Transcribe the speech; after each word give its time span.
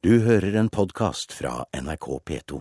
Du 0.00 0.14
hører 0.24 0.54
en 0.56 0.70
podkast 0.72 1.34
fra 1.36 1.66
NRK 1.76 2.06
P2. 2.24 2.60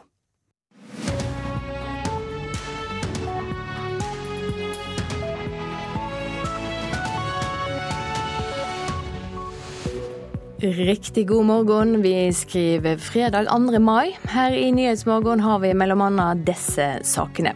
Riktig 10.59 11.23
god 11.29 11.47
morgen. 11.47 12.01
Vi 12.03 12.11
skriver 12.35 12.99
fredag 12.99 13.47
2. 13.47 13.79
mai. 13.79 14.17
Her 14.27 14.51
i 14.51 14.67
Nyhetsmorgen 14.75 15.39
har 15.39 15.63
vi 15.63 15.71
bl.a. 15.71 16.29
disse 16.43 16.91
sakene. 17.07 17.55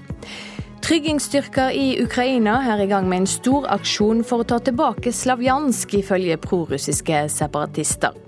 Tryggingsstyrker 0.80 1.76
i 1.76 1.98
Ukraina 2.00 2.62
er 2.72 2.88
i 2.88 2.88
gang 2.88 3.12
med 3.12 3.26
en 3.26 3.34
stor 3.36 3.68
aksjon 3.76 4.24
for 4.24 4.46
å 4.46 4.48
ta 4.48 4.64
tilbake 4.64 5.12
Slavjansk, 5.12 6.00
ifølge 6.00 6.40
prorussiske 6.40 7.26
separatister. 7.36 8.23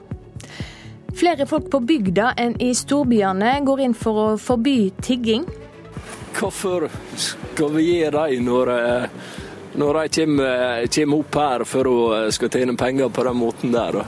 Flere 1.16 1.46
folk 1.48 1.70
på 1.72 1.80
bygda 1.80 2.34
enn 2.38 2.58
i 2.60 2.74
storbyene 2.76 3.54
går 3.64 3.86
inn 3.86 3.94
for 3.96 4.20
å 4.20 4.28
forby 4.42 4.92
tigging. 5.00 5.46
Hvorfor 6.36 6.90
skal 7.16 7.72
vi 7.78 7.86
gi 7.88 8.00
dem 8.12 8.44
når, 8.44 8.72
eh, 8.74 9.06
når 9.80 10.00
de 10.02 10.10
kommer, 10.20 10.88
kommer 10.92 11.20
opp 11.24 11.38
her 11.40 11.64
for 11.64 11.88
å 11.88 12.00
eh, 12.18 12.32
skal 12.36 12.52
tjene 12.52 12.76
penger 12.76 13.10
på 13.10 13.24
den 13.24 13.40
måten 13.40 13.72
der? 13.72 14.02
da? 14.02 14.06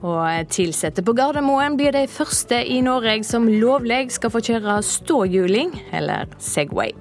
Og 0.00 0.20
ansatte 0.20 1.04
på 1.04 1.12
Gardermoen 1.16 1.76
blir 1.76 1.92
de 1.92 2.06
første 2.08 2.60
i 2.60 2.80
Norge 2.84 3.22
som 3.24 3.48
lovlig 3.48 4.10
skal 4.12 4.32
få 4.32 4.40
kjøre 4.44 4.82
ståhjuling, 4.84 5.72
eller 5.92 6.28
Segway. 6.40 6.92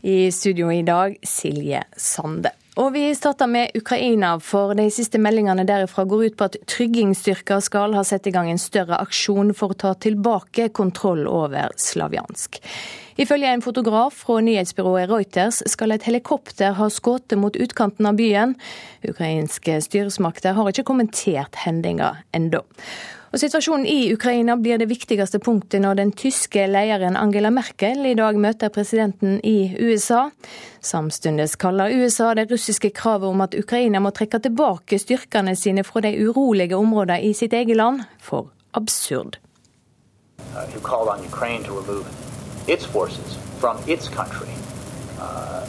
I 0.00 0.30
studio 0.32 0.72
i 0.72 0.80
dag, 0.82 1.16
Silje 1.24 1.84
Sande. 1.96 2.56
Og 2.78 2.92
vi 2.94 3.08
starter 3.18 3.48
med 3.50 3.74
Ukraina, 3.74 4.36
for 4.38 4.76
de 4.78 4.86
siste 4.94 5.18
meldingene 5.18 5.64
derifra 5.66 6.04
går 6.06 6.28
ut 6.28 6.36
på 6.38 6.46
at 6.46 6.58
tryggingsstyrker 6.70 7.58
skal 7.66 7.96
ha 7.98 8.04
satt 8.06 8.28
i 8.30 8.32
gang 8.34 8.50
en 8.52 8.62
større 8.62 9.00
aksjon 9.02 9.50
for 9.58 9.74
å 9.74 9.78
ta 9.80 9.94
tilbake 9.98 10.68
kontroll 10.76 11.26
over 11.26 11.74
Slavjansk. 11.74 12.60
Ifølge 13.20 13.50
en 13.52 13.64
fotograf 13.64 14.22
fra 14.22 14.38
nyhetsbyrået 14.46 15.10
Reuters 15.10 15.64
skal 15.68 15.96
et 15.96 16.06
helikopter 16.06 16.78
ha 16.78 16.86
skutt 16.88 17.34
mot 17.36 17.58
utkanten 17.58 18.06
av 18.06 18.16
byen. 18.20 18.54
Ukrainske 19.02 19.80
styresmakter 19.84 20.54
har 20.56 20.70
ikke 20.70 20.86
kommentert 20.88 21.58
hendinga 21.66 22.14
ennå. 22.32 22.62
Og 23.30 23.38
Situasjonen 23.38 23.86
i 23.86 24.10
Ukraina 24.10 24.56
blir 24.58 24.80
det 24.80 24.88
viktigste 24.90 25.38
punktet 25.38 25.84
når 25.84 26.00
den 26.00 26.10
tyske 26.18 26.64
lederen 26.66 27.14
Angela 27.16 27.52
Merkel 27.54 28.02
i 28.10 28.16
dag 28.18 28.34
møter 28.34 28.72
presidenten 28.74 29.38
i 29.46 29.70
USA. 29.78 30.24
Samtidig 30.82 31.46
kaller 31.62 31.94
USA 31.94 32.32
det 32.34 32.48
russiske 32.50 32.90
kravet 32.90 33.30
om 33.30 33.44
at 33.46 33.54
Ukraina 33.54 34.02
må 34.02 34.10
trekke 34.10 34.42
tilbake 34.42 34.98
styrkene 34.98 35.54
sine 35.54 35.86
fra 35.86 36.02
de 36.02 36.16
urolige 36.26 36.76
områdene 36.76 37.22
i 37.22 37.30
sitt 37.32 37.54
eget 37.54 37.78
land, 37.78 38.02
for 38.18 38.50
absurd. 38.74 39.38
Uh, 40.50 40.66
who 40.74 40.80
called 40.80 41.08
on 41.08 41.22
Ukraine 41.24 41.62
to 41.62 41.72
remove 41.72 42.06
its 42.66 42.84
forces 42.84 43.38
from 43.60 43.78
its 43.86 44.08
country, 44.08 44.50
uh. 45.20 45.66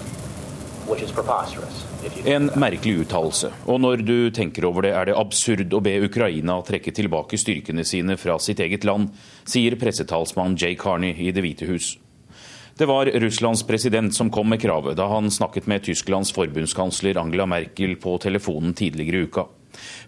En 2.02 2.48
merkelig 2.58 3.04
uttalelse, 3.04 3.52
og 3.70 3.78
når 3.84 4.02
du 4.02 4.16
tenker 4.34 4.66
over 4.66 4.88
det 4.88 4.94
er 4.98 5.12
det 5.12 5.18
absurd 5.22 5.74
å 5.78 5.82
be 5.86 6.00
Ukraina 6.02 6.56
trekke 6.66 6.94
tilbake 6.98 7.38
styrkene 7.38 7.86
sine 7.86 8.16
fra 8.18 8.40
sitt 8.42 8.62
eget 8.64 8.88
land, 8.90 9.12
sier 9.46 9.78
pressetalsmann 9.78 10.58
Jay 10.58 10.74
Carney 10.80 11.14
i 11.14 11.30
Det 11.30 11.44
hvite 11.46 11.70
hus. 11.70 11.92
Det 12.78 12.88
var 12.90 13.12
Russlands 13.22 13.62
president 13.70 14.16
som 14.18 14.32
kom 14.34 14.50
med 14.50 14.64
kravet 14.64 14.98
da 14.98 15.12
han 15.12 15.30
snakket 15.30 15.70
med 15.70 15.86
Tysklands 15.86 16.34
forbundskansler 16.34 17.22
Angela 17.22 17.46
Merkel 17.46 17.94
på 18.02 18.18
telefonen 18.18 18.74
tidligere 18.74 19.22
i 19.22 19.30
uka. 19.30 19.46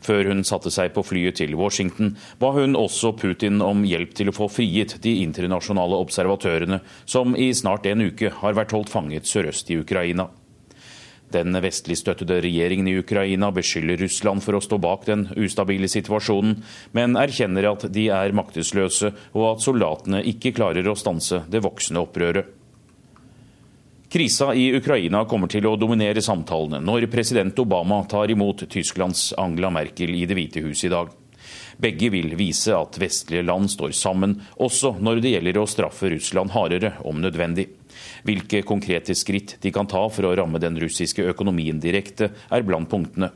Før 0.02 0.34
hun 0.34 0.42
satte 0.48 0.74
seg 0.74 0.96
på 0.96 1.06
flyet 1.06 1.38
til 1.44 1.54
Washington, 1.60 2.16
ba 2.42 2.56
hun 2.58 2.74
også 2.74 3.14
Putin 3.22 3.62
om 3.62 3.86
hjelp 3.86 4.18
til 4.18 4.32
å 4.32 4.36
få 4.36 4.50
frigitt 4.50 4.98
de 5.06 5.20
internasjonale 5.22 6.02
observatørene 6.02 6.82
som 7.06 7.38
i 7.38 7.52
snart 7.54 7.86
en 7.86 8.10
uke 8.10 8.34
har 8.42 8.58
vært 8.58 8.74
holdt 8.74 8.90
fanget 8.90 9.30
sørøst 9.30 9.70
i 9.70 9.84
Ukraina. 9.86 10.32
Den 11.34 11.58
vestligstøttede 11.64 12.40
regjeringen 12.46 12.88
i 12.92 12.98
Ukraina 13.02 13.50
beskylder 13.54 13.98
Russland 14.04 14.44
for 14.46 14.58
å 14.58 14.62
stå 14.62 14.78
bak 14.82 15.08
den 15.10 15.28
ustabile 15.34 15.90
situasjonen, 15.90 16.60
men 16.94 17.18
erkjenner 17.18 17.72
at 17.72 17.88
de 17.94 18.10
er 18.14 18.36
maktesløse 18.38 19.10
og 19.34 19.48
at 19.56 19.64
soldatene 19.66 20.22
ikke 20.30 20.54
klarer 20.54 20.88
å 20.90 20.98
stanse 21.00 21.42
det 21.50 21.64
voksende 21.66 22.04
opprøret. 22.06 22.60
Krisa 24.14 24.52
i 24.54 24.68
Ukraina 24.78 25.24
kommer 25.26 25.50
til 25.50 25.66
å 25.66 25.74
dominere 25.74 26.22
samtalene 26.22 26.78
når 26.86 27.08
president 27.10 27.58
Obama 27.64 28.04
tar 28.06 28.30
imot 28.30 28.68
Tysklands 28.70 29.32
Angela 29.42 29.72
Merkel 29.74 30.14
i 30.14 30.28
Det 30.30 30.38
hvite 30.38 30.62
hus 30.62 30.84
i 30.86 30.92
dag. 30.94 31.10
Begge 31.82 32.12
vil 32.14 32.36
vise 32.38 32.76
at 32.78 33.00
vestlige 33.02 33.42
land 33.48 33.72
står 33.74 33.96
sammen, 33.98 34.36
også 34.62 35.00
når 35.02 35.24
det 35.24 35.34
gjelder 35.34 35.58
å 35.58 35.66
straffe 35.66 36.12
Russland 36.14 36.54
hardere 36.54 36.94
om 37.10 37.26
nødvendig. 37.26 37.72
Hvilke 38.24 38.64
konkrete 38.68 39.16
skritt 39.16 39.58
de 39.64 39.72
kan 39.76 39.88
ta 39.90 40.06
for 40.10 40.28
å 40.28 40.36
ramme 40.40 40.62
den 40.64 40.80
russiske 40.80 41.26
økonomien 41.34 41.80
direkte, 41.84 42.32
er 42.52 42.68
blant 42.68 42.90
punktene. 42.92 43.32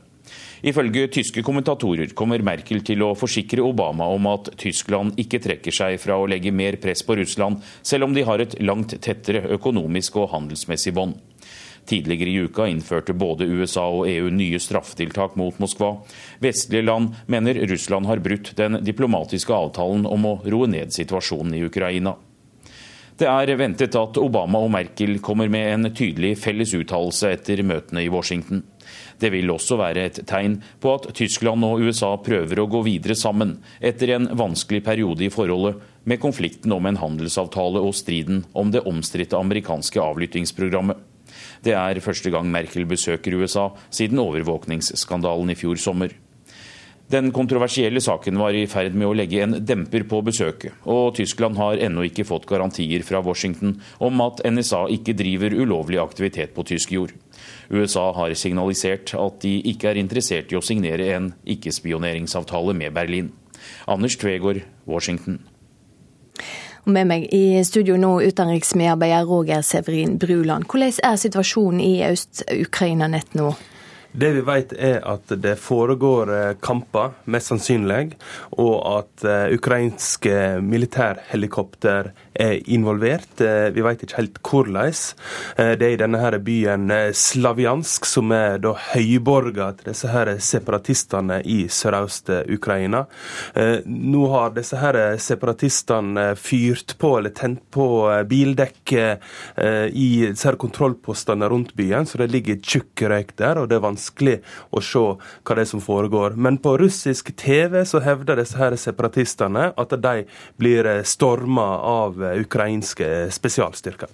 Ifølge 0.66 1.06
tyske 1.14 1.42
kommentatorer 1.46 2.10
kommer 2.18 2.42
Merkel 2.44 2.82
til 2.84 3.04
å 3.06 3.14
forsikre 3.16 3.64
Obama 3.64 4.08
om 4.12 4.26
at 4.32 4.50
Tyskland 4.58 5.18
ikke 5.20 5.40
trekker 5.44 5.74
seg 5.74 6.00
fra 6.02 6.18
å 6.18 6.26
legge 6.28 6.52
mer 6.52 6.76
press 6.82 7.04
på 7.06 7.16
Russland, 7.20 7.62
selv 7.82 8.08
om 8.08 8.16
de 8.16 8.26
har 8.26 8.42
et 8.42 8.58
langt 8.60 8.96
tettere 9.04 9.46
økonomisk 9.54 10.18
og 10.18 10.32
handelsmessig 10.34 10.94
bånd. 10.98 11.16
Tidligere 11.88 12.28
i 12.28 12.42
uka 12.44 12.66
innførte 12.68 13.14
både 13.16 13.46
USA 13.48 13.86
og 13.88 14.10
EU 14.10 14.28
nye 14.34 14.58
straffetiltak 14.60 15.38
mot 15.40 15.56
Moskva. 15.62 15.94
Vestlige 16.42 16.84
land 16.84 17.14
mener 17.32 17.62
Russland 17.70 18.10
har 18.10 18.20
brutt 18.20 18.52
den 18.58 18.82
diplomatiske 18.84 19.54
avtalen 19.54 20.04
om 20.04 20.26
å 20.28 20.34
roe 20.44 20.68
ned 20.68 20.92
situasjonen 20.92 21.56
i 21.56 21.64
Ukraina. 21.64 22.18
Det 23.18 23.26
er 23.26 23.50
ventet 23.58 23.96
at 23.98 24.18
Obama 24.22 24.60
og 24.62 24.70
Merkel 24.70 25.16
kommer 25.18 25.48
med 25.50 25.72
en 25.72 25.88
tydelig 25.90 26.36
felles 26.38 26.70
uttalelse 26.78 27.32
etter 27.34 27.64
møtene 27.66 28.04
i 28.04 28.10
Washington. 28.12 28.60
Det 29.18 29.32
vil 29.34 29.50
også 29.50 29.74
være 29.80 30.04
et 30.06 30.20
tegn 30.30 30.60
på 30.78 30.92
at 30.94 31.08
Tyskland 31.18 31.66
og 31.66 31.82
USA 31.82 32.12
prøver 32.22 32.62
å 32.62 32.68
gå 32.70 32.84
videre 32.86 33.16
sammen 33.18 33.56
etter 33.82 34.14
en 34.14 34.30
vanskelig 34.38 34.84
periode 34.86 35.26
i 35.26 35.32
forholdet, 35.34 35.82
med 36.06 36.22
konflikten 36.22 36.72
om 36.72 36.86
en 36.86 37.00
handelsavtale 37.02 37.82
og 37.82 37.96
striden 37.98 38.44
om 38.54 38.70
det 38.70 38.86
omstridte 38.86 39.36
amerikanske 39.36 39.98
avlyttingsprogrammet. 39.98 41.02
Det 41.66 41.74
er 41.74 41.98
første 42.04 42.30
gang 42.30 42.46
Merkel 42.54 42.86
besøker 42.86 43.34
USA 43.42 43.66
siden 43.90 44.22
overvåkningsskandalen 44.22 45.50
i 45.50 45.58
fjor 45.58 45.82
sommer. 45.82 46.14
Den 47.08 47.30
kontroversielle 47.32 48.00
saken 48.04 48.36
var 48.36 48.52
i 48.52 48.66
ferd 48.68 48.92
med 48.92 49.08
å 49.08 49.14
legge 49.16 49.40
en 49.40 49.54
demper 49.64 50.02
på 50.10 50.18
besøket, 50.26 50.74
og 50.84 51.14
Tyskland 51.16 51.56
har 51.56 51.80
ennå 51.80 52.04
ikke 52.04 52.26
fått 52.28 52.44
garantier 52.50 53.00
fra 53.06 53.22
Washington 53.24 53.78
om 54.04 54.20
at 54.20 54.42
NSA 54.44 54.82
ikke 54.92 55.14
driver 55.16 55.56
ulovlig 55.56 55.96
aktivitet 56.02 56.52
på 56.52 56.66
tysk 56.68 56.92
jord. 56.92 57.14
USA 57.72 58.10
har 58.12 58.34
signalisert 58.36 59.14
at 59.16 59.40
de 59.40 59.54
ikke 59.72 59.88
er 59.88 60.02
interessert 60.02 60.52
i 60.52 60.58
å 60.60 60.64
signere 60.64 61.08
en 61.14 61.30
ikke-spioneringsavtale 61.48 62.76
med 62.76 62.92
Berlin. 62.92 63.32
Anders 63.88 64.18
Tvegård, 64.20 64.60
Washington. 64.84 65.40
Med 66.84 67.08
meg 67.08 67.24
i 67.32 67.64
studio 67.64 67.96
nå, 68.00 68.18
utenriksmedarbeider 68.28 69.24
Roger 69.28 69.64
Severin 69.64 70.18
Bruland. 70.20 70.68
Hvordan 70.68 71.00
er 71.04 71.16
situasjonen 71.24 71.80
i 71.84 71.94
Øst-Ukraina 72.04 73.08
nett 73.08 73.32
nå? 73.36 73.54
Det 74.12 74.30
vi 74.32 74.40
vet 74.40 74.72
er 74.72 75.02
at 75.04 75.28
det 75.36 75.58
foregår 75.60 76.30
eh, 76.32 76.54
kamper, 76.64 77.12
mest 77.28 77.52
sannsynlig, 77.52 78.14
og 78.56 78.76
at 78.88 79.24
eh, 79.28 79.52
ukrainske 79.52 80.62
militærhelikopter 80.64 82.08
er 82.32 82.54
involvert. 82.72 83.40
Eh, 83.44 83.68
Vi 83.74 83.84
vet 83.84 84.02
ikke 84.02 84.16
helt 84.16 84.40
hvordan. 84.40 84.96
Det 85.58 85.84
er 85.84 85.92
i 85.92 85.98
denne 86.00 86.18
her 86.22 86.38
byen 86.40 86.88
Slaviansk, 87.12 88.06
som 88.08 88.32
er 88.32 88.56
da 88.62 88.72
høyborga 88.94 89.68
til 89.76 89.90
disse 89.90 90.08
her 90.08 90.30
separatistene 90.40 91.42
i 91.44 91.58
sørøst-Ukraina. 91.68 93.04
Eh, 93.54 93.84
Nå 93.84 94.24
har 94.32 94.56
disse 94.56 94.80
her 94.80 95.18
separatistene 95.20 96.30
fyrt 96.40 96.96
på 96.98 97.12
eller 97.18 97.36
tent 97.36 97.60
på 97.74 97.86
bildekket 98.28 99.20
i 99.92 100.08
disse 100.30 100.48
her 100.48 100.56
kontrollpostene 100.60 101.48
rundt 101.50 101.74
byen, 101.76 102.06
så 102.08 102.22
det 102.22 102.30
ligger 102.32 102.60
tjukk 102.64 103.02
røyk 103.10 103.34
der, 103.38 103.60
og 103.60 103.68
det 103.68 103.76
er 103.76 103.84
vanskelig 103.84 104.07
å 104.70 104.82
se 104.84 105.04
hva 105.08 105.56
det 105.56 105.64
er 105.64 105.70
som 105.72 105.82
foregår. 105.82 106.36
Men 106.36 106.60
på 106.62 106.76
russisk 106.80 107.34
TV 107.36 107.84
så 107.88 108.02
hevder 108.04 108.40
disse 108.40 108.58
her 108.58 108.76
separatistene 108.76 109.72
at 109.76 109.96
de 110.02 110.24
blir 110.60 110.88
storma 111.08 111.68
av 111.84 112.22
eh, 112.22 112.40
ukrainske 112.44 113.28
spesialstyrker. 113.34 114.08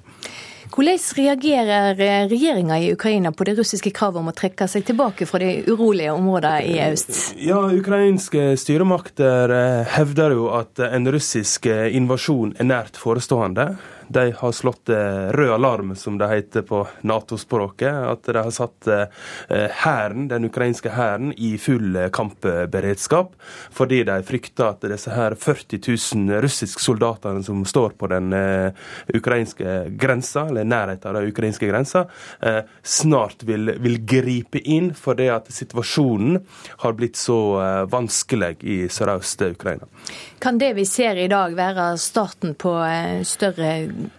Hvordan 0.75 0.99
reagerer 1.17 1.95
regjeringa 2.29 2.79
i 2.83 2.93
Ukraina 2.93 3.31
på 3.33 3.45
det 3.47 3.55
russiske 3.59 3.93
kravet 3.95 4.19
om 4.19 4.31
å 4.31 4.35
trekke 4.35 4.67
seg 4.67 4.87
tilbake 4.89 5.27
fra 5.29 5.39
de 5.39 5.61
urolige 5.69 6.11
områdene 6.11 6.65
i 6.67 6.81
øst? 6.89 7.13
Ja, 7.39 7.61
ukrainske 7.71 8.55
styremakter 8.59 9.55
eh, 9.55 9.93
hevder 9.95 10.35
jo 10.35 10.49
at 10.57 10.81
en 10.89 11.07
russisk 11.15 11.69
eh, 11.71 11.93
invasjon 11.95 12.57
er 12.59 12.71
nært 12.73 12.99
forestående. 12.99 13.75
De 14.09 14.33
har 14.37 14.53
slått 14.53 14.89
rød 15.35 15.51
alarm, 15.55 15.95
som 15.97 16.19
det 16.19 16.29
heter 16.29 16.63
på 16.63 16.83
Nato-språket. 17.01 17.95
At 17.95 18.27
de 18.27 18.37
har 18.39 18.51
satt 18.55 18.89
herren, 19.85 20.29
den 20.29 20.49
ukrainske 20.49 20.93
hæren 20.95 21.33
i 21.37 21.55
full 21.59 21.97
kampberedskap. 22.13 23.35
Fordi 23.75 24.03
de 24.07 24.19
frykter 24.27 24.71
at 24.71 24.87
disse 24.91 25.13
her 25.15 25.37
40 25.39 25.81
000 25.89 26.43
russiske 26.45 26.83
soldatene 26.83 27.43
som 27.47 27.65
står 27.69 27.97
på 27.99 28.11
den 28.13 28.33
ukrainske 29.15 29.77
grensa, 30.01 30.47
eller 30.49 30.69
nærheten 30.69 31.11
av 31.11 31.19
den 31.21 31.33
ukrainske 31.33 31.69
grensa, 31.71 32.07
snart 32.83 33.43
vil, 33.47 33.75
vil 33.81 34.01
gripe 34.05 34.61
inn 34.65 34.93
fordi 34.99 35.31
at 35.33 35.51
situasjonen 35.53 36.41
har 36.85 36.97
blitt 36.99 37.19
så 37.21 37.41
vanskelig 37.91 38.57
i 38.63 38.85
sørøst 38.93 39.43
Ukraina. 39.49 39.89
Kan 40.45 40.59
det 40.59 40.75
vi 40.77 40.85
ser 40.85 41.17
i 41.17 41.29
dag 41.29 41.55
være 41.57 41.85
starten 41.97 42.51
på 42.61 42.71
større 43.25 43.69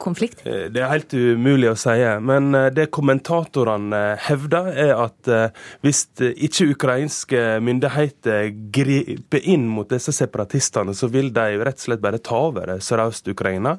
konflikt? 0.01 0.39
Eh, 0.41 0.63
det 0.73 0.81
er 0.81 0.89
helt 0.89 1.13
umulig 1.13 1.67
å 1.69 1.75
si. 1.77 1.93
Men 2.25 2.47
eh, 2.57 2.71
det 2.73 2.87
kommentatorene 2.97 3.99
hevder, 4.25 4.71
er 4.73 4.93
at 5.03 5.29
eh, 5.29 5.59
hvis 5.85 5.99
ikke 6.17 6.71
ukrainske 6.73 7.43
myndigheter 7.61 8.49
griper 8.73 9.45
inn 9.53 9.67
mot 9.69 9.91
disse 9.93 10.15
separatistene, 10.17 10.95
så 10.97 11.11
vil 11.13 11.29
de 11.35 11.59
rett 11.61 11.77
og 11.77 11.85
slett 11.85 12.01
bare 12.01 12.17
ta 12.25 12.39
over 12.47 12.73
Sørøst-Ukraina. 12.81 13.75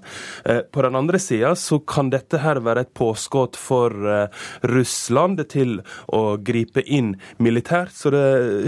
På 0.70 0.84
den 0.86 0.98
andre 1.00 1.18
sida 1.18 1.50
så 1.58 1.80
kan 1.82 2.12
dette 2.14 2.38
her 2.44 2.60
være 2.62 2.84
et 2.86 2.92
påskudd 2.94 3.58
for 3.58 3.90
Russland 4.70 5.42
til 5.50 5.80
å 6.14 6.22
gripe 6.38 6.86
inn 6.86 7.16
militært. 7.42 7.90
Så 7.96 8.14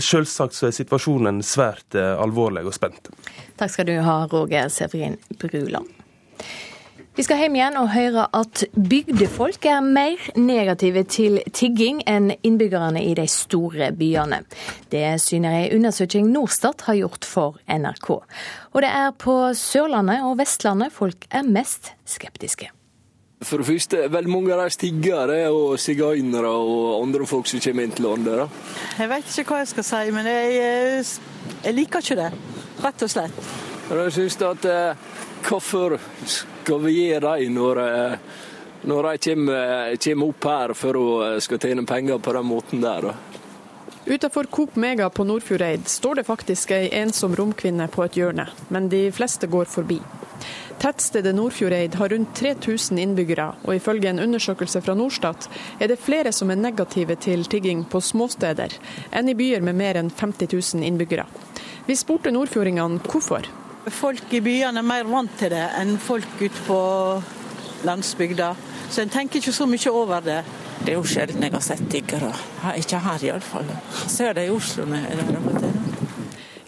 selvsagt 0.02 0.58
så 0.58 0.66
er 0.72 0.74
situasjonen 0.80 1.44
svært 1.46 1.94
alvorlig 1.94 2.66
og 2.66 2.74
spent. 2.74 3.12
Takk 3.58 3.72
skal 3.74 3.88
du 3.88 3.96
ha, 4.06 4.20
Roger 4.30 4.68
Severin 4.70 5.16
Bruland. 5.40 5.88
Vi 7.18 7.24
skal 7.26 7.40
hjem 7.42 7.56
igjen 7.58 7.74
og 7.80 7.88
høre 7.90 8.28
at 8.38 8.60
bygdefolk 8.78 9.66
er 9.66 9.80
mer 9.82 10.22
negative 10.38 11.02
til 11.10 11.40
tigging 11.50 11.98
enn 12.06 12.30
innbyggerne 12.46 13.02
i 13.02 13.16
de 13.18 13.24
store 13.26 13.90
byene. 13.98 14.44
Det 14.94 15.16
syner 15.18 15.64
ei 15.64 15.72
undersøking 15.74 16.30
Norstat 16.30 16.86
har 16.86 17.00
gjort 17.00 17.26
for 17.26 17.58
NRK. 17.66 18.08
Og 18.70 18.82
det 18.86 18.94
er 19.02 19.10
på 19.18 19.34
Sørlandet 19.58 20.22
og 20.22 20.38
Vestlandet 20.38 20.94
folk 20.94 21.26
er 21.34 21.42
mest 21.42 21.90
skeptiske. 22.06 22.70
For 23.38 23.62
det 23.62 23.68
første, 23.68 24.00
veldig 24.10 24.30
mange 24.32 24.54
av 24.54 24.64
de 24.64 24.78
tiggere 24.82 25.36
og 25.54 25.76
sigøynere 25.78 26.50
og 26.50 27.04
andre 27.04 27.26
folk 27.28 27.46
som 27.46 27.62
kommer 27.62 27.86
inn 27.86 27.94
til 27.94 28.08
landet. 28.08 28.40
Da. 28.40 28.48
Jeg 28.98 29.12
vet 29.12 29.30
ikke 29.30 29.52
hva 29.52 29.60
jeg 29.62 29.70
skal 29.72 29.86
si, 29.86 30.02
men 30.16 30.26
jeg, 30.26 31.04
jeg 31.62 31.76
liker 31.76 32.02
ikke 32.02 32.18
det. 32.18 32.32
Rett 32.82 33.06
og 33.06 33.12
slett. 33.12 33.38
Jeg 33.88 34.12
synes 34.12 34.36
at 34.44 34.66
eh, 34.68 35.06
Hvorfor 35.48 35.94
skal 36.26 36.80
vi 36.82 36.92
gi 36.92 37.20
dem 37.22 37.54
når, 37.54 37.78
eh, 37.78 38.18
når 38.90 39.06
de 39.08 39.30
kommer, 39.30 39.96
kommer, 39.96 40.28
opp 40.28 40.44
her 40.50 40.74
for 40.76 40.98
å 40.98 41.06
eh, 41.28 41.38
skal 41.40 41.60
tjene 41.62 41.86
penger 41.86 42.18
på 42.18 42.34
den 42.34 42.48
måten 42.48 42.82
der? 42.82 43.12
Utenfor 44.08 44.50
Coop 44.50 44.76
Mega 44.76 45.08
på 45.10 45.24
Nordfjordeid 45.24 45.88
står 45.88 46.20
det 46.20 46.26
faktisk 46.26 46.72
ei 46.74 46.88
ensom 47.00 47.36
romkvinne 47.38 47.88
på 47.92 48.04
et 48.04 48.18
hjørne, 48.18 48.48
men 48.68 48.88
de 48.92 49.06
fleste 49.12 49.46
går 49.46 49.68
forbi. 49.70 50.00
Tettstedet 50.78 51.34
Nordfjordeid 51.34 51.94
har 51.94 52.08
rundt 52.08 52.34
3000 52.38 52.98
innbyggere, 53.02 53.48
og 53.66 53.74
ifølge 53.74 54.12
en 54.12 54.20
undersøkelse 54.22 54.78
fra 54.84 54.94
Norstat 54.94 55.48
er 55.82 55.90
det 55.90 55.98
flere 55.98 56.30
som 56.32 56.52
er 56.54 56.60
negative 56.60 57.16
til 57.18 57.42
tigging 57.50 57.82
på 57.90 57.98
småsteder, 57.98 58.76
enn 59.10 59.30
i 59.32 59.34
byer 59.34 59.64
med 59.66 59.74
mer 59.74 59.98
enn 59.98 60.12
50 60.14 60.52
000 60.54 60.86
innbyggere. 60.86 61.26
Vi 61.88 61.96
spurte 61.98 62.30
nordfjordingene 62.30 63.02
hvorfor. 63.02 63.48
Folk 63.90 64.30
i 64.36 64.42
byene 64.44 64.78
er 64.78 64.86
mer 64.86 65.10
vant 65.10 65.34
til 65.40 65.50
det 65.50 65.64
enn 65.80 65.96
folk 65.98 66.38
ute 66.38 66.62
på 66.68 66.78
landsbygda. 67.88 68.52
Så 68.90 69.02
en 69.02 69.10
tenker 69.10 69.42
ikke 69.42 69.56
så 69.58 69.66
mye 69.66 69.90
over 69.90 70.22
det. 70.22 70.42
Det 70.84 70.92
er 70.92 71.00
jo 71.00 71.06
sjelden 71.08 71.42
jeg 71.42 71.56
har 71.56 71.64
sett 71.64 71.88
tiggere. 71.90 72.30
Ikke 72.78 73.02
her 73.02 73.26
iallfall. 73.32 73.66
Ser 74.06 74.38
det 74.38 74.46
i 74.46 74.54
Oslo 74.54 74.86
når 74.86 75.02
jeg 75.02 75.10
er 75.10 75.22
der 75.24 75.40
av 75.40 75.50
og 75.50 75.58
til. 75.58 75.78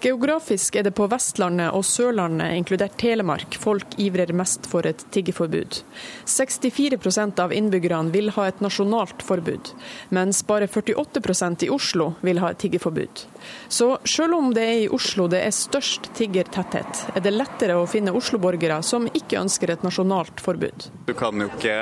Geografisk 0.01 0.79
er 0.81 0.87
det 0.87 0.95
på 0.97 1.05
Vestlandet 1.13 1.75
og 1.77 1.83
Sørlandet, 1.85 2.55
inkludert 2.57 2.95
Telemark, 2.97 3.59
folk 3.61 3.99
ivrer 4.01 4.31
mest 4.33 4.65
for 4.65 4.89
et 4.89 5.03
tiggeforbud. 5.13 5.83
64% 6.25 7.43
av 7.45 7.53
innbyggerne 7.53 8.09
vil 8.15 8.33
ha 8.33 8.47
et 8.49 8.63
nasjonalt 8.65 9.21
forbud, 9.21 9.75
mens 10.17 10.41
bare 10.49 10.71
48% 10.73 11.67
i 11.67 11.69
Oslo 11.75 12.15
vil 12.25 12.41
ha 12.41 12.55
et 12.55 12.63
tiggeforbud. 12.65 13.27
Så 13.69 13.93
selv 14.05 14.37
om 14.39 14.51
det 14.55 14.65
er 14.65 14.79
i 14.85 14.89
Oslo 14.93 15.27
det 15.31 15.43
er 15.45 15.55
størst 15.55 16.11
tiggertetthet, 16.19 17.05
er 17.15 17.25
det 17.25 17.35
lettere 17.35 17.79
å 17.79 17.89
finne 17.91 18.15
Oslo-borgere 18.17 18.81
som 18.87 19.09
ikke 19.09 19.41
ønsker 19.41 19.75
et 19.75 19.85
nasjonalt 19.87 20.43
forbud. 20.45 20.91
Du 21.07 21.15
kan 21.19 21.37
jo 21.41 21.49
ikke 21.51 21.77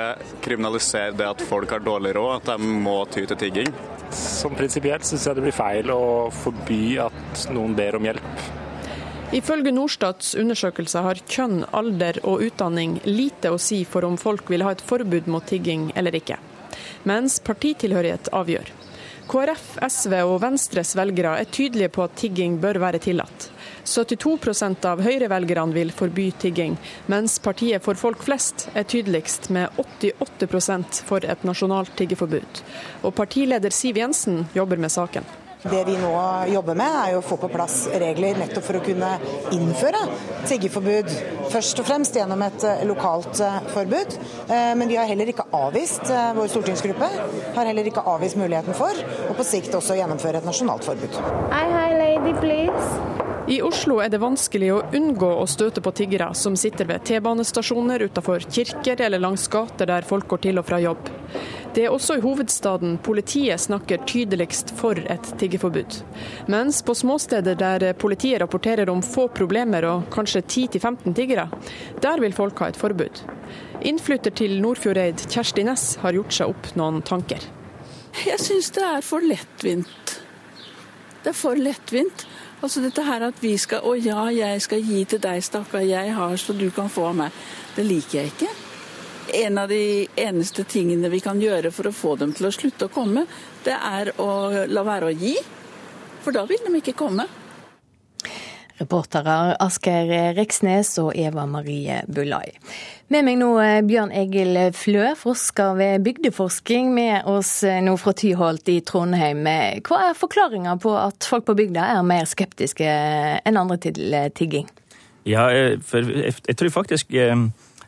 kriminalisere 0.45 1.15
det 1.17 1.27
at 1.27 1.43
folk 1.49 1.71
har 1.73 1.83
dårlig 1.85 2.15
råd, 2.17 2.39
at 2.39 2.53
de 2.53 2.71
må 2.85 3.01
ty 3.11 3.25
til 3.25 3.39
tigging. 3.39 3.73
Som 4.13 4.55
prinsipielt 4.57 5.05
syns 5.05 5.27
jeg 5.27 5.37
det 5.37 5.45
blir 5.45 5.55
feil 5.55 5.91
å 5.93 6.29
forby 6.33 6.97
at 7.03 7.49
noen 7.53 7.75
ber 7.77 7.99
om 7.99 8.09
hjelp. 8.09 8.47
Ifølge 9.29 9.69
Norstats 9.69 10.31
undersøkelse 10.41 11.03
har 11.05 11.19
kjønn, 11.29 11.61
alder 11.77 12.17
og 12.25 12.41
utdanning 12.47 12.95
lite 13.05 13.51
å 13.53 13.59
si 13.61 13.83
for 13.85 14.07
om 14.07 14.17
folk 14.17 14.49
vil 14.49 14.65
ha 14.65 14.71
et 14.73 14.81
forbud 14.81 15.29
mot 15.29 15.45
tigging 15.45 15.91
eller 15.93 16.17
ikke. 16.17 16.39
Mens 17.05 17.37
partitilhørighet 17.45 18.31
avgjør. 18.33 18.71
KrF, 19.29 19.65
SV 19.85 20.13
og 20.25 20.39
Venstres 20.41 20.95
velgere 20.97 21.35
er 21.37 21.49
tydelige 21.53 21.91
på 21.93 22.01
at 22.07 22.15
tigging 22.17 22.55
bør 22.61 22.79
være 22.81 23.01
tillatt. 23.03 23.49
72 23.85 24.63
av 24.89 25.03
Høyre-velgerne 25.05 25.75
vil 25.75 25.91
forby 25.93 26.31
tigging, 26.41 26.79
mens 27.13 27.37
partiet 27.45 27.85
for 27.85 27.99
folk 27.99 28.23
flest 28.25 28.65
er 28.73 28.87
tydeligst 28.89 29.51
med 29.53 29.69
88% 29.77 31.03
for 31.05 31.21
et 31.29 31.45
nasjonalt 31.45 31.93
tiggeforbud. 31.99 32.63
Og 33.05 33.13
partileder 33.21 33.75
Siv 33.75 34.01
Jensen 34.01 34.47
jobber 34.57 34.81
med 34.81 34.93
saken. 34.97 35.29
Det 35.63 35.83
vi 35.83 35.97
nå 35.97 36.11
jobber 36.47 36.77
med, 36.79 36.87
er 36.87 37.17
å 37.17 37.23
få 37.25 37.35
på 37.35 37.49
plass 37.51 37.81
regler 37.99 38.37
nettopp 38.39 38.63
for 38.63 38.79
å 38.79 38.83
kunne 38.83 39.09
innføre 39.51 40.05
tiggeforbud. 40.47 41.11
Først 41.51 41.81
og 41.83 41.87
fremst 41.89 42.15
gjennom 42.15 42.39
et 42.45 42.63
eh, 42.63 42.85
lokalt 42.87 43.41
eh, 43.43 43.57
forbud. 43.73 44.15
Eh, 44.47 44.71
men 44.79 44.87
vi 44.87 44.95
har 44.95 45.09
heller 45.09 45.33
ikke 45.33 45.49
avvist, 45.51 46.07
vår 46.37 46.47
stortingsgruppe 46.53 47.09
har 47.57 47.67
heller 47.73 47.91
ikke 47.91 48.05
avvist 48.07 48.39
muligheten 48.39 48.77
for 48.77 48.95
å 49.27 49.35
på 49.35 49.47
sikt 49.47 49.75
også 49.75 49.99
gjennomføre 49.99 50.39
et 50.39 50.47
nasjonalt 50.47 50.87
forbud. 50.87 51.19
Hi, 51.51 51.65
hi, 51.75 51.89
lady, 51.97 52.37
please. 52.39 53.19
I 53.49 53.59
Oslo 53.65 53.97
er 53.99 54.11
det 54.13 54.19
vanskelig 54.21 54.67
å 54.71 54.81
unngå 54.93 55.27
å 55.41 55.45
støte 55.49 55.81
på 55.81 55.91
tiggere 55.97 56.27
som 56.37 56.55
sitter 56.59 56.85
ved 56.85 57.01
T-banestasjoner, 57.09 58.03
utenfor 58.05 58.45
kirker 58.45 59.01
eller 59.01 59.19
langs 59.23 59.47
gater 59.51 59.89
der 59.89 60.05
folk 60.07 60.29
går 60.29 60.43
til 60.43 60.61
og 60.61 60.67
fra 60.69 60.77
jobb. 60.83 61.09
Det 61.73 61.83
er 61.85 61.93
også 61.93 62.15
i 62.17 62.21
hovedstaden 62.23 62.95
politiet 63.05 63.61
snakker 63.61 64.01
tydeligst 64.09 64.71
for 64.77 64.97
et 64.97 65.27
tiggeforbud. 65.37 65.99
Mens 66.49 66.81
på 66.81 66.95
småsteder 66.97 67.57
der 67.59 67.93
politiet 67.93 68.41
rapporterer 68.41 68.89
om 68.89 69.03
få 69.05 69.27
problemer 69.29 69.85
og 69.85 70.07
kanskje 70.13 70.41
10-15 70.41 71.13
tiggere, 71.13 71.45
der 72.01 72.21
vil 72.23 72.33
folk 72.33 72.57
ha 72.63 72.71
et 72.71 72.79
forbud. 72.79 73.21
Innflytter 73.85 74.33
til 74.33 74.57
Nordfjordeid, 74.63 75.27
Kjersti 75.29 75.63
Næss, 75.63 75.99
har 76.01 76.17
gjort 76.17 76.33
seg 76.35 76.55
opp 76.55 76.71
noen 76.79 77.03
tanker. 77.05 77.45
Jeg 78.25 78.41
syns 78.41 78.71
det 78.73 78.83
er 78.83 79.05
for 79.05 79.23
lettvint. 79.23 80.15
Det 81.21 81.31
er 81.31 81.37
for 81.37 81.59
lettvint. 81.59 82.25
Altså 82.63 82.81
dette 82.83 83.05
her 83.05 83.23
at 83.29 83.37
vi 83.43 83.53
skal 83.61 83.85
Å 83.87 83.93
ja, 83.95 84.25
jeg 84.35 84.65
skal 84.65 84.81
gi 84.83 85.03
til 85.07 85.21
deg, 85.23 85.43
stakkar, 85.45 85.85
jeg 85.85 86.17
har 86.17 86.35
så 86.41 86.57
du 86.57 86.67
kan 86.75 86.89
få 86.91 87.11
av 87.11 87.21
meg. 87.21 87.45
Det 87.77 87.85
liker 87.85 88.19
jeg 88.23 88.33
ikke. 88.33 88.68
En 89.33 89.57
av 89.57 89.69
de 89.69 90.07
eneste 90.15 90.63
tingene 90.63 91.09
vi 91.09 91.19
kan 91.21 91.41
gjøre 91.41 91.71
for 91.71 91.89
å 91.89 91.93
få 91.93 92.15
dem 92.19 92.33
til 92.33 92.49
å 92.49 92.53
slutte 92.53 92.87
å 92.87 92.93
komme, 92.93 93.25
det 93.65 93.75
er 93.75 94.13
å 94.21 94.29
la 94.69 94.85
være 94.87 95.11
å 95.11 95.13
gi. 95.13 95.35
For 96.23 96.35
da 96.35 96.45
vil 96.49 96.61
de 96.65 96.79
ikke 96.81 96.97
komme. 96.97 97.27
Reportere 98.79 99.57
Asker 99.59 100.07
Reksnes 100.37 100.93
og 101.01 101.11
Eva 101.19 101.43
Marie 101.49 101.99
Bullai. 102.07 102.53
Med 103.11 103.25
meg 103.27 103.39
nå 103.41 103.49
eh, 103.59 103.79
Bjørn 103.83 104.13
Egil 104.15 104.59
Flø, 104.77 105.09
forsker 105.19 105.73
ved 105.75 106.05
bygdeforsking, 106.05 106.93
med 106.95 107.27
oss 107.27 107.57
eh, 107.67 107.81
nå 107.83 107.97
fra 107.99 108.13
Tyholt 108.15 108.71
i 108.71 108.79
Trondheim. 108.85 109.43
Hva 109.83 110.03
er 110.07 110.15
forklaringa 110.15 110.77
på 110.79 110.93
at 110.95 111.27
folk 111.27 111.49
på 111.49 111.57
bygda 111.59 111.89
er 111.97 112.05
mer 112.07 112.29
skeptiske 112.29 112.87
enn 112.87 113.59
andre 113.59 113.79
til 113.83 114.13
eh, 114.15 114.29
tigging? 114.31 114.69
Ja, 115.27 115.49
for 115.83 116.07
jeg 116.07 116.55
tror 116.57 116.71
faktisk 116.71 117.11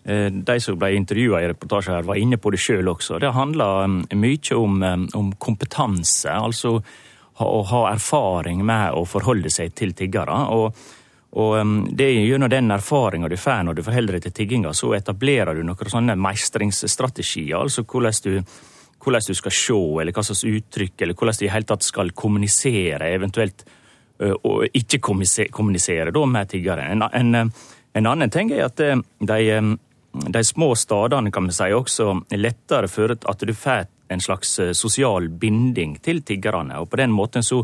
de 0.02 0.56
som 0.60 0.80
ble 0.82 0.96
intervjua 0.98 1.44
i 1.44 1.48
reportasjen 1.52 1.94
her, 1.94 2.06
var 2.08 2.18
inne 2.18 2.40
på 2.42 2.50
det 2.50 2.58
sjøl 2.58 2.88
også. 2.90 3.20
Det 3.22 3.30
handler 3.36 4.00
mye 4.18 4.56
om, 4.58 4.80
om 5.14 5.28
kompetanse. 5.38 6.32
altså 6.32 6.80
å 7.42 7.62
ha 7.70 7.84
erfaring 7.92 8.66
med 8.66 8.94
å 8.98 9.06
forholde 9.06 9.50
seg 9.50 9.76
til 9.78 9.94
tiggere. 9.98 10.42
og 10.50 10.76
og 11.32 11.94
det 11.96 12.06
er 12.06 12.26
Gjennom 12.28 12.50
den 12.52 12.72
erfaringa 12.76 13.30
du 13.32 13.38
får 13.40 13.64
når 13.64 13.78
du 13.78 13.84
forholder 13.86 14.18
deg 14.18 14.24
til 14.26 14.34
tigginga, 14.36 14.74
så 14.76 14.92
etablerer 14.98 15.56
du 15.56 15.64
noen 15.64 15.92
sånne 15.94 16.18
meistringsstrategier. 16.20 17.56
altså 17.56 17.84
hvordan 17.84 18.12
du, 18.24 18.44
hvordan 19.00 19.28
du 19.28 19.34
skal 19.34 19.52
se, 19.52 19.80
eller 20.02 20.12
hva 20.12 20.24
slags 20.24 20.44
uttrykk, 20.44 21.02
eller 21.02 21.14
hvordan 21.14 21.40
du 21.40 21.46
i 21.46 21.54
hele 21.54 21.70
tatt 21.70 21.84
skal 21.84 22.12
kommunisere, 22.12 23.14
eventuelt 23.16 23.64
og 24.44 24.68
ikke 24.74 25.00
kommunisere 25.00 26.12
da 26.12 26.26
med 26.26 26.50
tiggere. 26.50 26.90
En, 26.92 27.02
en, 27.02 27.52
en, 27.94 28.06
annen 28.06 28.30
ting 28.30 28.52
er 28.52 28.68
at 28.68 28.78
de 28.78 29.40
de 30.12 30.44
små 30.44 30.74
stadene 30.76 31.32
kan 31.32 31.48
vi 31.48 31.56
si 31.56 31.70
også 31.72 32.12
lettere 32.36 32.90
fører 32.92 33.20
til 33.20 33.32
at 33.32 33.48
du 33.48 33.54
får 33.56 33.88
en 34.12 34.22
slags 34.22 34.60
sosial 34.76 35.30
binding 35.30 35.96
til 36.04 36.22
tiggerne. 36.28 36.82
og 36.82 36.90
På 36.92 37.00
den 37.00 37.14
måten 37.16 37.44
så, 37.44 37.62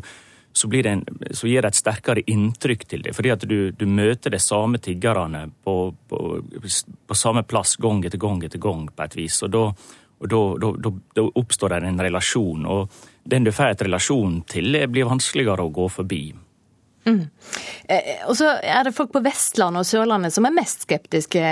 så, 0.53 0.69
en, 0.71 1.03
så 1.31 1.47
gir 1.47 1.61
det 1.61 1.73
et 1.73 1.79
sterkere 1.81 2.23
inntrykk 2.23 2.87
til 2.87 3.03
det. 3.03 3.15
Fordi 3.15 3.33
at 3.35 3.43
du, 3.43 3.71
du 3.71 3.85
møter 3.85 4.31
de 4.31 4.39
samme 4.39 4.79
tiggerne 4.79 5.49
på, 5.63 5.93
på, 6.07 6.41
på, 7.07 7.15
samme 7.15 7.43
plass 7.43 7.75
gang 7.75 8.05
etter 8.05 8.17
gang 8.21 8.43
etter 8.43 8.63
gang 8.63 8.87
på 8.87 9.03
et 9.03 9.19
vis. 9.19 9.41
og 9.43 9.51
da 9.51 9.71
og 10.17 10.29
da, 10.31 10.39
da, 10.57 10.91
da, 11.13 11.23
oppstår 11.37 11.75
det 11.75 11.91
en 11.91 12.01
relasjon, 12.01 12.65
og 12.65 12.95
den 13.29 13.45
du 13.45 13.51
får 13.53 13.75
et 13.75 13.83
relasjon 13.85 14.39
til, 14.49 14.79
blir 14.89 15.05
vanskeligere 15.05 15.67
å 15.67 15.73
gå 15.73 15.85
forbi. 15.93 16.21
Mm. 17.05 17.21
Eh, 17.87 18.25
og 18.27 18.33
så 18.39 18.55
er 18.57 18.87
det 18.87 18.95
folk 18.97 19.13
på 19.13 19.21
Vestlandet 19.23 19.85
og 19.85 19.87
Sørlandet 19.87 20.33
som 20.35 20.47
er 20.49 20.55
mest 20.55 20.87
skeptiske. 20.87 21.43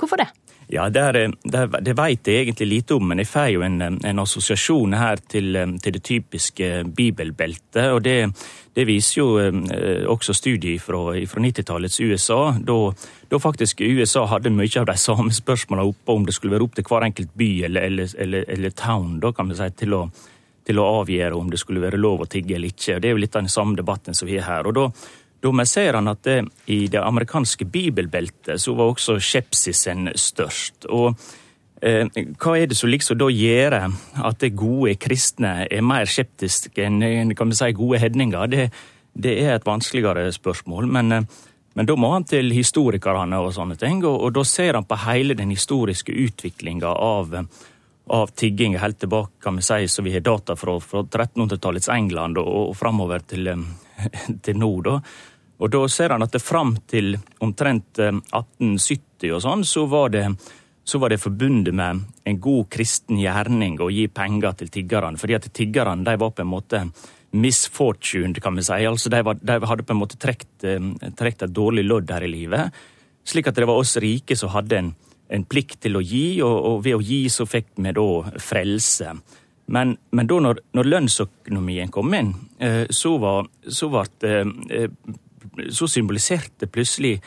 Hvorfor 0.00 0.22
det? 0.24 0.30
Ja, 0.68 0.88
Det, 0.88 1.00
er, 1.00 1.32
det, 1.84 1.92
vet 1.96 2.28
jeg 2.28 2.42
egentlig 2.42 2.66
lite 2.68 2.94
om, 2.94 3.08
men 3.08 3.20
jeg 3.20 3.28
får 3.28 3.48
jo 3.52 3.62
en, 3.66 3.80
en 3.82 4.22
assosiasjon 4.22 4.96
her 4.96 5.20
til, 5.28 5.56
til, 5.82 5.92
det 5.92 6.02
typiske 6.02 6.84
bibelbeltet. 6.96 7.90
og 7.92 8.02
Det, 8.04 8.30
det 8.74 8.86
viser 8.88 9.18
jo 9.20 9.26
eh, 9.38 10.06
også 10.08 10.32
studier 10.32 10.80
fra, 10.80 11.02
fra 11.28 11.42
90-tallets 11.44 12.00
USA, 12.00 12.54
da, 12.58 12.78
da, 13.28 13.38
faktisk 13.38 13.80
USA 13.80 14.24
hadde 14.26 14.50
mye 14.50 14.80
av 14.80 14.88
de 14.88 14.96
samme 14.96 15.32
spørsmålene 15.32 15.88
oppe 15.88 16.12
om 16.16 16.24
det 16.24 16.34
skulle 16.34 16.56
være 16.56 16.64
opp 16.64 16.78
til 16.78 16.88
hver 16.88 17.08
enkelt 17.10 17.34
by 17.36 17.50
eller, 17.68 17.90
eller, 17.90 18.14
eller, 18.18 18.46
eller 18.48 18.70
town 18.70 19.18
da 19.20 19.32
kan 19.32 19.50
vi 19.50 19.58
si, 19.58 19.68
til 19.84 19.98
å, 19.98 20.06
til 20.64 20.80
å 20.80 20.88
avgjøre 21.02 21.36
om 21.36 21.52
det 21.52 21.60
skulle 21.60 21.84
være 21.84 22.00
lov 22.00 22.24
å 22.24 22.30
tigge 22.30 22.56
eller 22.56 22.72
ikke. 22.72 22.96
Og 22.96 23.04
Det 23.04 23.10
er 23.10 23.14
jo 23.14 23.20
litt 23.20 23.36
av 23.36 23.44
den 23.44 23.52
samme 23.52 23.76
debatten 23.76 24.16
som 24.16 24.28
vi 24.30 24.40
har 24.40 24.48
her. 24.48 24.66
og 24.70 24.74
da 24.80 24.88
da 25.44 25.66
ser 25.68 25.98
han 25.98 26.08
at 26.10 26.24
det, 26.24 26.40
i 26.72 26.86
det 26.88 27.02
amerikanske 27.02 27.68
bibelbeltet 27.68 28.60
så 28.60 28.74
var 28.74 28.92
også 28.94 29.18
skepsisen 29.20 30.08
størst. 30.16 30.88
Og 30.88 31.14
eh, 31.82 32.08
hva 32.40 32.56
er 32.58 32.70
det 32.70 32.78
som 32.78 32.92
liksom 32.92 33.20
da 33.20 33.30
gjør 33.30 33.78
at 33.84 34.40
det 34.40 34.54
gode 34.56 34.96
kristne 34.96 35.66
er 35.68 35.84
mer 35.84 36.08
skeptiske 36.08 36.86
enn 36.86 37.34
kan 37.36 37.52
vi 37.52 37.60
si, 37.60 37.72
gode 37.76 38.00
hedninger? 38.02 38.46
Det, 38.50 38.70
det 39.14 39.34
er 39.44 39.56
et 39.56 39.66
vanskeligere 39.66 40.30
spørsmål. 40.32 40.88
men... 40.98 41.12
Eh, 41.12 41.50
men 41.74 41.86
da 41.86 41.96
må 41.98 42.12
han 42.12 42.24
til 42.26 42.52
historikerne 42.54 43.40
og 43.42 43.50
sånne 43.54 43.76
ting, 43.78 44.04
og, 44.06 44.20
og 44.22 44.34
da 44.36 44.44
ser 44.46 44.78
han 44.78 44.86
på 44.86 44.98
hele 45.08 45.34
den 45.34 45.50
historiske 45.50 46.14
utviklinga 46.14 46.86
av, 46.86 47.34
av 48.14 48.34
tigging 48.38 48.76
helt 48.78 49.00
tilbake, 49.02 49.40
kan 49.42 49.58
vi 49.58 49.66
si, 49.66 49.88
så 49.90 50.04
vi 50.06 50.14
har 50.14 50.22
data 50.22 50.54
fra, 50.58 50.76
fra 50.80 51.02
1300-tallets 51.02 51.90
England 51.90 52.38
og, 52.38 52.50
og 52.60 52.76
framover 52.78 53.26
til, 53.26 53.50
eh, 53.50 54.04
til 54.46 54.60
nå. 54.60 54.70
da. 54.86 55.00
Og 55.64 55.70
da 55.72 55.80
ser 55.88 56.12
han 56.12 56.24
at 56.24 56.34
det 56.34 56.42
fram 56.44 56.74
til 56.90 57.14
omtrent 57.44 57.96
1870 57.96 59.30
eh, 59.30 59.32
og 59.32 59.40
sånn, 59.44 59.64
så 59.64 59.86
var 59.88 60.12
det 60.12 60.28
så 60.84 60.98
var 61.00 61.08
det 61.08 61.22
forbundet 61.22 61.72
med 61.72 62.02
en 62.28 62.40
god 62.44 62.66
kristen 62.68 63.16
gjerning 63.16 63.78
å 63.80 63.88
gi 63.88 64.04
penger 64.12 64.58
til 64.60 64.68
tiggerne. 64.68 65.16
Fordi 65.16 65.38
at 65.38 65.46
tiggerne 65.56 66.04
de 66.04 66.12
var 66.20 66.34
på 66.36 66.44
en 66.44 66.50
måte 66.50 66.82
misfortuned, 67.32 68.36
kan 68.44 68.52
vi 68.58 68.66
si. 68.66 68.82
Altså 68.84 69.08
de, 69.08 69.22
var, 69.24 69.38
de 69.40 69.56
hadde 69.64 69.86
på 69.88 69.94
en 69.94 70.02
måte 70.02 70.20
trukket 70.20 70.66
eh, 70.68 71.30
et 71.30 71.46
dårlig 71.48 71.86
lodd 71.86 72.12
her 72.12 72.26
i 72.26 72.30
livet. 72.30 72.84
Slik 73.24 73.48
at 73.48 73.56
det 73.56 73.68
var 73.70 73.80
oss 73.80 73.96
rike 73.96 74.36
som 74.36 74.52
hadde 74.52 74.82
en, 74.82 74.92
en 75.32 75.48
plikt 75.48 75.80
til 75.86 75.96
å 75.96 76.04
gi, 76.04 76.42
og, 76.44 76.52
og, 76.52 76.78
ved 76.84 76.98
å 76.98 77.02
gi 77.02 77.22
så 77.32 77.48
fikk 77.48 77.72
vi 77.80 77.96
da 77.96 78.06
frelse. 78.44 79.16
Men, 79.72 79.96
men 80.12 80.28
da 80.28 80.40
når, 80.44 80.60
når 80.76 80.90
lønnsøkonomien 80.92 81.88
kom 81.88 82.12
inn, 82.12 82.34
eh, 82.60 82.84
så, 82.92 83.16
var, 83.24 83.48
så 83.64 83.88
ble 83.88 84.04
så 85.70 85.88
symboliserte 85.90 86.66
plutselig 86.66 87.18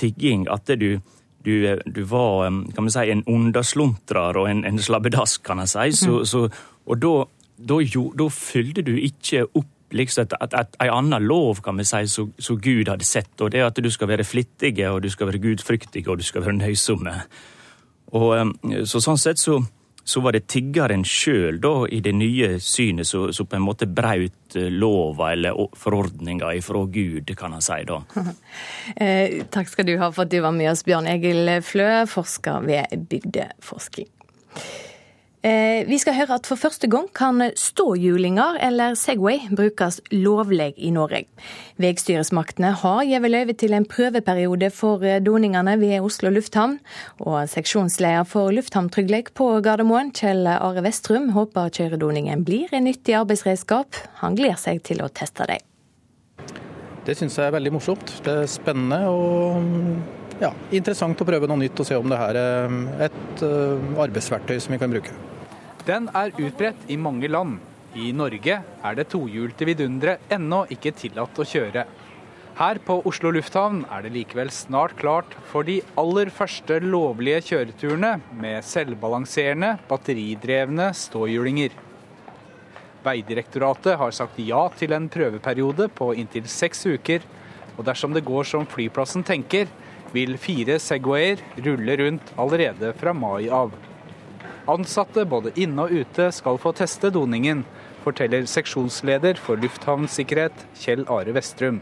tigging 0.00 0.46
at 0.52 0.70
du, 0.80 1.00
du, 1.44 1.54
du 1.86 2.02
var 2.08 2.48
kan 2.48 2.84
man 2.84 2.92
si, 2.92 3.10
en 3.10 3.24
undersluntrer 3.26 4.38
og 4.40 4.48
en, 4.50 4.64
en 4.64 4.78
slabbedask, 4.78 5.42
kan 5.46 5.62
jeg 5.64 5.72
si. 5.74 5.90
Så, 6.04 6.10
mhm. 6.10 6.24
så, 6.24 6.46
og 6.86 7.02
da, 7.02 7.14
da, 7.58 7.82
da 8.18 8.30
fylte 8.34 8.86
du 8.86 8.96
ikke 8.96 9.46
opp 9.50 9.76
liksom 9.90 10.22
at, 10.22 10.34
at, 10.40 10.54
at 10.54 10.76
en 10.84 10.92
annen 10.94 11.24
lov 11.26 11.62
kan 11.64 11.78
vi 11.78 11.84
si, 11.84 12.04
som 12.06 12.60
Gud 12.62 12.88
hadde 12.88 13.04
sett. 13.04 13.32
og 13.40 13.50
Det 13.50 13.60
er 13.60 13.66
at 13.66 13.80
du 13.82 13.90
skal 13.90 14.08
være 14.08 14.24
flittige, 14.24 14.90
og 14.90 15.02
du 15.02 15.10
skal 15.10 15.26
være 15.26 15.42
gudfryktige 15.42 16.10
og 16.10 16.18
du 16.18 16.24
skal 16.24 16.44
være 16.44 16.58
nøysomme. 16.60 17.16
Og, 18.12 18.54
så 18.86 19.02
Sånn 19.02 19.18
sett 19.18 19.38
så, 19.38 19.60
så 20.04 20.20
var 20.20 20.32
det 20.32 20.46
tiggeren 20.50 21.04
sjøl 21.06 21.60
i 21.90 22.00
det 22.00 22.12
nye 22.16 22.58
synet 22.60 23.06
som 23.06 23.46
på 23.46 23.56
en 23.56 23.64
måte 23.64 23.86
braut 23.86 24.56
eh, 24.56 24.70
lova 24.70 25.32
eller 25.32 25.58
forordninga 25.76 26.54
ifra 26.58 26.84
Gud, 26.86 27.30
kan 27.36 27.52
han 27.52 27.64
si 27.64 27.82
da. 27.88 28.00
eh, 28.96 29.42
takk 29.50 29.68
skal 29.70 29.86
du 29.86 29.96
ha 30.00 30.10
for 30.12 30.26
at 30.26 30.32
du 30.32 30.40
var 30.40 30.56
med 30.56 30.72
oss, 30.72 30.84
Bjørn 30.86 31.08
Egil 31.10 31.50
Flø, 31.62 31.90
forsker 32.10 32.64
ved 32.66 33.08
Bygdeforsking. 33.10 34.10
Eh, 35.40 35.86
vi 35.88 35.96
skal 35.96 36.18
høre 36.18 36.36
at 36.36 36.44
for 36.44 36.60
første 36.60 36.84
gang 36.92 37.06
kan 37.16 37.40
ståhjulinger 37.56 38.58
eller 38.60 38.92
Segway 38.98 39.46
brukes 39.56 39.96
lovlig 40.12 40.74
i 40.76 40.90
Norge. 40.92 41.22
Vegstyresmaktene 41.80 42.74
har 42.82 43.00
gitt 43.08 43.28
løyve 43.32 43.56
til 43.56 43.72
en 43.72 43.88
prøveperiode 43.88 44.68
for 44.76 45.00
eh, 45.00 45.16
doningene 45.24 45.78
ved 45.80 46.04
Oslo 46.04 46.28
lufthavn. 46.34 46.76
Og 47.24 47.48
seksjonsleder 47.48 48.28
for 48.28 48.52
lufthavntrygghet 48.52 49.32
på 49.32 49.48
Gardermoen, 49.64 50.12
Kjell 50.12 50.44
Are 50.44 50.84
Vestrum, 50.84 51.32
håper 51.32 51.72
kjøredoningen 51.72 52.44
blir 52.44 52.68
en 52.76 52.84
nyttig 52.84 53.16
arbeidsredskap. 53.22 53.96
Han 54.20 54.36
gleder 54.36 54.60
seg 54.60 54.84
til 54.84 55.00
å 55.00 55.08
teste 55.08 55.48
dem. 55.48 55.64
Det 57.08 57.16
syns 57.16 57.40
jeg 57.40 57.48
er 57.48 57.56
veldig 57.56 57.78
morsomt. 57.80 58.18
Det 58.26 58.42
er 58.42 58.50
spennende 58.60 59.06
og 59.08 60.19
ja, 60.40 60.50
interessant 60.72 61.20
å 61.20 61.26
prøve 61.28 61.48
noe 61.50 61.60
nytt 61.60 61.80
og 61.82 61.88
se 61.88 61.98
om 62.00 62.08
det 62.10 62.18
her 62.20 62.38
er 62.40 62.76
et 63.08 63.42
eh, 63.44 63.90
arbeidsverktøy 64.04 64.56
som 64.60 64.74
vi 64.74 64.80
kan 64.80 64.92
bruke. 64.92 65.12
Den 65.86 66.08
er 66.16 66.32
utbredt 66.36 66.88
i 66.92 66.98
mange 67.00 67.28
land. 67.30 67.58
I 67.98 68.12
Norge 68.14 68.60
er 68.62 68.94
det 68.96 69.08
tohjulte 69.10 69.66
vidunderet 69.66 70.30
ennå 70.30 70.62
ikke 70.70 70.92
tillatt 70.94 71.38
å 71.40 71.46
kjøre. 71.48 71.84
Her 72.60 72.78
på 72.84 72.98
Oslo 73.08 73.30
lufthavn 73.32 73.82
er 73.88 74.04
det 74.04 74.12
likevel 74.14 74.50
snart 74.52 74.92
klart 75.00 75.32
for 75.48 75.64
de 75.64 75.78
aller 75.98 76.28
første 76.34 76.76
lovlige 76.84 77.40
kjøreturene 77.48 78.18
med 78.36 78.66
selvbalanserende, 78.68 79.78
batteridrevne 79.88 80.90
ståhjulinger. 80.96 81.72
Veidirektoratet 83.00 83.96
har 83.96 84.12
sagt 84.12 84.40
ja 84.44 84.66
til 84.76 84.92
en 84.92 85.08
prøveperiode 85.08 85.88
på 85.96 86.12
inntil 86.20 86.48
seks 86.52 86.84
uker. 86.84 87.24
Og 87.78 87.86
dersom 87.88 88.12
det 88.12 88.26
går 88.28 88.44
som 88.44 88.68
flyplassen 88.68 89.24
tenker, 89.24 89.70
vil 90.14 90.36
fire 90.40 90.78
Segwayer 90.82 91.42
rulle 91.64 91.96
rundt 92.00 92.32
allerede 92.40 92.92
fra 92.98 93.14
mai 93.16 93.48
av. 93.48 93.74
Ansatte 94.70 95.24
både 95.26 95.54
inne 95.58 95.86
og 95.86 95.94
ute 96.02 96.30
skal 96.34 96.58
få 96.60 96.72
teste 96.76 97.10
doningen, 97.14 97.64
forteller 98.04 98.46
seksjonsleder 98.48 99.40
for 99.40 99.60
lufthavnsikkerhet 99.60 100.64
Kjell 100.80 101.02
Are 101.10 101.34
Vestrum. 101.36 101.80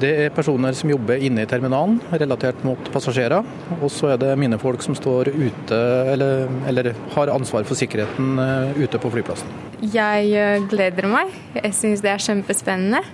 Det 0.00 0.10
er 0.24 0.32
personer 0.34 0.76
som 0.76 0.90
jobber 0.92 1.20
inne 1.20 1.44
i 1.44 1.48
terminalen, 1.48 1.98
relatert 2.12 2.62
mot 2.64 2.90
passasjerer. 2.94 3.44
Og 3.80 3.90
så 3.92 4.14
er 4.14 4.20
det 4.22 4.32
mine 4.40 4.58
folk 4.60 4.84
som 4.84 4.96
står 4.96 5.32
ute, 5.34 5.80
eller, 6.12 6.46
eller 6.68 6.92
har 7.16 7.32
ansvar 7.34 7.66
for 7.68 7.78
sikkerheten 7.78 8.40
eh, 8.40 8.82
ute 8.84 9.00
på 9.02 9.12
flyplassen. 9.12 9.52
Jeg 9.92 10.32
eh, 10.32 10.64
gleder 10.70 11.10
meg. 11.12 11.34
Jeg 11.58 11.74
syns 11.76 12.04
det 12.04 12.14
er 12.14 12.24
kjempespennende. 12.24 13.04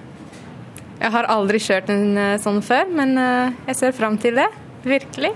Jeg 1.03 1.11
har 1.11 1.27
aldri 1.35 1.59
kjørt 1.59 1.91
en 1.91 2.19
eh, 2.19 2.37
sånn 2.39 2.61
før, 2.63 2.87
men 2.95 3.17
jeg 3.67 3.79
ser 3.79 3.97
fram 3.97 4.19
til 4.23 4.39
det. 4.39 4.49
Virkelig. 4.87 5.33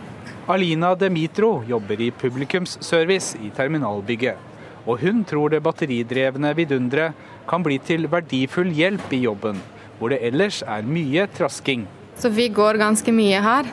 Alina 0.50 0.92
Demitro 0.94 1.64
jobber 1.66 2.00
i 2.02 2.12
publikumsservice 2.14 3.38
i 3.42 3.50
terminalbygget. 3.54 4.38
Og 4.86 5.00
hun 5.02 5.24
tror 5.26 5.50
det 5.50 5.62
batteridrevne 5.66 6.52
vidunderet 6.54 7.18
kan 7.50 7.64
bli 7.66 7.80
til 7.82 8.06
verdifull 8.10 8.70
hjelp 8.74 9.10
i 9.14 9.24
jobben, 9.24 9.58
hvor 9.98 10.14
det 10.14 10.20
ellers 10.28 10.62
er 10.62 10.86
mye 10.86 11.26
trasking. 11.34 11.86
Så 12.18 12.30
vi 12.30 12.46
går 12.48 12.78
ganske 12.78 13.12
mye 13.12 13.42
her, 13.42 13.66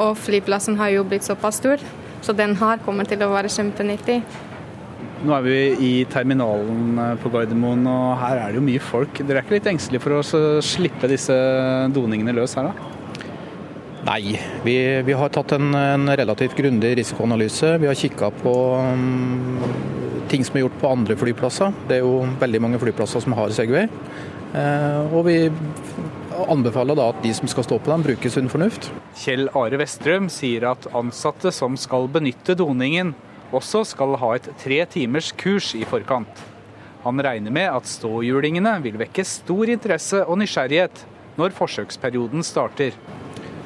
og 0.00 0.16
flyplassen 0.16 0.78
har 0.80 0.94
jo 0.96 1.04
blitt 1.04 1.28
såpass 1.28 1.60
stor. 1.60 1.82
Så 2.24 2.32
den 2.32 2.56
her 2.58 2.80
kommer 2.84 3.06
til 3.06 3.20
å 3.22 3.30
være 3.30 3.52
kjempenyttig. 3.52 4.22
Nå 5.18 5.34
er 5.34 5.42
vi 5.42 5.56
i 5.82 5.92
terminalen 6.10 6.98
på 7.18 7.30
Gardermoen, 7.34 7.82
og 7.90 8.20
her 8.20 8.38
er 8.38 8.52
det 8.52 8.60
jo 8.60 8.66
mye 8.68 8.82
folk. 8.82 9.18
Dere 9.18 9.40
er 9.40 9.46
ikke 9.46 9.56
litt 9.56 9.70
engstelige 9.72 10.04
for 10.04 10.18
å 10.20 10.62
slippe 10.62 11.10
disse 11.10 11.34
doningene 11.94 12.36
løs 12.36 12.54
her, 12.58 12.70
da? 12.70 12.94
Nei, 14.08 14.38
vi, 14.64 14.76
vi, 15.04 15.16
har 15.18 15.32
tatt 15.34 15.52
en, 15.56 15.72
en 15.74 16.06
relativt 16.16 16.54
grundig 16.56 16.94
risikoanalyse. 17.00 17.74
Vi 17.82 17.88
har 17.90 17.98
kikka 17.98 18.30
på 18.40 18.54
um, 18.78 19.58
ting 20.30 20.46
som 20.46 20.56
er 20.56 20.64
gjort 20.64 20.78
på 20.80 20.92
andre 20.92 21.16
flyplasser. 21.18 21.74
Det 21.90 21.98
er 21.98 22.06
jo 22.06 22.22
veldig 22.40 22.62
mange 22.62 22.80
flyplasser 22.80 23.24
som 23.24 23.34
har 23.36 23.52
Segway. 23.56 23.88
Eh, 24.56 25.12
og 25.12 25.26
vi 25.26 25.36
anbefaler 26.48 26.96
da 26.96 27.10
at 27.12 27.20
de 27.24 27.34
som 27.36 27.50
skal 27.50 27.66
stå 27.66 27.80
på 27.82 27.90
dem, 27.90 28.04
bruker 28.06 28.32
sunn 28.32 28.50
fornuft. 28.52 28.90
Kjell 29.18 29.50
Are 29.58 29.80
Vestrum 29.80 30.30
sier 30.32 30.70
at 30.70 30.88
ansatte 30.96 31.52
som 31.54 31.76
skal 31.80 32.08
benytte 32.12 32.56
doningen, 32.58 33.12
også 33.54 33.84
skal 33.88 34.16
ha 34.20 34.34
et 34.36 34.48
tre 34.60 34.82
timers 34.90 35.32
kurs 35.32 35.72
i 35.78 35.84
forkant. 35.88 36.44
Han 37.04 37.22
regner 37.22 37.54
med 37.54 37.70
at 37.70 37.88
ståhjulingene 37.88 38.74
vil 38.84 38.98
vekke 39.00 39.24
stor 39.24 39.70
interesse 39.70 40.24
og 40.24 40.40
nysgjerrighet 40.40 41.04
når 41.38 41.54
forsøksperioden 41.56 42.44
starter. 42.44 42.96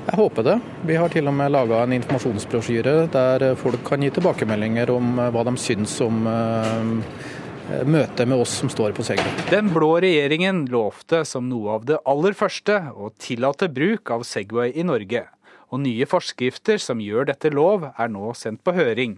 Jeg 0.02 0.18
håper 0.18 0.44
det. 0.46 0.56
Vi 0.86 0.96
har 0.98 1.12
til 1.14 1.30
og 1.30 1.34
med 1.38 1.52
laga 1.54 1.84
en 1.84 1.94
informasjonsbrosjyre 1.96 2.94
der 3.12 3.44
folk 3.58 3.84
kan 3.86 4.02
gi 4.02 4.10
tilbakemeldinger 4.14 4.90
om 4.90 5.14
hva 5.30 5.44
de 5.46 5.54
syns 5.62 5.94
om 6.04 6.24
møtet 7.86 8.26
med 8.28 8.42
oss 8.42 8.56
som 8.60 8.70
står 8.72 8.92
på 8.96 9.06
Segway. 9.06 9.46
Den 9.50 9.70
blå 9.72 9.94
regjeringen 10.02 10.64
lovte 10.70 11.22
som 11.28 11.46
noe 11.48 11.78
av 11.78 11.86
det 11.88 12.00
aller 12.08 12.34
første 12.36 12.80
å 12.92 13.12
tillate 13.22 13.70
bruk 13.72 14.10
av 14.12 14.26
Segway 14.26 14.74
i 14.74 14.84
Norge. 14.86 15.24
Og 15.72 15.80
nye 15.86 16.04
forskrifter 16.04 16.82
som 16.82 17.00
gjør 17.00 17.30
dette 17.30 17.48
lov, 17.54 17.86
er 17.96 18.10
nå 18.12 18.34
sendt 18.36 18.60
på 18.66 18.74
høring. 18.76 19.16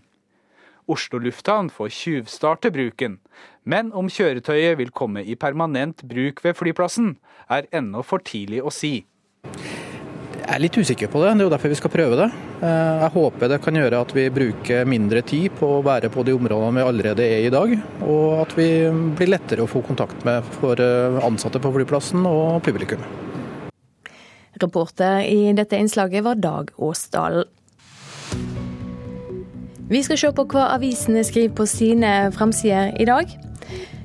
Oslo 0.91 1.19
lufthavn 1.23 1.71
får 1.73 1.93
tjuvstarte 1.97 2.71
bruken, 2.75 3.19
men 3.65 3.93
om 3.97 4.11
kjøretøyet 4.13 4.77
vil 4.81 4.93
komme 4.93 5.25
i 5.25 5.37
permanent 5.41 6.05
bruk 6.05 6.43
ved 6.45 6.59
flyplassen, 6.59 7.15
er 7.49 7.69
ennå 7.73 8.05
for 8.05 8.25
tidlig 8.25 8.61
å 8.61 8.73
si. 8.73 8.99
Jeg 10.45 10.53
er 10.53 10.61
litt 10.61 10.77
usikker 10.77 11.09
på 11.09 11.23
det, 11.23 11.31
det 11.39 11.41
er 11.41 11.47
jo 11.49 11.53
derfor 11.55 11.73
vi 11.73 11.79
skal 11.79 11.93
prøve 11.95 12.19
det. 12.21 12.27
Eh, 12.61 12.99
jeg 13.01 13.13
håper 13.15 13.49
det 13.49 13.61
kan 13.65 13.79
gjøre 13.81 14.03
at 14.05 14.13
vi 14.13 14.27
bruker 14.29 14.85
mindre 14.89 15.23
tid 15.25 15.55
på 15.57 15.71
å 15.79 15.83
være 15.87 16.11
på 16.13 16.25
de 16.29 16.35
områdene 16.37 16.83
vi 16.83 16.85
allerede 16.85 17.25
er 17.25 17.47
i 17.47 17.53
dag, 17.55 17.73
og 18.05 18.43
at 18.43 18.53
vi 18.59 18.69
blir 19.17 19.33
lettere 19.33 19.65
å 19.65 19.71
få 19.71 19.81
kontakt 19.87 20.21
med 20.29 20.45
for 20.59 20.81
eh, 20.85 21.17
ansatte 21.25 21.63
på 21.65 21.73
flyplassen 21.79 22.29
og 22.29 22.61
publikum. 22.67 23.01
Reporter 24.61 25.25
i 25.25 25.55
dette 25.57 25.81
innslaget 25.81 26.29
var 26.29 26.37
Dag 26.45 26.77
Åsdalen. 26.77 27.49
Vi 29.89 30.01
skal 30.03 30.17
se 30.17 30.31
på 30.33 30.47
hva 30.49 30.71
avisene 30.79 31.21
skriver 31.27 31.53
på 31.59 31.67
sine 31.69 32.13
framsider 32.33 32.95
i 33.01 33.05
dag. 33.09 33.35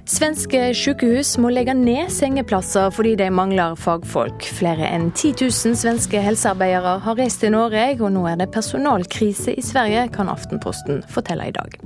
Svenske 0.09 0.71
sykehus 0.75 1.36
må 1.39 1.51
legge 1.53 1.75
ned 1.77 2.09
sengeplasser 2.12 2.89
fordi 2.91 3.13
de 3.19 3.29
mangler 3.31 3.77
fagfolk. 3.79 4.43
Flere 4.57 4.89
enn 4.89 5.12
10 5.13 5.45
000 5.45 5.77
svenske 5.79 6.19
helsearbeidere 6.25 6.98
har 7.05 7.19
reist 7.19 7.43
til 7.45 7.53
Norge, 7.53 7.86
og 8.01 8.12
nå 8.15 8.25
er 8.27 8.41
det 8.41 8.50
personalkrise 8.51 9.53
i 9.55 9.63
Sverige, 9.63 10.09
kan 10.15 10.31
Aftenposten 10.33 11.03
fortelle 11.13 11.48
i 11.48 11.55
dag. 11.55 11.77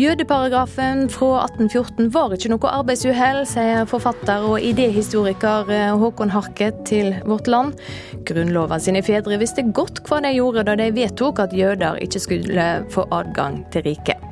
Jødeparagrafen 0.00 1.08
fra 1.12 1.42
1814 1.44 2.06
var 2.14 2.32
ikke 2.32 2.48
noe 2.48 2.70
arbeidsuhell, 2.78 3.42
sier 3.48 3.84
forfatter 3.90 4.46
og 4.48 4.64
idéhistoriker 4.64 5.68
eh, 5.68 5.92
Håkon 6.00 6.32
Harket 6.32 6.78
til 6.88 7.12
Vårt 7.28 7.50
Land. 7.50 7.76
Grunnloven 8.24 8.80
sine 8.80 9.02
fedre 9.04 9.36
visste 9.42 9.66
godt 9.76 10.00
hva 10.08 10.22
de 10.24 10.32
gjorde 10.38 10.64
da 10.64 10.78
de 10.80 10.88
vedtok 10.96 11.42
at 11.44 11.52
jøder 11.52 12.00
ikke 12.00 12.22
skulle 12.24 12.68
få 12.94 13.04
adgang 13.12 13.60
til 13.74 13.84
riket. 13.90 14.28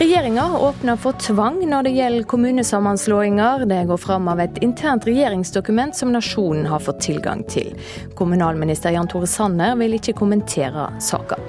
Regjeringa 0.00 0.46
åpner 0.56 0.96
for 0.96 1.18
tvang 1.20 1.58
når 1.68 1.88
det 1.88 1.90
gjelder 1.98 2.28
kommunesammenslåinger. 2.30 3.66
Det 3.68 3.82
går 3.90 4.00
fram 4.00 4.30
av 4.32 4.40
et 4.40 4.62
internt 4.64 5.04
regjeringsdokument 5.04 5.98
som 5.98 6.14
nasjonen 6.14 6.70
har 6.70 6.80
fått 6.80 7.02
tilgang 7.10 7.42
til. 7.50 7.74
Kommunalminister 8.16 8.94
Jan 8.94 9.10
Tore 9.10 9.28
Sanner 9.28 9.74
vil 9.82 9.98
ikke 9.98 10.16
kommentere 10.22 10.88
saka. 11.04 11.42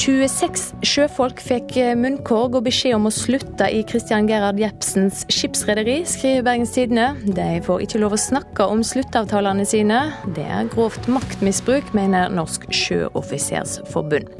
26 0.00 0.78
sjøfolk 0.86 1.42
fikk 1.44 1.74
munnkorg 2.00 2.54
og 2.56 2.64
beskjed 2.64 2.94
om 2.96 3.10
å 3.10 3.12
slutte 3.12 3.66
i 3.68 3.82
Christian 3.84 4.24
Gerhard 4.30 4.56
Jepsens 4.56 5.26
skipsrederi, 5.28 5.98
skriver 6.08 6.46
Bergens 6.46 6.72
Tidende. 6.72 7.10
De 7.36 7.60
får 7.66 7.84
ikke 7.84 8.00
lov 8.00 8.16
å 8.16 8.20
snakke 8.22 8.64
om 8.72 8.80
sluttavtalene 8.86 9.66
sine. 9.68 10.00
Det 10.38 10.46
er 10.48 10.72
grovt 10.72 11.04
maktmisbruk, 11.12 11.92
mener 11.92 12.32
Norsk 12.32 12.64
Sjøoffisersforbund. 12.72 14.32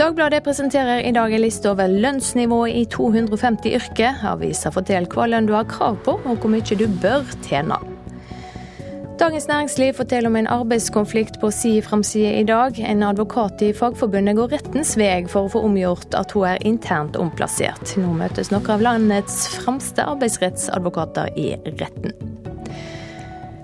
Dagbladet 0.00 0.40
presenterer 0.46 1.04
i 1.04 1.12
dag 1.12 1.36
en 1.36 1.44
liste 1.44 1.68
over 1.68 1.92
lønnsnivået 1.92 2.80
i 2.80 2.88
250 2.96 3.76
yrker. 3.76 4.24
Avisa 4.32 4.72
forteller 4.72 5.12
hva 5.12 5.28
lønn 5.28 5.52
du 5.52 5.52
har 5.58 5.68
krav 5.68 6.00
på, 6.08 6.16
og 6.16 6.38
hvor 6.40 6.56
mye 6.56 6.80
du 6.80 6.88
bør 7.04 7.28
tjene. 7.44 7.91
Dagens 9.22 9.48
Næringsliv 9.48 9.92
forteller 9.94 10.28
om 10.28 10.36
en 10.36 10.48
arbeidskonflikt 10.50 11.36
på 11.40 11.50
si 11.54 11.76
framside 11.80 12.40
i 12.40 12.42
dag. 12.42 12.74
En 12.82 13.04
advokat 13.06 13.62
i 13.62 13.68
Fagforbundet 13.72 14.34
går 14.34 14.50
rettens 14.50 14.96
vei 14.98 15.20
for 15.30 15.46
å 15.46 15.52
få 15.52 15.62
omgjort 15.62 16.16
at 16.18 16.34
hun 16.34 16.48
er 16.50 16.64
internt 16.66 17.14
omplassert. 17.14 17.92
Nå 18.02 18.16
møtes 18.18 18.50
noen 18.50 18.72
av 18.74 18.82
landets 18.82 19.36
fremste 19.60 20.02
arbeidsrettsadvokater 20.10 21.38
i 21.38 21.52
retten. 21.78 22.18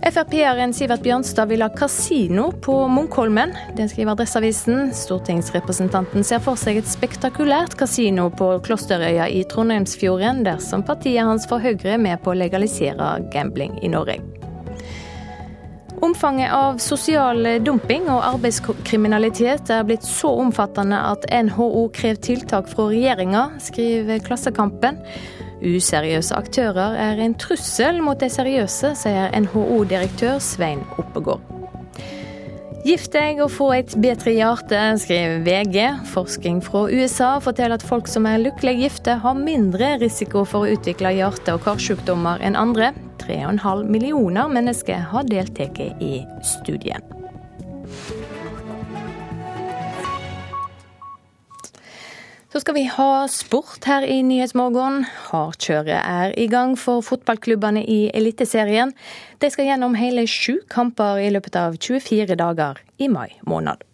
Frp-eren 0.07 0.71
Sivert 0.73 1.03
Bjørnstad 1.03 1.51
vil 1.51 1.67
ha 1.67 1.73
kasino 1.75 2.53
på 2.63 2.79
Munkholmen. 2.95 3.51
Det 3.75 3.91
skriver 3.91 4.15
Adresseavisen. 4.15 4.93
Stortingsrepresentanten 4.95 6.23
ser 6.23 6.39
for 6.45 6.55
seg 6.55 6.79
et 6.79 6.95
spektakulært 6.95 7.75
kasino 7.83 8.31
på 8.31 8.55
Klosterøya 8.63 9.27
i 9.27 9.43
Trondheimsfjorden, 9.51 10.47
dersom 10.47 10.87
partiet 10.87 11.27
hans 11.27 11.51
får 11.51 11.67
Høyre 11.67 11.99
med 11.99 12.23
på 12.23 12.31
å 12.31 12.43
legalisere 12.47 13.17
gambling 13.35 13.75
i 13.83 13.91
Norge. 13.91 14.23
Omfanget 16.01 16.53
av 16.55 16.79
sosial 16.79 17.43
dumping 17.67 18.07
og 18.13 18.23
arbeidskriminalitet 18.23 19.73
er 19.75 19.83
blitt 19.89 20.07
så 20.07 20.31
omfattende 20.45 21.01
at 21.11 21.27
NHO 21.49 21.89
krever 21.97 22.21
tiltak 22.23 22.71
fra 22.71 22.87
regjeringa, 22.93 23.45
skriver 23.63 24.23
Klassekampen. 24.23 25.03
Useriøse 25.59 26.39
aktører 26.39 26.95
er 27.09 27.23
en 27.25 27.35
trussel 27.35 27.99
mot 28.05 28.21
de 28.23 28.31
seriøse, 28.31 28.95
sier 29.03 29.35
NHO-direktør 29.43 30.39
Svein 30.39 30.87
Oppegård. 31.03 31.58
Gift 32.89 33.11
deg 33.13 33.43
og 33.45 33.51
få 33.53 33.67
et 33.77 33.91
bedre 34.01 34.33
hjerte, 34.33 34.79
skriver 35.03 35.43
VG. 35.45 35.77
Forskning 36.09 36.63
fra 36.65 36.87
USA 36.89 37.35
forteller 37.45 37.77
at 37.77 37.85
folk 37.85 38.09
som 38.09 38.25
er 38.31 38.41
lykkelig 38.41 38.79
gifte, 38.79 39.19
har 39.21 39.37
mindre 39.37 39.99
risiko 40.01 40.47
for 40.49 40.65
å 40.65 40.79
utvikle 40.79 41.13
hjerte- 41.19 41.59
og 41.59 41.67
karsykdommer 41.67 42.41
enn 42.41 42.57
andre. 42.57 42.95
3,5 43.21 43.85
millioner 43.93 44.49
mennesker 44.49 45.05
har 45.13 45.29
deltatt 45.29 45.77
i 46.01 46.23
studien. 46.41 47.18
Så 52.49 52.63
skal 52.63 52.79
vi 52.79 52.87
ha 52.89 53.27
sport 53.29 53.85
her 53.85 54.07
i 54.09 54.23
Nyhetsmorgen. 54.25 55.03
Hardkjøret 55.29 55.99
er 55.99 56.33
i 56.41 56.47
gang 56.49 56.79
for 56.81 57.05
fotballklubbene 57.05 57.83
i 57.85 57.99
Eliteserien. 58.17 58.95
De 59.37 59.51
skal 59.53 59.69
gjennom 59.69 59.97
hele 59.99 60.25
sju 60.25 60.63
kamper 60.73 61.21
i 61.21 61.29
løpet 61.35 61.59
av 61.61 61.77
24 61.77 62.39
dager 62.41 62.81
i 62.97 63.11
mai 63.13 63.37
måned. 63.45 63.85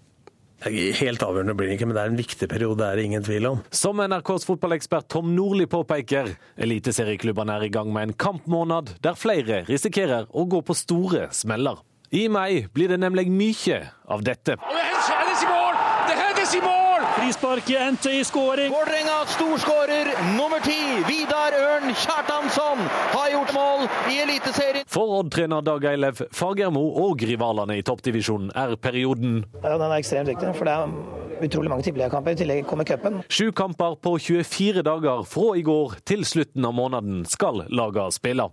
Helt 0.64 1.24
avgjørende 1.26 1.56
blir 1.58 1.68
det 1.68 1.74
ikke, 1.76 1.88
men 1.90 1.98
det 1.98 2.04
er 2.04 2.12
en 2.12 2.20
viktig 2.20 2.48
periode, 2.48 2.78
det 2.78 2.86
er 2.86 3.00
det 3.00 3.08
ingen 3.08 3.26
tvil 3.26 3.48
om. 3.50 3.58
Som 3.74 3.98
NRKs 4.00 4.46
fotballekspert 4.48 5.10
Tom 5.12 5.34
Nordli 5.34 5.66
påpeker, 5.68 6.30
eliteserieklubbene 6.54 7.58
er 7.58 7.66
i 7.66 7.72
gang 7.74 7.90
med 7.92 8.08
en 8.08 8.14
kampmåned 8.14 8.94
der 9.04 9.18
flere 9.18 9.64
risikerer 9.66 10.30
å 10.30 10.46
gå 10.46 10.62
på 10.62 10.78
store 10.78 11.26
smeller. 11.34 11.82
I 12.14 12.28
mai 12.30 12.68
blir 12.72 12.94
det 12.94 13.02
nemlig 13.02 13.26
mye 13.34 13.82
av 14.06 14.22
dette. 14.24 14.56
Og 14.62 14.78
det 14.78 14.86
hendes 14.86 15.42
i 15.42 15.50
mål! 15.50 15.84
Det 16.06 16.18
hendes 16.22 16.54
i 16.54 16.64
mål! 16.64 16.83
Frisparket 17.24 17.80
endte 17.80 18.10
i 18.10 18.24
skåring. 18.24 18.72
Vålerenga 18.72 19.24
storskårer 19.26 20.06
nummer 20.36 20.60
ti, 20.60 20.76
Vidar 21.08 21.54
Ørn 21.56 21.94
Kjartansson, 21.94 22.82
har 23.14 23.30
gjort 23.32 23.52
mål 23.54 23.86
i 24.12 24.18
Eliteserien. 24.20 24.84
For 24.92 25.14
Odd-trener 25.22 25.64
Dag 25.64 25.86
Eilev 25.88 26.20
Fagermo 26.36 26.82
og 27.06 27.24
rivalene 27.24 27.78
i 27.80 27.84
toppdivisjonen 27.86 28.50
er 28.52 28.76
perioden 28.76 29.38
Ja, 29.62 29.78
Den 29.78 29.86
er 29.86 29.96
ekstremt 29.96 30.28
viktig, 30.28 30.52
for 30.58 30.68
det 30.68 30.74
er 30.76 31.48
utrolig 31.48 31.72
mange 31.72 31.86
tippeligakamper. 31.88 32.36
I 32.36 32.42
tillegg 32.42 32.68
kommer 32.68 32.84
cupen. 32.84 33.22
Sju 33.32 33.48
kamper 33.56 33.96
på 34.04 34.18
24 34.20 34.84
dager 34.84 35.24
fra 35.24 35.54
i 35.56 35.64
går 35.64 35.96
til 36.04 36.28
slutten 36.28 36.68
av 36.68 36.76
måneden 36.76 37.24
skal 37.24 37.64
laga 37.72 38.10
spille. 38.12 38.50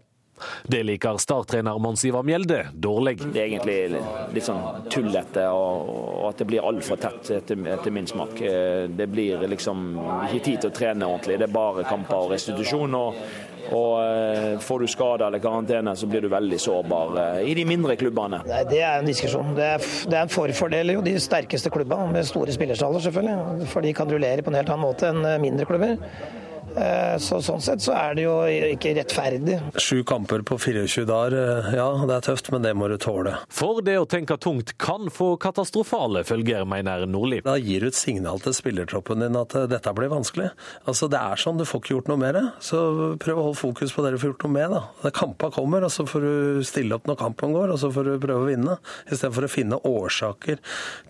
Det 0.64 0.82
liker 0.88 1.20
starttrener 1.22 1.80
Mons 1.82 2.06
Ivar 2.06 2.26
Mjelde 2.28 2.64
dårlig. 2.74 3.18
Det 3.22 3.42
er 3.42 3.50
egentlig 3.50 4.02
litt 4.36 4.48
sånn 4.48 4.90
tullete, 4.92 5.46
og 5.52 6.28
at 6.30 6.42
det 6.42 6.50
blir 6.50 6.66
altfor 6.66 7.00
tett 7.02 7.32
etter, 7.38 7.62
etter, 7.76 7.94
min 7.94 8.08
smak. 8.10 8.42
Det 8.90 9.08
blir 9.12 9.48
liksom 9.52 9.88
ikke 10.30 10.44
tid 10.46 10.62
til 10.64 10.72
å 10.72 10.76
trene 10.76 11.08
ordentlig. 11.08 11.40
Det 11.42 11.50
er 11.50 11.56
bare 11.56 11.88
kamper 11.88 12.28
og 12.28 12.36
restitusjon. 12.36 13.00
og 13.00 13.24
og 13.72 14.62
Får 14.66 14.80
du 14.82 14.88
skade 14.90 15.26
eller 15.28 15.40
karantene, 15.40 15.94
så 15.96 16.08
blir 16.10 16.24
du 16.26 16.28
veldig 16.32 16.58
sårbar 16.60 17.42
i 17.46 17.54
de 17.56 17.66
mindre 17.70 17.96
klubbene. 17.96 18.42
Nei, 18.48 18.64
Det 18.68 18.82
er 18.82 19.00
en 19.00 19.08
diskusjon. 19.08 19.54
Det 19.56 19.68
er, 19.76 19.86
det 20.10 20.18
er 20.18 20.26
en 20.26 20.34
forfordel 20.34 20.96
jo 20.96 21.04
de 21.06 21.14
sterkeste 21.22 21.72
klubbene, 21.74 22.10
med 22.12 22.28
store 22.28 22.52
spillerstaller 22.56 23.06
selvfølgelig. 23.06 23.70
For 23.72 23.86
de 23.86 23.94
kan 23.96 24.10
rullere 24.12 24.44
på 24.44 24.52
en 24.52 24.60
helt 24.60 24.74
annen 24.74 24.88
måte 24.88 25.12
enn 25.14 25.22
mindre 25.46 25.70
klubber. 25.70 26.00
Så 27.22 27.42
Sånn 27.42 27.62
sett 27.64 27.82
så 27.84 27.94
er 27.98 28.16
det 28.16 28.24
jo 28.26 28.36
ikke 28.46 28.94
rettferdig. 28.96 29.58
Sju 29.82 30.04
kamper 30.08 30.44
på 30.46 30.58
24 30.62 31.06
dager, 31.10 31.72
ja 31.76 31.88
det 32.08 32.16
er 32.16 32.26
tøft, 32.30 32.52
men 32.54 32.64
det 32.64 32.74
må 32.78 32.88
du 32.92 32.98
tåle. 33.02 33.34
For 33.52 33.82
det 33.86 33.98
å 34.00 34.08
tenke 34.10 34.38
tungt 34.42 34.76
kan 34.82 35.10
få 35.14 35.34
katastrofale 35.42 36.24
følger, 36.28 36.64
mener 36.70 37.08
Nordli. 37.10 37.42
Da 37.46 37.58
gir 37.60 37.84
du 37.84 37.90
et 37.90 37.98
signal 37.98 38.40
til 38.44 38.56
spillertroppen 38.56 39.24
din 39.26 39.40
at 39.40 39.56
dette 39.72 39.94
blir 39.98 40.12
vanskelig. 40.14 40.52
Altså 40.86 41.10
Det 41.12 41.20
er 41.20 41.42
sånn, 41.42 41.60
du 41.60 41.66
får 41.68 41.82
ikke 41.84 41.96
gjort 41.96 42.12
noe 42.12 42.22
med 42.22 42.38
det. 42.38 42.46
Så 42.64 42.82
prøv 43.22 43.42
å 43.42 43.48
holde 43.50 43.62
fokus 43.62 43.96
på 43.96 44.06
det 44.06 44.14
du 44.14 44.20
får 44.22 44.34
gjort 44.34 44.46
noe 44.48 44.56
med. 44.56 44.78
da. 44.78 45.14
Kampa 45.18 45.52
kommer, 45.54 45.88
og 45.88 45.94
så 45.94 46.06
får 46.08 46.26
du 46.28 46.64
stille 46.68 46.96
opp 46.96 47.10
når 47.10 47.20
kampen 47.20 47.56
går, 47.58 47.74
og 47.74 47.82
så 47.82 47.92
får 47.94 48.08
du 48.08 48.14
prøve 48.22 48.46
å 48.46 48.50
vinne. 48.50 48.78
Istedenfor 49.10 49.48
å 49.48 49.52
finne 49.52 49.82
årsaker 49.88 50.62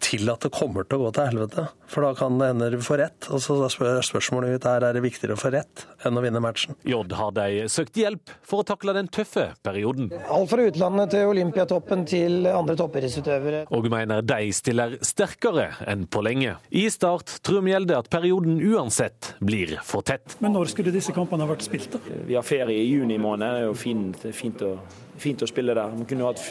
til 0.03 0.31
at 0.33 0.47
det 0.47 0.53
kommer 0.55 0.87
til 0.87 0.99
å 0.99 1.05
gå 1.05 1.13
til 1.17 1.31
helvete. 1.31 1.67
For 1.91 2.07
da 2.07 2.13
kan 2.17 2.39
det 2.39 2.51
hende 2.53 2.71
du 2.73 2.79
får 2.83 3.01
rett. 3.03 3.29
Og 3.35 3.43
så 3.43 3.57
er 3.67 4.05
spørsmålet 4.07 4.55
mitt 4.55 4.67
er 4.69 4.87
er 4.87 4.95
det 4.95 5.03
viktigere 5.05 5.35
å 5.35 5.41
få 5.41 5.50
rett 5.53 5.85
enn 6.05 6.17
å 6.17 6.23
vinne 6.23 6.41
matchen. 6.43 6.75
J 6.87 7.01
har 7.17 7.33
de 7.35 7.65
søkt 7.71 7.97
hjelp 7.99 8.31
for 8.47 8.61
å 8.61 8.67
takle 8.67 8.95
den 8.97 9.09
tøffe 9.11 9.51
perioden. 9.65 10.11
Alt 10.31 10.51
fra 10.51 10.65
utlandet 10.67 11.13
til 11.15 11.31
Olympiatoppen 11.31 12.05
til 12.09 12.47
andre 12.49 12.77
toppidrettsutøvere. 12.79 13.65
Og 13.75 13.89
mener 13.91 14.23
de 14.25 14.49
stiller 14.55 14.97
sterkere 15.05 15.69
enn 15.89 16.07
på 16.11 16.23
lenge. 16.25 16.57
I 16.71 16.87
Start 16.93 17.37
tror 17.45 17.63
Mjelde 17.65 17.99
at 17.99 18.09
perioden 18.13 18.59
uansett 18.71 19.33
blir 19.39 19.77
for 19.85 20.05
tett. 20.07 20.37
Men 20.43 20.55
når 20.57 20.73
skulle 20.73 20.93
disse 20.95 21.13
kampene 21.15 21.45
ha 21.45 21.51
vært 21.51 21.67
spilt, 21.67 21.91
da? 21.93 22.17
Vi 22.27 22.37
har 22.37 22.45
ferie 22.47 22.81
i 22.81 22.89
juni 22.89 23.19
måned. 23.21 23.47
Det 23.51 23.63
er 23.63 23.69
jo 23.69 23.77
fint, 23.77 24.25
fint, 24.35 24.65
å, 24.65 24.75
fint 25.21 25.43
å 25.43 25.49
spille 25.49 25.75
der. 25.77 25.95
Vi 26.01 26.09
kunne 26.13 26.31
hatt 26.31 26.41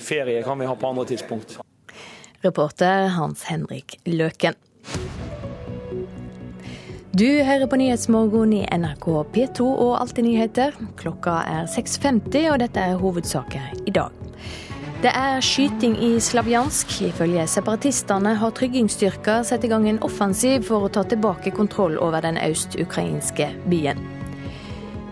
ferie 0.00 0.44
kan 0.46 0.60
vi 0.60 0.68
ha 0.68 0.76
på 0.76 0.90
andre 0.92 1.08
tidspunkt. 1.12 1.58
Reporter 2.40 3.10
Hans 3.18 3.44
Henrik 3.50 3.98
Løken. 4.08 4.56
Du 7.10 7.26
hører 7.42 7.66
på 7.66 7.74
Nyhetsmorgen 7.74 8.52
i 8.54 8.60
NRK 8.70 9.06
P2 9.34 9.64
og 9.66 9.96
Alltid 9.98 10.28
nyheter. 10.28 10.76
Klokka 10.94 11.40
er 11.42 11.64
6.50, 11.66 12.44
og 12.52 12.60
dette 12.62 12.84
er 12.86 13.00
hovedsaker 13.00 13.72
i 13.82 13.94
dag. 13.96 14.14
Det 15.02 15.10
er 15.10 15.42
skyting 15.42 15.96
i 16.06 16.10
Slavjansk. 16.22 16.92
Ifølge 17.08 17.48
separatistene 17.50 18.36
har 18.38 18.54
tryggingsstyrker 18.54 19.42
satt 19.48 19.66
i 19.66 19.72
gang 19.72 19.88
en 19.90 19.98
offensiv 20.06 20.68
for 20.68 20.86
å 20.86 20.92
ta 20.94 21.02
tilbake 21.02 21.50
kontroll 21.56 21.98
over 21.98 22.22
den 22.22 22.38
øst-ukrainske 22.38 23.50
byen. 23.66 23.98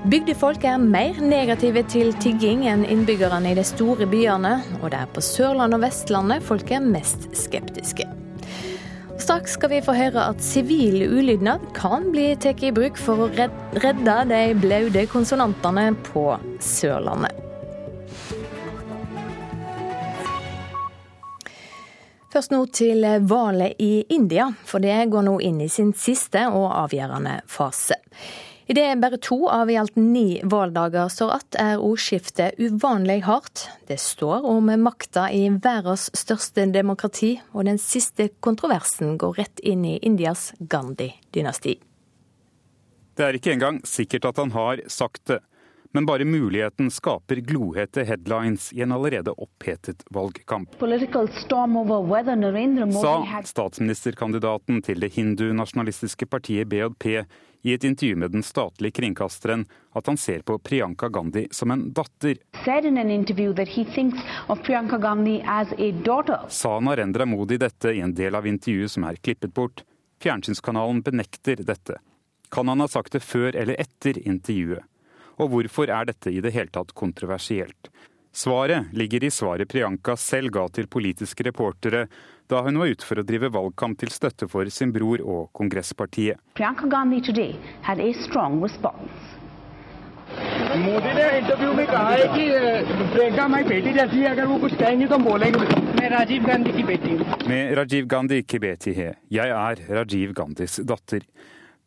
Bygdefolk 0.07 0.69
er 0.71 0.79
mer 0.79 1.19
negative 1.19 1.83
til 1.91 2.15
tigging 2.23 2.63
enn 2.71 2.87
innbyggerne 2.87 3.51
i 3.51 3.59
de 3.59 3.67
store 3.67 4.07
byene, 4.07 4.61
og 4.85 4.93
det 4.95 5.03
er 5.03 5.11
på 5.11 5.27
Sørlandet 5.33 5.81
og 5.81 5.87
Vestlandet 5.89 6.47
folk 6.47 6.71
er 6.71 6.87
mest 6.95 7.27
skeptiske. 7.35 8.07
Straks 9.19 9.53
skal 9.53 9.71
vi 9.71 9.81
få 9.83 9.93
høre 9.99 10.23
at 10.31 10.43
sivil 10.45 11.03
ulydnad 11.03 11.65
kan 11.75 12.07
bli 12.15 12.31
tatt 12.39 12.63
i 12.63 12.71
bruk 12.75 12.97
for 13.01 13.27
å 13.27 13.31
redde 13.35 14.15
de 14.31 14.43
blaude 14.63 15.03
konsonantene 15.11 15.91
på 16.07 16.23
Sørlandet. 16.63 17.35
Først 22.33 22.53
nå 22.55 22.61
til 22.71 23.03
valget 23.27 23.81
i 23.83 24.05
India, 24.15 24.47
for 24.65 24.85
det 24.85 25.09
går 25.11 25.25
nå 25.27 25.39
inn 25.43 25.63
i 25.65 25.71
sin 25.73 25.91
siste 25.97 26.45
og 26.53 26.69
avgjørende 26.85 27.41
fase. 27.51 27.99
Idet 28.69 29.01
bare 29.01 29.17
to 29.17 29.49
av 29.49 29.71
i 29.71 29.77
alt 29.77 29.97
ni 29.97 30.41
valgdager 30.45 31.09
står 31.09 31.31
att, 31.31 31.55
er 31.55 31.79
ordskiftet 31.81 32.59
uvanlig 32.59 33.23
hardt. 33.25 33.69
Det 33.87 33.97
står 34.01 34.45
om 34.45 34.69
makta 34.83 35.31
i 35.33 35.49
verdens 35.49 36.11
største 36.13 36.67
demokrati, 36.69 37.39
og 37.57 37.65
den 37.65 37.81
siste 37.81 38.29
kontroversen 38.45 39.17
går 39.17 39.41
rett 39.41 39.65
inn 39.65 39.87
i 39.89 39.97
Indias 40.05 40.53
Gandhi-dynasti. 40.59 41.79
Det 43.17 43.25
er 43.25 43.41
ikke 43.41 43.57
engang 43.57 43.81
sikkert 43.89 44.29
at 44.29 44.37
han 44.37 44.53
har 44.53 44.85
sagt 44.93 45.25
det, 45.33 45.41
men 45.97 46.05
bare 46.05 46.29
muligheten 46.29 46.93
skaper 46.93 47.41
glohete 47.41 48.05
headlines 48.05 48.69
i 48.77 48.85
en 48.85 48.93
allerede 48.93 49.33
opphetet 49.33 50.05
valgkamp. 50.13 50.77
Sa 53.01 53.17
statsministerkandidaten 53.49 54.85
til 54.85 55.01
det 55.01 55.15
hindu-nasjonalistiske 55.17 56.29
partiet 56.29 56.69
BJP 56.69 57.25
i 57.63 57.75
et 57.75 57.85
intervju 57.85 58.17
med 58.17 58.31
den 58.31 58.43
statlige 58.43 58.99
kringkasteren 59.01 59.65
at 59.99 60.07
han 60.07 60.17
ser 60.17 60.45
på 60.47 60.59
Priyanka 60.59 61.09
Gandhi 61.09 61.47
som 61.51 61.71
en 61.71 61.89
datter. 61.93 62.39
Sa 66.49 66.81
Narendra 66.81 67.27
Modi 67.27 67.59
dette 67.59 67.95
i 67.95 68.03
en 68.05 68.15
del 68.15 68.39
av 68.39 68.47
intervjuet 68.47 68.95
som 68.95 69.09
er 69.09 69.19
klippet 69.23 69.55
bort. 69.55 69.85
Fjernsynskanalen 70.23 71.03
benekter 71.03 71.63
dette. 71.63 71.99
Kan 72.51 72.69
han 72.69 72.81
ha 72.81 72.89
sagt 72.89 73.13
det 73.13 73.23
før 73.27 73.57
eller 73.57 73.79
etter 73.79 74.19
intervjuet? 74.23 74.87
Og 75.39 75.53
hvorfor 75.53 75.91
er 75.95 76.09
dette 76.09 76.33
i 76.35 76.41
det 76.43 76.55
hele 76.55 76.73
tatt 76.75 76.95
kontroversielt? 76.99 77.91
Svaret 78.34 78.90
ligger 78.94 79.24
i 79.24 79.30
svaret 79.30 79.70
Priyanka 79.70 80.16
selv 80.18 80.50
ga 80.56 80.64
til 80.74 80.88
politiske 80.90 81.44
reportere 81.46 82.08
da 82.50 82.62
hun 82.66 82.80
var 82.82 82.90
ute 82.90 83.06
for 83.06 83.22
å 83.22 83.24
drive 83.26 83.50
valgkamp 83.54 84.00
til 84.02 84.10
støtte 84.10 84.48
for 84.50 84.66
sin 84.74 84.92
bror 84.92 85.22
og 85.22 85.52
kongresspartiet. 85.54 86.42
Priyanka 86.58 86.90
Gandhi 86.90 87.22
today 87.22 87.56
had 87.82 88.00
a 88.00 88.12
strong 88.26 88.60
response. 88.64 89.12
Modi 90.84 91.12
ने 91.14 91.24
इंटरव्यू 91.38 91.74
में 91.78 91.86
कहा 91.88 92.10
है 92.10 92.28
कि 92.34 92.46
प्रियंका 93.14 93.44
हमारी 93.44 93.64
बेटी 93.70 93.92
जैसी 93.94 94.22
है 94.22 94.30
अगर 94.30 94.46
वो 94.52 94.58
कुछ 94.60 94.74
कहेंगे 94.80 95.08
तो 95.08 95.16
हम 95.16 95.24
बोलेंगे 95.24 95.60
मैं 96.00 96.10
राजीव 96.10 96.46
गांधी 96.48 96.72
की 96.78 96.84
बेटी 96.84 97.10
हूँ 97.18 97.38
Med 97.50 97.78
Rajiv 97.78 98.08
Gandhi 98.14 98.40
Kibeti 98.44 98.94
he. 99.00 99.12
Jeg 99.30 99.50
er 99.50 99.84
Rajiv 99.98 100.34
Gandhis 100.40 100.80
datter. 100.92 101.22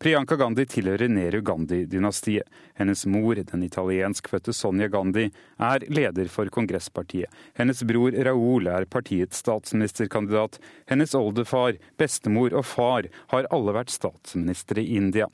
Priyanka 0.01 0.33
Gandhi 0.35 0.63
tilhører 0.65 1.11
Nehru 1.13 1.43
Gandhi-dynastiet. 1.45 2.47
Hennes 2.73 3.03
mor, 3.05 3.35
den 3.35 3.63
italienskfødte 3.63 4.53
Sonja 4.53 4.87
Gandhi, 4.89 5.27
er 5.61 5.83
leder 5.93 6.25
for 6.25 6.49
kongresspartiet. 6.49 7.29
Hennes 7.53 7.83
bror 7.85 8.15
Raoul 8.25 8.65
er 8.65 8.87
partiets 8.89 9.43
statsministerkandidat. 9.43 10.57
Hennes 10.89 11.13
oldefar, 11.13 11.77
bestemor 12.01 12.55
og 12.57 12.65
far 12.65 13.11
har 13.29 13.45
alle 13.53 13.75
vært 13.77 13.93
statsministre 13.93 14.81
i 14.81 14.95
India. 14.97 15.27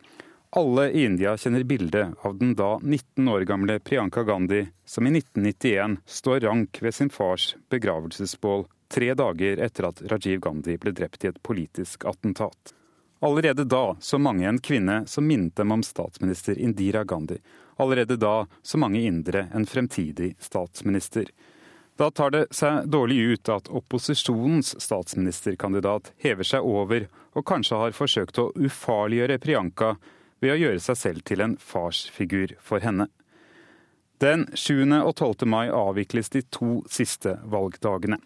Alle 0.59 0.89
i 0.91 1.05
India 1.07 1.37
kjenner 1.39 1.63
bildet 1.63 2.19
av 2.27 2.35
den 2.35 2.51
da 2.59 2.73
19 2.81 3.31
år 3.31 3.47
gamle 3.47 3.79
Priyanka 3.79 4.25
Gandhi, 4.27 4.65
som 4.83 5.07
i 5.07 5.13
1991 5.15 6.01
står 6.19 6.43
rank 6.43 6.81
ved 6.83 6.95
sin 6.97 7.13
fars 7.13 7.53
begravelsesbål 7.71 8.67
tre 8.91 9.13
dager 9.15 9.63
etter 9.63 9.87
at 9.93 10.03
Rajiv 10.11 10.43
Gandhi 10.43 10.75
ble 10.75 10.91
drept 10.91 11.23
i 11.23 11.31
et 11.31 11.39
politisk 11.39 12.03
attentat. 12.03 12.75
Allerede 13.19 13.63
da 13.63 13.97
så 13.99 14.17
mange 14.17 14.47
en 14.47 14.59
kvinne 14.61 15.03
som 15.07 15.27
minnet 15.27 15.55
dem 15.55 15.71
om 15.71 15.83
statsminister 15.83 16.59
Indira 16.59 17.03
Gandhi. 17.03 17.37
Allerede 17.77 18.15
da 18.15 18.47
så 18.61 18.77
mange 18.77 19.01
indere 19.01 19.47
en 19.53 19.65
fremtidig 19.65 20.35
statsminister. 20.39 21.25
Da 21.97 22.11
tar 22.11 22.31
det 22.31 22.43
seg 22.53 22.85
dårlig 22.93 23.17
ut 23.17 23.49
at 23.49 23.71
opposisjonens 23.73 24.75
statsministerkandidat 24.81 26.11
hever 26.21 26.45
seg 26.45 26.61
over 26.61 27.07
og 27.33 27.45
kanskje 27.45 27.81
har 27.81 27.97
forsøkt 27.97 28.37
å 28.37 28.51
ufarliggjøre 28.53 29.39
Priyanka 29.41 29.95
ved 30.41 30.53
å 30.53 30.59
gjøre 30.61 30.81
seg 30.81 30.99
selv 31.01 31.25
til 31.25 31.41
en 31.41 31.57
farsfigur 31.57 32.53
for 32.61 32.85
henne. 32.85 33.09
Den 34.21 34.45
7. 34.53 34.85
og 35.01 35.13
12. 35.15 35.45
mai 35.49 35.69
avvikles 35.69 36.29
de 36.33 36.41
to 36.53 36.83
siste 36.89 37.35
valgdagene. 37.45 38.17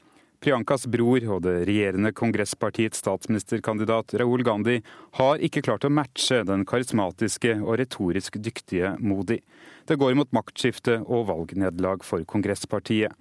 Priyankas 0.42 0.88
bror 0.90 1.22
og 1.36 1.44
det 1.46 1.52
regjerende 1.70 2.10
kongresspartiets 2.18 3.04
statsministerkandidat 3.04 4.16
Raoul 4.18 4.42
Gandhi 4.42 4.80
har 5.20 5.44
ikke 5.46 5.62
klart 5.68 5.86
å 5.86 5.92
matche 5.94 6.40
den 6.50 6.64
karismatiske 6.66 7.60
og 7.60 7.76
retorisk 7.78 8.40
dyktige 8.42 8.96
Modi. 8.98 9.38
Det 9.86 10.00
går 10.02 10.16
mot 10.18 10.32
maktskifte 10.34 10.98
og 11.06 11.28
valgnederlag 11.30 12.02
for 12.02 12.26
kongresspartiet. 12.26 13.14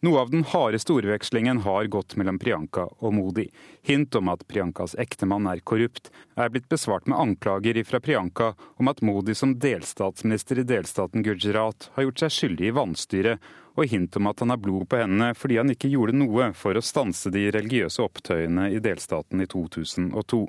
Noe 0.00 0.20
av 0.20 0.30
den 0.30 0.44
harde 0.44 0.78
storvekslingen 0.78 1.58
har 1.58 1.84
gått 1.90 2.14
mellom 2.16 2.36
Priyanka 2.38 2.84
og 3.02 3.14
Modi. 3.16 3.48
Hint 3.82 4.14
om 4.14 4.28
at 4.30 4.44
Priyankas 4.46 4.94
ektemann 4.94 5.48
er 5.50 5.58
korrupt, 5.66 6.12
er 6.38 6.52
blitt 6.54 6.68
besvart 6.70 7.08
med 7.10 7.18
anklager 7.18 7.80
fra 7.84 7.98
Priyanka 7.98 8.52
om 8.78 8.92
at 8.92 9.02
Modi 9.02 9.34
som 9.34 9.56
delstatsminister 9.58 10.62
i 10.62 10.66
delstaten 10.70 11.26
Gujarat 11.26 11.90
har 11.96 12.06
gjort 12.06 12.22
seg 12.22 12.36
skyldig 12.36 12.70
i 12.70 12.76
vanstyre, 12.78 13.36
og 13.74 13.90
hint 13.90 14.14
om 14.18 14.30
at 14.30 14.38
han 14.38 14.54
har 14.54 14.62
blod 14.62 14.86
på 14.86 15.02
hendene 15.02 15.32
fordi 15.38 15.58
han 15.58 15.74
ikke 15.74 15.90
gjorde 15.90 16.14
noe 16.14 16.52
for 16.54 16.78
å 16.78 16.84
stanse 16.84 17.34
de 17.34 17.48
religiøse 17.58 18.02
opptøyene 18.02 18.70
i 18.70 18.78
delstaten 18.82 19.42
i 19.42 19.50
2002. 19.50 20.44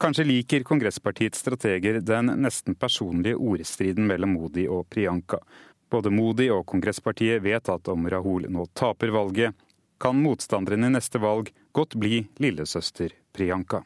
Kanskje 0.00 0.24
liker 0.24 0.62
kongresspartiets 0.64 1.42
strateger 1.42 1.98
den 2.00 2.32
nesten 2.40 2.72
personlige 2.80 3.36
ordstriden 3.36 4.06
mellom 4.08 4.38
Modi 4.38 4.64
og 4.64 4.86
Priyanka. 4.88 5.42
Både 5.90 6.10
Modi 6.14 6.46
og 6.54 6.66
kongresspartiet 6.70 7.42
vet 7.42 7.68
at 7.68 7.88
om 7.90 8.06
Rahul 8.10 8.46
nå 8.48 8.66
taper 8.78 9.10
valget, 9.14 9.56
kan 10.00 10.16
motstanderen 10.16 10.86
i 10.86 10.92
neste 10.94 11.20
valg 11.20 11.50
godt 11.76 11.96
bli 12.00 12.22
lillesøster 12.40 13.12
Priyanka. 13.36 13.82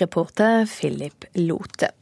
Reporter 0.00 0.64
Philip 0.66 1.28
Lote. 1.34 1.92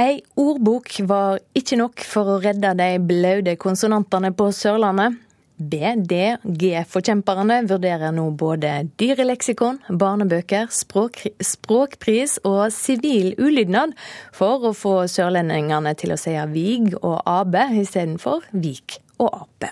Ei 0.00 0.18
ordbok 0.40 0.88
var 1.06 1.38
ikke 1.54 1.76
nok 1.78 2.02
for 2.08 2.32
å 2.32 2.40
redde 2.42 2.72
de 2.80 2.88
blaute 2.98 3.54
konsonantene 3.60 4.32
på 4.34 4.48
Sørlandet. 4.50 5.20
BDG-forkjemperne 5.62 7.60
vurderer 7.70 8.10
nå 8.14 8.30
både 8.34 8.72
dyreleksikon, 8.98 9.78
barnebøker, 10.00 10.66
språk, 10.74 11.20
språkpris 11.38 12.40
og 12.42 12.72
sivil 12.74 13.34
ulydnad 13.38 13.94
for 14.34 14.66
å 14.66 14.74
få 14.74 14.96
sørlendingene 15.10 15.94
til 16.00 16.14
å 16.14 16.18
si 16.18 16.34
Vig 16.50 16.98
og 17.00 17.22
Abe 17.30 17.68
istedenfor 17.84 18.50
Vik 18.50 18.98
og 19.22 19.30
Ape. 19.44 19.70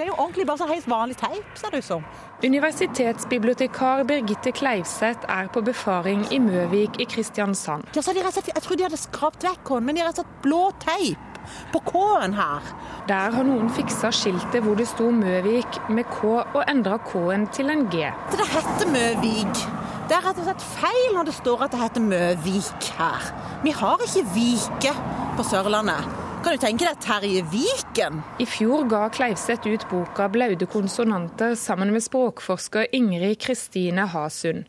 Det 0.00 0.06
er 0.06 0.14
jo 0.14 0.16
ordentlig 0.16 0.46
bare 0.48 0.62
sånn 0.62 0.70
helt 0.72 0.86
vanlig 0.88 1.16
teip, 1.20 1.48
ser 1.60 1.74
det 1.74 1.82
ut 1.82 1.84
som. 1.90 2.04
Universitetsbibliotekar 2.40 4.06
Birgitte 4.08 4.54
Kleivseth 4.56 5.28
er 5.28 5.50
på 5.52 5.60
befaring 5.66 6.22
i 6.32 6.38
Møvik 6.40 6.96
i 7.04 7.08
Kristiansand. 7.10 7.84
Jeg 7.92 8.06
trodde 8.06 8.78
de 8.80 8.86
hadde 8.86 9.00
skrapt 9.02 9.44
vekk 9.44 9.60
K-en, 9.68 9.84
men 9.84 9.98
de 9.98 10.06
har 10.06 10.16
satt 10.16 10.38
blå 10.40 10.70
teip 10.80 11.29
på 11.72 11.82
K-en 11.86 12.34
her. 12.38 12.70
Der 13.08 13.34
har 13.34 13.46
noen 13.46 13.70
fiksa 13.74 14.12
skiltet 14.14 14.64
hvor 14.64 14.78
det 14.78 14.88
sto 14.90 15.10
Møvik 15.14 15.80
med 15.88 16.08
K, 16.12 16.40
og 16.42 16.62
endra 16.66 17.00
K-en 17.10 17.48
til 17.54 17.72
en 17.72 17.86
G. 17.92 18.08
Det 18.32 18.48
heter 18.54 18.90
Møvik. 18.94 19.62
Det 20.10 20.16
er 20.16 20.24
rett 20.26 20.40
og 20.42 20.48
slett 20.48 20.64
feil 20.78 21.12
når 21.14 21.28
det 21.28 21.36
står 21.36 21.66
at 21.66 21.74
det 21.74 21.82
heter 21.84 22.02
Møvik 22.02 22.90
her. 22.98 23.30
Vi 23.62 23.74
har 23.76 24.02
ikke 24.06 24.26
Vike 24.34 24.96
på 25.36 25.46
Sørlandet. 25.46 26.10
Kan 26.40 26.56
du 26.56 26.62
tenke 26.62 26.86
deg 26.88 27.00
Terje 27.04 27.42
Viken? 27.52 28.22
I 28.40 28.46
fjor 28.48 28.86
ga 28.88 29.02
Kleivseth 29.12 29.68
ut 29.68 29.82
boka 29.90 30.24
'Blaude 30.32 30.66
konsonanter' 30.66 31.54
sammen 31.54 31.92
med 31.92 32.00
språkforsker 32.00 32.86
Ingrid 32.96 33.36
Kristine 33.44 34.06
Hasund. 34.08 34.64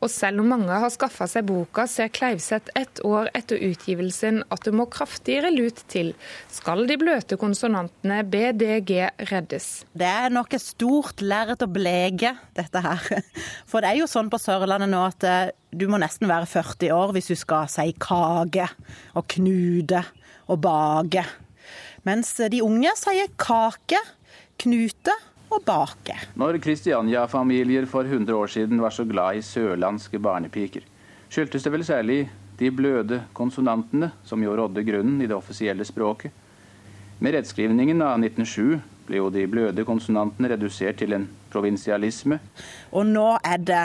Og 0.00 0.08
selv 0.08 0.40
om 0.40 0.48
mange 0.48 0.72
har 0.72 0.92
skaffa 0.92 1.26
seg 1.28 1.44
boka, 1.48 1.84
ser 1.90 2.08
Kleivseth 2.12 2.72
ett 2.78 3.02
år 3.04 3.28
etter 3.36 3.60
utgivelsen 3.60 4.40
at 4.48 4.64
det 4.64 4.72
må 4.76 4.86
kraftigere 4.88 5.50
lut 5.52 5.82
til. 5.92 6.14
Skal 6.48 6.86
de 6.88 6.96
bløte 7.00 7.36
konsonantene 7.40 8.22
BDG 8.24 8.94
reddes? 9.28 9.68
Det 9.92 10.08
er 10.08 10.32
nok 10.32 10.56
et 10.56 10.64
stort 10.64 11.20
lerret 11.20 11.64
å 11.64 11.68
bleke, 11.68 12.32
dette 12.56 12.84
her. 12.84 13.04
For 13.68 13.84
det 13.84 13.92
er 13.92 14.00
jo 14.00 14.08
sånn 14.10 14.32
på 14.32 14.40
Sørlandet 14.40 14.88
nå 14.88 15.04
at 15.04 15.28
eh, 15.28 15.52
du 15.76 15.84
må 15.92 16.00
nesten 16.00 16.30
være 16.30 16.48
40 16.48 16.96
år 16.96 17.12
hvis 17.14 17.30
du 17.30 17.36
skal 17.38 17.68
si 17.70 17.92
kage 18.00 18.70
og 19.12 19.28
knude 19.36 20.00
og 20.50 20.62
bake. 20.64 21.26
Mens 22.08 22.32
de 22.40 22.64
unge 22.64 22.96
sier 22.96 23.28
kake, 23.36 24.00
knute 24.60 25.12
og 25.50 25.64
bake. 25.66 26.16
Når 26.38 26.60
Kristiania-familier 26.62 27.86
for 27.90 28.06
100 28.06 28.36
år 28.36 28.52
siden 28.52 28.82
var 28.82 28.94
så 28.94 29.04
glad 29.04 29.38
i 29.38 29.44
sørlandske 29.44 30.20
barnepiker, 30.22 30.86
skyldtes 31.30 31.66
det 31.66 31.72
vel 31.74 31.86
særlig 31.86 32.20
de 32.60 32.70
bløde 32.70 33.22
konsonantene 33.34 34.12
som 34.26 34.42
jo 34.44 34.54
rådde 34.56 34.84
grunnen 34.84 35.20
i 35.22 35.28
det 35.28 35.36
offisielle 35.36 35.84
språket. 35.88 36.32
Med 37.20 37.34
rettskrivningen 37.36 38.00
av 38.04 38.16
1907 38.20 38.80
ble 39.10 39.18
jo 39.18 39.28
de 39.32 39.44
bløde 39.50 39.84
konsonantene 39.84 40.52
redusert 40.52 41.00
til 41.02 41.16
en 41.16 41.26
provinsialisme. 41.50 42.38
Og 42.94 43.08
nå 43.08 43.26
er, 43.42 43.58
det, 43.58 43.82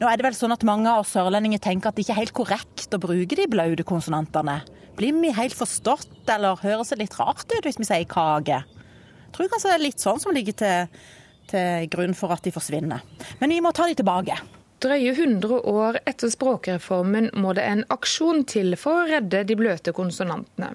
nå 0.00 0.08
er 0.08 0.16
det 0.16 0.28
vel 0.28 0.38
sånn 0.38 0.54
at 0.54 0.64
mange 0.66 0.88
av 0.90 1.02
oss 1.02 1.12
sørlendinger 1.16 1.60
tenker 1.62 1.90
at 1.90 1.98
det 1.98 2.06
ikke 2.06 2.14
er 2.14 2.22
helt 2.22 2.36
korrekt 2.36 2.94
å 2.94 3.02
bruke 3.02 3.38
de 3.38 3.48
bløde 3.50 3.86
konsonantene. 3.88 4.60
Blir 4.98 5.14
vi 5.18 5.34
helt 5.34 5.54
forstått, 5.54 6.24
eller 6.30 6.58
høres 6.62 6.92
det 6.92 7.02
litt 7.02 7.18
rart 7.18 7.46
ut 7.50 7.64
hvis 7.66 7.78
vi 7.80 7.86
sier 7.86 8.08
kake? 8.10 8.62
Jeg 9.28 9.36
tror 9.36 9.50
kanskje 9.52 9.70
det 9.70 9.76
er 9.76 9.84
litt 9.84 10.02
sånn 10.02 10.20
som 10.22 10.34
ligger 10.34 10.56
til, 10.58 11.00
til 11.52 11.88
grunn 11.92 12.16
for 12.16 12.32
at 12.34 12.42
de 12.46 12.52
forsvinner. 12.54 13.04
Men 13.42 13.52
vi 13.52 13.60
må 13.62 13.74
ta 13.76 13.86
de 13.86 13.96
tilbake. 13.98 14.38
Drøye 14.82 15.12
100 15.12 15.60
år 15.68 16.00
etter 16.06 16.30
språkreformen 16.30 17.32
må 17.36 17.52
det 17.58 17.64
en 17.66 17.84
aksjon 17.92 18.44
til 18.48 18.76
for 18.78 19.02
å 19.02 19.08
redde 19.10 19.44
de 19.46 19.56
bløte 19.58 19.94
konsonantene. 19.94 20.72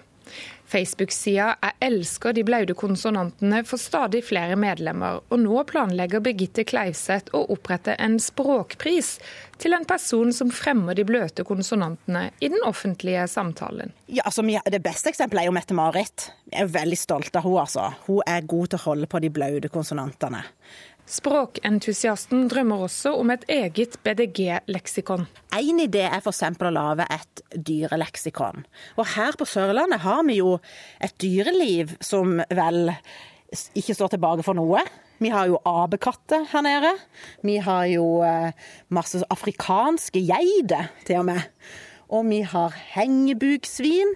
Facebook-sida 0.74 1.48
'Jeg 1.62 1.78
elsker 1.88 2.34
de 2.34 2.44
blaude 2.44 2.74
konsonantene' 2.74 3.64
får 3.66 3.80
stadig 3.80 4.24
flere 4.26 4.58
medlemmer, 4.58 5.22
og 5.30 5.40
nå 5.40 5.64
planlegger 5.70 6.24
Birgitte 6.24 6.66
Kleivseth 6.66 7.34
å 7.34 7.46
opprette 7.54 7.96
en 8.00 8.18
språkpris 8.20 9.20
til 9.62 9.74
en 9.78 9.86
person 9.86 10.34
som 10.34 10.52
fremmer 10.52 10.98
de 10.98 11.06
bløte 11.08 11.46
konsonantene 11.48 12.30
i 12.42 12.50
den 12.52 12.64
offentlige 12.66 13.28
samtalen. 13.28 13.94
Ja, 14.08 14.24
altså, 14.26 14.44
Det 14.44 14.82
beste 14.84 15.10
eksempelet 15.10 15.44
er 15.44 15.46
jo 15.46 15.52
Mette-Marit. 15.52 16.32
Jeg 16.52 16.62
er 16.62 16.68
veldig 16.68 16.98
stolt 16.98 17.36
av 17.36 17.44
henne. 17.44 17.60
altså. 17.60 17.94
Hun 18.08 18.22
er 18.28 18.42
god 18.42 18.68
til 18.68 18.80
å 18.80 18.84
holde 18.84 19.08
på 19.08 19.22
de 19.22 19.30
blaute 19.30 19.70
konsonantene. 19.70 20.44
Språkentusiasten 21.04 22.46
drømmer 22.48 22.86
også 22.86 23.12
om 23.20 23.32
et 23.34 23.44
eget 23.52 23.98
BDG-leksikon. 24.06 25.26
En 25.58 25.82
idé 25.84 26.06
er 26.08 26.22
f.eks. 26.24 26.44
å 26.56 26.72
lage 26.72 27.08
et 27.12 27.44
dyreleksikon. 27.54 28.64
Og 28.96 29.10
her 29.18 29.36
på 29.38 29.48
Sørlandet 29.50 30.00
har 30.06 30.24
vi 30.28 30.40
jo 30.40 30.56
et 31.04 31.16
dyreliv 31.20 31.92
som 32.00 32.40
vel 32.48 32.94
ikke 33.76 33.96
står 33.98 34.16
tilbake 34.16 34.46
for 34.48 34.58
noe. 34.58 34.82
Vi 35.20 35.32
har 35.32 35.52
jo 35.52 35.60
apekatter 35.68 36.48
her 36.52 36.64
nede. 36.66 36.94
Vi 37.44 37.60
har 37.64 37.86
jo 37.92 38.08
eh, 38.26 38.56
masse 38.96 39.22
afrikanske 39.32 40.24
geiter, 40.24 40.90
til 41.08 41.20
og 41.22 41.30
med. 41.34 41.52
Og 42.14 42.28
vi 42.30 42.44
har 42.46 42.76
hengebuksvin. 42.94 44.14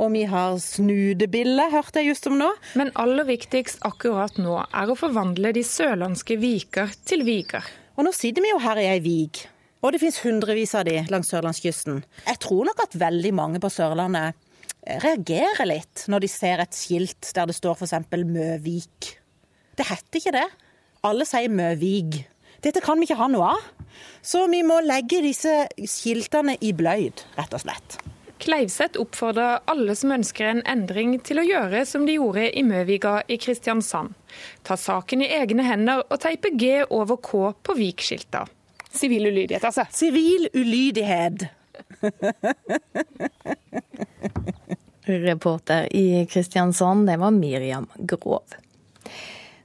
Og 0.00 0.12
vi 0.14 0.24
har 0.30 0.56
snudebille, 0.62 1.68
hørte 1.72 2.00
jeg 2.00 2.14
just 2.14 2.28
om 2.30 2.38
nå. 2.40 2.50
Men 2.78 2.92
aller 3.00 3.26
viktigst 3.28 3.84
akkurat 3.86 4.38
nå 4.40 4.58
er 4.64 4.90
å 4.90 4.98
forvandle 4.98 5.52
de 5.54 5.64
sørlandske 5.66 6.38
viker 6.40 6.94
til 7.06 7.26
viker. 7.26 7.66
Og 7.94 8.08
nå 8.08 8.14
sitter 8.16 8.42
vi 8.42 8.50
jo 8.54 8.62
her 8.64 8.80
i 8.80 8.88
ei 8.94 9.02
vik. 9.04 9.44
Og 9.84 9.92
det 9.92 10.00
finnes 10.00 10.22
hundrevis 10.24 10.72
av 10.78 10.86
de 10.88 10.96
langs 11.12 11.28
sørlandskysten. 11.28 12.00
Jeg 12.24 12.40
tror 12.40 12.64
nok 12.70 12.80
at 12.86 12.96
veldig 12.96 13.34
mange 13.36 13.60
på 13.60 13.68
Sørlandet 13.68 14.32
eh, 14.80 14.96
reagerer 15.04 15.68
litt 15.68 16.06
når 16.08 16.24
de 16.24 16.30
ser 16.32 16.62
et 16.64 16.74
skilt 16.74 17.28
der 17.36 17.50
det 17.50 17.56
står 17.58 17.76
f.eks. 17.76 17.92
Møvik. 18.24 19.10
Det 19.76 19.84
heter 19.90 20.22
ikke 20.22 20.36
det. 20.38 20.46
Alle 21.04 21.28
sier 21.28 21.52
Møvig. 21.52 22.24
Dette 22.64 22.80
kan 22.80 22.96
vi 22.96 23.04
ikke 23.04 23.20
ha 23.20 23.28
noe 23.28 23.52
av. 23.52 23.68
Så 24.22 24.46
vi 24.52 24.62
må 24.66 24.80
legge 24.84 25.22
disse 25.24 25.66
skiltene 25.84 26.56
i 26.60 26.72
bløyd, 26.76 27.24
rett 27.38 27.54
og 27.56 27.64
slett. 27.64 27.98
Kleivseth 28.44 29.00
oppfordrer 29.00 29.62
alle 29.70 29.94
som 29.96 30.12
ønsker 30.12 30.48
en 30.50 30.62
endring 30.68 31.14
til 31.24 31.38
å 31.40 31.46
gjøre 31.46 31.84
som 31.88 32.04
de 32.04 32.16
gjorde 32.18 32.48
i 32.50 32.64
Møviga 32.66 33.22
i 33.30 33.38
Kristiansand. 33.40 34.12
Ta 34.66 34.76
saken 34.76 35.22
i 35.24 35.30
egne 35.36 35.64
hender 35.64 36.02
og 36.08 36.20
teipe 36.20 36.50
G 36.58 36.82
over 36.84 37.16
K 37.24 37.54
på 37.64 37.76
Vik-skilta. 37.78 38.44
Sivil 38.94 39.26
ulydighet, 39.30 39.64
altså. 39.64 39.86
Sivil 39.90 40.48
ulydighet. 40.54 41.46
Reporter 45.06 45.88
i 45.96 46.26
Kristiansand, 46.30 47.06
det 47.08 47.16
var 47.20 47.30
Miriam 47.34 47.88
Grov. 47.96 48.44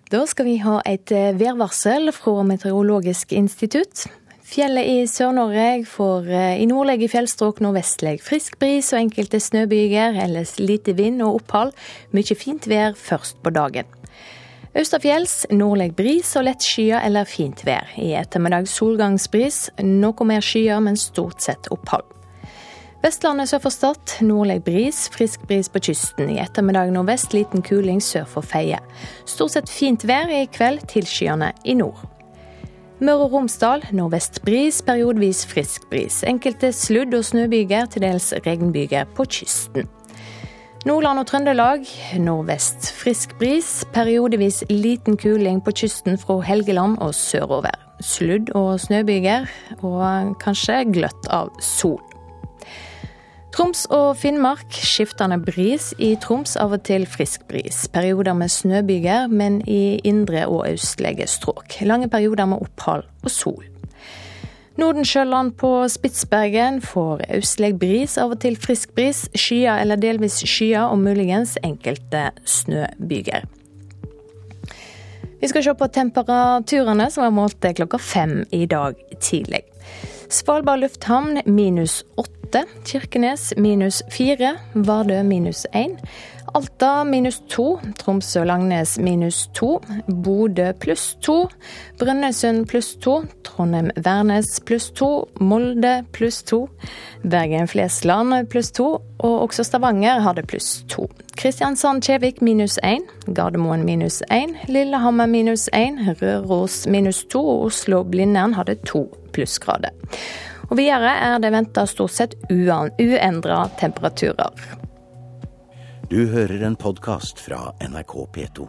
Da 0.09 0.23
skal 0.25 0.47
vi 0.47 0.55
ha 0.63 0.79
et 0.89 1.11
eh, 1.13 1.35
værvarsel 1.37 2.09
fra 2.15 2.41
Meteorologisk 2.47 3.33
institutt. 3.37 4.07
Fjellet 4.49 4.87
i 4.89 5.01
Sør-Norge 5.05 5.83
får 5.85 6.29
eh, 6.33 6.61
i 6.63 6.65
nordlige 6.65 7.11
fjellstrøk 7.11 7.59
nordvestlig 7.61 8.15
frisk 8.25 8.55
bris 8.57 8.87
og 8.95 9.03
enkelte 9.03 9.37
snøbyger, 9.45 10.17
ellers 10.23 10.55
lite 10.57 10.95
vind 10.97 11.21
og 11.21 11.43
opphold. 11.43 11.75
Mye 12.17 12.37
fint 12.37 12.65
vær 12.71 12.97
først 12.97 13.37
på 13.45 13.53
dagen. 13.53 13.85
Østafjells 14.73 15.43
nordlig 15.53 15.91
bris 15.97 16.33
og 16.39 16.47
lett 16.47 16.65
skyer 16.65 16.97
eller 17.05 17.29
fint 17.29 17.61
vær. 17.67 17.93
I 18.01 18.15
ettermiddag 18.17 18.65
solgangsbris, 18.73 19.67
noe 19.85 20.29
mer 20.31 20.41
skyer, 20.41 20.81
men 20.81 20.97
stort 20.97 21.45
sett 21.45 21.69
opphold. 21.69 22.07
Vestlandet 23.05 23.51
sør 23.53 23.67
for 23.67 23.77
Stad 23.77 24.19
nordlig 24.25 24.63
bris, 24.65 25.05
frisk 25.13 25.45
bris 25.45 25.69
på 25.69 25.85
kysten. 25.91 26.33
I 26.33 26.41
ettermiddag 26.41 26.89
nordvest 26.97 27.37
liten 27.37 27.61
kuling 27.61 28.01
sør 28.01 28.25
for 28.25 28.41
Feie. 28.41 28.81
Stort 29.29 29.59
sett 29.59 29.69
fint 29.69 30.09
vær 30.09 30.33
i 30.33 30.47
kveld, 30.49 30.89
tilskyende 30.89 31.53
i 31.69 31.77
nord. 31.77 32.01
Møre 32.99 33.29
og 33.29 33.31
Romsdal 33.31 33.85
nordvest 33.95 34.41
bris, 34.43 34.81
periodevis 34.83 35.45
frisk 35.47 35.85
bris. 35.87 36.17
Enkelte 36.27 36.73
sludd- 36.75 37.15
og 37.15 37.23
snøbyger, 37.23 37.85
til 37.85 38.03
dels 38.03 38.33
regnbyger 38.45 39.07
på 39.15 39.23
kysten. 39.23 39.87
Nordland 40.85 41.19
og 41.19 41.27
Trøndelag 41.27 41.87
nordvest 42.19 42.91
frisk 42.99 43.37
bris, 43.39 43.85
periodevis 43.95 44.65
liten 44.69 45.15
kuling 45.17 45.63
på 45.63 45.71
kysten 45.71 46.19
fra 46.19 46.41
Helgeland 46.43 46.97
og 46.99 47.15
sørover. 47.15 47.75
Sludd- 48.03 48.51
og 48.55 48.79
snøbyger, 48.79 49.47
og 49.79 50.35
kanskje 50.43 50.83
gløtt 50.91 51.31
av 51.31 51.55
sol. 51.63 52.08
Troms 53.59 53.81
og 53.91 54.13
Finnmark 54.15 54.71
skiftende 54.71 55.35
bris. 55.43 55.89
I 55.99 56.13
Troms 56.23 56.53
av 56.55 56.71
og 56.77 56.85
til 56.87 57.03
frisk 57.11 57.41
bris. 57.49 57.81
Perioder 57.91 58.31
med 58.39 58.47
snøbyger, 58.53 59.25
men 59.27 59.57
i 59.67 59.99
indre 60.07 60.45
og 60.47 60.61
østlige 60.69 61.27
strøk. 61.27 61.75
Lange 61.83 62.07
perioder 62.07 62.47
med 62.47 62.63
opphold 62.63 63.03
og 63.03 63.33
sol. 63.35 63.65
Nordensjøland 64.79 65.57
på 65.59 65.73
Spitsbergen 65.91 66.79
får 66.79 67.25
østlig 67.41 67.73
bris, 67.83 68.15
av 68.15 68.31
og 68.37 68.39
til 68.45 68.55
frisk 68.55 68.95
bris. 68.95 69.25
Skyer 69.35 69.83
eller 69.83 69.99
delvis 69.99 70.39
skyer, 70.47 70.87
og 70.87 71.03
muligens 71.03 71.57
enkelte 71.59 72.29
snøbyger. 72.47 73.43
Vi 75.43 75.51
skal 75.51 75.67
se 75.67 75.75
på 75.75 75.91
temperaturene 75.99 77.11
som 77.11 77.27
var 77.27 77.35
målt 77.35 77.71
klokka 77.75 77.99
fem 77.99 78.45
i 78.55 78.63
dag 78.71 78.95
tidlig. 79.19 79.65
Svalbard 80.31 80.79
lufthavn 80.87 81.41
minus 81.43 82.05
åtte. 82.15 82.38
Kirkenes 82.85 83.53
minus 83.57 84.03
fire. 84.09 84.57
Vardø 84.73 85.23
minus 85.23 85.65
én. 85.75 85.97
Alta 86.53 87.03
minus 87.03 87.41
to. 87.49 87.79
Tromsø-Langnes 87.99 88.99
minus 88.99 89.49
to. 89.53 89.79
Bodø 90.07 90.71
pluss 90.79 91.17
to. 91.21 91.47
Brønnøysund 91.99 92.65
pluss 92.67 92.95
to. 92.95 93.23
Trondheim-Værnes 93.43 94.59
pluss 94.65 94.89
to. 94.91 95.27
Molde 95.39 96.05
pluss 96.11 96.43
to. 96.43 96.67
Bergen-Flesland 97.23 98.49
pluss 98.49 98.71
to. 98.71 99.01
Og 99.19 99.41
også 99.41 99.63
Stavanger 99.63 100.19
hadde 100.19 100.43
pluss 100.43 100.83
to. 100.89 101.07
Kristiansand-Kjevik 101.37 102.41
minus 102.41 102.79
én. 102.83 103.05
Gardermoen 103.33 103.85
minus 103.85 104.21
én. 104.31 104.57
Lillehammer 104.67 105.25
minus 105.25 105.69
én. 105.73 106.01
Røros 106.21 106.87
minus 106.87 107.23
to. 107.29 107.47
Og 107.47 107.65
Oslo-Blindern 107.69 108.53
hadde 108.53 108.75
to 108.75 109.05
plussgrader. 109.33 109.93
Og 110.69 110.77
videre 110.77 111.15
er 111.25 111.39
det 111.41 111.49
venta 111.53 111.85
stort 111.89 112.13
sett 112.13 112.35
uendra 112.49 113.63
temperaturer. 113.79 114.53
Du 116.09 116.27
hører 116.29 116.61
en 116.65 116.75
podkast 116.77 117.41
fra 117.41 117.71
NRK 117.81 118.13
P2. 118.35 118.67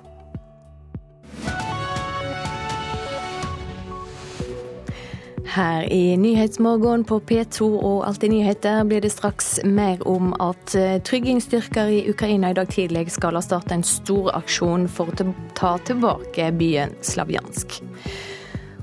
Her 5.50 5.92
i 5.92 6.16
Nyhetsmorgen 6.16 7.02
på 7.04 7.18
P2 7.26 7.66
og 7.74 8.04
Alltid 8.06 8.30
nyheter 8.30 8.84
blir 8.86 9.02
det 9.02 9.10
straks 9.10 9.58
mer 9.64 9.98
om 10.08 10.30
at 10.38 10.76
eh, 10.78 11.00
tryggingsstyrker 11.02 11.90
i 11.90 12.04
Ukraina 12.12 12.52
i 12.52 12.54
dag 12.54 12.70
tidlig 12.70 13.08
skal 13.10 13.34
ha 13.34 13.42
starta 13.42 13.74
en 13.74 13.82
stor 13.82 14.30
aksjon 14.38 14.86
for 14.88 15.10
å 15.10 15.32
ta 15.58 15.74
tilbake 15.88 16.52
byen 16.60 16.94
Slavjansk. 17.02 17.80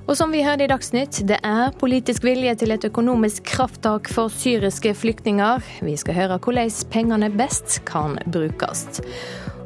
Og 0.07 0.15
som 0.15 0.31
vi 0.31 0.39
hørte 0.39 0.63
i 0.63 0.69
Dagsnytt, 0.71 1.17
det 1.27 1.35
er 1.43 1.73
politisk 1.75 2.23
vilje 2.23 2.53
til 2.61 2.71
et 2.71 2.85
økonomisk 2.87 3.43
krafttak 3.49 4.07
for 4.07 4.31
syriske 4.31 4.93
flyktninger. 4.95 5.59
Vi 5.83 5.95
skal 5.99 6.15
høre 6.15 6.37
hvordan 6.39 6.71
pengene 6.93 7.27
best 7.35 7.81
kan 7.89 8.15
brukes. 8.31 9.01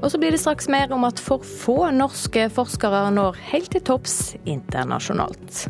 Og 0.01 0.09
så 0.09 0.17
blir 0.17 0.33
det 0.33 0.41
straks 0.41 0.65
mer 0.65 0.89
om 0.97 1.05
at 1.05 1.21
for 1.21 1.45
få 1.45 1.91
norske 1.93 2.47
forskere 2.49 3.03
når 3.13 3.37
helt 3.51 3.69
til 3.75 3.85
topps 3.85 4.33
internasjonalt. 4.49 5.67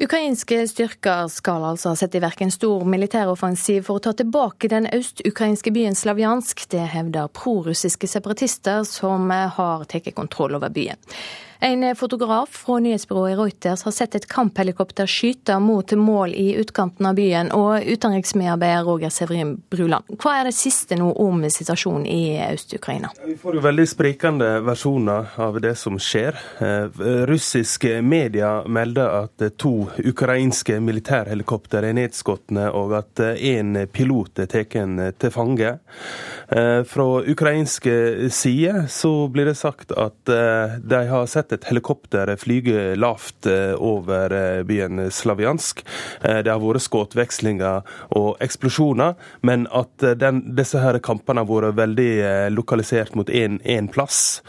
Ukrainske 0.00 0.62
styrker 0.64 1.26
skal 1.28 1.64
altså 1.68 1.90
sette 1.92 2.16
i 2.16 2.22
verk 2.24 2.40
en 2.40 2.52
stor 2.54 2.86
militæroffensiv 2.88 3.82
for 3.84 3.98
å 3.98 4.04
ta 4.06 4.14
tilbake 4.16 4.70
den 4.72 4.86
øst-ukrainske 4.96 5.74
byen 5.76 5.98
Slavjansk. 5.98 6.62
Det 6.72 6.86
hevder 6.94 7.28
prorussiske 7.36 8.08
separatister 8.08 8.80
som 8.88 9.28
har 9.28 9.84
tatt 9.90 10.08
kontroll 10.16 10.56
over 10.56 10.72
byen. 10.72 10.96
En 11.62 11.96
fotograf 11.96 12.48
fra 12.48 12.78
nyhetsbyrået 12.78 13.38
Reuters 13.38 13.82
har 13.82 13.92
sett 13.92 14.14
et 14.14 14.24
kamphelikopter 14.28 15.06
skyte 15.06 15.58
mot 15.60 15.92
mål 15.92 16.32
i 16.32 16.54
utkanten 16.56 17.04
av 17.06 17.18
byen. 17.18 17.50
Og 17.52 17.84
utenriksmedarbeider 17.84 18.86
Roger 18.88 19.12
Severin 19.12 19.58
Bruland, 19.68 20.08
hva 20.22 20.38
er 20.38 20.48
det 20.48 20.54
siste 20.56 20.96
nå 20.96 21.10
om 21.20 21.44
situasjonen 21.44 22.06
i 22.08 22.38
Øst-Ukraina? 22.46 23.10
Vi 23.26 23.36
får 23.42 23.58
jo 23.58 23.64
veldig 23.66 23.86
sprikende 23.90 24.48
versjoner 24.64 25.36
av 25.36 25.58
det 25.60 25.74
som 25.76 25.98
skjer. 26.00 26.38
Eh, 26.64 27.02
russiske 27.28 28.00
medier 28.00 28.64
melder 28.64 29.18
at 29.26 29.44
to 29.60 29.74
ukrainske 30.00 30.80
militærhelikopter 30.80 31.84
er 31.90 31.98
nedskutt, 32.00 32.56
og 32.72 32.96
at 33.02 33.20
én 33.36 33.76
pilot 33.92 34.40
er 34.40 34.48
tatt 34.48 34.78
til 35.20 35.34
fange. 35.34 35.76
Eh, 36.48 36.82
fra 36.88 37.08
ukrainske 37.20 38.30
side 38.32 38.86
så 38.88 39.12
blir 39.28 39.52
det 39.52 39.58
sagt 39.60 39.92
at 39.92 40.32
eh, 40.32 40.80
de 40.80 41.04
har 41.12 41.28
sett 41.28 41.49
sett 41.50 41.58
et 41.58 41.68
helikopter 41.70 42.30
flyge 42.36 42.96
lavt 42.96 43.46
eh, 43.46 43.74
over 43.74 44.32
eh, 44.32 44.62
byen 44.62 45.10
Slaviansk. 45.10 45.84
Eh, 46.22 46.42
det 46.44 46.50
har 46.50 46.60
vært 46.60 46.84
skuddvekslinger 46.84 47.82
og 48.16 48.36
eksplosjoner, 48.40 49.14
men 49.42 49.66
at 49.72 50.00
den, 50.18 50.42
disse 50.56 50.80
her 50.80 50.98
kampene 51.02 51.42
har 51.42 51.48
vært 51.48 51.76
veldig 51.78 52.50
lokalisert 52.54 53.14
mot 53.14 53.28
én 53.30 53.88
plass. 53.90 54.42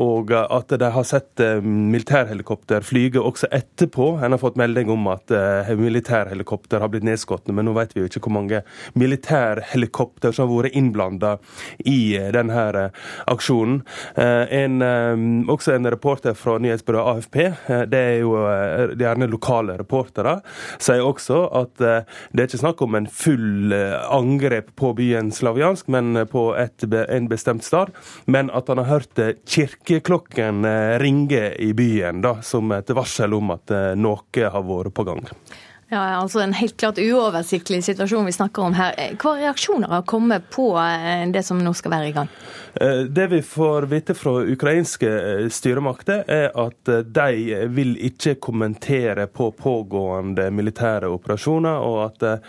Og 0.00 0.32
at 0.32 0.72
de 0.80 0.88
har 0.92 1.04
sett 1.06 1.40
militærhelikopter 1.62 2.84
flyge 2.84 3.20
også 3.20 3.48
etterpå. 3.52 4.18
En 4.24 4.34
har 4.34 4.40
fått 4.40 4.58
melding 4.60 4.90
om 4.92 5.08
at 5.12 5.30
militærhelikopter 5.78 6.80
har 6.82 6.90
blitt 6.92 7.06
nedskutt, 7.06 7.50
men 7.52 7.68
nå 7.68 7.74
vet 7.76 7.94
vi 7.94 8.02
jo 8.02 8.10
ikke 8.10 8.22
hvor 8.24 8.36
mange 8.38 8.62
militærhelikopter 8.98 10.34
som 10.34 10.48
har 10.48 10.64
vært 10.64 10.78
innblanda 10.78 11.36
i 11.84 12.16
denne 12.34 12.88
aksjonen. 13.30 13.82
En, 14.16 14.80
også 15.52 15.76
en 15.76 15.90
reporter 15.92 16.09
reporter 16.10 16.34
fra 16.34 16.58
nyhetsbyrået 16.58 17.16
AFP, 17.16 17.36
eh, 17.36 17.82
det 17.86 17.98
er 17.98 18.16
jo 18.20 18.34
eh, 18.50 18.94
gjerne 18.98 19.28
lokale 19.30 19.76
reportere, 19.78 20.40
sier 20.82 21.04
også 21.06 21.44
at 21.54 21.80
eh, 21.80 22.02
det 22.32 22.42
er 22.42 22.48
ikke 22.48 22.62
snakk 22.64 22.82
om 22.82 22.98
en 22.98 23.06
full 23.06 23.72
angrep 24.10 24.74
på 24.76 24.92
byen 24.98 25.30
Slavjansk, 25.30 25.88
men 25.88 26.26
på 26.30 26.50
et, 26.58 26.82
en 26.82 27.28
bestemt 27.30 27.64
sted. 27.64 27.92
Men 28.26 28.50
at 28.50 28.68
han 28.68 28.82
har 28.82 28.90
hørt 28.90 29.20
kirkeklokken 29.46 30.66
ringe 31.00 31.54
i 31.62 31.72
byen, 31.76 32.22
da, 32.24 32.40
som 32.42 32.72
et 32.74 32.90
varsel 32.90 33.34
om 33.36 33.54
at 33.54 33.70
noe 33.96 34.50
har 34.50 34.64
vært 34.66 34.94
på 34.94 35.06
gang. 35.06 35.26
Ja, 35.90 36.20
altså 36.20 36.40
En 36.44 36.54
helt 36.54 36.76
klart 36.78 36.98
uoversiktlig 37.02 37.82
situasjon 37.82 38.26
vi 38.28 38.34
snakker 38.34 38.62
om 38.62 38.76
her. 38.78 38.94
Hva 39.18 39.34
reaksjoner 39.40 39.90
har 39.90 40.06
kommet 40.06 40.46
på 40.54 40.72
det 41.34 41.42
som 41.46 41.62
nå 41.62 41.72
skal 41.74 41.94
være 41.96 42.10
i 42.10 42.14
gang? 42.14 42.30
Eh, 42.74 42.98
det 42.98 43.26
vi 43.26 43.42
får 43.42 43.82
vite 43.82 44.14
fra 44.14 44.40
ukrainske 44.42 45.10
eh, 45.10 45.48
styremakter, 45.48 46.24
er 46.28 46.50
at 46.54 46.88
eh, 46.88 47.02
de 47.04 47.66
vil 47.74 47.96
ikke 48.10 48.36
kommentere 48.42 49.26
på 49.26 49.50
pågående 49.58 50.50
militære 50.54 51.10
operasjoner, 51.10 51.80
og 51.80 52.00
at 52.04 52.46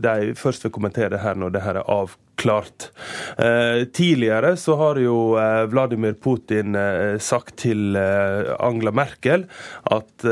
de 0.00 0.32
først 0.36 0.64
vil 0.64 0.72
kommentere 0.72 1.10
det 1.14 1.22
her 1.22 1.38
når 1.38 1.54
det 1.54 1.62
her 1.64 1.80
er 1.80 1.88
avklart 1.90 2.30
klart. 2.40 2.90
Eh, 3.36 3.84
tidligere 3.84 4.56
så 4.56 4.76
har 4.76 4.98
jo 5.00 5.36
eh, 5.38 5.64
Vladimir 5.68 6.12
Putin 6.12 6.74
eh, 6.74 7.18
sagt 7.20 7.56
til 7.60 7.96
Angela 7.96 8.92
Merkel 8.94 9.44
at 9.90 10.24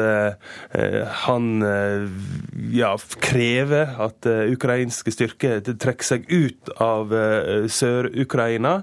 han 1.25 1.47
ja, 2.73 2.91
krever 3.25 3.93
at 4.05 4.29
ukrainske 4.29 5.13
styrker 5.13 5.61
trekker 5.69 6.07
seg 6.07 6.29
ut 6.29 6.71
av 6.83 7.13
Sør-Ukraina. 7.73 8.75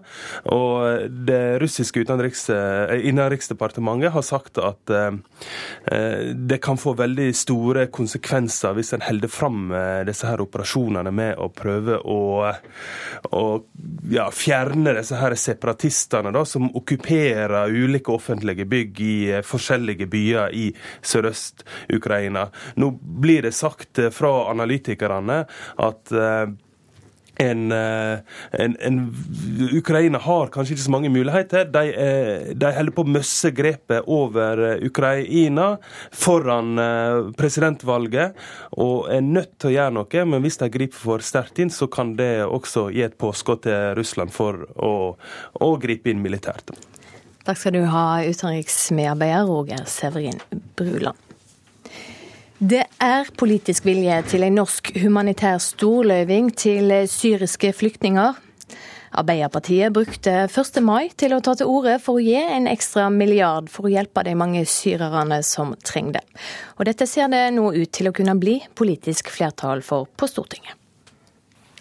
Og 0.54 1.10
det 1.28 1.60
russiske 1.62 2.00
innenriksdepartementet 2.06 4.14
har 4.16 4.26
sagt 4.26 4.58
at 4.62 4.82
det 6.36 6.58
kan 6.64 6.78
få 6.80 6.94
veldig 6.98 7.36
store 7.38 7.88
konsekvenser 7.94 8.74
hvis 8.78 8.94
en 8.96 9.06
holder 9.06 9.30
fram 9.32 9.74
disse 10.08 10.28
her 10.28 10.42
operasjonene 10.44 11.12
med 11.16 11.38
å 11.42 11.50
prøve 11.54 11.96
å 12.02 12.20
å 13.32 13.44
ja, 14.12 14.28
fjerne 14.32 14.94
disse 14.98 15.18
her 15.20 15.36
separatistene 15.40 16.34
da, 16.36 16.44
som 16.48 16.68
okkuperer 16.76 17.74
ulike 17.74 18.14
offentlige 18.14 18.68
bygg 18.70 19.02
i 19.02 19.16
eh, 19.32 19.44
forskjellige 19.46 20.08
byer 20.12 20.54
i 20.56 20.68
Sørøst-Ukraina. 21.06 22.48
Nå 22.82 22.92
blir 23.00 23.46
det 23.46 23.56
sagt 23.58 24.02
eh, 24.02 24.12
fra 24.14 24.34
analytikerne 24.52 25.42
at 25.88 26.16
eh, 26.16 26.46
en, 27.36 27.72
eh, 27.72 28.20
en, 28.52 28.78
en, 28.80 29.16
Ukraina 29.72 30.20
har 30.24 30.52
kanskje 30.54 30.76
ikke 30.76 30.86
så 30.86 30.94
mange 30.94 31.12
muligheter. 31.12 31.68
De, 31.72 31.84
de 32.56 32.72
holder 32.78 32.96
på 32.96 33.06
å 33.06 33.12
miste 33.16 33.52
grepet 33.56 34.08
over 34.12 34.62
eh, 34.70 34.86
Ukraina 34.88 35.76
foran 36.16 36.80
eh, 36.82 37.32
presidentvalget 37.40 38.40
og 38.80 39.12
er 39.12 39.26
nødt 39.26 39.58
til 39.60 39.74
å 39.74 39.76
gjøre 39.76 39.98
noe. 40.00 40.26
Men 40.32 40.46
hvis 40.46 40.60
de 40.62 40.72
griper 40.72 41.02
for 41.02 41.26
sterkt 41.26 41.60
inn, 41.60 41.74
så 41.74 41.90
kan 41.92 42.16
det 42.20 42.46
også 42.46 42.88
gi 42.96 43.06
et 43.06 43.20
påskudd 43.20 43.66
til 43.68 43.96
Russland 44.00 44.34
for 44.36 44.68
å, 44.76 44.94
å 45.60 45.72
gripe 45.82 46.12
inn 46.12 46.24
militært. 46.24 46.76
Takk 47.46 47.60
skal 47.62 47.76
du 47.76 47.84
ha, 47.92 48.24
utenriksmedarbeider 48.26 49.46
Roger 49.46 49.86
Severin 49.90 50.40
Bruland. 50.80 51.25
Det 52.56 52.86
er 53.04 53.28
politisk 53.36 53.84
vilje 53.84 54.16
til 54.32 54.46
en 54.48 54.56
norsk 54.56 54.94
humanitær 55.02 55.58
storløyving 55.60 56.54
til 56.56 56.94
syriske 57.12 57.74
flyktninger. 57.76 58.38
Arbeiderpartiet 59.20 59.92
brukte 59.92 60.32
1. 60.48 60.80
mai 60.80 61.10
til 61.20 61.36
å 61.36 61.42
ta 61.44 61.58
til 61.60 61.68
orde 61.68 61.98
for 62.00 62.16
å 62.16 62.24
gi 62.24 62.38
en 62.40 62.70
ekstra 62.72 63.10
milliard 63.12 63.68
for 63.72 63.90
å 63.90 63.92
hjelpe 63.92 64.24
de 64.24 64.38
mange 64.40 64.64
syrerne 64.72 65.42
som 65.44 65.76
trenger 65.84 66.22
det. 66.22 66.24
Og 66.80 66.88
dette 66.88 67.08
ser 67.12 67.28
det 67.36 67.44
nå 67.58 67.74
ut 67.76 67.92
til 67.92 68.08
å 68.08 68.16
kunne 68.16 68.40
bli 68.40 68.62
politisk 68.72 69.36
flertall 69.36 69.84
for 69.84 70.08
på 70.16 70.32
Stortinget. 70.32 70.80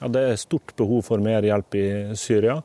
Ja, 0.00 0.08
det 0.10 0.22
er 0.26 0.40
stort 0.40 0.74
behov 0.78 1.04
for 1.06 1.22
mer 1.22 1.44
hjelp 1.46 1.76
i 1.78 1.86
Syria. 2.18 2.56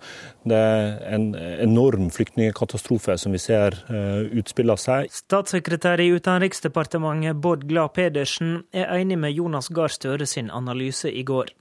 Det 0.48 0.58
er 0.58 0.98
en 1.14 1.30
enorm 1.36 2.10
flyktningkatastrofe 2.14 3.18
som 3.22 3.36
vi 3.36 3.42
ser 3.42 3.78
uh, 3.92 4.26
utspille 4.40 4.76
seg. 4.82 5.12
Statssekretær 5.14 6.02
i 6.02 6.10
Utenriksdepartementet 6.18 7.38
Bård 7.42 7.68
Glad 7.70 7.94
Pedersen 7.98 8.64
er 8.74 8.90
enig 8.98 9.20
med 9.22 9.38
Jonas 9.38 9.70
Gahr 9.74 9.94
Støre 9.94 10.28
sin 10.30 10.50
analyse 10.50 11.12
i 11.12 11.24
går. 11.28 11.54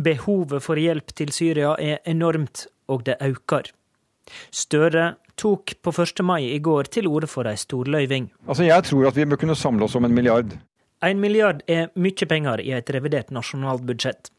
Behovet 0.00 0.64
for 0.64 0.80
hjelp 0.80 1.12
til 1.18 1.34
Syria 1.34 1.74
er 1.78 2.00
enormt, 2.08 2.66
og 2.90 3.04
det 3.06 3.18
øker. 3.22 3.70
Støre 4.54 5.14
tok 5.40 5.74
på 5.82 5.92
1. 5.94 6.22
mai 6.26 6.50
i 6.54 6.58
går 6.62 6.90
til 6.94 7.08
orde 7.10 7.28
for 7.30 7.48
ei 7.48 7.56
storløyving. 7.58 8.28
Altså, 8.46 8.66
jeg 8.68 8.84
tror 8.86 9.08
at 9.08 9.16
vi 9.16 9.26
bør 9.26 9.40
kunne 9.40 9.58
samle 9.58 9.86
oss 9.86 9.96
om 9.98 10.06
en 10.06 10.14
milliard. 10.14 10.52
En 11.02 11.20
milliard 11.20 11.62
er 11.68 11.88
mye 11.96 12.28
penger 12.28 12.60
i 12.60 12.74
et 12.76 12.90
revidert 12.92 13.32
nasjonalbudsjett. 13.32 14.30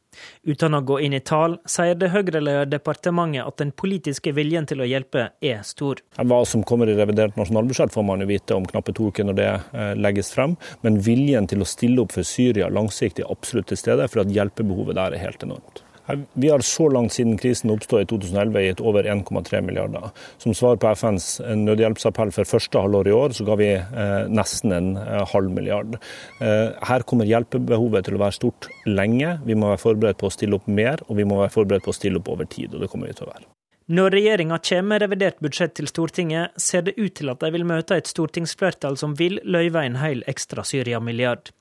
Uten 0.44 0.76
å 0.76 0.82
gå 0.86 1.00
inn 1.06 1.16
i 1.16 1.22
tall, 1.24 1.58
sier 1.70 1.98
det 2.00 2.12
Høyre-ledede 2.14 2.70
departementet 2.74 3.46
at 3.46 3.60
den 3.62 3.72
politiske 3.72 4.34
viljen 4.36 4.68
til 4.70 4.84
å 4.84 4.88
hjelpe 4.90 5.30
er 5.42 5.62
stor. 5.68 6.02
Hva 6.18 6.42
som 6.50 6.66
kommer 6.68 6.90
i 6.90 6.98
revidert 6.98 7.38
nasjonalbudsjett 7.40 7.94
får 7.94 8.08
man 8.08 8.24
jo 8.24 8.30
vite 8.32 8.58
om 8.58 8.68
knappe 8.68 8.96
to 8.98 9.12
uker 9.12 9.28
når 9.28 9.40
det 9.40 9.52
eh, 9.52 9.94
legges 10.00 10.34
frem, 10.36 10.58
men 10.86 11.00
viljen 11.06 11.48
til 11.52 11.64
å 11.64 11.70
stille 11.70 12.04
opp 12.04 12.16
for 12.18 12.28
Syria 12.28 12.72
langsiktig 12.72 13.26
er 13.26 13.32
absolutt 13.32 13.72
til 13.72 13.80
stede, 13.80 14.10
for 14.12 14.26
at 14.26 14.34
hjelpebehovet 14.34 15.00
der 15.00 15.16
er 15.16 15.26
helt 15.30 15.48
enormt. 15.48 15.86
Vi 16.34 16.50
har 16.50 16.64
så 16.66 16.88
langt 16.90 17.14
siden 17.16 17.38
krisen 17.42 17.72
oppstod 17.74 18.04
i 18.04 18.08
2011 18.10 18.66
gitt 18.66 18.84
over 18.84 19.08
1,3 19.08 19.62
milliarder. 19.66 20.10
Som 20.42 20.56
svar 20.58 20.80
på 20.82 20.92
FNs 20.96 21.30
nødhjelpsappell 21.42 22.34
for 22.36 22.50
første 22.50 22.82
halvår 22.82 23.12
i 23.12 23.16
år, 23.16 23.38
så 23.38 23.46
ga 23.48 23.58
vi 23.60 23.72
eh, 23.76 24.18
nesten 24.32 24.76
en 24.76 24.92
eh, 25.02 25.24
halv 25.34 25.54
milliard. 25.54 25.98
Eh, 26.42 26.68
her 26.90 27.08
kommer 27.08 27.30
hjelpebehovet 27.30 28.08
til 28.08 28.18
å 28.18 28.24
være 28.26 28.38
stort 28.38 28.70
lenge. 28.90 29.38
Vi 29.48 29.58
må 29.58 29.72
være 29.72 29.86
forberedt 29.86 30.22
på 30.22 30.30
å 30.30 30.36
stille 30.36 30.60
opp 30.60 30.70
mer, 30.70 31.04
og 31.08 31.20
vi 31.20 31.28
må 31.28 31.42
være 31.42 31.56
forberedt 31.56 31.88
på 31.88 31.94
å 31.96 32.00
stille 32.00 32.22
opp 32.22 32.32
over 32.34 32.50
tid. 32.50 32.76
og 32.76 32.84
det 32.84 32.92
kommer 32.92 33.12
vi 33.12 33.18
til 33.18 33.30
å 33.30 33.34
være. 33.34 33.48
Når 33.92 34.14
regjeringa 34.16 34.58
kommer 34.64 34.88
med 34.94 35.02
revidert 35.04 35.40
budsjett 35.44 35.74
til 35.76 35.88
Stortinget, 35.90 36.54
ser 36.56 36.86
det 36.88 36.94
ut 36.96 37.16
til 37.18 37.32
at 37.34 37.42
de 37.44 37.50
vil 37.52 37.66
møte 37.68 37.98
et 38.00 38.08
stortingsflertall 38.08 38.96
som 38.98 39.18
vil 39.20 39.42
løyve 39.44 39.84
en 39.84 39.98
hel 40.00 40.24
ekstra 40.32 40.64
Syria-milliard. 40.64 41.52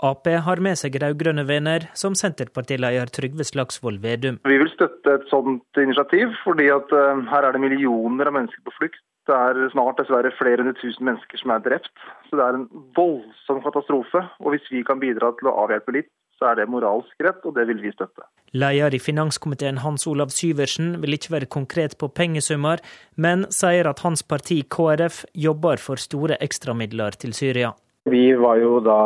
Ap 0.00 0.24
har 0.24 0.60
med 0.64 0.78
seg 0.80 0.94
rød-grønne 1.02 1.42
venner, 1.44 1.84
som 1.92 2.14
Senterpartileder 2.16 3.10
Trygve 3.12 3.44
Slagsvold 3.44 4.00
Vedum. 4.00 4.38
Vi 4.48 4.56
vil 4.62 4.70
støtte 4.72 5.12
et 5.18 5.26
sånt 5.28 5.80
initiativ, 5.80 6.32
fordi 6.44 6.70
at 6.72 6.88
uh, 6.96 7.20
her 7.28 7.44
er 7.44 7.52
det 7.52 7.60
millioner 7.60 8.30
av 8.30 8.36
mennesker 8.38 8.64
på 8.64 8.72
flukt. 8.78 9.02
Det 9.28 9.36
er 9.36 9.68
snart 9.74 10.00
dessverre 10.00 10.32
flere 10.38 10.64
hundre 10.64 10.72
tusen 10.80 11.04
mennesker 11.04 11.42
som 11.42 11.52
er 11.52 11.60
drept. 11.66 11.92
Så 12.30 12.38
det 12.40 12.46
er 12.46 12.56
en 12.56 12.64
voldsom 12.96 13.60
katastrofe. 13.66 14.24
Og 14.40 14.54
hvis 14.54 14.70
vi 14.72 14.80
kan 14.88 15.02
bidra 15.02 15.34
til 15.36 15.50
å 15.50 15.54
avhjelpe 15.66 15.94
litt, 15.98 16.08
så 16.40 16.48
er 16.48 16.62
det 16.62 16.70
moralsk 16.72 17.20
rett, 17.20 17.44
og 17.44 17.52
det 17.58 17.66
vil 17.68 17.82
vi 17.84 17.92
støtte. 17.92 18.24
Leder 18.56 18.96
i 18.96 19.02
finanskomiteen 19.02 19.82
Hans 19.84 20.08
Olav 20.08 20.32
Syversen 20.32 20.94
vil 21.04 21.18
ikke 21.18 21.34
være 21.36 21.50
konkret 21.52 21.98
på 22.00 22.08
pengesummer, 22.16 22.80
men 23.20 23.44
sier 23.52 23.92
at 23.92 24.00
hans 24.06 24.24
parti 24.24 24.62
KrF 24.64 25.26
jobber 25.36 25.84
for 25.84 26.00
store 26.00 26.40
ekstramidler 26.40 27.20
til 27.20 27.36
Syria. 27.36 27.74
Vi 28.08 28.32
var 28.34 28.56
jo 28.56 28.78
da 28.80 29.00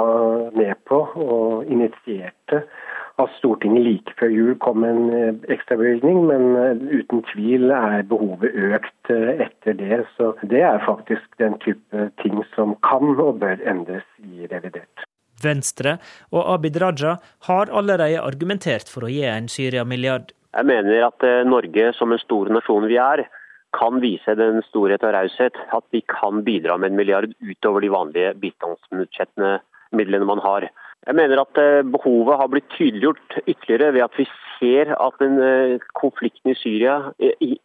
med 0.54 0.74
på 0.86 1.00
og 1.18 1.64
initierte 1.66 2.62
at 3.22 3.30
Stortinget 3.38 3.84
like 3.86 4.14
før 4.18 4.30
jul 4.30 4.54
kom 4.62 4.84
en 4.86 5.02
eh, 5.14 5.34
ekstrabevilgning, 5.54 6.24
men 6.30 6.56
eh, 6.58 6.82
uten 6.98 7.22
tvil 7.30 7.70
er 7.74 8.02
behovet 8.10 8.54
økt 8.54 9.10
eh, 9.14 9.44
etter 9.46 9.76
det. 9.78 10.00
Så 10.16 10.32
det 10.42 10.62
er 10.66 10.82
faktisk 10.86 11.26
den 11.42 11.54
type 11.62 12.08
ting 12.22 12.42
som 12.54 12.74
kan 12.86 13.14
og 13.14 13.38
bør 13.42 13.62
endres 13.62 14.06
i 14.18 14.48
revidert. 14.50 15.06
Venstre 15.44 15.98
og 16.32 16.42
Abid 16.56 16.78
Raja 16.82 17.16
har 17.46 17.70
allerede 17.70 18.22
argumentert 18.22 18.90
for 18.90 19.06
å 19.06 19.12
gi 19.12 19.22
en 19.28 19.50
Syria-milliard. 19.50 20.32
Jeg 20.54 20.70
mener 20.70 21.08
at 21.08 21.24
Norge, 21.46 21.90
som 21.98 22.14
en 22.14 22.22
stor 22.22 22.50
nasjon 22.54 22.86
vi 22.86 22.98
er, 23.02 23.24
kan 23.74 24.00
vise 24.02 24.36
den 24.38 24.62
storhet 24.68 25.04
og 25.06 25.14
raushet 25.16 25.58
at 25.76 25.84
vi 25.94 26.00
kan 26.10 26.44
bidra 26.46 26.76
med 26.78 26.92
en 26.92 26.98
milliard 27.00 27.34
utover 27.42 27.84
de 27.84 27.92
vanlige 27.92 28.34
bistandsbudsjettene, 28.42 29.58
midlene 29.94 30.26
man 30.26 30.42
har. 30.42 30.68
Jeg 31.04 31.18
mener 31.18 31.42
at 31.42 31.60
eh, 31.60 31.84
behovet 31.84 32.38
har 32.40 32.48
blitt 32.50 32.70
tydeliggjort 32.72 33.38
ytterligere 33.44 33.92
ved 33.94 34.06
at 34.06 34.18
vi 34.18 34.26
ser 34.56 34.94
at 34.96 35.18
den 35.20 35.36
eh, 35.42 35.80
konflikten 36.00 36.54
i 36.54 36.58
Syria 36.58 37.12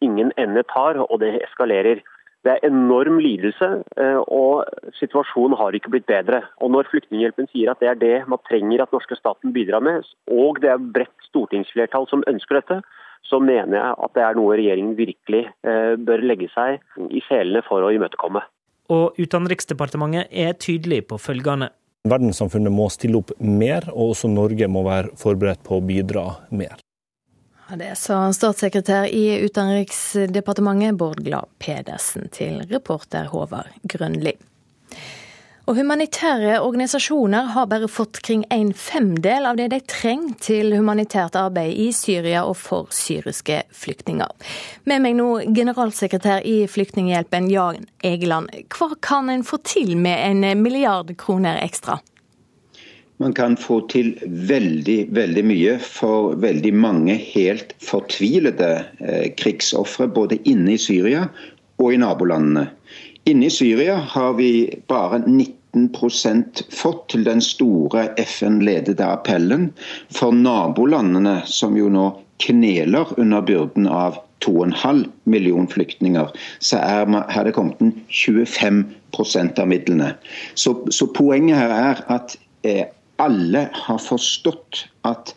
ingen 0.02 0.34
ende 0.38 0.66
tar, 0.74 1.00
og 1.06 1.22
det 1.24 1.38
eskalerer. 1.46 2.04
Det 2.44 2.52
er 2.54 2.68
enorm 2.68 3.18
lidelse, 3.20 3.68
eh, 4.00 4.20
og 4.28 4.68
situasjonen 5.00 5.58
har 5.60 5.76
ikke 5.76 5.92
blitt 5.92 6.08
bedre. 6.08 6.42
Og 6.64 6.72
Når 6.72 6.88
Flyktninghjelpen 6.92 7.48
sier 7.52 7.72
at 7.72 7.80
det 7.84 7.90
er 7.92 8.00
det 8.00 8.18
man 8.32 8.44
trenger 8.48 8.84
at 8.84 8.96
norske 8.96 9.16
staten 9.20 9.56
bidrar 9.56 9.84
med, 9.84 10.08
og 10.28 10.62
det 10.64 10.72
er 10.72 10.90
bredt 10.96 11.28
stortingsflertall 11.32 12.08
som 12.12 12.24
ønsker 12.28 12.60
dette, 12.60 12.82
så 13.26 13.40
mener 13.44 13.78
jeg 13.78 13.98
at 14.06 14.16
det 14.16 14.24
er 14.26 14.38
noe 14.38 14.56
regjeringen 14.58 14.96
virkelig 14.98 15.44
eh, 15.68 15.96
bør 15.98 16.24
legge 16.26 16.50
seg 16.54 16.80
i 17.14 17.22
selene 17.28 17.62
for 17.68 17.86
å 17.86 17.92
imøtekomme. 17.94 18.42
Og 18.90 19.20
Utenriksdepartementet 19.22 20.32
er 20.34 20.56
tydelig 20.58 21.04
på 21.12 21.20
følgende. 21.22 21.70
Verdenssamfunnet 22.10 22.74
må 22.74 22.88
stille 22.94 23.20
opp 23.20 23.34
mer, 23.44 23.86
og 23.92 24.16
også 24.16 24.32
Norge 24.32 24.70
må 24.72 24.86
være 24.88 25.14
forberedt 25.20 25.62
på 25.68 25.78
å 25.78 25.84
bidra 25.86 26.26
mer. 26.50 26.80
Det 27.78 27.92
sa 28.02 28.24
statssekretær 28.34 29.12
i 29.14 29.44
Utenriksdepartementet 29.46 30.98
Bård 30.98 31.20
Glad 31.22 31.52
Pedersen 31.62 32.32
til 32.34 32.64
reporter 32.72 33.30
Håvard 33.30 33.76
Grønli. 33.86 34.34
Og 35.70 35.76
humanitære 35.78 36.56
organisasjoner 36.66 37.52
har 37.54 37.68
bare 37.70 37.86
fått 37.94 38.24
kring 38.26 38.42
en 38.50 38.72
femdel 38.74 39.46
av 39.46 39.58
det 39.60 39.68
de 39.70 39.78
trenger 39.86 40.40
til 40.42 40.74
humanitært 40.74 41.36
arbeid 41.38 41.76
i 41.78 41.92
Syria 41.94 42.42
og 42.50 42.56
for 42.58 42.88
syriske 42.90 43.60
flyktninger. 43.78 44.32
Med 44.90 45.04
meg 45.04 45.14
nå 45.20 45.28
generalsekretær 45.54 46.42
i 46.42 46.64
Flyktninghjelpen, 46.66 47.52
Jan 47.54 47.86
Egeland. 48.02 48.50
Hva 48.74 48.98
kan 49.06 49.30
en 49.30 49.46
få 49.46 49.60
til 49.62 49.94
med 49.94 50.18
en 50.32 50.64
milliard 50.64 51.14
kroner 51.22 51.62
ekstra? 51.62 52.00
Man 53.22 53.38
kan 53.38 53.54
få 53.60 53.84
til 53.94 54.16
veldig, 54.26 54.98
veldig 55.14 55.46
mye 55.46 55.78
for 55.86 56.34
veldig 56.42 56.74
mange 56.74 57.20
helt 57.30 57.78
fortvilede 57.78 58.72
eh, 59.06 59.30
krigsofre, 59.38 60.10
både 60.10 60.42
inne 60.50 60.80
i 60.80 60.82
Syria 60.82 61.28
og 61.78 61.94
i 61.94 62.02
nabolandene. 62.02 62.72
Inne 63.30 63.46
i 63.46 63.54
Syria 63.54 64.00
har 64.16 64.34
vi 64.34 64.52
bare 64.90 65.22
19 65.28 65.59
fått 66.74 67.10
til 67.14 67.26
den 67.28 67.42
store 67.42 68.10
FN-ledede 68.18 69.06
appellen. 69.06 69.70
For 70.14 70.34
nabolandene, 70.34 71.42
som 71.46 71.78
jo 71.78 71.90
nå 71.90 72.10
kneler 72.40 73.12
under 73.20 73.42
byrden 73.42 73.88
av 73.88 74.18
2,5 74.46 75.04
million 75.26 75.68
flyktninger, 75.68 76.32
så 76.60 76.80
er, 76.80 77.10
det 77.44 77.56
kommet 77.56 77.82
inn 77.84 77.94
25% 78.08 79.60
av 79.60 79.68
midlene. 79.68 80.14
Så, 80.56 80.78
så 80.96 81.10
poenget 81.12 81.60
her 81.60 81.76
er 81.76 82.04
at 82.08 82.38
eh, 82.64 82.86
alle 83.20 83.68
har 83.76 84.00
forstått 84.00 84.86
at 85.08 85.36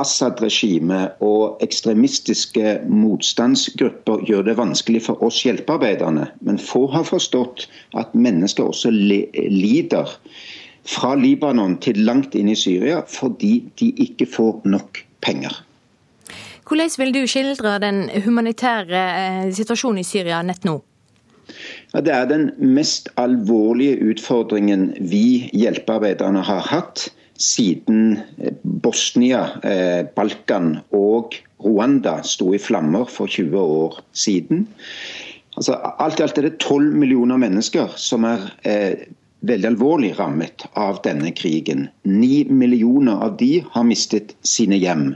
Assad-regimet 0.00 1.22
og 1.24 1.62
ekstremistiske 1.64 2.76
motstandsgrupper 2.88 4.24
gjør 4.28 4.44
det 4.50 4.56
vanskelig 4.58 5.02
for 5.08 5.22
oss 5.24 5.40
hjelpearbeiderne. 5.46 6.28
Men 6.44 6.60
få 6.60 6.86
har 6.92 7.06
forstått 7.08 7.66
at 7.96 8.14
mennesker 8.14 8.68
også 8.68 8.92
lider 8.92 10.16
fra 10.86 11.14
Libanon 11.18 11.78
til 11.82 12.02
langt 12.06 12.36
inn 12.38 12.52
i 12.52 12.58
Syria 12.58 13.00
fordi 13.10 13.54
de 13.80 13.90
ikke 14.06 14.28
får 14.30 14.66
nok 14.68 15.02
penger. 15.24 15.62
Hvordan 16.66 16.90
vil 16.98 17.14
du 17.14 17.22
skildre 17.30 17.78
den 17.82 18.06
humanitære 18.24 19.02
eh, 19.22 19.48
situasjonen 19.54 20.02
i 20.02 20.06
Syria 20.06 20.42
nett 20.42 20.66
nå? 20.66 20.80
Ja, 21.94 22.00
det 22.02 22.12
er 22.12 22.26
den 22.26 22.48
mest 22.58 23.08
alvorlige 23.16 24.00
utfordringen 24.10 24.88
vi 24.98 25.48
hjelpearbeiderne 25.54 26.42
har 26.42 26.66
hatt 26.66 27.06
siden 27.42 28.18
eh, 28.38 28.54
Bosnia, 28.62 29.42
eh, 29.62 30.06
Balkan 30.16 30.78
og 30.96 31.36
Rwanda 31.64 32.20
sto 32.26 32.52
i 32.54 32.60
flammer 32.60 33.08
for 33.10 33.30
20 33.30 33.58
år 33.58 34.00
siden. 34.12 34.66
Altså, 35.56 35.76
alt 35.98 36.20
i 36.20 36.24
alt 36.26 36.38
er 36.38 36.50
det 36.50 36.58
12 36.60 36.92
millioner 37.00 37.40
mennesker 37.40 37.94
som 38.00 38.26
er 38.28 38.50
eh, 38.68 39.06
veldig 39.46 39.70
alvorlig 39.70 40.12
rammet 40.18 40.66
av 40.76 41.00
denne 41.04 41.32
krigen. 41.36 41.86
Ni 42.04 42.44
millioner 42.50 43.24
av 43.24 43.38
de 43.40 43.62
har 43.72 43.86
mistet 43.88 44.34
sine 44.46 44.78
hjem. 44.80 45.14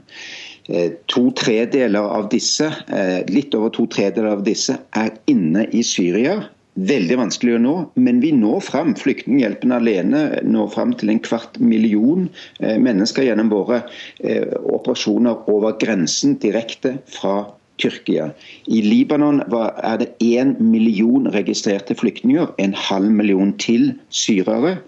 Eh, 0.70 0.92
to 1.12 1.28
tredeler 1.36 2.08
av 2.16 2.30
disse, 2.32 2.70
eh, 2.88 3.20
Litt 3.28 3.54
over 3.58 3.72
to 3.74 3.86
tredeler 3.90 4.36
av 4.36 4.44
disse 4.46 4.78
er 4.96 5.12
inne 5.30 5.66
i 5.72 5.82
Syria 5.82 6.40
veldig 6.78 7.16
vanskelig 7.18 7.56
å 7.56 7.62
nå, 7.62 7.76
men 8.00 8.20
vi 8.22 8.32
når 8.36 8.60
fram. 8.64 8.94
Flyktninghjelpen 8.98 9.74
alene 9.74 10.24
når 10.46 10.72
fram 10.74 10.94
til 10.98 11.12
en 11.12 11.22
kvart 11.22 11.58
million 11.62 12.28
eh, 12.60 12.78
mennesker 12.80 13.26
gjennom 13.26 13.50
våre 13.52 13.82
eh, 14.22 14.46
operasjoner 14.60 15.48
over 15.50 15.78
grensen 15.80 16.38
direkte 16.42 16.98
fra 17.10 17.42
Tyrkia. 17.80 18.30
I 18.68 18.82
Libanon 18.84 19.40
er 19.48 20.00
det 20.02 20.10
én 20.20 20.54
million 20.60 21.30
registrerte 21.32 21.96
flyktninger, 21.96 22.52
en 22.60 22.74
halv 22.76 23.10
million 23.10 23.54
til 23.56 23.94
syrere. 24.12 24.78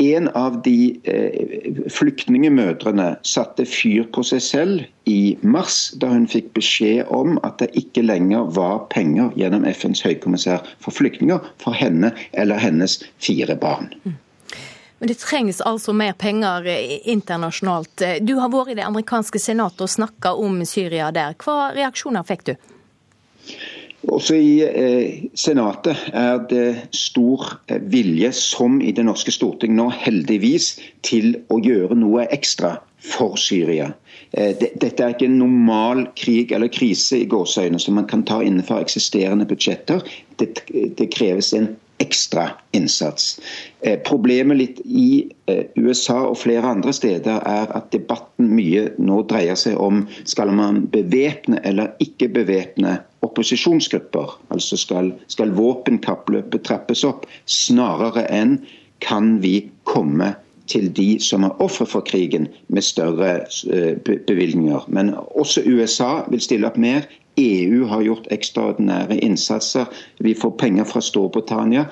En 0.00 0.28
av 0.28 0.62
de 0.64 1.00
eh, 1.04 1.90
flyktningemødrene 1.92 3.18
satte 3.26 3.66
fyr 3.68 4.06
på 4.14 4.24
seg 4.24 4.40
selv 4.40 5.10
i 5.10 5.36
mars, 5.42 5.90
da 6.00 6.08
hun 6.14 6.24
fikk 6.30 6.54
beskjed 6.56 7.10
om 7.12 7.36
at 7.44 7.58
det 7.60 7.68
ikke 7.76 8.06
lenger 8.06 8.48
var 8.56 8.86
penger 8.94 9.34
gjennom 9.36 9.66
FNs 9.68 10.00
høykommissær 10.06 10.64
for 10.80 10.96
flyktninger 10.96 11.44
for 11.60 11.76
henne 11.76 12.14
eller 12.32 12.62
hennes 12.62 12.96
fire 13.20 13.58
barn. 13.60 13.92
Men 15.00 15.12
det 15.12 15.18
trengs 15.20 15.60
altså 15.68 15.92
mer 15.96 16.16
penger 16.16 16.64
eh, 16.72 16.96
internasjonalt. 17.04 18.06
Du 18.24 18.38
har 18.40 18.52
vært 18.56 18.72
i 18.72 18.78
det 18.80 18.88
amerikanske 18.88 19.42
senatet 19.42 19.84
og 19.84 19.92
snakka 19.92 20.32
om 20.32 20.62
Syria 20.64 21.12
der. 21.12 21.36
Hva 21.44 21.74
reaksjoner 21.76 22.24
fikk 22.24 22.48
du? 22.48 22.54
Også 24.08 24.34
i 24.34 24.52
eh, 24.64 25.24
Senatet 25.36 26.06
er 26.16 26.38
det 26.48 26.88
stor 26.96 27.58
eh, 27.68 27.82
vilje, 27.92 28.32
som 28.32 28.78
i 28.80 28.94
det 28.96 29.04
norske 29.04 29.34
storting 29.34 29.74
nå, 29.76 29.90
heldigvis, 29.92 30.72
til 31.04 31.34
å 31.52 31.60
gjøre 31.60 31.98
noe 32.00 32.24
ekstra 32.32 32.78
for 33.04 33.36
Syria. 33.40 33.90
Eh, 34.32 34.56
dette 34.56 35.04
er 35.04 35.12
ikke 35.12 35.28
en 35.28 35.38
normal 35.42 36.06
krig 36.16 36.52
eller 36.56 36.72
krise 36.72 37.20
i 37.20 37.28
gåseøyne 37.28 37.80
som 37.82 37.98
man 38.00 38.08
kan 38.08 38.24
ta 38.24 38.40
innenfor 38.44 38.80
eksisterende 38.80 39.48
budsjetter. 39.50 40.04
Det, 40.40 40.54
det 40.70 41.10
kreves 41.12 41.52
en 41.56 41.74
ekstra 42.00 42.46
innsats. 42.72 43.40
Eh, 43.80 43.98
problemet 44.06 44.56
litt 44.56 44.80
i 44.84 45.28
eh, 45.46 45.66
USA 45.76 46.22
og 46.30 46.38
flere 46.40 46.72
andre 46.72 46.94
steder 46.96 47.42
er 47.44 47.74
at 47.76 47.90
debatten 47.92 48.48
mye 48.56 48.86
nå 48.96 49.20
dreier 49.28 49.58
seg 49.60 49.76
om 49.76 50.06
skal 50.24 50.52
man 50.56 50.86
bevæpne 50.92 51.60
eller 51.68 51.92
ikke 52.00 52.30
bevæpne 52.40 52.96
opposisjonsgrupper. 53.26 54.36
Altså 54.50 54.76
skal, 54.80 55.12
skal 55.28 55.54
våpenkappløpet 55.56 56.64
trappes 56.66 57.04
opp, 57.04 57.26
snarere 57.46 58.26
enn 58.32 58.58
kan 59.04 59.38
vi 59.44 59.70
komme 59.88 60.34
til 60.70 60.90
de 60.94 61.16
som 61.22 61.44
er 61.46 61.62
ofre 61.62 61.86
for 61.88 62.04
krigen 62.06 62.46
med 62.68 62.86
større 62.86 63.40
eh, 63.72 63.96
bevilgninger. 64.04 64.86
Men 64.88 65.14
også 65.16 65.64
USA 65.66 66.22
vil 66.30 66.42
stille 66.44 66.68
opp 66.68 66.78
mer. 66.80 67.08
EU 67.40 67.86
har 67.90 68.04
gjort 68.06 68.28
ekstraordinære 68.34 69.18
innsatser. 69.24 69.88
Vi 70.18 70.34
får 70.34 70.56
penger 70.60 70.86
fra 70.86 71.02
Storbritannia. 71.02 71.86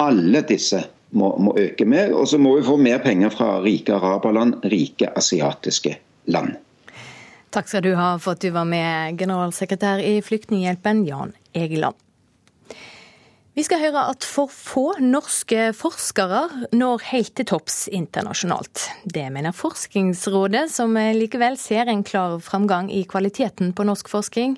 Alle 0.00 0.42
disse 0.48 0.82
må, 1.10 1.32
må 1.38 1.54
øke 1.58 1.86
mer. 1.88 2.12
Og 2.16 2.28
så 2.28 2.38
må 2.38 2.56
vi 2.58 2.66
få 2.66 2.76
mer 2.80 3.00
penger 3.04 3.32
fra 3.34 3.54
rike 3.64 3.94
araberland, 3.94 4.60
rike 4.64 5.10
asiatiske 5.16 5.96
land. 6.26 6.58
Takk 7.50 7.66
skal 7.66 7.82
du 7.82 7.96
ha 7.98 8.12
for 8.22 8.36
at 8.36 8.44
du 8.44 8.52
var 8.54 8.68
med, 8.68 9.16
generalsekretær 9.18 9.98
i 10.06 10.20
Flyktninghjelpen, 10.22 11.02
Jan 11.08 11.32
Egeland. 11.50 11.98
Vi 13.58 13.64
skal 13.66 13.80
høre 13.82 14.04
at 14.12 14.22
for 14.22 14.46
få 14.54 14.84
norske 15.02 15.72
forskere 15.74 16.44
når 16.70 17.02
helt 17.08 17.34
til 17.40 17.48
topps 17.50 17.88
internasjonalt. 17.90 18.84
Det 19.02 19.26
mener 19.34 19.56
Forskningsrådet, 19.56 20.68
som 20.70 20.94
likevel 20.94 21.58
ser 21.58 21.90
en 21.90 22.06
klar 22.06 22.38
framgang 22.38 22.86
i 22.94 23.02
kvaliteten 23.10 23.74
på 23.74 23.88
norsk 23.88 24.12
forskning. 24.14 24.54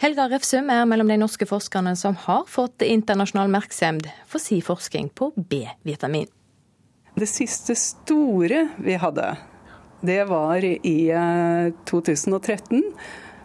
Helga 0.00 0.30
Refsum 0.32 0.72
er 0.72 0.88
mellom 0.88 1.12
de 1.12 1.20
norske 1.20 1.46
forskerne 1.46 1.92
som 2.00 2.16
har 2.24 2.48
fått 2.48 2.82
internasjonal 2.82 3.52
merksemd 3.52 4.08
for 4.24 4.40
si 4.40 4.62
forskning 4.64 5.12
på 5.12 5.34
B-vitamin. 5.36 6.32
Det 7.12 7.28
siste 7.28 7.76
store 7.76 8.70
vi 8.80 8.96
hadde, 8.96 9.34
det 10.02 10.24
var 10.24 10.64
i 10.64 11.12
2013, 11.84 12.76
eh, 12.78 12.82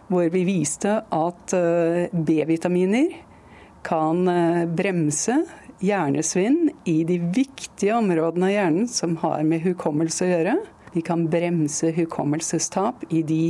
hvor 0.08 0.30
vi 0.32 0.42
viste 0.48 0.96
at 1.14 1.54
eh, 1.54 2.08
B-vitaminer 2.12 3.12
kan 3.86 4.24
eh, 4.28 4.64
bremse 4.66 5.36
hjernesvinn 5.84 6.72
i 6.90 6.96
de 7.06 7.20
viktige 7.22 7.94
områdene 7.94 8.50
av 8.50 8.54
hjernen 8.56 8.90
som 8.90 9.14
har 9.22 9.46
med 9.46 9.62
hukommelse 9.68 10.26
å 10.26 10.32
gjøre. 10.32 10.58
De 10.96 11.04
kan 11.06 11.28
bremse 11.30 11.92
hukommelsestap 11.94 13.06
i 13.14 13.22
de 13.22 13.42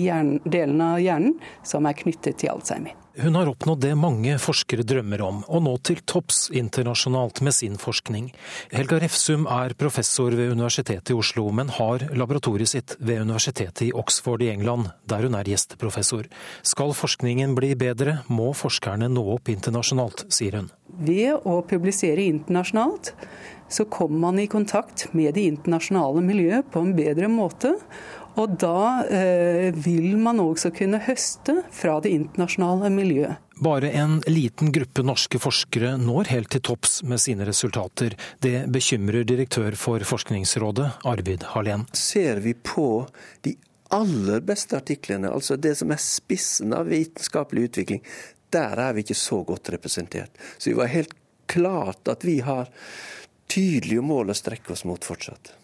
delene 0.44 0.92
av 0.98 1.00
hjernen 1.00 1.38
som 1.64 1.88
er 1.88 1.96
knyttet 1.96 2.42
til 2.42 2.52
Alzheimer. 2.58 2.97
Hun 3.18 3.34
har 3.34 3.48
oppnådd 3.50 3.80
det 3.82 3.96
mange 3.98 4.36
forskere 4.38 4.84
drømmer 4.86 5.22
om, 5.26 5.40
og 5.50 5.62
nå 5.66 5.72
til 5.82 5.98
topps 6.06 6.44
internasjonalt 6.54 7.40
med 7.42 7.56
sin 7.56 7.74
forskning. 7.80 8.28
Helga 8.70 9.00
Refsum 9.02 9.48
er 9.50 9.74
professor 9.80 10.36
ved 10.38 10.52
Universitetet 10.52 11.10
i 11.10 11.16
Oslo, 11.18 11.48
men 11.50 11.72
har 11.80 12.04
laboratoriet 12.14 12.70
sitt 12.70 12.94
ved 13.00 13.24
Universitetet 13.26 13.88
i 13.88 13.90
Oxford 13.90 14.44
i 14.46 14.52
England, 14.52 14.92
der 15.10 15.26
hun 15.26 15.34
er 15.34 15.50
gjesteprofessor. 15.50 16.30
Skal 16.62 16.94
forskningen 16.94 17.58
bli 17.58 17.72
bedre, 17.80 18.20
må 18.30 18.52
forskerne 18.54 19.10
nå 19.10 19.26
opp 19.34 19.50
internasjonalt, 19.50 20.28
sier 20.30 20.60
hun. 20.60 20.70
Ved 20.86 21.42
å 21.42 21.58
publisere 21.66 22.22
internasjonalt 22.30 23.16
så 23.68 23.84
kommer 23.84 24.18
man 24.18 24.38
i 24.38 24.46
kontakt 24.46 25.08
med 25.12 25.34
det 25.34 25.44
internasjonale 25.50 26.22
miljøet 26.24 26.70
på 26.72 26.80
en 26.82 26.94
bedre 26.96 27.28
måte. 27.28 27.74
Og 28.38 28.54
da 28.60 29.02
eh, 29.10 29.74
vil 29.74 30.14
man 30.22 30.38
også 30.42 30.70
kunne 30.74 31.00
høste 31.02 31.56
fra 31.74 31.98
det 32.04 32.12
internasjonale 32.14 32.90
miljøet. 32.94 33.44
Bare 33.58 33.90
en 33.98 34.20
liten 34.30 34.70
gruppe 34.70 35.02
norske 35.02 35.40
forskere 35.42 35.96
når 35.98 36.30
helt 36.30 36.52
til 36.54 36.62
topps 36.68 37.00
med 37.02 37.18
sine 37.18 37.46
resultater. 37.48 38.14
Det 38.38 38.68
bekymrer 38.70 39.26
direktør 39.26 39.74
for 39.74 40.04
Forskningsrådet, 40.06 41.02
Arvid 41.10 41.48
Hallén. 41.50 41.88
Ser 41.98 42.38
vi 42.44 42.54
på 42.54 43.08
de 43.42 43.56
aller 43.90 44.44
beste 44.46 44.78
artiklene, 44.78 45.32
altså 45.32 45.56
det 45.58 45.74
som 45.80 45.90
er 45.90 46.02
spissen 46.02 46.76
av 46.76 46.92
vitenskapelig 46.92 47.70
utvikling, 47.70 48.04
der 48.54 48.78
er 48.78 48.94
vi 48.94 49.02
ikke 49.02 49.18
så 49.18 49.42
godt 49.48 49.72
representert. 49.74 50.30
Så 50.58 50.70
det 50.70 50.78
var 50.78 50.92
helt 50.92 51.16
klart 51.50 52.08
at 52.08 52.22
vi 52.24 52.38
har 52.44 52.70
tydelige 53.48 54.04
mål 54.04 54.30
å 54.30 54.36
strekke 54.36 54.76
oss 54.76 54.86
mot 54.86 55.02
fortsatt. 55.04 55.56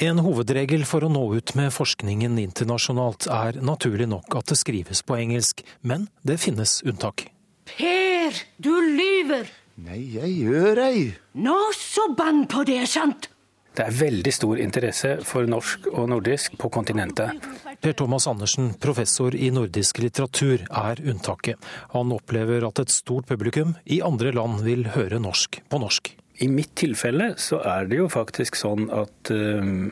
En 0.00 0.16
hovedregel 0.24 0.86
for 0.88 1.04
å 1.04 1.10
nå 1.12 1.20
ut 1.36 1.52
med 1.58 1.74
forskningen 1.76 2.38
internasjonalt 2.40 3.26
er 3.28 3.58
naturlig 3.60 4.06
nok 4.08 4.32
at 4.38 4.48
det 4.48 4.56
skrives 4.56 5.02
på 5.04 5.18
engelsk, 5.20 5.60
men 5.84 6.06
det 6.24 6.38
finnes 6.40 6.78
unntak. 6.88 7.26
Per, 7.68 8.38
du 8.56 8.72
lyver! 8.96 9.50
Nei, 9.84 9.98
jeg 10.14 10.32
gjør 10.46 10.80
ei. 10.86 11.02
Nå 11.44 11.56
så 11.76 12.06
bann 12.16 12.46
på 12.48 12.64
det, 12.68 12.80
sant? 12.88 13.28
Det 13.76 13.84
er 13.84 13.98
veldig 13.98 14.32
stor 14.32 14.62
interesse 14.64 15.12
for 15.28 15.44
norsk 15.48 15.90
og 15.92 16.08
nordisk 16.10 16.56
på 16.60 16.72
kontinentet. 16.72 17.36
Per 17.80 17.94
Thomas 17.96 18.24
Andersen, 18.28 18.72
professor 18.80 19.36
i 19.36 19.52
nordisk 19.52 20.00
litteratur, 20.00 20.64
er 20.64 21.04
unntaket. 21.04 21.60
Han 21.92 22.16
opplever 22.16 22.64
at 22.66 22.80
et 22.82 22.92
stort 22.92 23.28
publikum 23.28 23.76
i 23.84 24.00
andre 24.04 24.32
land 24.36 24.64
vil 24.64 24.88
høre 24.96 25.20
norsk 25.20 25.60
på 25.68 25.84
norsk. 25.84 26.14
I 26.40 26.48
mitt 26.48 26.72
tilfelle 26.78 27.34
så 27.40 27.60
er 27.68 27.88
det 27.90 28.00
jo 28.00 28.08
faktisk 28.12 28.56
sånn 28.56 28.88
at 28.94 29.32
um, 29.34 29.90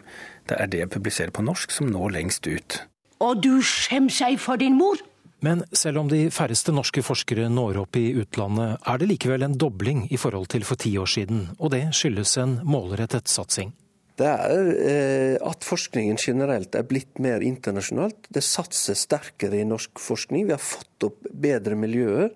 det 0.49 0.57
er 0.57 0.71
det 0.73 0.81
jeg 0.85 0.93
publiserer 0.95 1.35
på 1.35 1.45
norsk 1.45 1.75
som 1.75 1.91
når 1.93 2.15
lengst 2.17 2.49
ut. 2.49 2.81
Og 3.25 3.43
du 3.45 3.59
skjemmer 3.65 4.15
seg 4.15 4.39
for 4.41 4.61
din 4.61 4.79
mor? 4.79 5.01
Men 5.45 5.63
selv 5.77 6.01
om 6.03 6.09
de 6.11 6.25
færreste 6.35 6.73
norske 6.75 7.03
forskere 7.05 7.47
når 7.53 7.83
opp 7.85 7.99
i 7.99 8.09
utlandet, 8.19 8.81
er 8.83 8.99
det 8.99 9.11
likevel 9.13 9.45
en 9.47 9.59
dobling 9.61 10.07
i 10.11 10.19
forhold 10.19 10.49
til 10.51 10.65
for 10.67 10.81
ti 10.81 10.97
år 10.99 11.11
siden, 11.11 11.45
og 11.59 11.75
det 11.77 11.85
skyldes 11.95 12.35
en 12.43 12.57
målrettet 12.67 13.31
satsing. 13.31 13.71
Det 14.19 14.27
er 14.27 14.71
eh, 14.83 15.35
at 15.47 15.63
forskningen 15.63 16.19
generelt 16.19 16.75
er 16.75 16.87
blitt 16.91 17.21
mer 17.23 17.45
internasjonalt. 17.45 18.27
Det 18.35 18.43
satses 18.43 19.05
sterkere 19.07 19.61
i 19.61 19.69
norsk 19.69 20.01
forskning. 20.03 20.49
Vi 20.49 20.57
har 20.57 20.63
fått 20.63 21.07
opp 21.07 21.29
bedre 21.31 21.79
miljøer. 21.79 22.33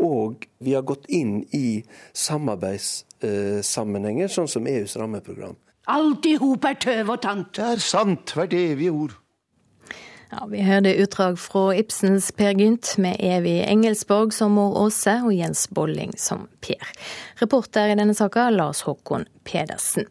Og 0.00 0.46
vi 0.64 0.72
har 0.72 0.86
gått 0.88 1.04
inn 1.12 1.42
i 1.52 1.82
samarbeids 2.16 3.04
sammenhenger, 3.62 4.28
sånn 4.28 4.50
som 4.50 4.66
EUs 4.68 4.96
rammeprogram. 5.00 5.56
Alt 5.86 6.26
i 6.26 6.34
hop 6.40 6.66
er 6.66 6.80
tøv 6.82 7.14
og 7.14 7.22
tant. 7.22 7.52
Det 7.54 7.64
er 7.76 7.82
sant, 7.82 8.34
hvert 8.34 8.54
evige 8.56 8.90
ord. 8.92 9.14
Ja, 10.32 10.46
Vi 10.50 10.62
hørte 10.66 10.94
utdrag 10.98 11.38
fra 11.38 11.68
Ibsens 11.78 12.32
Per 12.34 12.58
Gynt 12.58 12.96
med 12.98 13.16
Evy 13.22 13.60
Engelsborg 13.62 14.34
som 14.34 14.56
mor 14.58 14.74
Åse 14.82 15.20
og 15.22 15.30
Jens 15.34 15.68
Bolling 15.70 16.16
som 16.18 16.48
Per. 16.60 16.82
Reporter 17.38 17.92
i 17.92 17.98
denne 17.98 18.14
saka 18.18 18.48
Lars 18.50 18.82
Håkon 18.82 19.28
Pedersen. 19.46 20.08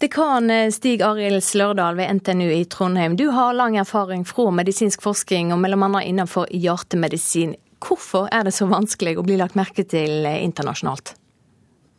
Dekan 0.00 0.48
Stig 0.72 1.02
Arild 1.02 1.42
Slørdal 1.44 1.98
ved 1.98 2.20
NTNU 2.20 2.46
i 2.54 2.64
Trondheim, 2.64 3.18
du 3.18 3.26
har 3.34 3.52
lang 3.52 3.76
erfaring 3.76 4.22
fra 4.24 4.46
medisinsk 4.54 5.02
forskning, 5.02 5.50
og 5.52 5.60
bl.a. 5.60 5.90
innenfor 6.00 6.46
hjertemedisin. 6.54 7.58
Hvorfor 7.84 8.30
er 8.32 8.46
det 8.46 8.54
så 8.56 8.70
vanskelig 8.70 9.18
å 9.18 9.26
bli 9.26 9.36
lagt 9.42 9.58
merke 9.58 9.84
til 9.84 10.24
internasjonalt? 10.30 11.18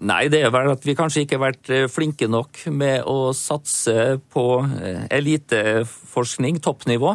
Nei, 0.01 0.25
det 0.33 0.39
er 0.41 0.49
vel 0.49 0.71
at 0.71 0.85
vi 0.85 0.95
kanskje 0.97 1.25
ikke 1.25 1.37
har 1.37 1.51
vært 1.51 1.69
eh, 1.69 1.87
flinke 1.91 2.25
nok 2.31 2.63
med 2.73 3.05
å 3.05 3.29
satse 3.37 4.17
på 4.33 4.45
eh, 4.81 5.03
eliteforskning, 5.13 6.57
toppnivå. 6.63 7.13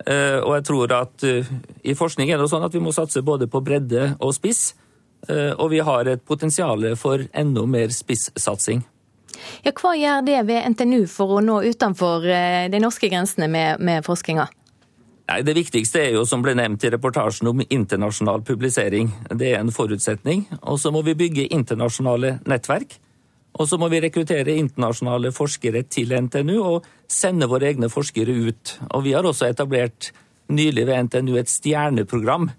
Eh, 0.00 0.38
og 0.40 0.54
jeg 0.56 0.64
tror 0.70 0.94
at 0.96 1.26
i 1.26 1.96
forskning 1.98 2.32
er 2.32 2.40
det 2.40 2.48
sånn 2.48 2.64
at 2.64 2.72
vi 2.72 2.80
må 2.80 2.94
satse 2.96 3.20
både 3.24 3.50
på 3.52 3.60
bredde 3.64 4.14
og 4.16 4.32
spiss. 4.36 4.70
Og 5.26 5.72
vi 5.72 5.80
har 5.82 6.06
et 6.06 6.20
potensial 6.22 6.84
for 7.00 7.24
enda 7.34 7.62
mer 7.66 7.90
spissatsing. 7.90 8.84
Ja, 9.64 9.72
hva 9.74 9.94
gjør 9.96 10.20
det 10.22 10.36
ved 10.46 10.68
NTNU 10.70 11.08
for 11.10 11.38
å 11.38 11.40
nå 11.42 11.56
utenfor 11.64 12.22
de 12.70 12.80
norske 12.84 13.08
grensene 13.10 13.48
med, 13.50 13.82
med 13.82 14.06
forskninga? 14.06 14.44
Nei, 15.26 15.42
Det 15.42 15.56
viktigste 15.56 16.04
er 16.04 16.12
jo, 16.14 16.22
som 16.28 16.42
ble 16.42 16.54
nevnt 16.54 16.84
i 16.86 16.90
reportasjen, 16.94 17.48
om 17.50 17.62
internasjonal 17.64 18.44
publisering. 18.46 19.10
Det 19.34 19.54
er 19.54 19.58
en 19.58 19.74
forutsetning. 19.74 20.46
Og 20.62 20.78
så 20.78 20.92
må 20.94 21.02
vi 21.02 21.16
bygge 21.18 21.48
internasjonale 21.50 22.38
nettverk. 22.46 22.94
Og 23.56 23.66
så 23.66 23.78
må 23.80 23.88
vi 23.90 24.02
rekruttere 24.04 24.54
internasjonale 24.54 25.32
forskere 25.34 25.82
til 25.90 26.12
NTNU 26.12 26.56
og 26.60 26.86
sende 27.10 27.48
våre 27.50 27.72
egne 27.72 27.88
forskere 27.90 28.34
ut. 28.46 28.76
Og 28.92 29.02
vi 29.06 29.16
har 29.16 29.26
også 29.26 29.48
etablert 29.48 30.12
nylig 30.52 30.86
ved 30.86 31.08
NTNU 31.08 31.34
et 31.40 31.50
stjerneprogram 31.50 32.50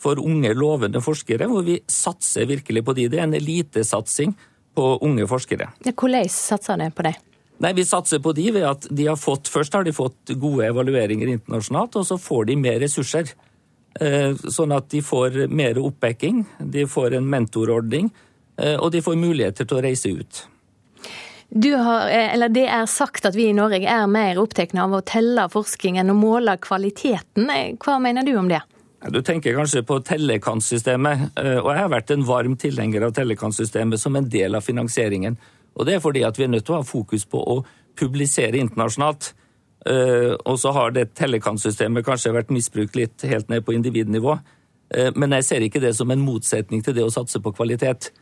for 0.00 0.20
unge, 0.20 0.54
lovende 0.54 1.02
forskere, 1.04 1.48
hvor 1.50 1.64
vi 1.66 1.80
satser 1.90 2.48
virkelig 2.48 2.84
på 2.86 2.94
de. 2.96 3.08
Det 3.10 3.20
er 3.20 3.28
en 3.28 3.36
elitesatsing 3.36 4.36
på 4.74 4.90
unge 5.04 5.26
forskere. 5.28 5.72
Hvordan 5.84 6.30
satser 6.32 6.80
dere 6.80 6.94
på 6.94 7.04
det? 7.04 7.16
Nei, 7.62 7.72
Vi 7.72 7.84
satser 7.84 8.18
på 8.18 8.32
de 8.34 8.50
ved 8.50 8.66
at 8.66 8.86
de 8.90 9.06
har 9.06 9.18
fått, 9.20 9.48
først 9.48 9.74
har 9.74 9.84
de 9.86 9.94
fått 9.94 10.34
gode 10.40 10.66
evalueringer 10.66 11.30
internasjonalt, 11.36 11.96
og 12.00 12.06
så 12.08 12.18
får 12.18 12.48
de 12.50 12.56
mer 12.58 12.80
ressurser. 12.82 13.30
Eh, 14.00 14.34
sånn 14.50 14.74
at 14.74 14.88
de 14.90 15.02
får 15.06 15.44
mer 15.54 15.78
oppbacking, 15.78 16.42
de 16.58 16.86
får 16.90 17.14
en 17.20 17.28
mentorordning, 17.30 18.10
eh, 18.58 18.74
og 18.74 18.90
de 18.90 19.02
får 19.04 19.20
muligheter 19.20 19.68
til 19.70 19.78
å 19.78 19.84
reise 19.84 20.10
ut. 20.10 20.42
Har, 21.54 22.08
eh, 22.10 22.48
det 22.48 22.66
er 22.66 22.86
sagt 22.90 23.24
at 23.26 23.36
vi 23.36 23.46
i 23.48 23.54
Norge 23.54 23.86
er 23.86 24.06
mer 24.10 24.34
opptatt 24.42 24.74
av 24.74 24.90
å 24.90 25.04
telle 25.04 25.46
forskning 25.48 25.98
enn 25.98 26.10
å 26.10 26.18
måle 26.18 26.58
kvaliteten. 26.58 27.78
Hva 27.78 28.00
mener 28.00 28.24
du 28.24 28.34
om 28.36 28.48
det? 28.48 28.62
Du 29.10 29.20
tenker 29.22 29.54
kanskje 29.54 29.84
på 29.84 30.02
tellekantsystemet, 30.02 31.36
og 31.36 31.68
jeg 31.70 31.78
har 31.78 31.90
vært 31.90 32.10
en 32.10 32.24
varm 32.24 32.56
tilhenger 32.56 33.04
av 33.04 33.12
tellekantsystemet 33.12 34.00
som 34.00 34.16
en 34.16 34.28
del 34.28 34.54
av 34.54 34.62
finansieringen. 34.62 35.36
Og 35.74 35.86
det 35.86 35.96
er 35.96 36.02
fordi 36.04 36.22
at 36.26 36.38
vi 36.38 36.46
er 36.46 36.52
nødt 36.52 36.66
til 36.66 36.76
å 36.76 36.82
ha 36.82 36.86
fokus 36.86 37.26
på 37.26 37.40
å 37.40 37.60
publisere 37.98 38.60
internasjonalt. 38.62 39.32
Eh, 39.86 40.34
og 40.44 40.58
så 40.60 40.72
har 40.72 40.94
det 40.94 41.10
tellekantsystemet 41.18 42.06
kanskje 42.06 42.34
vært 42.34 42.52
misbrukt 42.54 42.96
litt 42.96 43.24
helt 43.28 43.50
ned 43.52 43.66
på 43.66 43.74
individnivå. 43.76 44.38
Eh, 44.94 45.10
men 45.16 45.34
jeg 45.38 45.48
ser 45.48 45.66
ikke 45.66 45.82
det 45.82 45.94
som 45.98 46.10
en 46.10 46.24
motsetning 46.24 46.84
til 46.84 46.96
det 46.96 47.04
å 47.04 47.12
satse 47.12 47.42
på 47.42 47.52
kvalitet. 47.52 48.12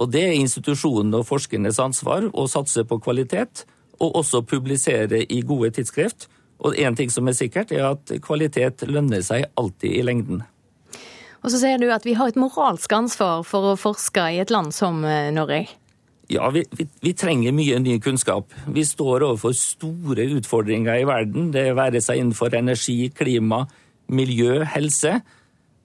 Og 0.00 0.08
det 0.12 0.24
er 0.24 0.38
institusjonene 0.40 1.20
og 1.20 1.28
forskernes 1.28 1.80
ansvar 1.82 2.30
å 2.32 2.46
satse 2.48 2.84
på 2.88 2.98
kvalitet, 3.04 3.66
og 4.00 4.16
også 4.22 4.40
publisere 4.48 5.20
i 5.28 5.42
gode 5.46 5.70
tidsskrift. 5.76 6.30
Og 6.62 6.78
én 6.78 6.96
ting 6.96 7.10
som 7.10 7.28
er 7.28 7.36
sikkert, 7.36 7.74
er 7.74 7.90
at 7.92 8.12
kvalitet 8.24 8.86
lønner 8.88 9.22
seg 9.26 9.44
alltid 9.58 9.98
i 9.98 10.02
lengden. 10.06 10.42
Og 11.42 11.50
så 11.50 11.58
sier 11.58 11.78
du 11.82 11.88
at 11.90 12.06
vi 12.06 12.14
har 12.14 12.30
et 12.30 12.38
moralsk 12.38 12.92
ansvar 12.94 13.42
for 13.46 13.72
å 13.72 13.78
forske 13.78 14.28
i 14.30 14.38
et 14.42 14.52
land 14.54 14.70
som 14.74 15.02
eh, 15.04 15.30
Norge. 15.34 15.66
Ja, 16.32 16.48
vi, 16.50 16.64
vi, 16.70 16.86
vi, 17.00 17.12
trenger 17.12 17.52
mye 17.52 17.78
ny 17.82 17.98
kunnskap. 18.00 18.52
Vi 18.72 18.84
står 18.88 19.26
overfor 19.26 19.52
store 19.56 20.24
utfordringer 20.38 21.02
i 21.02 21.06
verden. 21.08 21.50
Det 21.52 21.66
være 21.76 22.00
seg 22.00 22.22
innenfor 22.22 22.54
energi, 22.56 23.10
klima, 23.12 23.66
miljø, 24.08 24.62
helse. 24.72 25.18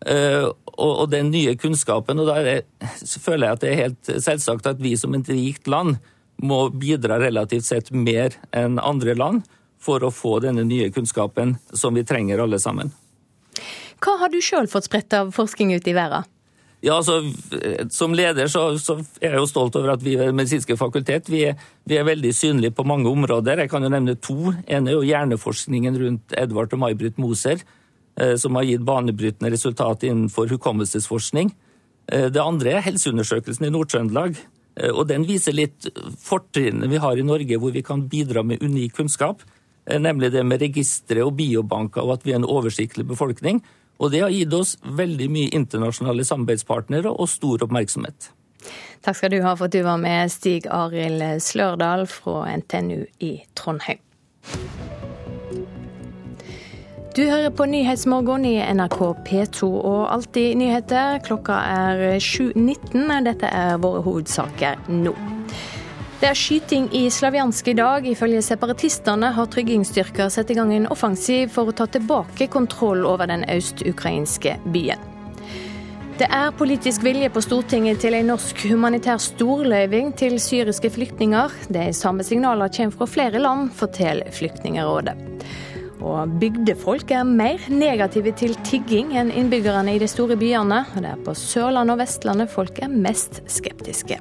Uh, 0.07 0.53
og, 0.77 0.91
og, 0.91 1.07
den 1.11 1.33
nye 1.33 1.57
kunnskapen. 1.59 2.21
Og 2.23 2.29
da 2.29 2.61
føler 3.19 3.49
jeg 3.49 3.57
at 3.57 3.65
det 3.65 3.73
er 3.73 3.81
helt 3.81 4.13
selvsagt 4.23 4.71
at 4.71 4.79
vi 4.79 4.93
som 4.99 5.17
et 5.17 5.27
rikt 5.33 5.67
land 5.67 5.97
må 6.37 6.67
bidra 6.69 7.17
relativt 7.19 7.67
sett 7.67 7.91
mer 7.91 8.37
enn 8.55 8.79
andre 8.79 9.17
land 9.17 9.43
for 9.81 10.05
å 10.05 10.13
få 10.13 10.37
denne 10.45 10.63
nye 10.69 10.87
kunnskapen 10.93 11.57
som 11.73 11.97
vi 11.97 12.05
trenger 12.07 12.39
alle 12.43 12.61
sammen. 12.61 12.93
Hva 13.99 14.19
har 14.21 14.31
du 14.31 14.39
sjøl 14.43 14.69
fått 14.69 14.87
spredt 14.87 15.15
av 15.17 15.33
forskning 15.35 15.73
ute 15.75 15.91
i 15.91 15.97
verden? 15.97 16.29
Ja, 16.87 16.97
altså, 17.01 17.19
Som 17.91 18.13
leder 18.15 18.47
så, 18.47 18.69
så, 18.79 18.97
er 19.19 19.35
jeg 19.35 19.41
jo 19.41 19.49
stolt 19.49 19.75
over 19.75 19.93
at 19.97 20.03
vi 20.05 20.15
ved 20.19 20.35
Medisinske 20.37 20.77
fakultet 20.79 21.27
vi 21.29 21.43
er, 21.49 21.57
vi 21.83 21.97
er, 21.99 22.07
veldig 22.07 22.33
synlige 22.35 22.75
på 22.77 22.87
mange 22.87 23.09
områder. 23.11 23.65
Jeg 23.65 23.71
kan 23.73 23.83
jo 23.83 23.91
nevne 23.91 24.15
to. 24.15 24.53
En 24.65 24.87
er 24.87 24.95
jo 24.95 25.05
hjerneforskningen 25.05 25.99
rundt 25.99 26.37
Edvard 26.37 26.73
og 26.73 26.85
May-Britt 26.85 27.19
Moser, 27.19 27.63
eh, 28.15 28.35
som 28.39 28.55
har 28.55 28.67
gitt 28.69 28.85
banebrytende 28.87 29.51
resultat 29.51 30.07
innenfor 30.07 30.47
hukommelsesforskning. 30.55 31.51
Eh, 32.07 32.29
det 32.31 32.43
andre 32.43 32.77
er 32.77 32.87
helseundersøkelsen 32.87 33.67
i 33.67 33.73
Nord-Trøndelag, 33.75 34.39
Eh, 34.77 34.93
og 34.93 35.07
Den 35.09 35.25
viser 35.27 35.55
litt 35.55 35.89
fortrinnene 36.21 36.89
vi 36.91 37.01
har 37.01 37.17
i 37.17 37.25
Norge, 37.25 37.59
hvor 37.59 37.73
vi 37.73 37.85
kan 37.85 38.07
bidra 38.09 38.43
med 38.45 38.63
unik 38.63 38.97
kunnskap. 38.99 39.45
Nemlig 39.87 40.33
det 40.33 40.43
med 40.43 40.59
registre 40.59 41.23
og 41.23 41.37
biobanker, 41.37 42.03
og 42.03 42.17
at 42.17 42.25
vi 42.25 42.33
er 42.33 42.41
en 42.41 42.49
oversiktlig 42.49 43.05
befolkning. 43.07 43.61
Og 43.97 44.11
Det 44.11 44.21
har 44.21 44.33
gitt 44.33 44.53
oss 44.53 44.75
veldig 44.83 45.29
mye 45.33 45.53
internasjonale 45.57 46.25
samarbeidspartnere 46.27 47.09
og 47.11 47.29
stor 47.29 47.65
oppmerksomhet. 47.65 48.31
Takk 49.05 49.17
skal 49.17 49.31
du 49.31 49.41
ha 49.45 49.53
for 49.55 49.69
at 49.69 49.73
du 49.73 49.81
var 49.85 49.97
med, 50.01 50.29
Stig 50.33 50.67
Arild 50.69 51.23
Slørdal 51.41 52.05
fra 52.09 52.45
NTNU 52.57 53.05
i 53.23 53.31
Trondheim. 53.55 54.01
Du 57.17 57.23
hører 57.25 57.49
på 57.49 57.65
Nyhetsmorgen 57.65 58.43
i 58.45 58.59
NRK 58.77 58.99
P2 59.25 59.65
og 59.65 60.03
Alltid 60.13 60.59
nyheter. 60.59 61.17
Klokka 61.25 61.55
er 61.65 62.19
7.19. 62.21 63.09
Dette 63.25 63.49
er 63.49 63.79
våre 63.81 64.03
hovedsaker 64.05 64.83
nå. 64.93 65.15
Det 66.17 66.25
er 66.25 66.33
skyting 66.33 66.87
i 66.97 67.03
Slaviansk 67.13 67.67
i 67.69 67.75
dag. 67.77 68.05
Ifølge 68.09 68.39
separatistene 68.41 69.29
har 69.35 69.49
tryggingsstyrker 69.53 70.31
satt 70.33 70.49
i 70.49 70.55
gang 70.57 70.71
en 70.73 70.87
offensiv 70.89 71.51
for 71.53 71.69
å 71.69 71.75
ta 71.77 71.85
tilbake 71.93 72.47
kontroll 72.49 73.03
over 73.05 73.29
den 73.29 73.43
øst-ukrainske 73.53 74.55
byen. 74.73 75.03
Det 76.17 76.25
er 76.33 76.55
politisk 76.57 77.03
vilje 77.05 77.29
på 77.29 77.43
Stortinget 77.45 78.01
til 78.01 78.17
en 78.17 78.31
norsk 78.31 78.63
humanitær 78.65 79.21
storløyving 79.21 80.09
til 80.17 80.39
syriske 80.41 80.89
flyktninger. 80.95 81.53
De 81.69 81.83
samme 81.93 82.25
signalene 82.25 82.73
kommer 82.73 82.97
fra 82.97 83.07
flere 83.11 83.41
land, 83.43 83.69
forteller 83.77 84.33
Flyktningerådet. 84.33 85.13
Og 86.01 86.33
bygdefolk 86.41 87.13
er 87.13 87.29
mer 87.29 87.61
negative 87.69 88.33
til 88.41 88.57
tigging 88.65 89.13
enn 89.21 89.29
innbyggerne 89.29 89.93
i 89.93 90.01
de 90.01 90.09
store 90.09 90.39
byene. 90.41 90.81
Det 90.97 91.13
er 91.13 91.21
på 91.21 91.37
Sørlandet 91.37 91.93
og 91.93 92.01
Vestlandet 92.01 92.49
folk 92.57 92.81
er 92.81 92.89
mest 92.89 93.43
skeptiske. 93.53 94.17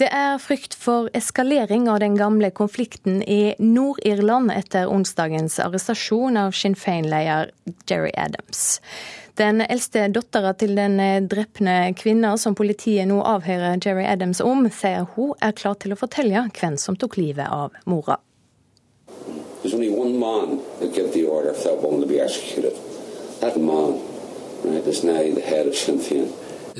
Det 0.00 0.08
er 0.16 0.38
frykt 0.40 0.72
for 0.80 1.10
eskalering 1.12 1.84
av 1.92 1.98
den 2.00 2.14
gamle 2.16 2.48
konflikten 2.56 3.18
i 3.20 3.52
Nord-Irland 3.60 4.48
etter 4.54 4.88
onsdagens 4.88 5.58
arrestasjon 5.60 6.38
av 6.40 6.56
Sinn 6.56 6.72
Féin-leder 6.72 7.50
Jerry 7.84 8.14
Adams. 8.16 8.80
Den 9.36 9.60
eldste 9.60 10.06
dattera 10.08 10.54
til 10.56 10.72
den 10.78 10.96
eh, 11.04 11.20
drepne 11.20 11.92
kvinna 12.00 12.32
som 12.40 12.56
politiet 12.56 13.10
nå 13.12 13.20
avhører 13.28 13.76
Jerry 13.76 14.08
Adams 14.08 14.40
om, 14.40 14.64
sier 14.72 15.04
hun 15.18 15.36
er 15.44 15.52
klar 15.60 15.76
til 15.76 15.92
å 15.92 16.00
fortelle 16.00 16.46
hvem 16.48 16.80
som 16.80 16.96
tok 16.96 17.20
livet 17.20 17.52
av 17.52 17.76
mora. 17.84 18.16
That 23.40 23.56
man 23.56 24.00
right, 24.64 24.86
is 24.86 25.02
now 25.02 25.34
the 25.34 25.40
head 25.40 25.66
of 25.66 25.74
Sinn 25.74 25.98
Féin. 25.98 26.28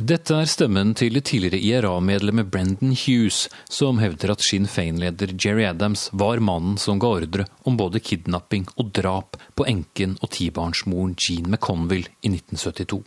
Dette 0.01 0.32
er 0.32 0.48
stemmen 0.48 0.94
til 0.96 1.18
tidligere 1.20 1.59
IRA-medlemmet 1.61 2.48
Brendan 2.48 2.94
Hughes, 2.96 3.51
som 3.68 3.98
hevder 4.01 4.32
at 4.32 4.40
Sinn 4.40 4.64
Féin-leder 4.70 5.34
Jerry 5.36 5.66
Adams 5.68 6.07
var 6.16 6.40
mannen 6.40 6.78
som 6.80 6.96
ga 7.03 7.11
ordre 7.18 7.44
om 7.68 7.76
både 7.76 8.01
kidnapping 8.01 8.64
og 8.80 8.94
drap 8.96 9.36
på 9.59 9.66
enken 9.68 10.14
og 10.22 10.32
tibarnsmoren 10.32 11.12
Jean 11.20 11.51
McConville 11.51 12.09
i 12.22 12.32
1972. 12.32 13.03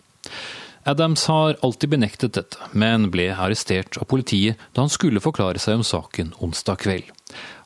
Adams 0.86 1.26
har 1.32 1.58
alltid 1.66 1.96
benektet 1.96 2.38
dette, 2.38 2.62
men 2.78 3.10
ble 3.10 3.32
arrestert 3.32 3.98
av 3.98 4.06
politiet 4.12 4.62
da 4.76 4.86
han 4.86 4.94
skulle 4.94 5.24
forklare 5.24 5.62
seg 5.64 5.80
om 5.80 5.88
saken 5.88 6.36
onsdag 6.46 6.84
kveld. 6.84 7.10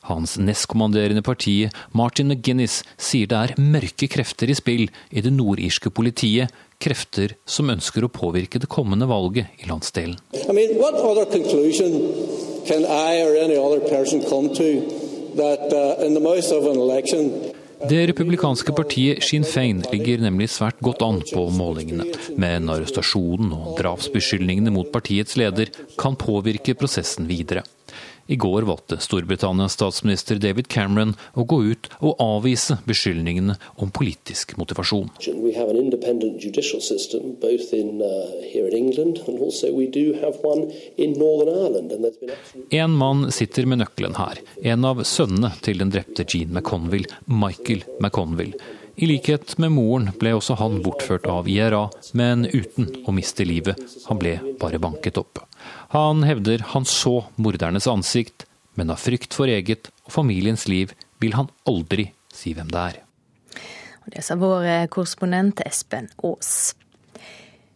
Hans 0.08 0.38
nestkommanderende 0.40 1.22
parti, 1.22 1.68
Martin 1.92 2.32
McGuinness, 2.32 2.80
sier 2.96 3.28
det 3.28 3.38
er 3.38 3.54
mørke 3.60 4.08
krefter 4.10 4.48
i 4.48 4.56
spill 4.56 4.88
i 5.10 5.20
det 5.24 5.32
nordirske 5.34 5.92
politiet 5.92 6.54
krefter 6.80 7.34
som 7.48 7.70
ønsker 7.72 8.06
å 8.06 8.12
påvirke 8.12 8.60
det 8.62 8.70
kommende 8.70 9.08
valget 9.10 9.46
i 9.60 9.68
landsdelen. 9.68 10.16
I 10.32 10.52
mean, 10.54 10.70
uh, 10.78 10.88
det 17.88 18.00
republikanske 18.10 18.72
partiet 18.74 19.22
Sinn 19.22 19.44
Fein 19.46 19.82
ligger 19.92 20.22
nemlig 20.24 20.48
svært 20.50 20.80
godt 20.82 21.02
an 21.06 21.20
på 21.28 21.44
målingene, 21.54 22.08
men 22.40 22.70
arrestasjonen 22.72 23.52
og 23.54 23.76
drapsbeskyldningene 23.78 24.72
mot 24.74 24.90
partiets 24.94 25.36
leder 25.38 25.70
kan 26.00 26.18
påvirke 26.18 26.74
prosessen 26.78 27.28
videre. 27.30 27.62
I 28.30 28.36
går 28.36 28.62
valgte 28.62 28.98
Storbritannias 29.00 29.72
statsminister 29.72 30.36
David 30.36 30.68
Cameron 30.68 31.14
å 31.32 31.46
gå 31.48 31.62
ut 31.70 31.88
og 32.04 32.18
avvise 32.20 32.76
beskyldningene 32.84 33.54
om 33.80 33.88
politisk 33.88 34.52
motivasjon. 34.60 35.08
En 42.82 42.98
mann 43.00 43.24
sitter 43.32 43.70
med 43.72 43.80
nøkkelen 43.80 44.20
her, 44.20 44.44
en 44.74 44.84
av 44.92 45.02
sønnene 45.08 45.54
til 45.64 45.80
den 45.80 45.96
drepte 45.96 46.28
Jean 46.28 46.52
McConville, 46.52 47.08
Michael 47.24 47.86
McConville. 47.96 48.60
I 49.00 49.06
likhet 49.06 49.56
med 49.62 49.72
moren 49.72 50.12
ble 50.20 50.36
også 50.36 50.58
han 50.60 50.82
bortført 50.84 51.28
av 51.32 51.48
IRA, 51.48 51.86
men 52.18 52.44
uten 52.44 52.90
å 53.06 53.14
miste 53.14 53.48
livet. 53.48 53.78
Han 54.10 54.20
ble 54.20 54.36
bare 54.60 54.80
banket 54.82 55.20
opp. 55.22 55.47
Han 55.88 56.22
hevder 56.22 56.58
han 56.74 56.84
så 56.84 57.24
mordernes 57.36 57.86
ansikt, 57.88 58.44
men 58.74 58.90
av 58.92 59.00
frykt 59.00 59.32
for 59.34 59.48
eget 59.48 59.88
og 60.04 60.12
familiens 60.12 60.66
liv 60.68 60.92
vil 61.22 61.32
han 61.38 61.48
aldri 61.68 62.10
si 62.34 62.52
hvem 62.52 62.68
det 62.72 62.82
er. 62.82 62.98
Og 64.04 64.12
det 64.12 64.24
sa 64.26 64.36
vår 64.36 64.68
korrespondent 64.92 65.64
Espen 65.64 66.10
Aas. 66.20 66.74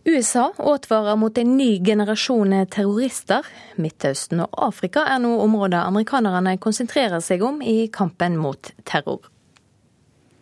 USA 0.04 0.48
advarer 0.58 1.16
mot 1.16 1.36
en 1.38 1.56
ny 1.56 1.78
generasjon 1.84 2.52
terrorister. 2.66 3.46
Midtøsten 3.80 4.42
og 4.44 4.56
Afrika 4.68 5.06
er 5.08 5.20
nå 5.22 5.36
områder 5.44 5.86
amerikanerne 5.86 6.56
konsentrerer 6.60 7.22
seg 7.22 7.44
om 7.46 7.62
i 7.62 7.86
kampen 7.92 8.36
mot 8.36 8.72
terror. 8.84 9.22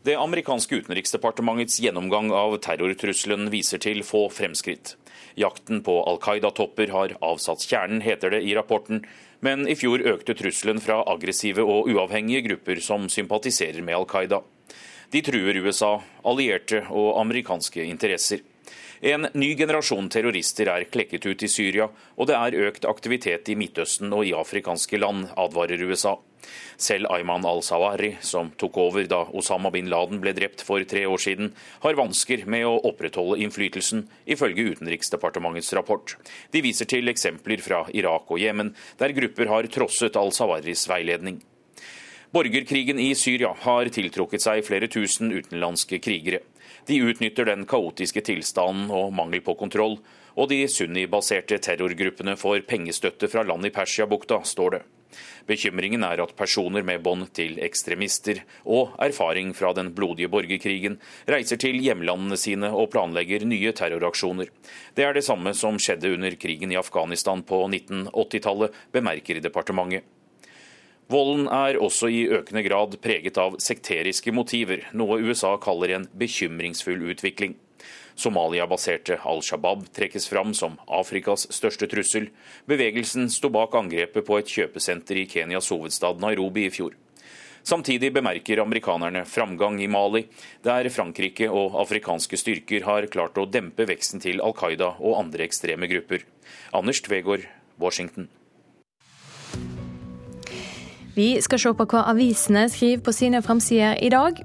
Det 0.02 0.16
amerikanske 0.16 0.80
utenriksdepartementets 0.80 1.76
gjennomgang 1.84 2.32
av 2.32 2.56
terrortrusselen 2.64 3.50
viser 3.52 3.82
til 3.84 4.00
få 4.06 4.30
fremskritt. 4.32 4.94
Jakten 5.38 5.82
på 5.86 5.96
Al 6.08 6.18
Qaida-topper 6.22 6.92
har 6.94 7.16
avsatt 7.20 7.64
kjernen, 7.66 8.02
heter 8.04 8.34
det 8.34 8.42
i 8.42 8.54
rapporten. 8.58 9.04
Men 9.40 9.66
i 9.68 9.76
fjor 9.78 10.02
økte 10.04 10.36
trusselen 10.36 10.80
fra 10.82 11.00
aggressive 11.08 11.64
og 11.64 11.88
uavhengige 11.88 12.44
grupper 12.48 12.82
som 12.84 13.08
sympatiserer 13.12 13.80
med 13.84 13.96
Al 13.96 14.08
Qaida. 14.10 14.42
De 15.10 15.22
truer 15.26 15.56
USA, 15.58 15.96
allierte 16.22 16.84
og 16.88 17.16
amerikanske 17.20 17.82
interesser. 17.82 18.44
En 19.00 19.24
ny 19.32 19.54
generasjon 19.56 20.10
terrorister 20.12 20.68
er 20.68 20.84
klekket 20.92 21.24
ut 21.24 21.42
i 21.42 21.48
Syria, 21.48 21.86
og 22.20 22.26
det 22.28 22.34
er 22.36 22.56
økt 22.66 22.84
aktivitet 22.84 23.48
i 23.48 23.56
Midtøsten 23.56 24.12
og 24.12 24.26
i 24.28 24.34
afrikanske 24.36 25.00
land, 25.00 25.30
advarer 25.40 25.80
USA. 25.88 26.18
Selv 26.76 27.08
Ayman 27.08 27.46
al-Sawari, 27.48 28.10
som 28.20 28.50
tok 28.60 28.76
over 28.82 29.08
da 29.08 29.22
Osama 29.32 29.72
bin 29.72 29.88
Laden 29.88 30.20
ble 30.20 30.34
drept 30.36 30.60
for 30.68 30.84
tre 30.84 31.06
år 31.08 31.20
siden, 31.20 31.54
har 31.80 31.96
vansker 31.96 32.44
med 32.44 32.66
å 32.68 32.76
opprettholde 32.92 33.40
innflytelsen, 33.40 34.04
ifølge 34.28 34.68
Utenriksdepartementets 34.74 35.72
rapport. 35.80 36.18
De 36.52 36.60
viser 36.60 36.88
til 36.88 37.08
eksempler 37.08 37.64
fra 37.64 37.86
Irak 37.96 38.28
og 38.28 38.40
Jemen, 38.40 38.74
der 39.00 39.16
grupper 39.16 39.48
har 39.48 39.72
trosset 39.72 40.20
al-Sawaris 40.20 40.84
veiledning. 40.92 41.40
Borgerkrigen 42.30 43.00
i 43.02 43.14
Syria 43.18 43.48
har 43.64 43.88
tiltrukket 43.90 44.44
seg 44.44 44.60
flere 44.62 44.92
tusen 44.92 45.32
utenlandske 45.32 45.98
krigere. 46.04 46.44
De 46.86 47.00
utnytter 47.02 47.48
den 47.48 47.66
kaotiske 47.68 48.22
tilstanden 48.26 48.92
og 48.94 49.12
mangel 49.16 49.42
på 49.44 49.56
kontroll, 49.58 49.98
og 50.38 50.48
de 50.52 50.62
sunni-baserte 50.70 51.58
terrorgruppene 51.62 52.36
får 52.38 52.64
pengestøtte 52.70 53.28
fra 53.28 53.44
land 53.44 53.66
i 53.68 53.74
Persiabukta, 53.74 54.40
står 54.46 54.76
det. 54.76 54.82
Bekymringen 55.48 56.04
er 56.06 56.22
at 56.22 56.36
personer 56.38 56.84
med 56.86 57.02
bånd 57.02 57.26
til 57.34 57.58
ekstremister 57.64 58.42
og 58.62 58.94
erfaring 59.02 59.50
fra 59.58 59.72
den 59.76 59.90
blodige 59.96 60.30
borgerkrigen 60.30 61.00
reiser 61.30 61.58
til 61.60 61.80
hjemlandene 61.82 62.38
sine 62.38 62.70
og 62.70 62.92
planlegger 62.94 63.46
nye 63.48 63.74
terroraksjoner. 63.74 64.52
Det 64.94 65.06
er 65.06 65.16
det 65.16 65.26
samme 65.26 65.54
som 65.58 65.80
skjedde 65.82 66.14
under 66.14 66.38
krigen 66.38 66.70
i 66.70 66.78
Afghanistan 66.78 67.42
på 67.42 67.64
1980-tallet, 67.66 68.80
bemerker 68.94 69.42
departementet. 69.42 70.06
Volden 71.10 71.48
er 71.50 71.74
også 71.82 72.06
i 72.06 72.20
økende 72.30 72.62
grad 72.62 72.92
preget 73.02 73.38
av 73.42 73.56
sekteriske 73.58 74.30
motiver, 74.30 74.84
noe 74.94 75.18
USA 75.18 75.56
kaller 75.58 75.96
en 75.96 76.06
bekymringsfull 76.14 77.02
utvikling. 77.10 77.56
Somalia-baserte 78.14 79.16
Al 79.26 79.42
Shabaab 79.42 79.88
trekkes 79.96 80.28
fram 80.30 80.54
som 80.54 80.76
Afrikas 80.86 81.48
største 81.50 81.88
trussel. 81.90 82.28
Bevegelsen 82.70 83.26
sto 83.32 83.50
bak 83.50 83.74
angrepet 83.74 84.26
på 84.28 84.38
et 84.38 84.54
kjøpesenter 84.54 85.18
i 85.18 85.26
Kenyas 85.26 85.72
hovedstad 85.74 86.22
Nairobi 86.22 86.68
i 86.68 86.74
fjor. 86.78 86.94
Samtidig 87.66 88.12
bemerker 88.14 88.62
amerikanerne 88.62 89.26
framgang 89.26 89.82
i 89.82 89.90
Mali, 89.90 90.28
der 90.62 90.88
Frankrike 90.94 91.50
og 91.50 91.74
afrikanske 91.82 92.38
styrker 92.38 92.86
har 92.86 93.10
klart 93.10 93.40
å 93.40 93.50
dempe 93.50 93.88
veksten 93.90 94.22
til 94.22 94.40
Al 94.46 94.54
Qaida 94.54 94.94
og 95.00 95.18
andre 95.24 95.50
ekstreme 95.50 95.90
grupper. 95.90 96.22
Anders 96.72 97.02
Tvegård, 97.02 97.50
Washington. 97.82 98.30
Vi 101.20 101.34
skal 101.44 101.60
se 101.60 101.72
på 101.76 101.84
hva 101.90 102.06
avisene 102.14 102.64
skriver 102.72 103.04
på 103.04 103.12
sine 103.12 103.42
framsider 103.44 103.98
i 104.00 104.08
dag. 104.12 104.38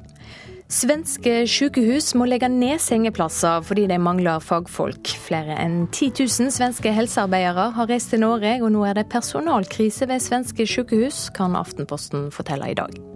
Svenske 0.75 1.43
sykehus 1.47 2.09
må 2.17 2.25
legge 2.27 2.49
ned 2.51 2.81
sengeplasser 2.81 3.63
fordi 3.63 3.85
de 3.91 3.99
mangler 4.01 4.43
fagfolk. 4.43 5.13
Flere 5.27 5.55
enn 5.61 5.85
10 5.93 6.25
000 6.25 6.51
svenske 6.57 6.91
helsearbeidere 6.97 7.69
har 7.77 7.91
reist 7.91 8.11
til 8.11 8.25
Norge, 8.25 8.57
og 8.59 8.73
nå 8.75 8.83
er 8.89 8.97
det 8.97 9.09
personalkrise 9.13 10.09
ved 10.09 10.25
svenske 10.25 10.67
sykehus, 10.67 11.29
kan 11.37 11.55
Aftenposten 11.55 12.31
fortelle 12.33 12.73
i 12.73 12.79
dag. 12.81 13.14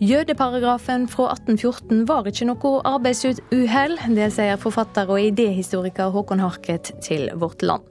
Jødeparagrafen 0.00 1.02
fra 1.12 1.26
1814 1.34 2.06
var 2.08 2.24
ikke 2.24 2.46
noe 2.48 2.70
arbeidsuhell. 2.88 3.98
Det 4.16 4.28
sier 4.32 4.56
forfatter 4.56 5.10
og 5.12 5.20
idéhistoriker 5.20 6.08
Håkon 6.14 6.40
Harket 6.40 6.94
til 7.04 7.26
Vårt 7.36 7.60
Land. 7.60 7.84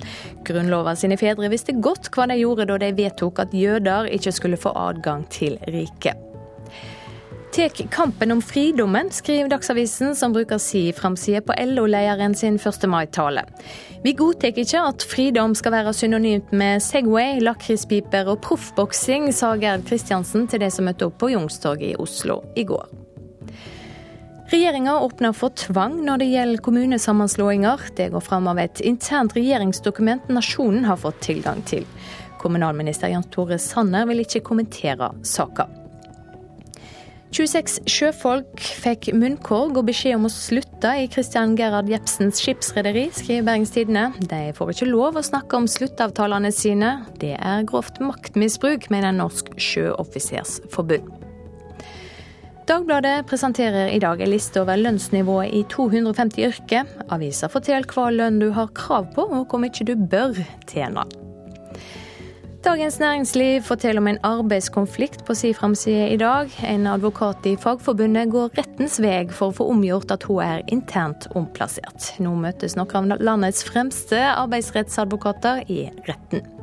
Grunnlova 0.47 0.95
sine 0.97 1.19
fedre 1.21 1.51
visste 1.53 1.77
godt 1.77 2.09
hva 2.15 2.25
de 2.31 2.39
gjorde 2.41 2.65
da 2.71 2.79
de 2.81 2.89
vedtok 2.97 3.43
at 3.45 3.53
jøder 3.53 4.09
ikke 4.09 4.33
skulle 4.33 4.57
få 4.57 4.73
adgang 4.89 5.27
til 5.29 5.61
riket. 5.69 6.28
Tek 7.51 7.89
kampen 7.89 8.31
om 8.31 8.41
fridommen, 8.41 9.11
skriver 9.11 9.49
Dagsavisen, 9.49 10.15
som 10.15 10.33
bruker 10.33 10.59
si 10.61 10.91
framside 10.93 11.41
på 11.41 11.53
LO-lederen 11.57 12.35
sin 12.35 12.59
1. 12.61 12.85
mai-tale. 12.85 13.41
Vi 14.03 14.13
godtar 14.13 14.53
ikke 14.53 14.83
at 14.85 15.01
fridom 15.01 15.55
skal 15.57 15.73
være 15.73 15.93
synonymt 15.97 16.51
med 16.53 16.83
Segway, 16.85 17.39
lakrispiper 17.41 18.29
og 18.29 18.43
proffboksing, 18.45 19.31
sa 19.33 19.55
Gerd 19.57 19.87
Kristiansen 19.89 20.45
til 20.47 20.61
de 20.61 20.69
som 20.69 20.85
møtte 20.85 21.09
opp 21.09 21.17
på 21.23 21.31
Youngstorget 21.33 21.95
i 21.95 21.97
Oslo 21.97 22.43
i 22.53 22.67
går. 22.69 22.85
Regjeringa 24.53 24.99
åpner 25.01 25.33
for 25.33 25.49
tvang 25.57 25.99
når 26.05 26.21
det 26.21 26.29
gjelder 26.29 26.63
kommunesammenslåinger. 26.69 27.89
Det 27.97 28.11
går 28.13 28.25
fram 28.29 28.47
av 28.49 28.61
et 28.61 28.81
internt 28.85 29.33
regjeringsdokument 29.37 30.29
Nasjonen 30.29 30.85
har 30.85 31.01
fått 31.01 31.21
tilgang 31.25 31.65
til. 31.65 31.89
Kommunalminister 32.39 33.09
Jan 33.09 33.25
Tore 33.33 33.57
Sanner 33.61 34.05
vil 34.09 34.21
ikke 34.21 34.45
kommentere 34.45 35.11
saka. 35.25 35.65
26 37.29 37.83
sjøfolk 37.85 38.57
fikk 38.81 39.11
munnkorg 39.13 39.77
og 39.77 39.85
beskjed 39.85 40.17
om 40.17 40.25
å 40.25 40.31
slutte 40.33 40.95
i 40.97 41.05
Christian 41.13 41.53
Gerhard 41.59 41.89
Jepsens 41.91 42.41
skipsrederi, 42.41 43.05
skriver 43.13 43.45
Bergens 43.51 43.73
Tidende. 43.75 44.07
De 44.31 44.49
får 44.57 44.73
ikke 44.73 44.89
lov 44.89 45.19
å 45.19 45.25
snakke 45.25 45.59
om 45.59 45.69
sluttavtalene 45.69 46.49
sine. 46.55 46.95
Det 47.21 47.35
er 47.37 47.67
grovt 47.69 48.01
maktmisbruk, 48.01 48.89
mener 48.89 49.13
Norsk 49.13 49.53
sjøoffisersforbund. 49.61 51.13
Dagbladet 52.69 53.23
presenterer 53.29 53.93
i 53.93 54.01
dag 54.01 54.19
en 54.21 54.29
liste 54.29 54.61
over 54.61 54.77
lønnsnivået 54.77 55.53
i 55.57 55.63
250 55.69 56.49
yrker. 56.49 56.91
Avisa 57.13 57.49
forteller 57.49 57.89
hva 57.93 58.11
lønn 58.13 58.41
du 58.41 58.51
har 58.57 58.73
krav 58.77 59.09
på, 59.15 59.25
og 59.25 59.49
hvor 59.49 59.61
mye 59.61 59.85
du 59.85 59.95
bør 59.97 60.37
tjene. 60.69 61.05
Dagens 62.63 62.99
Næringsliv 62.99 63.61
forteller 63.61 64.01
om 64.01 64.07
en 64.07 64.17
arbeidskonflikt 64.23 65.21
på 65.25 65.33
si 65.33 65.53
framside 65.53 66.09
i 66.11 66.17
dag. 66.19 66.51
En 66.67 66.87
advokat 66.87 67.45
i 67.47 67.55
Fagforbundet 67.55 68.31
går 68.33 68.51
rettens 68.59 68.99
vei 68.99 69.23
for 69.31 69.53
å 69.53 69.57
få 69.61 69.69
omgjort 69.71 70.11
at 70.11 70.27
hun 70.27 70.43
er 70.43 70.65
internt 70.67 71.29
omplassert. 71.39 72.11
Nå 72.19 72.35
møtes 72.35 72.75
noen 72.75 73.15
av 73.15 73.23
landets 73.23 73.63
fremste 73.63 74.19
arbeidsrettsadvokater 74.35 75.69
i 75.71 75.85
retten. 76.09 76.58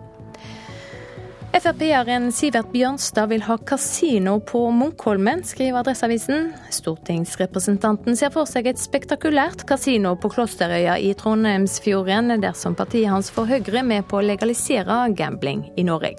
Frp-eren 1.56 2.32
Sivert 2.36 2.68
Bjørnstad 2.68 3.30
vil 3.30 3.40
ha 3.46 3.54
kasino 3.56 4.34
på 4.44 4.60
Munkholmen, 4.76 5.40
skriver 5.44 5.80
Adresseavisen. 5.80 6.50
Stortingsrepresentanten 6.74 8.18
ser 8.18 8.34
for 8.34 8.44
seg 8.50 8.68
et 8.68 8.80
spektakulært 8.82 9.64
kasino 9.68 10.12
på 10.20 10.28
Klosterøya 10.34 10.98
i 11.00 11.14
Trondheimsfjorden, 11.16 12.34
dersom 12.44 12.76
partiet 12.76 13.08
hans 13.08 13.32
får 13.32 13.48
Høyre 13.54 13.86
med 13.88 14.04
på 14.04 14.20
å 14.20 14.26
legalisere 14.26 15.00
gambling 15.16 15.64
i 15.80 15.86
Norge. 15.88 16.12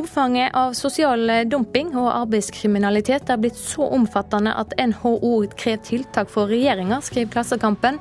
Omfanget 0.00 0.56
av 0.56 0.72
sosial 0.78 1.28
dumping 1.50 1.92
og 2.00 2.08
arbeidskriminalitet 2.14 3.28
er 3.28 3.44
blitt 3.44 3.60
så 3.60 3.90
omfattende 3.92 4.56
at 4.56 4.72
NHO 4.80 5.34
krever 5.52 5.84
tiltak 5.84 6.32
for 6.32 6.48
regjeringa, 6.48 7.02
skriver 7.04 7.36
Klassekampen. 7.36 8.00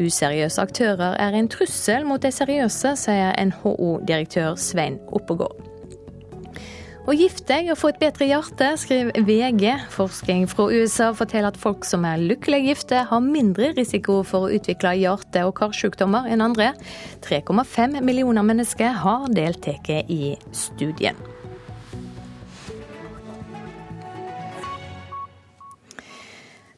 Useriøse 0.00 0.62
aktører 0.62 1.18
er 1.20 1.36
en 1.36 1.48
trussel 1.52 2.06
mot 2.08 2.22
de 2.22 2.32
seriøse, 2.32 2.94
sier 2.96 3.36
NHO-direktør 3.50 4.56
Svein 4.60 4.98
Oppegård. 5.12 5.70
Og 7.08 7.16
gift 7.18 7.46
deg 7.48 7.70
og 7.72 7.78
få 7.80 7.90
et 7.90 7.98
bedre 7.98 8.28
hjerte, 8.28 8.68
skriver 8.78 9.24
VG. 9.26 9.64
Forskning 9.90 10.44
fra 10.50 10.68
USA 10.68 11.08
forteller 11.16 11.50
at 11.50 11.58
folk 11.58 11.88
som 11.88 12.04
er 12.06 12.20
lykkelig 12.20 12.60
gifte, 12.68 13.02
har 13.08 13.24
mindre 13.24 13.72
risiko 13.78 14.20
for 14.26 14.46
å 14.46 14.52
utvikle 14.54 14.94
hjerte- 15.00 15.46
og 15.48 15.56
karsykdommer 15.58 16.28
enn 16.30 16.44
andre. 16.44 16.70
3,5 17.26 17.98
millioner 18.04 18.46
mennesker 18.46 18.94
har 19.02 19.28
deltatt 19.34 19.90
i 20.06 20.36
studien. 20.52 21.18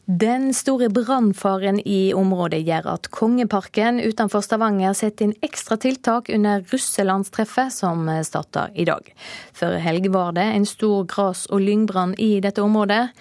Den 0.04 0.48
store 0.54 0.88
brannfaren 0.90 1.76
i 1.86 2.10
området 2.18 2.64
gjør 2.66 2.88
at 2.90 3.06
Kongeparken 3.14 4.00
utenfor 4.02 4.42
Stavanger 4.42 4.96
setter 4.98 5.28
inn 5.28 5.36
ekstra 5.46 5.76
tiltak 5.78 6.26
under 6.34 6.64
russelandstreffet 6.72 7.70
som 7.70 8.10
starter 8.26 8.74
i 8.74 8.82
dag. 8.88 9.06
Før 9.54 9.78
helg 9.78 10.08
var 10.10 10.34
det 10.34 10.48
en 10.56 10.66
stor 10.66 11.06
gras- 11.06 11.46
og 11.54 11.62
lyngbrann 11.62 12.16
i 12.18 12.40
dette 12.42 12.64
området. 12.66 13.12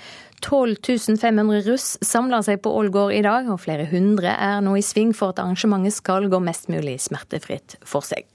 12 0.41 1.19
500 1.21 1.61
russ 1.69 1.99
samler 2.01 2.41
seg 2.41 2.63
på 2.65 2.73
Ålgård 2.73 3.13
i 3.13 3.21
dag, 3.21 3.45
og 3.53 3.61
flere 3.61 3.86
hundre 3.86 4.34
er 4.34 4.65
nå 4.65 4.73
i 4.79 4.82
sving 4.82 5.13
for 5.13 5.36
at 5.36 5.43
arrangementet 5.43 5.99
skal 5.99 6.25
gå 6.34 6.41
mest 6.41 6.65
mulig 6.73 6.97
smertefritt 7.05 7.77
for 7.86 8.01
seg. 8.01 8.25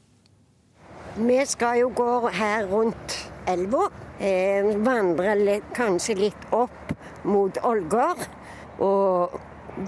Vi 1.18 1.42
skal 1.50 1.80
jo 1.82 1.90
gå 1.90 2.28
her 2.30 2.70
rundt 2.70 3.24
elva. 3.50 3.88
Eh, 4.22 4.70
vandre 4.86 5.34
litt, 5.34 5.66
kanskje 5.74 6.14
litt 6.20 6.52
opp 6.54 6.95
mot 7.26 7.58
Ålgård. 7.66 8.26
Og 8.82 9.36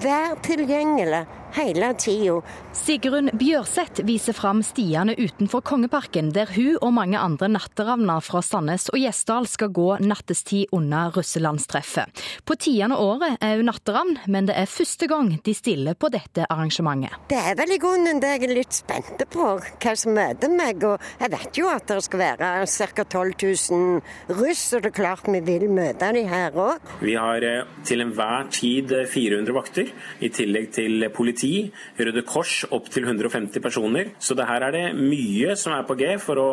vær 0.03 0.37
tilgjengelig 0.45 1.25
hele 1.57 1.93
tida. 1.99 2.41
Sigrun 2.77 3.31
Bjørseth 3.39 4.05
viser 4.07 4.37
fram 4.37 4.61
stiene 4.67 5.15
utenfor 5.19 5.63
Kongeparken, 5.67 6.31
der 6.35 6.51
hun 6.55 6.77
og 6.85 6.93
mange 6.97 7.19
andre 7.19 7.49
natteravner 7.51 8.23
fra 8.25 8.43
Sandnes 8.45 8.89
og 8.93 9.01
Gjesdal 9.01 9.49
skal 9.51 9.73
gå 9.75 9.89
nattestid 10.05 10.73
under 10.77 11.13
russelandstreffet. 11.17 12.23
På 12.47 12.57
tiende 12.61 12.99
året 13.01 13.39
er 13.45 13.59
hun 13.59 13.69
natteravn, 13.71 14.15
men 14.27 14.49
det 14.49 14.57
er 14.59 14.71
første 14.71 15.09
gang 15.11 15.33
de 15.45 15.55
stiller 15.57 15.99
på 15.99 16.11
dette 16.13 16.47
arrangementet. 16.49 17.17
Det 17.31 17.39
er 17.39 17.57
vel 17.59 17.75
i 17.75 17.81
grunnen 17.83 18.23
det 18.23 18.35
jeg 18.37 18.47
er 18.49 18.55
litt 18.61 18.77
spent 18.77 19.25
på, 19.33 19.49
hva 19.59 19.95
som 19.99 20.15
møter 20.17 20.53
meg. 20.53 20.85
Og 20.87 21.03
jeg 21.21 21.33
vet 21.35 21.61
jo 21.61 21.69
at 21.73 21.89
det 21.91 22.01
skal 22.07 22.25
være 22.25 22.53
ca. 22.69 23.05
12 23.09 23.35
000 23.43 24.39
russ, 24.39 24.65
og 24.75 24.85
det 24.85 24.93
er 24.93 24.97
klart 24.97 25.29
vi 25.29 25.41
vil 25.45 25.69
møte 25.73 26.11
de 26.15 26.25
her 26.29 26.57
òg. 26.59 26.89
Vi 27.03 27.15
har 27.19 27.45
eh, 27.47 27.67
til 27.87 28.03
enhver 28.05 28.49
tid 28.55 28.93
400 29.13 29.55
vakter, 29.57 29.93
i 30.25 30.31
tillegg 30.35 30.71
til 30.75 31.07
politi 31.15 31.38
politi, 31.39 31.71
Røde 31.99 32.23
Kors 32.27 32.65
opptil 32.71 33.05
150 33.05 33.61
personer. 33.63 34.13
Så 34.19 34.35
det 34.35 34.47
her 34.49 34.63
er 34.63 34.73
det 34.73 34.85
mye 34.97 35.55
som 35.57 35.73
er 35.73 35.85
på 35.87 35.97
G 35.99 36.17
for 36.19 36.39
å 36.39 36.49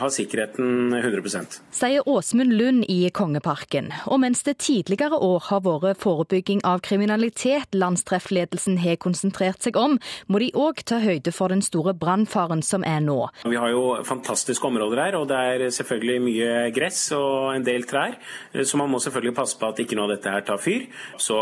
ha 0.00 0.08
sikkerheten 0.08 0.94
100 0.94 1.60
Sier 1.74 2.06
Åsmund 2.08 2.52
Lund 2.52 2.84
i 2.88 3.10
Kongeparken. 3.12 3.90
Og 4.06 4.20
mens 4.20 4.42
det 4.42 4.58
tidligere 4.58 5.18
år 5.20 5.48
har 5.50 5.62
vært 5.64 6.00
forebygging 6.00 6.62
av 6.64 6.80
kriminalitet 6.80 7.74
landstreffledelsen 7.74 8.78
har 8.80 8.96
konsentrert 9.00 9.62
seg 9.62 9.76
om, 9.76 9.98
må 10.26 10.40
de 10.40 10.50
òg 10.54 10.82
ta 10.84 11.00
høyde 11.00 11.32
for 11.32 11.52
den 11.52 11.62
store 11.62 11.94
brannfaren 11.94 12.62
som 12.62 12.84
er 12.84 13.00
nå. 13.04 13.18
Vi 13.44 13.58
har 13.58 13.72
jo 13.72 14.00
fantastiske 14.06 14.66
områder 14.66 15.04
her, 15.04 15.18
og 15.20 15.28
det 15.30 15.36
er 15.36 15.66
selvfølgelig 15.74 16.18
mye 16.24 16.54
gress 16.74 17.10
og 17.16 17.54
en 17.56 17.66
del 17.66 17.86
trær. 17.88 18.16
Så 18.64 18.80
man 18.80 18.90
må 18.90 19.00
selvfølgelig 19.02 19.36
passe 19.36 19.58
på 19.60 19.70
at 19.70 19.82
ikke 19.82 19.98
noe 19.98 20.08
av 20.08 20.16
dette 20.16 20.32
her 20.32 20.46
tar 20.46 20.60
fyr. 20.62 20.86
Så 21.20 21.38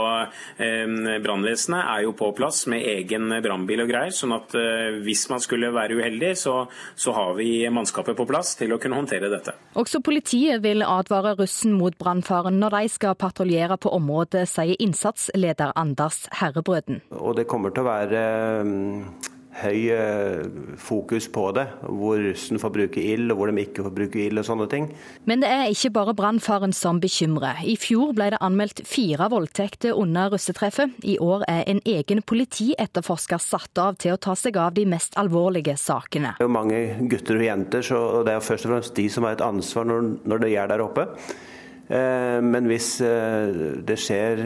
eh, 0.59 1.19
brannvesenet 1.23 1.83
er 1.85 2.07
jo 2.07 2.15
på 2.19 2.31
plass 2.37 2.65
med 2.71 2.88
egen 2.89 3.31
brannbil 3.45 3.85
og 3.85 3.91
greier. 3.91 4.15
sånn 4.15 4.35
at 4.37 4.55
hvis 5.05 5.27
man 5.31 5.43
skulle 5.45 5.71
være 5.75 5.99
uheldig, 5.99 6.33
så, 6.39 6.55
så 6.97 7.15
har 7.17 7.35
vi 7.39 7.69
mannskapet 7.73 8.17
på 8.19 8.27
plass 8.29 8.55
til 8.59 8.73
å 8.75 8.81
kunne 8.83 8.99
håndtere 8.99 9.31
dette. 9.33 9.55
Også 9.79 10.01
politiet 10.05 10.63
vil 10.65 10.85
advare 10.87 11.37
russen 11.39 11.77
mot 11.79 11.97
brannfaren 11.99 12.59
når 12.61 12.79
de 12.79 12.93
skal 12.93 13.19
patruljere 13.19 13.79
på 13.81 13.93
området, 13.95 14.47
sier 14.51 14.79
innsatsleder 14.83 15.75
Anders 15.79 16.25
Herrebrøden. 16.41 17.03
Og 17.19 17.37
det 17.39 17.49
kommer 17.51 17.75
til 17.75 17.85
å 17.85 17.91
være 17.91 18.23
høy 19.63 19.89
eh, 19.95 20.45
fokus 20.81 21.29
på 21.33 21.49
det, 21.57 21.67
hvor 21.83 22.21
russen 22.23 22.61
får 22.61 22.73
bruke 22.75 23.03
ild 23.03 23.33
og 23.33 23.41
hvor 23.41 23.51
de 23.51 23.65
ikke 23.65 23.85
får 23.87 23.95
bruke 23.97 24.21
ild 24.23 24.41
og 24.41 24.47
sånne 24.49 24.69
ting. 24.71 24.89
Men 25.29 25.43
det 25.43 25.51
er 25.53 25.73
ikke 25.73 25.93
bare 25.97 26.15
brannfaren 26.19 26.75
som 26.77 27.01
bekymrer. 27.03 27.63
I 27.67 27.77
fjor 27.81 28.15
ble 28.17 28.31
det 28.35 28.41
anmeldt 28.45 28.85
fire 28.89 29.31
voldtekter 29.33 29.99
under 29.99 30.33
russetreffet. 30.35 30.99
I 31.09 31.19
år 31.23 31.45
er 31.51 31.65
en 31.71 31.83
egen 31.89 32.23
politietterforsker 32.23 33.43
satt 33.43 33.83
av 33.83 33.99
til 34.03 34.15
å 34.15 34.23
ta 34.23 34.37
seg 34.39 34.59
av 34.61 34.75
de 34.79 34.87
mest 34.89 35.19
alvorlige 35.21 35.77
sakene. 35.81 36.37
Det 36.39 36.47
er 36.47 36.51
jo 36.51 36.57
mange 36.59 36.83
gutter 37.11 37.41
og 37.41 37.47
jenter, 37.49 37.87
så 37.87 38.03
det 38.27 38.35
er 38.35 38.45
først 38.45 38.69
og 38.69 38.75
fremst 38.75 38.99
de 38.99 39.09
som 39.13 39.27
har 39.27 39.39
et 39.39 39.47
ansvar 39.47 39.89
når, 39.89 40.13
når 40.29 40.45
det 40.45 40.53
gjør 40.55 40.75
der 40.75 40.85
oppe. 40.85 41.09
Eh, 41.89 42.39
men 42.45 42.69
hvis 42.69 42.99
eh, 43.05 43.81
det 43.89 43.97
skjer 44.01 44.45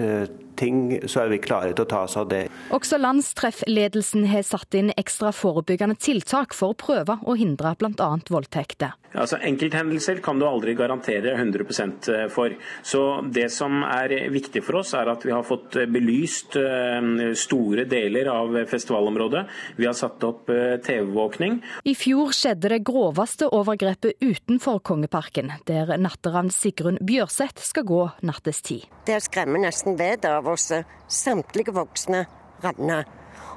ting, 0.57 0.99
så 1.09 1.25
er 1.25 1.33
vi 1.33 1.41
klare 1.43 1.75
til 1.75 1.87
å 1.87 1.91
ta 1.91 2.05
oss 2.07 2.17
av 2.21 2.29
det. 2.33 2.47
Også 2.75 2.99
landstreffledelsen 3.01 4.27
har 4.31 4.47
satt 4.47 4.75
inn 4.79 4.93
ekstra 4.97 5.33
forebyggende 5.37 5.99
tiltak 6.01 6.57
for 6.57 6.73
å 6.73 6.79
prøve 6.79 7.19
å 7.23 7.37
hindre 7.39 7.75
bl.a. 7.81 8.11
voldtekter. 8.31 8.99
Altså 9.13 9.37
Enkelthendelser 9.45 10.23
kan 10.25 10.39
du 10.41 10.47
aldri 10.49 10.75
garantere 10.77 11.35
100 11.37 11.65
eh, 12.13 12.29
for. 12.33 12.55
Så 12.83 13.03
Det 13.29 13.49
som 13.53 13.83
er 13.85 14.31
viktig 14.33 14.63
for 14.65 14.81
oss, 14.81 14.95
er 14.97 15.11
at 15.13 15.25
vi 15.27 15.35
har 15.35 15.45
fått 15.45 15.77
eh, 15.77 15.89
belyst 15.91 16.57
eh, 16.57 17.33
store 17.37 17.85
deler 17.91 18.31
av 18.33 18.57
festivalområdet. 18.71 19.45
Vi 19.77 19.87
har 19.87 19.97
satt 19.97 20.25
opp 20.25 20.49
TV-våkning. 20.87 21.61
I 21.85 21.95
fjor 21.99 22.33
skjedde 22.37 22.73
det 22.73 22.83
groveste 22.87 23.49
overgrepet 23.53 24.23
utenfor 24.23 24.81
Kongeparken, 24.85 25.53
der 25.69 25.95
natteravn 26.01 26.51
Sigrun 26.53 26.99
Bjørseth 27.05 27.63
skal 27.65 27.87
gå 27.89 28.03
nattestid. 28.25 28.89
Det 29.07 29.19
skremmer 29.25 29.61
nesten 29.67 29.99
vettet 29.99 30.41
av 30.43 30.53
oss. 30.55 30.68
Samtlige 31.09 31.74
voksne 31.76 32.26
ravner. 32.62 33.07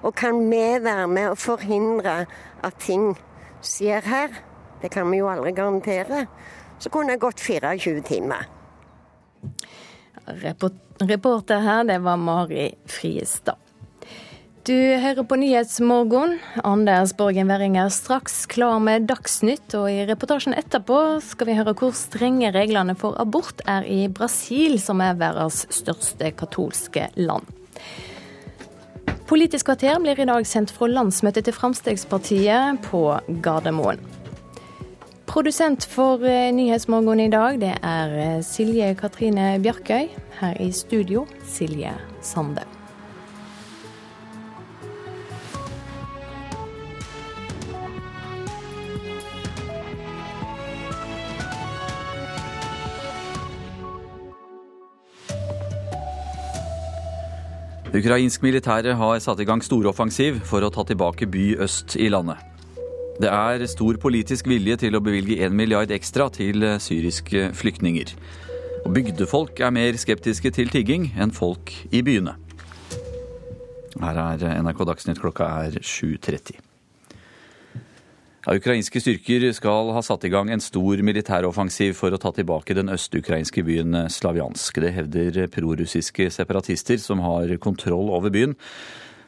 Og 0.06 0.14
kan 0.18 0.40
vi 0.50 0.64
være 0.84 1.08
med 1.10 1.32
å 1.32 1.40
forhindre 1.40 2.26
at 2.66 2.80
ting 2.84 3.14
skjer 3.66 4.06
her? 4.06 4.36
Det 4.82 4.92
kan 4.94 5.10
vi 5.10 5.22
jo 5.22 5.30
aldri 5.32 5.56
garantere. 5.58 6.26
Så 6.78 6.92
kunne 6.94 7.16
det 7.16 7.24
gått 7.24 7.42
24 7.42 8.02
timer. 8.06 8.46
Reporter 10.26 11.62
her, 11.66 11.84
det 11.84 12.00
var 12.06 12.18
Mari 12.22 12.70
Friestad. 12.90 13.65
Du 14.66 14.74
hører 14.74 15.22
på 15.30 15.38
Nyhetsmorgen. 15.38 16.40
Anders 16.66 17.12
Borgen 17.14 17.52
Werring 17.52 17.76
er 17.78 17.92
straks 17.94 18.48
klar 18.50 18.80
med 18.82 19.04
Dagsnytt, 19.06 19.76
og 19.78 19.92
i 19.94 20.08
reportasjen 20.10 20.56
etterpå 20.58 21.20
skal 21.22 21.52
vi 21.52 21.58
høre 21.60 21.76
hvor 21.78 21.94
strenge 21.94 22.50
reglene 22.56 22.96
for 22.98 23.14
abort 23.22 23.62
er 23.70 23.86
i 23.86 24.08
Brasil, 24.10 24.80
som 24.82 25.04
er 25.06 25.20
verdens 25.20 25.68
største 25.70 26.32
katolske 26.34 27.12
land. 27.14 27.46
Politisk 29.30 29.70
kvarter 29.70 30.02
blir 30.02 30.18
i 30.18 30.26
dag 30.32 30.50
sendt 30.50 30.74
fra 30.74 30.90
landsmøtet 30.90 31.46
til 31.46 31.54
Fremskrittspartiet 31.54 32.82
på 32.90 33.04
Gardermoen. 33.46 34.02
Produsent 35.30 35.86
for 35.92 36.26
eh, 36.26 36.50
Nyhetsmorgen 36.58 37.22
i 37.22 37.30
dag, 37.30 37.62
det 37.62 37.76
er 37.86 38.18
eh, 38.18 38.42
Silje 38.42 38.96
Katrine 38.98 39.60
Bjarkøy. 39.62 40.10
Her 40.40 40.58
i 40.58 40.72
studio, 40.74 41.28
Silje 41.46 41.94
Sande. 42.26 42.66
Ukrainsk 57.96 58.44
militære 58.44 58.98
har 59.00 59.20
satt 59.24 59.40
i 59.40 59.46
gang 59.48 59.62
storoffensiv 59.64 60.42
for 60.44 60.66
å 60.66 60.72
ta 60.74 60.84
tilbake 60.84 61.30
by 61.32 61.46
øst 61.64 61.96
i 61.96 62.10
landet. 62.12 62.42
Det 63.24 63.30
er 63.32 63.64
stor 63.72 63.96
politisk 64.04 64.50
vilje 64.52 64.76
til 64.82 64.98
å 64.98 65.04
bevilge 65.04 65.38
1 65.46 65.56
milliard 65.56 65.94
ekstra 65.96 66.28
til 66.34 66.66
syriske 66.84 67.54
flyktninger. 67.56 68.12
Og 68.84 68.92
bygdefolk 68.98 69.64
er 69.64 69.72
mer 69.72 69.96
skeptiske 70.02 70.52
til 70.58 70.74
tigging 70.74 71.14
enn 71.16 71.32
folk 71.32 71.72
i 71.96 72.04
byene. 72.04 72.36
Her 74.04 74.24
er 74.28 74.48
NRK 74.60 74.88
Dagsnytt, 74.92 75.24
klokka 75.24 75.48
er 75.64 75.80
7.30. 75.80 76.65
Ukrainske 78.46 79.02
styrker 79.02 79.42
skal 79.58 79.88
ha 79.96 80.02
satt 80.06 80.28
i 80.28 80.30
gang 80.30 80.52
en 80.54 80.62
stor 80.62 81.00
militæroffensiv 81.02 81.96
for 81.98 82.14
å 82.14 82.20
ta 82.22 82.30
tilbake 82.36 82.76
den 82.78 82.92
østukrainske 82.94 83.64
byen 83.66 84.06
Slavjansk. 84.14 84.78
Det 84.84 84.92
hevder 84.94 85.48
prorussiske 85.50 86.28
separatister 86.30 87.00
som 87.02 87.24
har 87.26 87.50
kontroll 87.58 88.14
over 88.14 88.30
byen. 88.30 88.54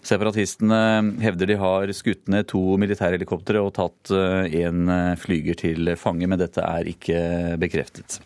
Separatistene 0.06 1.18
hevder 1.24 1.48
de 1.50 1.56
har 1.60 1.92
skutt 1.98 2.28
ned 2.32 2.48
to 2.52 2.78
militærhelikoptre 2.80 3.62
og 3.64 3.74
tatt 3.76 4.12
eh, 4.14 4.46
eh, 4.54 5.16
flyger 5.20 5.56
til 5.66 5.96
fange, 6.00 6.28
men 6.30 6.40
dette 6.40 6.62
er 6.62 6.88
ikke 6.94 7.20
bekreftet. 7.58 8.20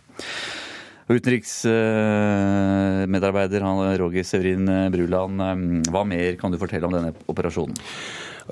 Utenriksmedarbeider 1.12 3.62
Roger 4.00 4.24
Severin 4.28 4.66
Bruland, 4.92 5.42
eh, 5.42 5.56
hva 5.88 6.04
mer 6.08 6.36
kan 6.42 6.52
du 6.52 6.58
fortelle 6.60 6.86
om 6.89 6.94
denne 7.00 7.14
operasjonen? 7.32 7.76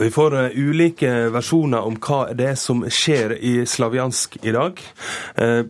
Vi 0.02 0.12
får 0.12 0.34
uh, 0.34 0.50
ulike 0.56 1.10
versjoner 1.30 1.84
om 1.84 1.97
hva 2.00 2.30
det 2.32 2.45
er 2.54 2.60
som 2.60 2.86
skjer 2.88 3.34
i 3.43 3.66
Slavjansk 3.68 4.38
i 4.47 4.54
dag. 4.56 4.78
Uh, 5.36 5.66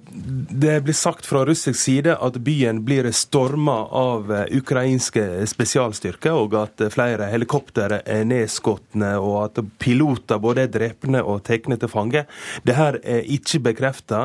det 0.54 0.76
blir 0.86 0.94
sagt 0.94 1.26
fra 1.26 1.42
russisk 1.50 1.80
side 1.80 2.14
at 2.14 2.38
byen 2.46 2.84
blir 2.86 3.10
storma 3.16 3.80
av 3.90 4.30
uh, 4.30 4.44
ukrainske 4.54 5.24
spesialstyrker, 5.50 6.38
og 6.38 6.54
at 6.62 6.84
flere 6.94 7.32
helikoptre 7.32 8.04
er 8.06 8.28
nedskotne, 8.30 9.16
og 9.18 9.40
at 9.48 9.64
piloter 9.82 10.38
både 10.38 10.68
er 10.68 10.74
drepne 10.78 11.24
og 11.26 11.42
tatt 11.50 11.66
til 11.66 11.90
fange. 11.90 12.28
Dette 12.70 13.02
er 13.02 13.26
ikke 13.26 13.64
bekrefta. 13.72 14.22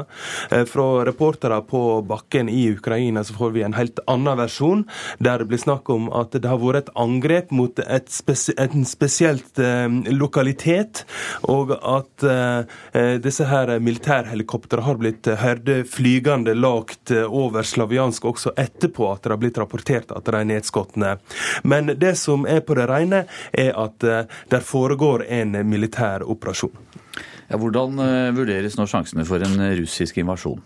Fra 0.69 0.87
reportere 1.09 1.63
på 1.65 1.81
bakken 2.05 2.51
i 2.53 2.67
Ukraina 2.75 3.25
så 3.25 3.39
får 3.39 3.57
vi 3.57 3.65
en 3.65 3.79
helt 3.79 4.05
annen 4.11 4.37
versjon, 4.39 4.85
der 5.17 5.41
det 5.41 5.49
blir 5.49 5.65
snakk 5.65 5.89
om 5.89 6.13
at 6.13 6.37
det 6.37 6.51
har 6.51 6.61
vært 6.61 6.85
et 6.85 6.95
angrep 7.01 7.57
mot 7.57 7.81
et, 7.81 8.13
spes 8.13 8.51
en 8.61 8.85
spesielt 8.89 9.65
lokalitet, 10.15 11.05
og 11.51 11.75
at 11.79 12.27
eh, 12.29 13.17
disse 13.23 13.47
her 13.49 13.75
militærhelikoptrene 13.79 14.85
har 14.85 15.01
blitt 15.01 15.31
hørt 15.41 15.71
flygende 15.91 16.55
lagt 16.57 17.13
over 17.15 17.67
Slaviansk 17.67 18.25
også 18.31 18.55
etterpå 18.61 19.11
at 19.13 19.25
det 19.25 19.35
har 19.35 19.43
blitt 19.43 19.61
rapportert 19.61 20.13
at 20.15 20.27
de 20.27 20.37
er 20.39 20.49
nedskotne. 20.49 21.17
Men 21.65 21.95
det 22.01 22.17
som 22.21 22.47
er 22.49 22.65
på 22.65 22.77
det 22.79 22.89
rene, 22.91 23.25
er 23.53 23.73
at 23.79 24.05
eh, 24.05 24.25
det 24.51 24.65
foregår 24.65 25.27
en 25.29 25.59
militær 25.69 26.25
operasjon. 26.27 26.75
Ja, 27.49 27.59
hvordan 27.61 28.01
eh, 28.01 28.31
vurderes 28.37 28.79
nå 28.79 28.89
sjansene 28.91 29.27
for 29.29 29.45
en 29.45 29.61
russisk 29.79 30.19
invasjon? 30.23 30.63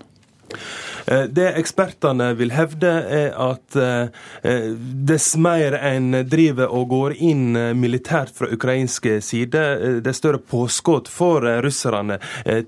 Eh, 1.10 1.22
det 1.22 1.48
ekspertene 1.56 2.32
vil 2.36 2.52
hevde, 2.52 2.90
er 3.08 3.32
at 3.40 3.76
eh, 3.78 4.10
eh, 4.42 4.68
dess 5.08 5.30
mer 5.40 5.76
en 5.78 6.12
driver 6.28 6.72
og 6.74 6.88
går 6.92 7.16
inn 7.24 7.56
militært 7.78 8.34
fra 8.36 8.50
ukrainsk 8.52 9.08
side, 9.24 9.62
dess 10.04 10.20
større 10.20 10.40
påskudd 10.42 11.08
får 11.10 11.46
russerne 11.64 12.18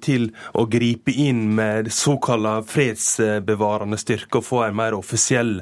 til 0.03 0.29
å 0.57 0.65
gripe 0.71 1.13
inn 1.13 1.43
med 1.57 1.91
såkalla 1.93 2.61
fredsbevarende 2.67 3.99
styrke 4.01 4.39
og 4.39 4.47
få 4.47 4.63
en 4.67 4.77
mer 4.79 4.95
offisiell 4.97 5.61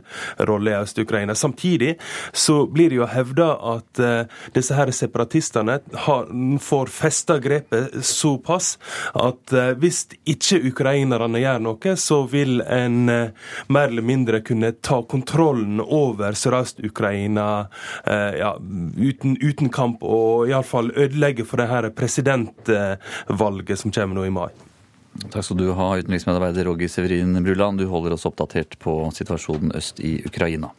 rolle 0.49 0.75
i 0.75 0.77
Øst-Ukraina. 0.79 1.35
Samtidig 1.39 1.95
så 2.33 2.61
blir 2.71 2.93
det 2.93 3.01
jo 3.01 3.09
hevda 3.11 3.49
at 3.73 4.03
disse 4.55 4.77
her 4.77 4.93
separatistene 4.95 5.79
har, 6.07 6.29
får 6.63 6.93
festa 6.93 7.39
grepet 7.43 7.97
såpass 8.07 8.75
at 9.19 9.55
hvis 9.81 10.05
ikke 10.29 10.61
ukrainerne 10.73 11.43
gjør 11.43 11.65
noe, 11.65 11.97
så 11.99 12.23
vil 12.31 12.61
en 12.69 13.09
eh, 13.09 13.31
mer 13.69 13.89
eller 13.89 14.03
mindre 14.03 14.41
kunne 14.41 14.73
ta 14.73 15.01
kontrollen 15.03 15.81
over 15.81 16.37
Sørøst-Ukraina 16.39 17.49
eh, 18.07 18.39
ja, 18.41 18.55
uten, 18.97 19.37
uten, 19.43 19.73
kamp, 19.73 20.03
og 20.03 20.49
iallfall 20.51 20.93
ødelegge 20.97 21.47
for 21.49 21.63
det 21.63 21.69
her 21.73 21.91
presidentvalget 21.97 23.83
som 23.83 23.95
kommer 23.95 24.21
nå 24.21 24.29
i 24.29 24.35
mai. 24.35 24.49
Takk 25.33 25.43
skal 25.43 25.59
du 25.59 25.73
ha, 25.75 25.91
utenriksmedarbeider 25.99 26.69
Roger 26.69 26.91
Severin 26.93 27.35
Bruland. 27.43 27.81
Du 27.81 27.89
holder 27.91 28.15
oss 28.15 28.27
oppdatert 28.29 28.79
på 28.79 29.01
situasjonen 29.17 29.75
øst 29.75 29.99
i 30.05 30.19
Ukraina 30.27 30.71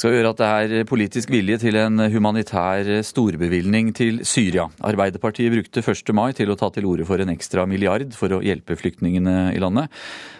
skal 0.00 0.14
gjøre 0.16 0.32
at 0.32 0.40
det 0.40 0.78
er 0.80 0.86
politisk 0.88 1.32
vilje 1.32 1.58
til 1.66 1.76
en 1.76 2.00
humanitær 2.12 2.88
storbevilgning 3.04 3.90
til 3.96 4.22
Syria. 4.24 4.64
Arbeiderpartiet 4.80 5.52
brukte 5.52 5.82
1. 5.84 6.14
mai 6.16 6.30
til 6.36 6.52
å 6.52 6.56
ta 6.56 6.70
til 6.72 6.88
orde 6.88 7.04
for 7.08 7.20
en 7.20 7.32
ekstra 7.32 7.66
milliard 7.68 8.14
for 8.16 8.32
å 8.32 8.40
hjelpe 8.44 8.78
flyktningene 8.80 9.50
i 9.52 9.60
landet. 9.60 9.92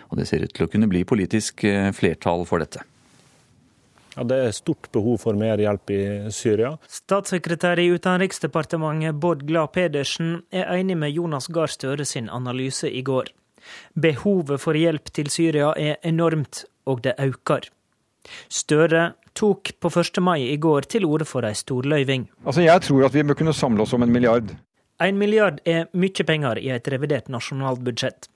Og 0.09 0.17
det 0.19 0.31
ser 0.31 0.47
ut 0.47 0.55
til 0.57 0.65
å 0.65 0.71
kunne 0.73 0.89
bli 0.91 1.05
politisk 1.05 1.67
flertall 1.97 2.47
for 2.49 2.65
dette. 2.65 2.87
Ja, 4.17 4.25
Det 4.25 4.37
er 4.37 4.51
stort 4.53 4.89
behov 4.93 5.21
for 5.23 5.37
mer 5.39 5.61
hjelp 5.61 5.91
i 5.95 6.03
Syria. 6.35 6.75
Statssekretær 6.89 7.79
i 7.79 7.91
Utenriksdepartementet 7.95 9.15
Bård 9.15 9.45
Glad 9.47 9.73
Pedersen 9.77 10.43
er 10.51 10.67
enig 10.75 10.97
med 10.99 11.15
Jonas 11.15 11.47
Gahr 11.47 11.71
Støre 11.71 12.05
sin 12.05 12.29
analyse 12.29 12.91
i 12.91 13.03
går. 13.03 13.31
Behovet 13.95 14.61
for 14.61 14.75
hjelp 14.75 15.13
til 15.15 15.31
Syria 15.31 15.75
er 15.77 16.01
enormt, 16.03 16.65
og 16.87 17.05
det 17.05 17.15
øker. 17.21 17.71
Støre 18.49 19.13
tok 19.35 19.73
på 19.81 19.93
1. 19.93 20.21
mai 20.25 20.51
i 20.51 20.57
går 20.61 20.89
til 20.91 21.07
orde 21.09 21.29
for 21.29 21.47
ei 21.47 21.55
storløyving. 21.57 22.29
Altså, 22.45 22.65
Jeg 22.67 22.83
tror 22.87 23.07
at 23.07 23.15
vi 23.15 23.23
bør 23.23 23.39
kunne 23.39 23.57
samle 23.57 23.83
oss 23.83 23.95
om 23.95 24.03
en 24.03 24.13
milliard. 24.13 24.53
En 25.01 25.17
milliard 25.17 25.61
er 25.65 25.89
mye 25.97 26.27
penger 26.27 26.61
i 26.61 26.69
et 26.75 26.89
revidert 26.93 27.31
nasjonalbudsjett. 27.33 28.29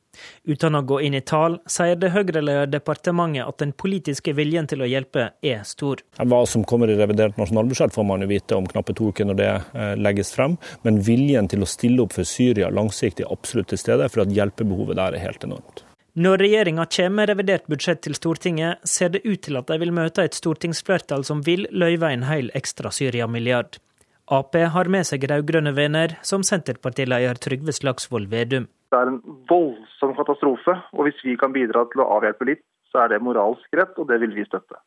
Uten 0.47 0.78
å 0.78 0.82
gå 0.87 1.01
inn 1.07 1.16
i 1.18 1.22
tall, 1.26 1.59
sier 1.70 1.99
det 1.99 2.12
Høyre-ledede 2.14 2.70
departementet 2.76 3.47
at 3.47 3.59
den 3.62 3.72
politiske 3.76 4.35
viljen 4.37 4.68
til 4.70 4.85
å 4.85 4.89
hjelpe 4.89 5.30
er 5.43 5.64
stor. 5.68 6.05
Hva 6.20 6.45
som 6.49 6.66
kommer 6.68 6.91
i 6.91 6.99
revidert 6.99 7.41
nasjonalbudsjett 7.41 7.95
får 7.95 8.07
man 8.09 8.24
jo 8.24 8.30
vite 8.30 8.59
om 8.59 8.68
knappe 8.70 8.95
to 8.97 9.11
uker 9.11 9.28
når 9.28 9.41
det 9.41 9.51
eh, 9.51 9.95
legges 10.01 10.35
frem. 10.37 10.59
Men 10.87 11.03
viljen 11.05 11.51
til 11.51 11.64
å 11.64 11.70
stille 11.70 12.05
opp 12.07 12.14
for 12.16 12.28
Syria 12.28 12.70
langsiktig 12.70 13.26
er 13.26 13.35
absolutt 13.35 13.72
til 13.72 13.82
stede, 13.82 14.09
for 14.12 14.24
at 14.24 14.35
hjelpebehovet 14.35 15.01
der 15.01 15.18
er 15.18 15.26
helt 15.26 15.45
enormt. 15.47 15.85
Når 16.15 16.39
regjeringa 16.39 16.85
kommer 16.87 17.11
med 17.11 17.29
revidert 17.29 17.65
budsjett 17.67 18.05
til 18.07 18.15
Stortinget, 18.15 18.85
ser 18.87 19.09
det 19.11 19.25
ut 19.25 19.41
til 19.43 19.57
at 19.59 19.67
de 19.67 19.81
vil 19.83 19.91
møte 19.91 20.23
et 20.23 20.37
stortingsflertall 20.39 21.25
som 21.27 21.41
vil 21.43 21.67
løyve 21.75 22.07
en 22.07 22.23
hel 22.29 22.53
ekstra 22.55 22.93
Syria-milliard. 22.95 23.81
Ap 24.31 24.55
har 24.55 24.91
med 24.95 25.09
seg 25.09 25.27
rød-grønne 25.27 25.75
venner, 25.75 26.15
som 26.23 26.47
Senterpartileder 26.47 27.43
Trygve 27.43 27.75
Slagsvold 27.75 28.31
Vedum. 28.31 28.71
Det 28.95 29.01
er 29.01 29.11
en 29.11 29.21
voldsom 29.51 30.15
katastrofe, 30.15 30.79
og 30.95 31.09
hvis 31.09 31.19
vi 31.27 31.35
kan 31.35 31.51
bidra 31.51 31.83
til 31.91 32.07
å 32.07 32.09
avhjelpe 32.21 32.47
litt, 32.47 32.62
så 32.95 33.03
er 33.03 33.17
det 33.17 33.23
moralsk 33.27 33.75
rett, 33.75 33.99
og 33.99 34.07
det 34.07 34.23
vil 34.23 34.39
vi 34.39 34.47
støtte. 34.47 34.79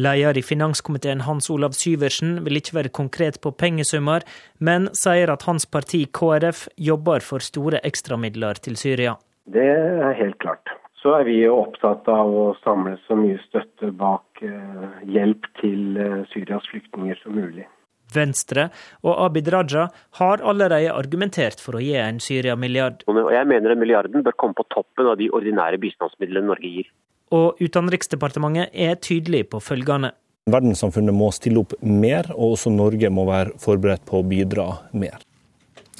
Leder 0.00 0.38
i 0.38 0.40
finanskomiteen 0.40 1.26
Hans 1.28 1.52
Olav 1.52 1.76
Syversen 1.76 2.38
vil 2.46 2.56
ikke 2.56 2.80
være 2.80 2.96
konkret 3.04 3.42
på 3.44 3.52
pengesummer, 3.52 4.24
men 4.64 4.88
sier 4.96 5.28
at 5.28 5.44
hans 5.44 5.68
parti 5.68 6.06
KrF 6.08 6.70
jobber 6.80 7.20
for 7.20 7.44
store 7.44 7.84
ekstramidler 7.84 8.64
til 8.64 8.80
Syria. 8.80 9.20
Det 9.48 9.66
er 9.66 10.14
helt 10.18 10.38
klart. 10.42 10.68
Så 11.00 11.14
er 11.16 11.24
vi 11.24 11.38
jo 11.40 11.56
opptatt 11.62 12.08
av 12.12 12.28
å 12.28 12.46
samle 12.60 12.98
så 13.06 13.16
mye 13.16 13.38
støtte 13.46 13.88
bak 13.96 14.42
eh, 14.44 15.04
hjelp 15.08 15.46
til 15.62 15.96
eh, 15.96 16.18
Syrias 16.32 16.66
flyktninger 16.68 17.16
som 17.22 17.38
mulig. 17.38 17.64
Venstre 18.12 18.66
og 19.06 19.14
Abid 19.24 19.48
Raja 19.54 19.86
har 20.18 20.42
allerede 20.42 20.92
argumentert 20.92 21.62
for 21.62 21.78
å 21.78 21.82
gi 21.82 21.94
en 21.96 22.18
Syria-milliard. 22.20 23.06
Og 23.08 23.32
jeg 23.32 23.48
mener 23.48 23.72
at 23.72 23.80
milliarden 23.80 24.26
bør 24.26 24.36
komme 24.36 24.58
på 24.58 24.66
toppen 24.74 25.08
av 25.08 25.16
de 25.20 25.30
ordinære 25.32 25.80
bistandsmidlene 25.80 26.50
Norge 26.50 26.74
gir. 26.74 26.90
Og 27.30 27.62
Utenriksdepartementet 27.62 28.74
er 28.74 28.98
tydelig 28.98 29.46
på 29.54 29.62
følgende. 29.62 30.12
Verdenssamfunnet 30.50 31.14
må 31.14 31.30
stille 31.32 31.62
opp 31.62 31.76
mer, 31.86 32.32
og 32.34 32.56
også 32.56 32.74
Norge 32.74 33.12
må 33.14 33.28
være 33.30 33.54
forberedt 33.62 34.04
på 34.08 34.18
å 34.18 34.26
bidra 34.26 34.72
mer 34.90 35.22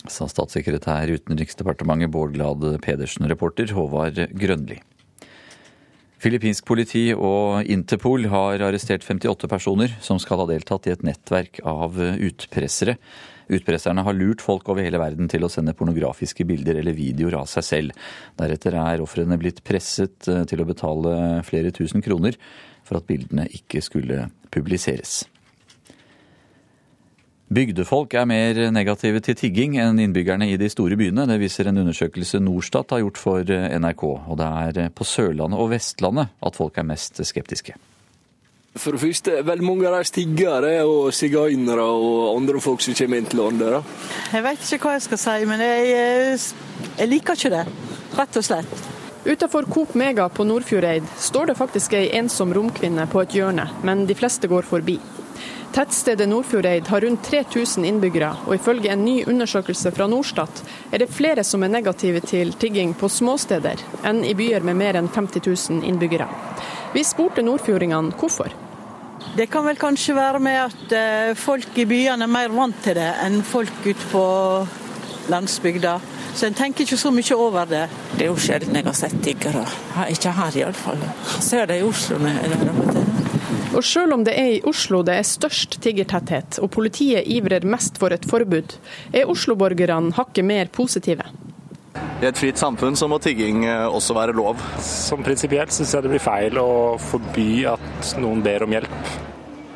sa 0.09 0.29
statssekretær 0.31 1.11
i 1.11 1.19
Utenriksdepartementet 1.19 2.13
Bård 2.13 2.33
Glad 2.37 2.65
Pedersen, 2.85 3.29
reporter 3.29 3.73
Håvard 3.77 4.23
Grønli. 4.39 4.79
Filippinsk 6.21 6.67
politi 6.69 7.07
og 7.17 7.65
Interpol 7.73 8.27
har 8.29 8.61
arrestert 8.61 9.07
58 9.07 9.49
personer 9.49 9.95
som 10.05 10.21
skal 10.21 10.43
ha 10.43 10.51
deltatt 10.51 10.89
i 10.89 10.93
et 10.93 11.05
nettverk 11.07 11.63
av 11.65 11.97
utpressere. 11.97 12.99
Utpresserne 13.51 14.05
har 14.05 14.19
lurt 14.19 14.45
folk 14.45 14.69
over 14.69 14.85
hele 14.85 15.01
verden 15.01 15.33
til 15.33 15.47
å 15.47 15.51
sende 15.51 15.75
pornografiske 15.75 16.45
bilder 16.47 16.83
eller 16.83 16.95
videoer 16.95 17.41
av 17.41 17.49
seg 17.51 17.67
selv. 17.67 18.13
Deretter 18.37 18.77
er 18.77 19.03
ofrene 19.03 19.41
blitt 19.41 19.65
presset 19.65 20.29
til 20.29 20.61
å 20.61 20.69
betale 20.69 21.17
flere 21.49 21.73
tusen 21.73 22.05
kroner 22.05 22.37
for 22.85 23.01
at 23.01 23.09
bildene 23.09 23.49
ikke 23.57 23.81
skulle 23.85 24.29
publiseres. 24.53 25.23
Bygdefolk 27.51 28.15
er 28.15 28.29
mer 28.31 28.59
negative 28.71 29.19
til 29.27 29.35
tigging 29.35 29.73
enn 29.83 29.99
innbyggerne 29.99 30.47
i 30.53 30.59
de 30.61 30.69
store 30.71 30.95
byene. 30.95 31.25
Det 31.27 31.41
viser 31.43 31.67
en 31.67 31.81
undersøkelse 31.83 32.39
Norstat 32.39 32.95
har 32.95 33.01
gjort 33.03 33.19
for 33.19 33.43
NRK. 33.83 34.05
Og 34.07 34.39
det 34.39 34.51
er 34.85 34.93
på 34.95 35.03
Sørlandet 35.03 35.59
og 35.59 35.73
Vestlandet 35.73 36.31
at 36.47 36.59
folk 36.59 36.79
er 36.79 36.87
mest 36.87 37.19
skeptiske. 37.27 37.75
For 38.79 38.95
det 38.95 39.03
første, 39.03 39.41
veldig 39.43 39.67
mange 39.67 39.91
av 39.91 39.99
de 39.99 40.13
tiggere 40.15 40.77
og 40.87 41.11
sigøynere 41.11 41.83
og 41.83 42.37
andre 42.37 42.61
folk 42.63 42.85
som 42.87 42.95
kommer 42.95 43.19
inn 43.19 43.27
til 43.27 43.43
landet. 43.43 43.75
Da. 43.75 43.83
Jeg 44.37 44.47
vet 44.47 44.67
ikke 44.69 44.87
hva 44.87 44.95
jeg 44.95 45.07
skal 45.09 45.23
si, 45.25 45.39
men 45.51 45.65
jeg, 45.67 46.51
jeg 47.01 47.11
liker 47.11 47.35
ikke 47.35 47.51
det. 47.57 47.65
Rett 48.15 48.39
og 48.39 48.47
slett. 48.47 48.85
Utenfor 49.27 49.67
Coop 49.67 49.97
Mega 49.99 50.29
på 50.31 50.47
Nordfjordeid 50.47 51.11
står 51.19 51.51
det 51.51 51.59
faktisk 51.59 51.99
ei 51.99 52.13
ensom 52.21 52.55
romkvinne 52.55 53.11
på 53.11 53.25
et 53.27 53.35
hjørne, 53.35 53.67
men 53.83 54.07
de 54.07 54.15
fleste 54.15 54.47
går 54.47 54.71
forbi. 54.71 55.01
Tettstedet 55.71 56.29
Nordfjordeid 56.29 56.89
har 56.89 57.01
rundt 57.01 57.23
3000 57.23 57.85
innbyggere, 57.87 58.33
og 58.47 58.57
ifølge 58.57 58.91
en 58.91 59.05
ny 59.05 59.21
undersøkelse 59.31 59.93
fra 59.95 60.09
Norstat 60.11 60.65
er 60.91 60.99
det 60.99 61.13
flere 61.15 61.45
som 61.47 61.63
er 61.63 61.71
negative 61.71 62.23
til 62.27 62.51
tigging 62.59 62.91
på 62.99 63.07
småsteder 63.07 63.79
enn 64.03 64.25
i 64.27 64.35
byer 64.35 64.67
med 64.67 64.81
mer 64.81 64.99
enn 64.99 65.11
50 65.15 65.47
000 65.47 65.87
innbyggere. 65.87 66.27
Vi 66.91 67.05
spurte 67.07 67.45
nordfjordingene 67.47 68.19
hvorfor. 68.19 68.51
Det 69.37 69.47
kan 69.47 69.63
vel 69.69 69.79
kanskje 69.79 70.17
være 70.17 70.41
med 70.43 70.59
at 70.59 70.95
eh, 70.97 71.35
folk 71.39 71.79
i 71.79 71.87
byene 71.87 72.27
er 72.27 72.33
mer 72.35 72.51
vant 72.51 72.81
til 72.83 72.99
det 72.99 73.11
enn 73.23 73.39
folk 73.47 73.85
ute 73.87 74.11
på 74.11 74.25
landsbygda. 75.31 76.01
Så 76.35 76.49
en 76.49 76.59
tenker 76.59 76.83
ikke 76.83 76.99
så 76.99 77.13
mye 77.15 77.39
over 77.39 77.71
det. 77.71 77.85
Det 78.17 78.27
er 78.27 78.33
jo 78.33 78.41
sjelden 78.43 78.75
jeg 78.75 78.89
har 78.91 78.99
sett 78.99 79.23
tiggere. 79.23 79.63
Ikke 80.11 80.35
her 80.35 80.59
iallfall. 80.65 81.07
Ser 81.39 81.71
det 81.71 81.79
i 81.79 81.87
Oslo 81.87 82.19
når 82.19 82.35
jeg 82.41 82.51
er 82.51 82.59
der 82.67 83.00
og. 83.75 83.85
Selv 83.85 84.17
om 84.17 84.25
det 84.27 84.35
er 84.39 84.57
i 84.57 84.63
Oslo 84.69 85.03
det 85.07 85.17
er 85.19 85.27
størst 85.27 85.79
tiggertetthet, 85.83 86.61
og 86.63 86.71
politiet 86.75 87.29
ivrer 87.31 87.67
mest 87.67 87.99
for 88.01 88.15
et 88.15 88.27
forbud, 88.29 88.77
er 89.13 89.31
Oslo-borgerne 89.31 90.15
hakket 90.19 90.47
mer 90.47 90.71
positive. 90.73 91.27
I 92.21 92.29
et 92.29 92.39
fritt 92.39 92.61
samfunn 92.61 92.99
så 92.99 93.09
må 93.09 93.19
tigging 93.23 93.65
eh, 93.65 93.87
også 93.89 94.15
være 94.15 94.37
lov. 94.37 94.61
Som 94.85 95.25
prinsipielt 95.27 95.73
syns 95.75 95.95
jeg 95.97 96.05
det 96.05 96.13
blir 96.13 96.23
feil 96.23 96.59
å 96.61 96.99
forby 97.01 97.65
at 97.71 98.15
noen 98.21 98.45
ber 98.45 98.67
om 98.67 98.77
hjelp. 98.77 99.13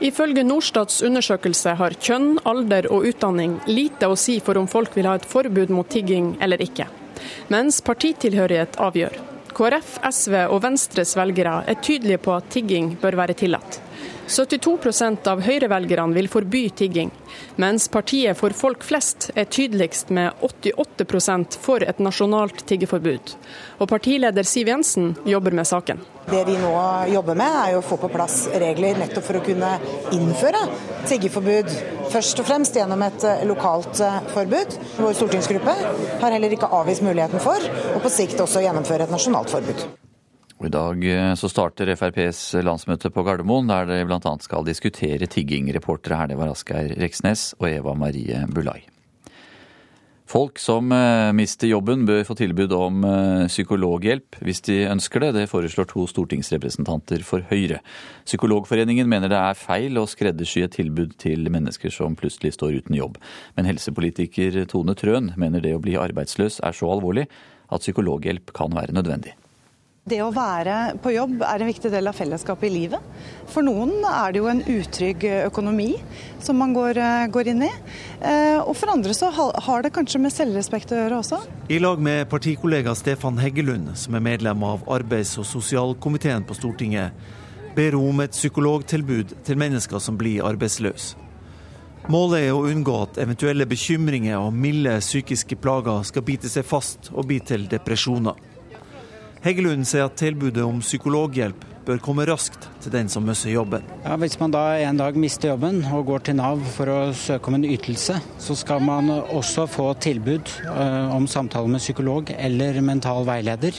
Ifølge 0.04 0.42
Norstats 0.44 1.00
undersøkelse 1.06 1.76
har 1.78 1.94
kjønn, 1.96 2.34
alder 2.44 2.90
og 2.92 3.06
utdanning 3.08 3.56
lite 3.70 4.10
å 4.10 4.18
si 4.18 4.36
for 4.44 4.60
om 4.60 4.68
folk 4.68 4.92
vil 4.98 5.08
ha 5.08 5.14
et 5.16 5.28
forbud 5.28 5.72
mot 5.72 5.88
tigging 5.88 6.34
eller 6.44 6.60
ikke. 6.60 6.90
Mens 7.48 7.80
partitilhørighet 7.86 8.76
avgjør. 8.82 9.16
KrF, 9.54 10.00
SV 10.10 10.34
og 10.50 10.58
Venstres 10.64 11.14
velgere 11.16 11.60
er 11.70 11.78
tydelige 11.78 12.20
på 12.26 12.34
at 12.34 12.50
tigging 12.52 12.96
bør 13.00 13.16
være 13.22 13.38
tillatt. 13.38 13.53
72 14.26 15.28
av 15.28 15.42
Høyre-velgerne 15.44 16.16
vil 16.16 16.28
forby 16.32 16.62
tigging, 16.72 17.10
mens 17.60 17.90
partiet 17.92 18.38
for 18.38 18.54
folk 18.56 18.84
flest 18.86 19.28
er 19.36 19.44
tydeligst 19.44 20.08
med 20.16 20.32
88% 20.40 21.58
for 21.60 21.84
et 21.84 22.00
nasjonalt 22.00 22.64
tiggeforbud. 22.68 23.34
Og 23.78 23.90
partileder 23.90 24.46
Siv 24.48 24.70
Jensen 24.72 25.12
jobber 25.28 25.52
med 25.52 25.68
saken. 25.68 26.00
Det 26.30 26.40
vi 26.48 26.54
nå 26.56 26.72
jobber 27.12 27.36
med, 27.36 27.58
er 27.66 27.76
å 27.76 27.82
få 27.84 27.98
på 28.00 28.08
plass 28.12 28.46
regler 28.48 28.96
nettopp 29.02 29.26
for 29.26 29.40
å 29.40 29.44
kunne 29.44 29.74
innføre 30.16 30.62
tiggeforbud. 31.10 31.68
Først 32.14 32.40
og 32.40 32.48
fremst 32.48 32.78
gjennom 32.80 33.04
et 33.04 33.26
lokalt 33.44 34.00
forbud. 34.32 34.78
Vår 35.02 35.18
stortingsgruppe 35.20 35.76
har 36.22 36.38
heller 36.38 36.56
ikke 36.56 36.72
avvist 36.80 37.04
muligheten 37.04 37.44
for, 37.44 37.68
og 37.92 38.00
på 38.00 38.14
sikt 38.16 38.40
også 38.40 38.64
gjennomføre 38.64 39.04
et 39.04 39.14
nasjonalt 39.14 39.52
forbud. 39.52 39.84
I 40.66 40.72
dag 40.72 41.04
eh, 41.08 41.34
så 41.38 41.50
starter 41.50 41.92
FrPs 41.96 42.54
landsmøte 42.64 43.10
på 43.12 43.24
Gardermoen, 43.26 43.68
der 43.70 43.86
det 43.90 44.00
bl.a. 44.08 44.34
skal 44.44 44.66
diskutere 44.66 45.28
tigging. 45.30 45.70
Reportere 45.74 46.18
her 46.20 46.32
det 46.32 46.40
var 46.40 46.52
Asgeir 46.52 46.96
Reksnes 47.00 47.52
og 47.60 47.70
Eva 47.70 47.94
Marie 47.98 48.46
Bulai. 48.48 48.82
Folk 50.34 50.58
som 50.58 50.88
eh, 50.92 51.30
mister 51.36 51.68
jobben 51.68 52.06
bør 52.08 52.24
få 52.24 52.34
tilbud 52.38 52.72
om 52.72 53.04
eh, 53.04 53.44
psykologhjelp 53.46 54.40
hvis 54.42 54.64
de 54.64 54.78
ønsker 54.88 55.20
det. 55.20 55.30
Det 55.36 55.50
foreslår 55.50 55.86
to 55.90 56.06
stortingsrepresentanter 56.10 57.22
for 57.28 57.44
Høyre. 57.52 57.82
Psykologforeningen 58.24 59.10
mener 59.10 59.30
det 59.30 59.38
er 59.38 59.60
feil 59.60 60.00
å 60.00 60.08
skreddersy 60.08 60.64
et 60.64 60.74
tilbud 60.80 61.14
til 61.20 61.52
mennesker 61.52 61.92
som 61.92 62.16
plutselig 62.18 62.56
står 62.56 62.80
uten 62.80 62.96
jobb. 62.98 63.20
Men 63.54 63.68
helsepolitiker 63.68 64.64
Tone 64.72 64.96
Trøen 64.98 65.34
mener 65.36 65.62
det 65.62 65.76
å 65.76 65.84
bli 65.84 66.00
arbeidsløs 66.00 66.62
er 66.64 66.74
så 66.74 66.88
alvorlig 66.96 67.28
at 67.68 67.84
psykologhjelp 67.84 68.56
kan 68.56 68.72
være 68.74 68.96
nødvendig. 68.96 69.36
Det 70.04 70.18
å 70.20 70.26
være 70.36 70.98
på 71.00 71.14
jobb 71.14 71.38
er 71.48 71.62
en 71.64 71.70
viktig 71.70 71.88
del 71.88 72.10
av 72.10 72.16
fellesskapet 72.18 72.66
i 72.68 72.72
livet. 72.74 73.04
For 73.48 73.64
noen 73.64 74.02
er 74.04 74.34
det 74.34 74.42
jo 74.42 74.50
en 74.50 74.60
utrygg 74.60 75.24
økonomi 75.46 75.94
som 76.44 76.58
man 76.60 76.74
går, 76.76 76.98
eh, 77.00 77.28
går, 77.32 77.48
inn 77.48 77.62
i. 77.64 77.70
Eh, 78.20 78.58
og 78.60 78.76
for 78.76 78.92
andre 78.92 79.14
så 79.16 79.30
har 79.32 79.82
det 79.82 79.94
kanskje 79.96 80.20
med 80.20 80.34
selvrespekt 80.34 80.92
å 80.92 81.00
gjøre 81.00 81.22
også. 81.22 81.40
I 81.70 81.78
lag 81.78 81.98
med 81.98 82.28
partikollega 82.28 82.94
Stefan 82.94 83.38
Heggelund, 83.38 83.96
som 83.96 84.14
er 84.14 84.20
medlem 84.20 84.62
av 84.62 84.84
arbeids- 84.84 85.38
og 85.38 85.46
sosialkomiteen 85.46 86.44
på 86.44 86.52
Stortinget, 86.52 87.12
ber 87.74 87.92
hun 87.92 88.10
om 88.10 88.20
et 88.20 88.32
psykologtilbud 88.32 89.42
til 89.42 89.56
mennesker 89.56 89.98
som 89.98 90.18
blir 90.18 90.44
arbeidsløse. 90.44 91.16
Målet 92.10 92.42
er 92.42 92.52
å 92.52 92.68
unngå 92.68 93.02
at 93.02 93.16
eventuelle 93.16 93.64
bekymringer 93.64 94.36
og 94.36 94.52
milde 94.52 94.98
psykiske 95.00 95.56
plager 95.56 96.04
skal 96.04 96.22
bite 96.22 96.50
seg 96.52 96.62
fast 96.62 97.08
og 97.14 97.24
bli 97.24 97.40
til 97.40 97.64
depresjoner. 97.64 98.52
Heggelund 99.44 99.84
sier 99.84 100.06
at 100.06 100.14
tilbudet 100.16 100.62
om 100.64 100.78
psykologhjelp 100.80 101.66
bør 101.84 101.98
komme 102.00 102.24
raskt 102.24 102.62
til 102.80 102.94
den 102.94 103.10
som 103.12 103.26
mister 103.28 103.50
jobben. 103.52 103.84
Ja, 104.00 104.14
hvis 104.16 104.38
man 104.40 104.54
da 104.54 104.62
en 104.80 104.96
dag 104.96 105.18
mister 105.20 105.50
jobben 105.50 105.82
og 105.84 106.06
går 106.08 106.24
til 106.24 106.38
Nav 106.38 106.62
for 106.72 106.88
å 106.88 106.96
søke 107.12 107.52
om 107.52 107.58
en 107.58 107.66
ytelse, 107.68 108.16
så 108.40 108.56
skal 108.56 108.80
man 108.80 109.12
også 109.12 109.66
få 109.68 109.90
tilbud 110.00 110.48
uh, 110.64 111.12
om 111.12 111.28
samtale 111.28 111.68
med 111.68 111.84
psykolog 111.84 112.32
eller 112.38 112.80
mental 112.80 113.28
veileder, 113.28 113.76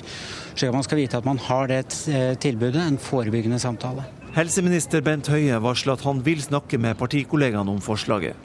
slik 0.53 0.69
at 0.69 0.77
man 0.77 0.85
skal 0.85 1.01
vite 1.01 1.17
at 1.17 1.25
man 1.25 1.41
har 1.47 1.73
det 1.73 1.81
uh, 2.13 2.35
tilbudet, 2.37 2.85
en 2.85 3.01
forebyggende 3.01 3.57
samtale. 3.57 4.05
Helseminister 4.37 5.01
Bent 5.01 5.33
Høie 5.33 5.57
varsler 5.65 5.97
at 5.97 6.05
han 6.05 6.21
vil 6.21 6.45
snakke 6.45 6.77
med 6.77 6.99
partikollegaene 7.01 7.73
om 7.73 7.81
forslaget. 7.81 8.37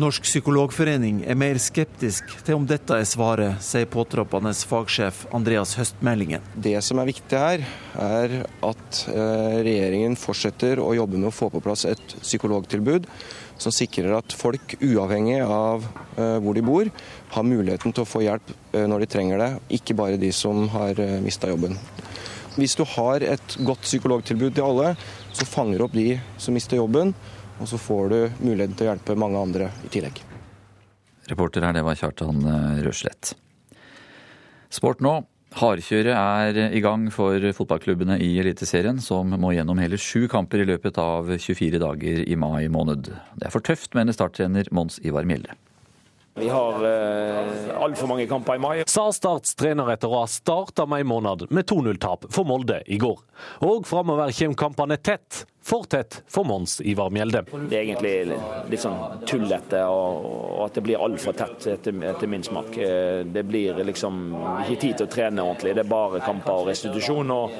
Norsk 0.00 0.24
psykologforening 0.24 1.18
er 1.28 1.36
mer 1.36 1.58
skeptisk 1.60 2.30
til 2.46 2.56
om 2.56 2.62
dette 2.64 2.96
er 2.96 3.04
svaret, 3.04 3.58
sier 3.60 3.84
påtroppende 3.92 4.54
fagsjef 4.56 5.26
Andreas 5.36 5.74
Høstmeldingen. 5.76 6.40
Det 6.56 6.78
som 6.80 7.02
er 7.02 7.10
viktig 7.10 7.36
her, 7.36 7.64
er 8.00 8.36
at 8.64 9.00
eh, 9.12 9.58
regjeringen 9.66 10.16
fortsetter 10.16 10.80
å 10.80 10.94
jobbe 10.96 11.20
med 11.20 11.28
å 11.28 11.34
få 11.36 11.50
på 11.52 11.60
plass 11.60 11.84
et 11.90 12.14
psykologtilbud 12.22 13.04
som 13.60 13.74
sikrer 13.76 14.16
at 14.16 14.32
folk, 14.32 14.78
uavhengig 14.80 15.42
av 15.44 15.84
eh, 15.84 16.38
hvor 16.40 16.56
de 16.56 16.64
bor, 16.64 16.88
har 17.36 17.46
muligheten 17.50 17.92
til 17.92 18.06
å 18.06 18.08
få 18.08 18.24
hjelp 18.24 18.48
eh, 18.72 18.88
når 18.88 19.04
de 19.04 19.10
trenger 19.12 19.44
det, 19.44 19.50
ikke 19.76 19.98
bare 20.00 20.16
de 20.16 20.32
som 20.32 20.70
har 20.72 21.04
mista 21.20 21.52
jobben. 21.52 21.76
Hvis 22.56 22.78
du 22.80 22.86
har 22.96 23.20
et 23.28 23.60
godt 23.60 23.84
psykologtilbud 23.84 24.56
til 24.56 24.70
alle, 24.70 24.96
så 25.36 25.44
fanger 25.48 25.84
opp 25.84 25.92
de 26.00 26.16
som 26.40 26.56
mister 26.56 26.80
jobben 26.80 27.12
og 27.60 27.68
så 27.68 27.78
får 27.80 28.08
du 28.12 28.18
muligheten 28.42 28.76
til 28.78 28.86
å 28.86 28.92
hjelpe 28.92 29.18
mange 29.18 29.40
andre 29.40 29.68
i 29.84 29.90
tillegg. 29.92 30.22
Reporter 31.30 31.64
her, 31.66 31.76
det 31.76 31.84
var 31.86 31.98
Kjartan 31.98 32.40
eh, 32.42 32.80
Røslett. 32.86 33.34
Sport 34.72 35.04
nå. 35.04 35.20
Hardkjøret 35.52 36.16
er 36.16 36.72
i 36.72 36.80
gang 36.80 37.10
for 37.12 37.44
fotballklubbene 37.52 38.16
i 38.24 38.30
Eliteserien, 38.40 39.02
som 39.04 39.34
må 39.36 39.50
gjennom 39.52 39.80
hele 39.82 39.98
sju 40.00 40.24
kamper 40.32 40.62
i 40.62 40.68
løpet 40.70 40.96
av 41.00 41.28
24 41.28 41.80
dager 41.82 42.22
i 42.24 42.38
mai 42.40 42.70
måned. 42.72 43.10
Det 43.36 43.48
er 43.48 43.52
for 43.52 43.64
tøft, 43.64 43.92
mener 43.98 44.16
starttrener 44.16 44.70
Mons 44.72 44.96
Ivar 45.04 45.28
Mjelde. 45.28 45.58
Vi 46.34 46.48
har 46.48 46.84
eh, 46.84 47.82
altfor 47.82 48.06
mange 48.06 48.26
kamper 48.26 48.54
i 48.54 48.58
mai. 48.58 48.82
Sa 48.86 49.10
Starts 49.12 49.54
trener 49.54 49.90
etter 49.92 50.08
å 50.08 50.22
ha 50.22 50.28
starta 50.30 50.86
mai 50.88 51.02
måned 51.04 51.50
med 51.52 51.68
2-0-tap 51.68 52.24
for 52.32 52.48
Molde 52.48 52.80
i 52.88 52.96
går. 53.00 53.18
Og 53.68 53.84
framover 53.86 54.32
kommer 54.32 54.62
kampene 54.64 54.96
tett. 54.96 55.44
For 55.62 55.84
tett 55.86 56.16
for 56.26 56.42
Mons 56.42 56.80
Ivar 56.80 57.12
Mjelde. 57.14 57.44
Det 57.70 57.76
er 57.76 57.84
egentlig 57.84 58.38
litt 58.72 58.82
sånn 58.82 58.96
tullete, 59.30 59.84
og, 59.86 60.24
og 60.56 60.64
at 60.64 60.74
det 60.74 60.82
blir 60.88 61.04
altfor 61.04 61.36
tett 61.38 61.68
etter, 61.70 62.00
etter 62.10 62.30
min 62.32 62.42
smak. 62.42 62.74
Eh, 62.82 63.20
det 63.22 63.44
blir 63.46 63.78
liksom 63.86 64.24
ikke 64.64 64.80
tid 64.82 64.96
til 64.98 65.06
å 65.06 65.12
trene 65.12 65.44
ordentlig. 65.44 65.76
Det 65.78 65.84
er 65.84 65.92
bare 65.92 66.24
kamper 66.24 66.64
og 66.64 66.72
restitusjon. 66.72 67.30
og 67.30 67.54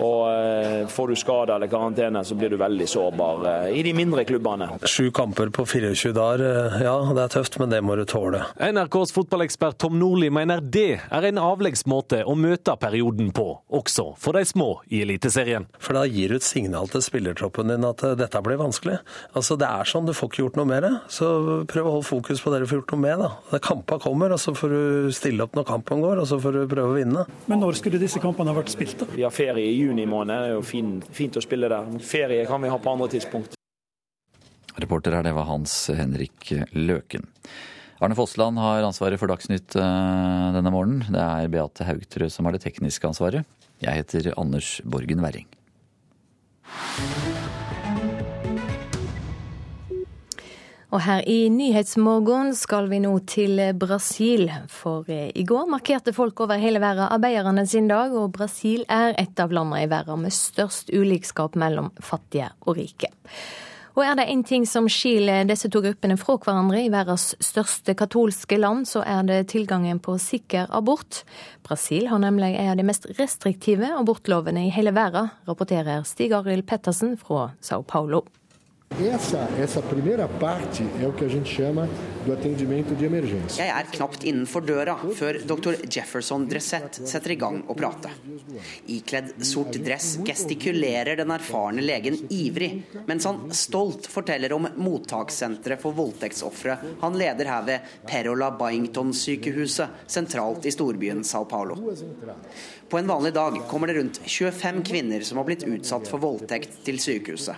og 0.00 0.22
eh, 0.30 0.86
Får 0.90 1.08
du 1.08 1.16
skade 1.16 1.54
eller 1.54 1.70
karantene, 1.70 2.24
så 2.24 2.36
blir 2.38 2.52
du 2.52 2.56
veldig 2.60 2.86
sårbar 2.88 3.44
eh, 3.50 3.78
i 3.78 3.82
de 3.86 3.94
mindre 3.96 4.24
klubbene. 4.28 4.68
Sju 4.88 5.10
kamper 5.14 5.50
på 5.54 5.66
24 5.66 6.12
dager, 6.16 6.44
eh, 6.44 6.84
ja 6.86 6.94
det 7.14 7.24
er 7.24 7.32
tøft, 7.36 7.58
men 7.60 7.72
det 7.72 7.80
må 7.84 7.96
du 7.98 8.04
tåle. 8.08 8.42
NRKs 8.58 9.14
fotballekspert 9.16 9.78
Tom 9.82 9.98
Nordli 10.00 10.30
mener 10.34 10.62
det 10.62 11.00
er 11.04 11.28
en 11.28 11.40
avleggsmåte 11.42 12.22
å 12.28 12.36
møte 12.38 12.76
perioden 12.80 13.30
på, 13.34 13.46
også 13.74 14.10
for 14.20 14.38
de 14.38 14.44
små 14.48 14.70
i 14.92 15.02
Eliteserien. 15.04 15.68
For 15.78 15.96
da 15.98 16.04
gir 16.08 16.32
du 16.34 16.38
et 16.38 16.46
signal 16.46 16.90
til 16.92 17.04
spillertroppen 17.04 17.72
din 17.72 17.86
at 17.88 18.04
dette 18.18 18.44
blir 18.44 18.60
vanskelig. 18.60 18.98
Altså 19.34 19.58
Det 19.60 19.68
er 19.68 19.88
sånn, 19.88 20.08
du 20.08 20.14
får 20.16 20.30
ikke 20.30 20.42
gjort 20.44 20.58
noe 20.60 20.68
med 20.68 20.84
det. 20.86 20.92
Så 21.12 21.28
prøv 21.70 21.88
å 21.88 21.96
holde 21.96 22.08
fokus 22.08 22.42
på 22.42 22.52
det 22.52 22.62
du 22.62 22.68
får 22.70 22.82
gjort 22.82 22.94
noe 22.94 23.04
med. 23.04 23.24
da. 23.24 23.60
Kampa 23.64 23.98
kommer, 24.02 24.34
og 24.34 24.40
så 24.42 24.54
får 24.56 24.74
du 24.74 25.12
stille 25.14 25.44
opp 25.44 25.56
når 25.56 25.68
kampen 25.68 26.02
går, 26.04 26.22
og 26.22 26.28
så 26.28 26.38
får 26.42 26.58
du 26.58 26.62
prøve 26.70 26.92
å 26.92 26.98
vinne. 26.98 27.24
Men 27.50 27.62
når 27.62 27.78
skulle 27.80 28.00
disse 28.02 28.22
kampene 28.22 28.52
ha 28.52 28.58
vært 28.58 28.72
spilt? 28.74 28.98
da? 29.00 29.08
Vi 29.14 29.24
har 29.26 29.34
ferie 29.34 29.70
i 29.70 29.83
juni 29.84 30.06
måned. 30.08 30.34
Det 30.34 30.50
er 30.50 30.56
jo 30.56 30.64
fint, 30.66 31.06
fint 31.14 31.36
å 31.38 31.44
spille 31.44 31.70
der. 31.70 31.92
Ferie 32.04 32.46
kan 32.48 32.62
vi 32.64 32.72
ha 32.72 32.80
på 32.80 32.94
andre 32.94 33.10
tidspunkt. 33.12 33.56
Reporter 34.80 35.14
her, 35.14 35.22
det 35.22 35.34
var 35.36 35.46
Hans 35.46 35.76
Henrik 35.94 36.50
Løken. 36.74 37.28
Arne 38.02 38.16
Fossland 38.18 38.58
har 38.58 38.82
ansvaret 38.84 39.20
for 39.20 39.30
Dagsnytt 39.30 39.76
eh, 39.78 40.48
denne 40.56 40.72
morgenen. 40.74 41.06
Det 41.14 41.22
er 41.22 41.52
Beate 41.52 41.86
Haugtrø 41.88 42.28
som 42.32 42.48
har 42.48 42.56
det 42.56 42.64
tekniske 42.66 43.08
ansvaret. 43.08 43.46
Jeg 43.84 44.02
heter 44.02 44.32
Anders 44.40 44.80
Borgen 44.84 45.22
Werring. 45.24 45.48
Og 50.94 51.00
her 51.02 51.24
i 51.26 51.48
Nyhetsmorgen 51.50 52.52
skal 52.54 52.86
vi 52.86 53.00
nå 53.02 53.16
til 53.26 53.58
Brasil. 53.74 54.46
For 54.70 55.08
eh, 55.10 55.32
i 55.34 55.42
går 55.42 55.66
markerte 55.72 56.12
folk 56.14 56.44
over 56.44 56.60
hele 56.62 56.78
verden 56.78 57.08
arbeiderne 57.10 57.64
sin 57.66 57.88
dag, 57.90 58.14
og 58.14 58.30
Brasil 58.36 58.84
er 58.86 59.16
et 59.18 59.42
av 59.42 59.50
landene 59.50 59.82
i 59.82 59.88
verden 59.90 60.22
med 60.22 60.36
størst 60.36 60.92
ulikskap 60.94 61.58
mellom 61.58 61.90
fattige 61.98 62.52
og 62.62 62.78
rike. 62.78 63.10
Og 63.94 64.04
er 64.04 64.14
det 64.20 64.28
én 64.30 64.44
ting 64.46 64.68
som 64.70 64.86
skiller 64.90 65.42
disse 65.50 65.66
to 65.70 65.82
gruppene 65.82 66.14
fra 66.18 66.38
hverandre 66.38 66.84
i 66.84 66.92
verdens 66.94 67.26
største 67.42 67.96
katolske 67.98 68.58
land, 68.58 68.86
så 68.86 69.02
er 69.02 69.26
det 69.26 69.40
tilgangen 69.50 69.98
på 70.02 70.14
sikker 70.22 70.70
abort. 70.74 71.24
Brasil 71.66 72.06
har 72.10 72.22
nemlig 72.22 72.52
en 72.54 72.70
av 72.70 72.78
de 72.78 72.86
mest 72.86 73.10
restriktive 73.18 73.90
abortlovene 73.98 74.68
i 74.68 74.72
hele 74.74 74.94
verden, 74.94 75.34
rapporterer 75.50 76.06
Stig 76.06 76.34
Arild 76.38 76.68
Pettersen 76.70 77.18
fra 77.18 77.48
Sao 77.58 77.82
Paulo. 77.82 78.22
Essa, 79.00 79.48
essa 79.58 79.82
primeira 79.82 80.28
parte 80.28 80.86
é 81.02 81.08
o 81.08 81.12
que 81.12 81.24
a 81.24 81.28
gente 81.28 81.52
chama 81.52 81.88
do 82.24 82.32
atendimento 82.32 82.94
de 82.94 83.04
emergência. 83.04 83.64
Jeg 83.64 83.68
er 83.68 83.88
knapt 83.90 84.22
innenfor 84.24 84.62
døra 84.62 84.94
før 85.18 85.40
dr. 85.42 85.80
Jefferson 85.90 86.46
Dressett 86.46 87.00
setter 87.02 87.34
i 87.34 87.36
gang 87.36 87.64
å 87.66 87.74
prate. 87.74 88.12
Ikledd 88.86 89.34
sort 89.44 89.76
dress 89.82 90.20
gestikulerer 90.24 91.18
den 91.18 91.34
erfarne 91.34 91.82
legen 91.82 92.20
ivrig, 92.30 92.84
mens 93.08 93.26
han 93.26 93.50
stolt 93.50 94.06
forteller 94.06 94.54
om 94.54 94.70
mottakssenteret 94.76 95.82
for 95.82 95.96
voldtektsofre 95.98 96.78
han 97.02 97.18
leder 97.18 97.50
her 97.50 97.66
ved 97.66 97.92
Perola 98.06 98.52
Byington-sykehuset, 98.54 100.06
sentralt 100.06 100.70
i 100.70 100.72
storbyen 100.72 101.24
Sao 101.26 101.44
Paulo. 101.50 101.76
På 102.88 102.98
en 102.98 103.06
vanlig 103.06 103.32
dag 103.34 103.60
kommer 103.68 103.86
det 103.86 103.94
rundt 103.94 104.20
25 104.24 104.82
kvinner 104.84 105.20
som 105.20 105.38
har 105.38 105.44
blitt 105.44 105.64
utsatt 105.64 106.08
for 106.08 106.22
voldtekt 106.22 106.80
til 106.84 106.98
sykehuset. 107.00 107.56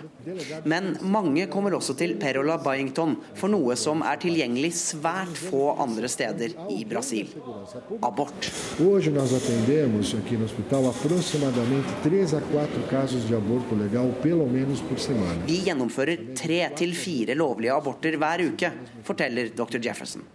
Men 0.63 0.95
mange 1.01 1.47
kommer 1.51 1.75
også 1.77 1.95
til 1.99 2.15
Perola 2.19 2.57
Byington 2.63 3.17
for 3.35 3.51
noe 3.51 3.75
som 3.79 4.01
er 4.07 4.19
tilgjengelig 4.21 4.71
svært 4.77 5.35
få 5.49 5.75
andre 5.83 6.09
steder 6.11 6.55
i 6.73 6.83
Brasil 6.87 7.33
abort. 8.01 8.49
Vi 15.47 15.59
gjennomfører 15.67 16.25
tre 16.37 16.59
til 16.81 16.97
fire 16.97 17.37
lovlige 17.37 17.77
aborter 17.77 18.17
hver 18.17 18.45
uke, 18.47 18.73
forteller 19.07 19.53
dr. 19.55 19.79
Jefferson. 19.83 20.27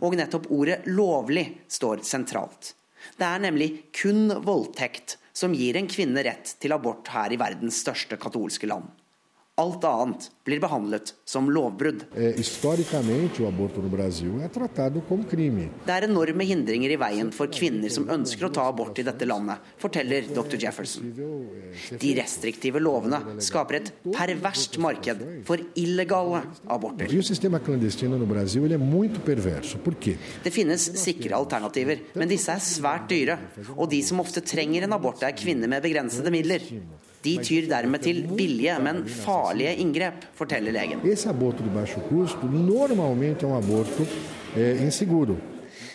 Og 0.00 0.16
nettopp 0.18 0.50
ordet 0.50 0.82
'lovlig' 0.86 1.48
står 1.68 2.04
sentralt. 2.06 2.74
Det 3.18 3.26
er 3.26 3.42
nemlig 3.42 3.70
kun 3.96 4.28
voldtekt 4.44 5.16
som 5.36 5.54
gir 5.56 5.78
en 5.78 5.88
kvinne 5.90 6.24
rett 6.26 6.56
til 6.60 6.74
abort 6.74 7.08
her 7.14 7.32
i 7.32 7.38
verdens 7.40 7.80
største 7.84 8.18
katolske 8.20 8.68
land. 8.70 8.88
Alt 9.60 9.84
annet 9.84 10.30
blir 10.44 10.60
behandlet 10.60 11.14
som 11.28 11.50
lovbrudd. 11.52 12.04
Det 15.86 15.94
er 15.94 16.06
enorme 16.06 16.46
hindringer 16.48 16.94
i 16.94 16.98
veien 17.02 17.32
for 17.34 17.52
kvinner 17.52 17.92
som 17.92 18.08
ønsker 18.10 18.48
å 18.48 18.52
ta 18.56 18.64
abort 18.70 18.98
i 19.02 19.04
dette 19.04 19.28
landet, 19.28 19.60
forteller 19.82 20.30
dr. 20.32 20.56
Jefferson. 20.64 21.12
De 22.00 22.14
restriktive 22.16 22.80
lovene 22.80 23.36
skaper 23.44 23.80
et 23.82 23.92
perverst 24.08 24.80
marked 24.80 25.26
for 25.48 25.60
illegale 25.78 26.40
aborter. 26.64 27.12
Det 30.48 30.54
finnes 30.56 30.88
sikre 31.04 31.36
alternativer, 31.36 32.02
men 32.16 32.32
disse 32.32 32.56
er 32.56 32.64
svært 32.64 33.12
dyre. 33.12 33.38
Og 33.76 33.86
de 33.92 34.00
som 34.08 34.24
ofte 34.24 34.40
trenger 34.40 34.88
en 34.88 34.96
abort, 34.96 35.20
er 35.26 35.36
kvinner 35.36 35.68
med 35.68 35.84
begrensede 35.84 36.32
midler. 36.32 36.64
De 37.24 37.34
tyr 37.44 37.68
dermed 37.68 38.00
til 38.04 38.22
billige, 38.32 38.78
men 38.80 39.02
farlige 39.04 39.74
inngrep, 39.82 40.24
forteller 40.36 40.72
legen. 40.72 41.02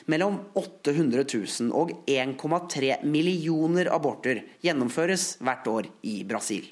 Mellom 0.05 0.37
800 0.53 1.25
000 1.25 1.71
og 1.73 1.91
1,3 2.05 2.91
millioner 3.09 3.89
aborter 3.93 4.43
gjennomføres 4.61 5.27
hvert 5.41 5.67
år 5.67 5.89
i 6.05 6.19
Brasil. 6.29 6.69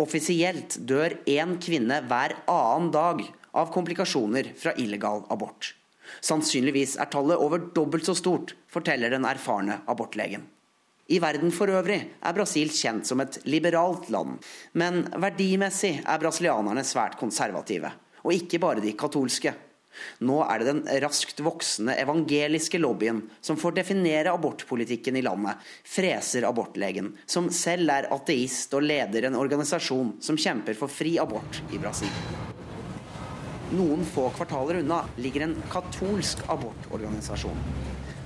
Offisielt 0.00 0.78
dør 0.88 1.18
én 1.28 1.56
kvinne 1.60 2.00
hver 2.08 2.36
annen 2.48 2.92
dag 2.92 3.24
av 3.56 3.72
komplikasjoner 3.74 4.52
fra 4.60 4.76
illegal 4.80 5.24
abort. 5.32 5.74
Sannsynligvis 6.24 6.96
er 7.00 7.10
tallet 7.12 7.40
over 7.40 7.70
dobbelt 7.76 8.08
så 8.08 8.16
stort, 8.18 8.54
forteller 8.68 9.12
den 9.12 9.28
erfarne 9.28 9.80
abortlegen. 9.88 10.46
I 11.10 11.18
verden 11.18 11.50
for 11.50 11.70
øvrig 11.72 11.98
er 12.22 12.36
Brasil 12.36 12.70
kjent 12.70 13.08
som 13.08 13.20
et 13.22 13.40
liberalt 13.50 14.06
land, 14.14 14.36
men 14.78 15.02
verdimessig 15.18 15.96
er 16.04 16.22
brasilianerne 16.22 16.84
svært 16.86 17.18
konservative. 17.18 17.90
Og 18.22 18.36
ikke 18.36 18.60
bare 18.62 18.84
de 18.84 18.94
katolske. 18.94 19.54
Nå 20.22 20.36
er 20.44 20.60
det 20.60 20.68
den 20.68 20.82
raskt 21.02 21.42
voksende 21.42 21.96
evangeliske 21.98 22.78
lobbyen 22.78 23.24
som 23.42 23.58
får 23.58 23.74
definere 23.80 24.30
abortpolitikken 24.36 25.18
i 25.18 25.24
landet, 25.26 25.58
freser 25.82 26.46
abortlegen, 26.46 27.10
som 27.26 27.50
selv 27.50 27.90
er 27.90 28.08
ateist 28.14 28.78
og 28.78 28.86
leder 28.86 29.26
en 29.26 29.38
organisasjon 29.40 30.14
som 30.22 30.38
kjemper 30.38 30.78
for 30.78 30.92
fri 30.92 31.16
abort 31.18 31.58
i 31.74 31.82
Brasil. 31.82 32.12
Noen 33.74 34.06
få 34.06 34.28
kvartaler 34.34 34.80
unna 34.84 35.04
ligger 35.18 35.48
en 35.48 35.58
katolsk 35.70 36.46
abortorganisasjon. 36.50 37.58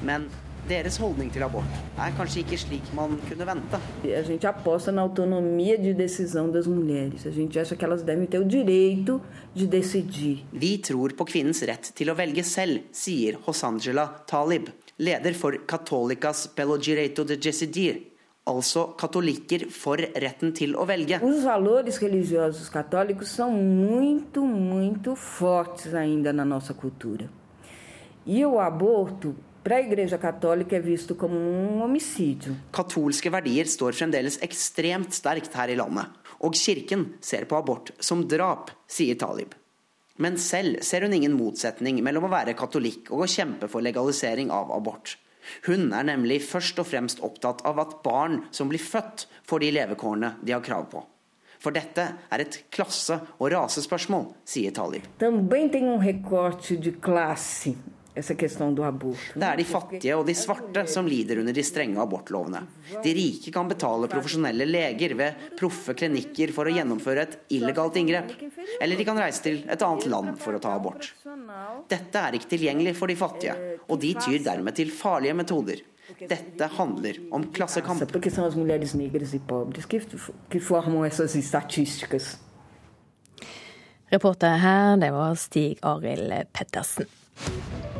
Men 0.04 0.28
deres 0.68 0.96
holdning 0.96 1.30
til 1.32 1.44
abort 1.44 1.68
er 2.00 2.14
kanskje 2.16 2.42
ikke 2.42 2.58
slik 2.58 2.86
man 2.96 3.18
kunne 3.28 3.46
vente. 3.48 3.80
A 4.04 4.22
gente 4.22 4.46
aposta 4.48 4.92
na 4.92 5.02
autonomia 5.02 5.76
de 5.78 5.92
decisão 5.94 6.50
das 6.50 6.66
mulheres. 6.66 7.26
A 7.26 7.30
gente 7.30 7.58
acha 7.58 7.76
que 7.76 7.84
elas 7.84 8.02
devem 8.02 8.26
ter 8.26 8.38
o 8.38 8.44
direito 8.44 9.20
de 9.54 9.66
decidir. 9.66 10.44
Vi 10.52 10.78
tror 10.78 11.14
på 11.16 11.24
kvinnens 11.24 11.62
rett 11.62 11.92
til 11.94 12.10
å 12.10 12.16
velge 12.16 12.44
selv, 12.44 12.88
sier 12.92 13.38
Hosangela 13.46 14.06
Talib, 14.26 14.70
leder 14.98 15.34
for 15.34 15.58
Católicas 15.66 16.46
pelo 16.46 16.78
direito 16.78 17.24
de 17.24 17.36
decidir, 17.36 18.00
altså 18.46 18.90
katolikker 18.98 19.68
for 19.70 20.00
retten 20.00 20.52
til 20.56 20.76
å 20.76 20.84
velge. 20.88 21.20
Os 21.22 21.44
valores 21.44 21.98
religiosos 22.00 22.68
católicos 22.68 23.28
são 23.28 23.50
muito, 23.52 24.44
muito 24.44 25.14
fortes 25.14 25.94
ainda 25.94 26.32
na 26.32 26.44
nossa 26.44 26.74
cultura. 26.74 27.28
E 28.26 28.44
o 28.46 28.58
aborto 28.58 29.34
para 29.64 29.76
a 29.76 29.80
Igreja 29.80 30.18
Católica 30.18 30.76
é 30.76 30.80
visto 30.80 31.14
como 31.14 31.34
um 31.34 31.82
homicídio. 31.82 32.54
Katolske 32.70 33.30
verdier 33.30 33.64
står 33.66 33.96
fremdeles 33.96 34.36
ekstremt 34.44 35.16
sterkt 35.16 35.56
her 35.56 35.72
i 35.72 35.76
landet, 35.80 36.12
og 36.44 36.52
kirken 36.52 37.14
ser 37.24 37.48
på 37.48 37.56
abort 37.56 37.94
som 37.98 38.26
drap, 38.28 38.70
sier 38.86 39.16
Talib. 39.16 39.56
Men 40.20 40.36
selv 40.38 40.84
ser 40.84 41.08
hun 41.08 41.16
ingen 41.16 41.32
motsetning 41.34 42.02
mellom 42.04 42.28
å 42.28 42.34
være 42.34 42.54
katolikk 42.54 43.08
og 43.10 43.24
å 43.24 43.30
kjempe 43.30 43.70
for 43.72 43.82
legalisering 43.82 44.52
av 44.52 44.70
abort. 44.76 45.16
Hun 45.64 45.90
er 45.96 46.04
nemlig 46.12 46.42
først 46.44 46.78
og 46.84 46.88
fremst 46.92 47.24
opptatt 47.24 47.64
av 47.64 47.80
at 47.80 47.98
barn 48.04 48.44
som 48.52 48.68
blir 48.68 48.84
født, 48.84 49.26
får 49.48 49.64
de 49.64 49.72
levekårene 49.80 50.34
de 50.44 50.52
har 50.52 50.62
krav 50.64 50.86
på. 50.92 51.02
For 51.58 51.72
dette 51.72 52.04
er 52.28 52.44
et 52.44 52.60
klasse- 52.68 53.22
og 53.40 53.48
rasespørsmål, 53.56 54.28
sier 54.44 54.76
Talib. 54.76 55.08
Também 55.18 55.72
tem 55.72 55.88
um 55.88 56.00
recorte 56.00 56.76
de 56.76 56.92
classe 56.92 57.72
essa 58.14 58.34
questão 58.34 58.72
do 58.72 58.84
aborto. 58.84 59.38
Det 59.38 59.46
er 59.46 59.56
de 59.58 59.64
fattige 59.66 60.16
og 60.16 60.26
de 60.28 60.34
svarte 60.38 60.84
som 60.90 61.06
lider 61.06 61.40
under 61.42 61.52
de 61.52 61.64
strenge 61.66 62.00
abortlovene. 62.00 62.62
De 63.02 63.14
rike 63.16 63.50
kan 63.54 63.68
betale 63.68 64.08
profesjonelle 64.10 64.66
leger 64.68 65.16
ved 65.18 65.48
proffe 65.58 65.96
klinikker 65.98 66.52
for 66.54 66.70
å 66.70 66.74
gjennomføre 66.74 67.24
et 67.26 67.38
illegalt 67.58 67.98
inngrep. 67.98 68.30
Eller 68.80 68.96
de 69.00 69.06
kan 69.08 69.18
reise 69.18 69.42
til 69.44 69.64
et 69.66 69.82
annet 69.82 70.06
land 70.12 70.38
for 70.40 70.54
å 70.54 70.62
ta 70.62 70.76
abort. 70.78 71.10
Dette 71.90 72.22
er 72.22 72.38
ikke 72.38 72.52
tilgjengelig 72.54 72.94
for 73.00 73.10
de 73.10 73.18
fattige, 73.18 73.58
og 73.88 73.98
de 74.00 74.14
tyr 74.14 74.38
dermed 74.46 74.78
til 74.78 74.94
farlige 74.94 75.34
metoder. 75.34 75.82
Dette 76.20 76.66
handler 76.76 77.18
om 77.34 77.46
klassekamp. 77.52 78.02
E. 78.04 78.08
Reporter 84.14 84.56
her, 84.62 84.96
det 85.00 85.10
var 85.10 85.34
Stig 85.34 85.78
Arild 85.82 86.52
Pettersen. 86.52 87.93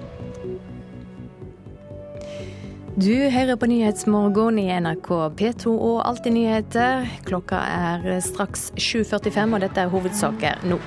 Du 2.95 3.11
hører 3.11 3.57
på 3.59 3.67
Nyhetsmorgen 3.67 4.59
i 4.63 4.69
NRK 4.71 5.09
P2 5.35 5.73
og 5.73 5.97
Alltid 6.07 6.37
nyheter. 6.37 7.09
Klokka 7.27 7.59
er 7.59 8.21
straks 8.23 8.69
7.45, 8.79 9.57
og 9.57 9.65
dette 9.65 9.83
er 9.83 9.91
hovedsaker 9.91 10.63
nå. 10.71 10.79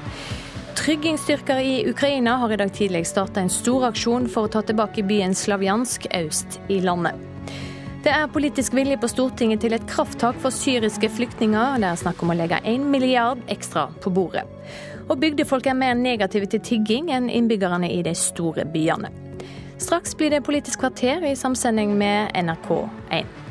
Tryggingsstyrker 0.80 1.60
i 1.60 1.74
Ukraina 1.92 2.38
har 2.40 2.56
i 2.56 2.60
dag 2.64 2.72
tidlig 2.72 3.04
starta 3.12 3.44
en 3.44 3.52
stor 3.52 3.90
aksjon 3.90 4.30
for 4.32 4.48
å 4.48 4.54
ta 4.56 4.64
tilbake 4.64 5.04
byen 5.04 5.36
Slavjansk 5.36 6.08
øst 6.22 6.62
i 6.72 6.80
landet. 6.80 7.20
Det 8.08 8.16
er 8.16 8.32
politisk 8.32 8.80
vilje 8.80 8.96
på 9.04 9.12
Stortinget 9.12 9.66
til 9.68 9.76
et 9.76 9.92
krafttak 9.92 10.40
for 10.40 10.56
syriske 10.56 11.12
flyktninger. 11.12 11.76
Det 11.84 11.92
er 11.92 12.04
snakk 12.06 12.24
om 12.24 12.32
å 12.32 12.40
legge 12.40 12.64
én 12.64 12.88
milliard 12.88 13.44
ekstra 13.52 13.90
på 14.00 14.16
bordet. 14.16 14.48
Og 15.12 15.20
bygdefolk 15.20 15.68
er 15.68 15.76
mer 15.76 16.00
negative 16.00 16.48
til 16.56 16.64
tigging 16.72 17.12
enn 17.12 17.28
innbyggerne 17.28 17.92
i 17.92 18.00
de 18.08 18.16
store 18.16 18.64
byene. 18.64 19.27
Straks 19.78 20.16
blir 20.16 20.30
det 20.30 20.42
Politisk 20.42 20.80
kvarter 20.80 21.26
i 21.26 21.36
samsending 21.36 21.98
med 21.98 22.28
NRK1. 22.34 23.47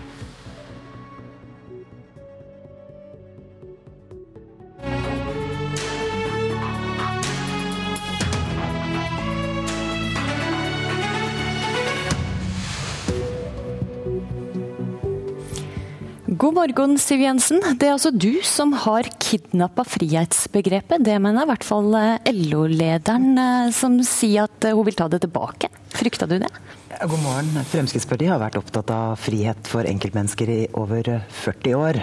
God 16.36 16.56
morgen, 16.56 16.98
Siv 17.00 17.22
Jensen. 17.22 17.62
Det 17.80 17.86
er 17.86 17.94
altså 17.94 18.10
du 18.12 18.42
som 18.44 18.74
har 18.82 19.06
kidnappa 19.22 19.86
frihetsbegrepet. 19.88 21.00
Det 21.06 21.14
mener 21.22 21.46
i 21.46 21.48
hvert 21.48 21.64
fall 21.64 21.94
eh, 21.96 22.28
LO-lederen, 22.34 23.30
eh, 23.40 23.68
som 23.72 23.94
sier 24.04 24.44
at 24.44 24.66
eh, 24.66 24.74
hun 24.76 24.84
vil 24.84 24.98
ta 24.98 25.06
det 25.08 25.22
tilbake. 25.22 25.70
Frykta 25.96 26.28
du 26.28 26.34
det? 26.42 26.50
God 26.98 27.22
morgen. 27.22 27.56
Fremskrittspartiet 27.70 28.34
har 28.34 28.42
vært 28.42 28.58
opptatt 28.60 28.92
av 28.92 29.14
frihet 29.22 29.70
for 29.70 29.88
enkeltmennesker 29.88 30.52
i 30.52 30.58
over 30.76 31.08
40 31.46 31.78
år. 31.78 32.02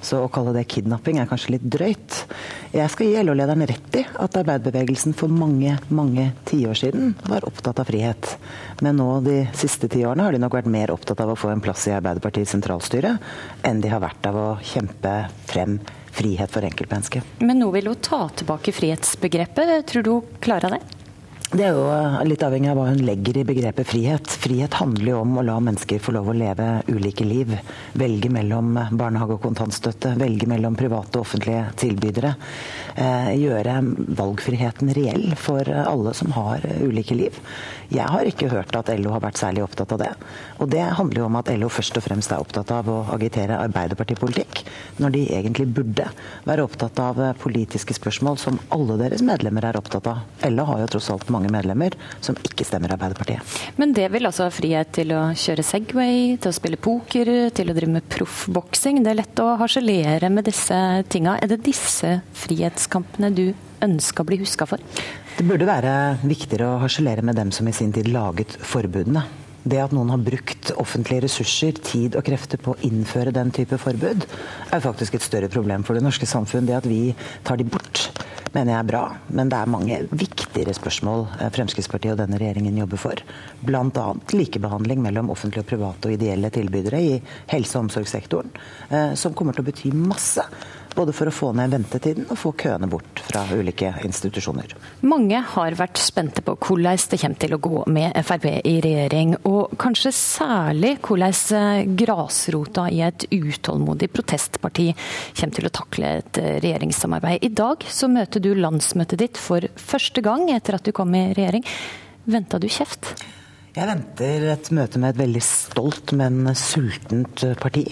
Så 0.00 0.22
å 0.24 0.30
kalle 0.32 0.54
det 0.56 0.64
kidnapping 0.72 1.20
er 1.20 1.28
kanskje 1.28 1.54
litt 1.56 1.66
drøyt. 1.68 2.22
Jeg 2.72 2.92
skal 2.92 3.10
gi 3.10 3.22
LO-lederen 3.24 3.66
rett 3.68 3.98
i 4.00 4.04
at 4.08 4.38
arbeiderbevegelsen 4.40 5.14
for 5.16 5.32
mange, 5.32 5.76
mange 5.92 6.30
tiår 6.48 6.78
siden 6.80 7.14
var 7.28 7.44
opptatt 7.48 7.82
av 7.82 7.88
frihet. 7.90 8.34
Men 8.80 8.96
nå 9.00 9.08
de 9.26 9.42
siste 9.56 9.90
ti 9.92 10.04
årene 10.06 10.24
har 10.26 10.36
de 10.36 10.40
nok 10.42 10.56
vært 10.56 10.70
mer 10.72 10.94
opptatt 10.94 11.20
av 11.20 11.34
å 11.34 11.38
få 11.38 11.52
en 11.52 11.64
plass 11.64 11.88
i 11.90 11.96
Arbeiderpartiets 11.96 12.56
sentralstyre 12.56 13.16
enn 13.66 13.82
de 13.84 13.92
har 13.92 14.00
vært 14.02 14.30
av 14.30 14.40
å 14.40 14.48
kjempe 14.64 15.14
frem 15.50 15.76
frihet 16.10 16.50
for 16.50 16.64
enkeltmennesket. 16.66 17.36
Men 17.44 17.60
nå 17.60 17.68
vil 17.74 17.92
hun 17.92 18.00
ta 18.02 18.24
tilbake 18.40 18.74
frihetsbegrepet. 18.74 19.76
Tror 19.90 20.06
du 20.06 20.10
hun 20.16 20.40
klarer 20.42 20.78
det? 20.78 20.99
Det 21.50 21.64
er 21.66 21.72
jo 21.74 21.88
eh, 21.90 22.20
litt 22.30 22.44
avhengig 22.46 22.68
av 22.70 22.76
hva 22.78 22.84
hun 22.92 23.00
legger 23.02 23.40
i 23.40 23.42
begrepet 23.48 23.88
frihet. 23.90 24.34
Frihet 24.38 24.76
handler 24.78 25.08
jo 25.10 25.22
om 25.24 25.32
å 25.40 25.42
la 25.42 25.56
mennesker 25.58 25.98
få 25.98 26.12
lov 26.14 26.28
å 26.30 26.34
leve 26.36 26.66
ulike 26.86 27.26
liv. 27.26 27.56
Velge 27.98 28.30
mellom 28.30 28.76
barnehage 28.94 29.34
og 29.34 29.42
kontantstøtte, 29.48 30.12
velge 30.20 30.46
mellom 30.46 30.78
private 30.78 31.18
og 31.18 31.26
offentlige 31.26 31.64
tilbydere. 31.82 32.36
Eh, 33.00 33.32
gjøre 33.40 33.78
valgfriheten 34.18 34.90
reell 34.92 35.30
for 35.40 35.64
alle 35.64 36.12
som 36.16 36.34
har 36.36 36.64
ulike 36.84 37.16
liv. 37.16 37.36
Jeg 37.90 38.06
har 38.06 38.28
ikke 38.28 38.50
hørt 38.52 38.74
at 38.76 38.90
LO 39.00 39.14
har 39.14 39.22
vært 39.24 39.40
særlig 39.40 39.62
opptatt 39.64 39.94
av 39.96 40.02
det. 40.02 40.10
Og 40.60 40.68
det 40.70 40.82
handler 40.98 41.22
jo 41.22 41.28
om 41.30 41.38
at 41.40 41.48
LO 41.56 41.70
først 41.72 41.96
og 41.96 42.04
fremst 42.04 42.30
er 42.30 42.42
opptatt 42.42 42.70
av 42.76 42.90
å 42.92 42.98
agitere 43.14 43.56
arbeiderpartipolitikk, 43.64 44.60
når 45.00 45.14
de 45.16 45.22
egentlig 45.38 45.66
burde 45.74 46.10
være 46.44 46.66
opptatt 46.66 47.00
av 47.02 47.22
politiske 47.40 47.96
spørsmål 47.96 48.36
som 48.42 48.60
alle 48.76 48.98
deres 49.00 49.24
medlemmer 49.24 49.64
er 49.70 49.80
opptatt 49.80 50.10
av. 50.10 50.20
LO 50.52 50.68
har 50.68 50.84
jo 50.84 50.90
tross 50.92 51.08
alt 51.14 51.32
mange 51.32 51.50
medlemmer 51.50 51.96
som 52.20 52.36
ikke 52.44 52.68
stemmer 52.68 52.92
Arbeiderpartiet. 52.94 53.56
Men 53.80 53.96
det 53.96 54.10
vil 54.12 54.28
altså 54.28 54.46
ha 54.46 54.52
frihet 54.52 54.92
til 54.98 55.16
å 55.16 55.24
kjøre 55.32 55.64
Segway, 55.64 56.36
til 56.36 56.52
å 56.52 56.58
spille 56.60 56.78
poker, 56.80 57.32
til 57.56 57.72
å 57.72 57.78
drive 57.80 57.96
med 57.96 58.08
proffboksing. 58.12 59.00
Det 59.00 59.14
er 59.14 59.20
lett 59.22 59.42
å 59.42 59.56
harselere 59.60 60.30
med 60.30 60.46
disse 60.50 60.78
tinga. 61.08 61.38
Er 61.40 61.50
det 61.54 61.62
disse 61.64 62.18
frihetskampene 62.90 63.30
du 63.30 63.54
ønsker 63.80 64.22
å 64.22 64.26
bli 64.26 64.40
huska 64.42 64.66
for? 64.66 64.80
Det 65.36 65.46
burde 65.46 65.66
være 65.66 66.18
viktigere 66.22 66.74
å 66.74 66.80
harselere 66.82 67.22
med 67.22 67.36
dem 67.36 67.50
som 67.52 67.66
i 67.68 67.72
sin 67.72 67.92
tid 67.92 68.08
laget 68.10 68.58
forbudene. 68.60 69.22
Det 69.62 69.78
at 69.78 69.92
noen 69.92 70.10
har 70.10 70.18
brukt 70.18 70.72
offentlige 70.80 71.26
ressurser, 71.26 71.72
tid 71.84 72.16
og 72.16 72.24
krefter 72.24 72.58
på 72.58 72.72
å 72.72 72.80
innføre 72.82 73.32
den 73.32 73.50
type 73.52 73.76
forbud, 73.78 74.24
er 74.72 74.80
faktisk 74.80 75.14
et 75.14 75.22
større 75.22 75.50
problem 75.52 75.84
for 75.84 75.94
det 75.94 76.02
norske 76.02 76.26
samfunn. 76.26 76.66
Det 76.66 76.78
at 76.78 76.88
vi 76.88 77.14
tar 77.44 77.60
de 77.60 77.66
bort, 77.68 78.08
mener 78.54 78.72
jeg 78.72 78.80
er 78.80 78.88
bra. 78.88 79.02
Men 79.28 79.52
det 79.52 79.60
er 79.60 79.70
mange 79.70 80.00
viktigere 80.10 80.72
spørsmål 80.74 81.26
eh, 81.36 81.52
Fremskrittspartiet 81.52 82.16
og 82.16 82.22
denne 82.22 82.40
regjeringen 82.40 82.80
jobber 82.80 83.04
for. 83.04 83.22
Bl.a. 83.60 84.06
likebehandling 84.32 85.04
mellom 85.04 85.30
offentlige 85.30 85.68
private 85.68 86.08
og 86.08 86.16
ideelle 86.16 86.50
tilbydere 86.56 87.04
i 87.04 87.14
helse- 87.52 87.76
og 87.76 87.86
omsorgssektoren, 87.86 88.56
eh, 88.88 89.12
som 89.12 89.36
kommer 89.36 89.54
til 89.54 89.66
å 89.66 89.70
bety 89.70 89.92
masse 89.92 90.48
både 90.96 91.14
for 91.16 91.30
å 91.30 91.34
få 91.34 91.50
ned 91.56 91.72
ventetiden 91.74 92.26
og 92.30 92.38
få 92.40 92.52
køene 92.58 92.88
bort 92.90 93.22
fra 93.26 93.44
ulike 93.54 93.92
institusjoner. 94.06 94.74
Mange 95.06 95.40
har 95.54 95.76
vært 95.78 96.00
spente 96.02 96.44
på 96.44 96.56
hvordan 96.58 97.00
det 97.10 97.20
kommer 97.22 97.40
til 97.44 97.56
å 97.56 97.60
gå 97.62 97.82
med 97.92 98.18
Frp 98.26 98.46
i 98.50 98.76
regjering. 98.84 99.34
Og 99.48 99.74
kanskje 99.80 100.12
særlig 100.16 100.96
hvordan 101.06 101.40
eh, 101.56 101.82
grasrota 102.02 102.88
i 102.92 103.02
et 103.06 103.26
utålmodig 103.30 104.10
protestparti 104.14 104.90
kommer 104.92 105.56
til 105.56 105.68
å 105.70 105.74
takle 105.80 106.14
et 106.20 106.40
eh, 106.42 106.56
regjeringssamarbeid. 106.64 107.44
I 107.46 107.52
dag 107.62 107.86
så 107.88 108.10
møter 108.10 108.42
du 108.42 108.52
landsmøtet 108.58 109.22
ditt 109.22 109.40
for 109.40 109.66
første 109.80 110.24
gang 110.24 110.48
etter 110.54 110.78
at 110.78 110.86
du 110.86 110.94
kom 110.96 111.14
i 111.14 111.30
regjering. 111.36 111.66
Venta 112.30 112.60
du 112.60 112.68
kjeft? 112.70 113.14
Jeg 113.70 113.86
venter 113.86 114.44
et 114.50 114.68
møte 114.74 114.98
med 114.98 115.12
et 115.12 115.20
veldig 115.20 115.40
stolt, 115.46 116.10
men 116.18 116.42
sultent 116.58 117.44
parti. 117.62 117.84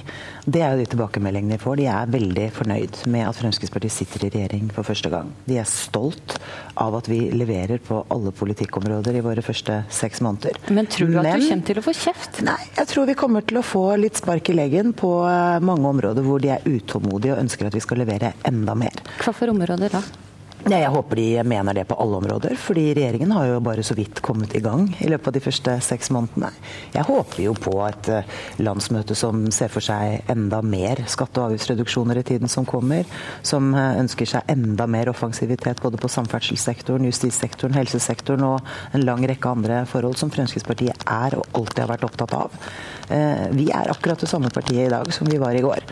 Det 0.42 0.62
er 0.64 0.74
jo 0.74 0.82
de 0.82 0.88
tilbakemeldingene 0.90 1.54
de 1.54 1.62
får. 1.62 1.78
De 1.78 1.86
er 1.92 2.10
veldig 2.10 2.46
fornøyd 2.56 2.98
med 3.14 3.22
at 3.28 3.38
Fremskrittspartiet 3.38 3.94
sitter 3.94 4.26
i 4.26 4.32
regjering 4.34 4.72
for 4.74 4.88
første 4.88 5.12
gang. 5.12 5.30
De 5.46 5.60
er 5.62 5.70
stolt 5.70 6.34
av 6.82 6.98
at 6.98 7.06
vi 7.10 7.20
leverer 7.30 7.78
på 7.84 8.00
alle 8.10 8.34
politikkområder 8.34 9.20
i 9.20 9.22
våre 9.22 9.44
første 9.46 9.84
seks 10.00 10.22
måneder. 10.26 10.58
Men 10.74 10.90
tror 10.90 11.14
du 11.14 11.20
at 11.22 11.30
du 11.30 11.46
kommer 11.46 11.66
til 11.70 11.78
å 11.78 11.86
få 11.86 11.94
kjeft? 12.00 12.42
Nei, 12.48 12.60
jeg 12.74 12.90
tror 12.90 13.10
vi 13.12 13.18
kommer 13.22 13.46
til 13.46 13.62
å 13.62 13.66
få 13.66 13.84
litt 14.02 14.18
spark 14.18 14.50
i 14.50 14.58
leggen 14.58 14.96
på 14.98 15.12
eh, 15.30 15.58
mange 15.62 15.94
områder 15.94 16.26
hvor 16.26 16.42
de 16.42 16.56
er 16.56 16.66
utålmodige 16.66 17.36
og 17.36 17.44
ønsker 17.46 17.70
at 17.70 17.78
vi 17.78 17.86
skal 17.86 18.02
levere 18.02 18.34
enda 18.50 18.74
mer. 18.78 18.98
Hva 19.22 19.30
for 19.30 19.54
områder 19.54 19.94
da? 19.94 20.02
Ja, 20.68 20.82
jeg 20.82 20.90
håper 20.92 21.16
de 21.16 21.42
mener 21.48 21.72
det 21.72 21.86
på 21.88 21.96
alle 21.96 22.18
områder, 22.18 22.52
fordi 22.60 22.90
regjeringen 22.92 23.30
har 23.32 23.46
jo 23.48 23.60
bare 23.64 23.80
så 23.86 23.94
vidt 23.96 24.18
kommet 24.20 24.52
i 24.52 24.60
gang 24.60 24.82
i 25.00 25.08
løpet 25.08 25.30
av 25.30 25.36
de 25.38 25.40
første 25.40 25.76
seks 25.86 26.10
månedene. 26.12 26.50
Jeg 26.92 27.06
håper 27.08 27.40
jo 27.40 27.54
på 27.56 27.72
et 27.86 28.10
eh, 28.12 28.34
landsmøte 28.60 29.16
som 29.16 29.46
ser 29.54 29.72
for 29.72 29.86
seg 29.86 30.28
enda 30.28 30.60
mer 30.60 31.00
skatte- 31.08 31.40
og 31.40 31.54
avgiftsreduksjoner 31.54 32.20
i 32.20 32.26
tiden 32.34 32.52
som 32.52 32.68
kommer, 32.68 33.08
som 33.40 33.72
eh, 33.72 33.96
ønsker 34.02 34.28
seg 34.28 34.52
enda 34.52 34.84
mer 34.84 35.08
offensivitet 35.08 35.80
både 35.80 36.02
på 36.02 36.12
samferdselssektoren, 36.12 37.08
justissektoren, 37.08 37.78
helsesektoren 37.78 38.44
og 38.50 38.68
en 38.92 39.08
lang 39.08 39.24
rekke 39.24 39.56
andre 39.56 39.86
forhold 39.88 40.20
som 40.20 40.34
Fremskrittspartiet 40.36 41.08
er 41.08 41.40
og 41.40 41.48
alltid 41.56 41.86
har 41.86 41.94
vært 41.96 42.08
opptatt 42.10 42.36
av. 42.44 42.68
Eh, 43.08 43.46
vi 43.56 43.68
er 43.74 43.90
akkurat 43.92 44.20
det 44.20 44.30
samme 44.30 44.50
partiet 44.54 44.86
i 44.86 44.92
dag 44.92 45.12
som 45.14 45.28
vi 45.30 45.40
var 45.40 45.56
i 45.56 45.64
går, 45.64 45.84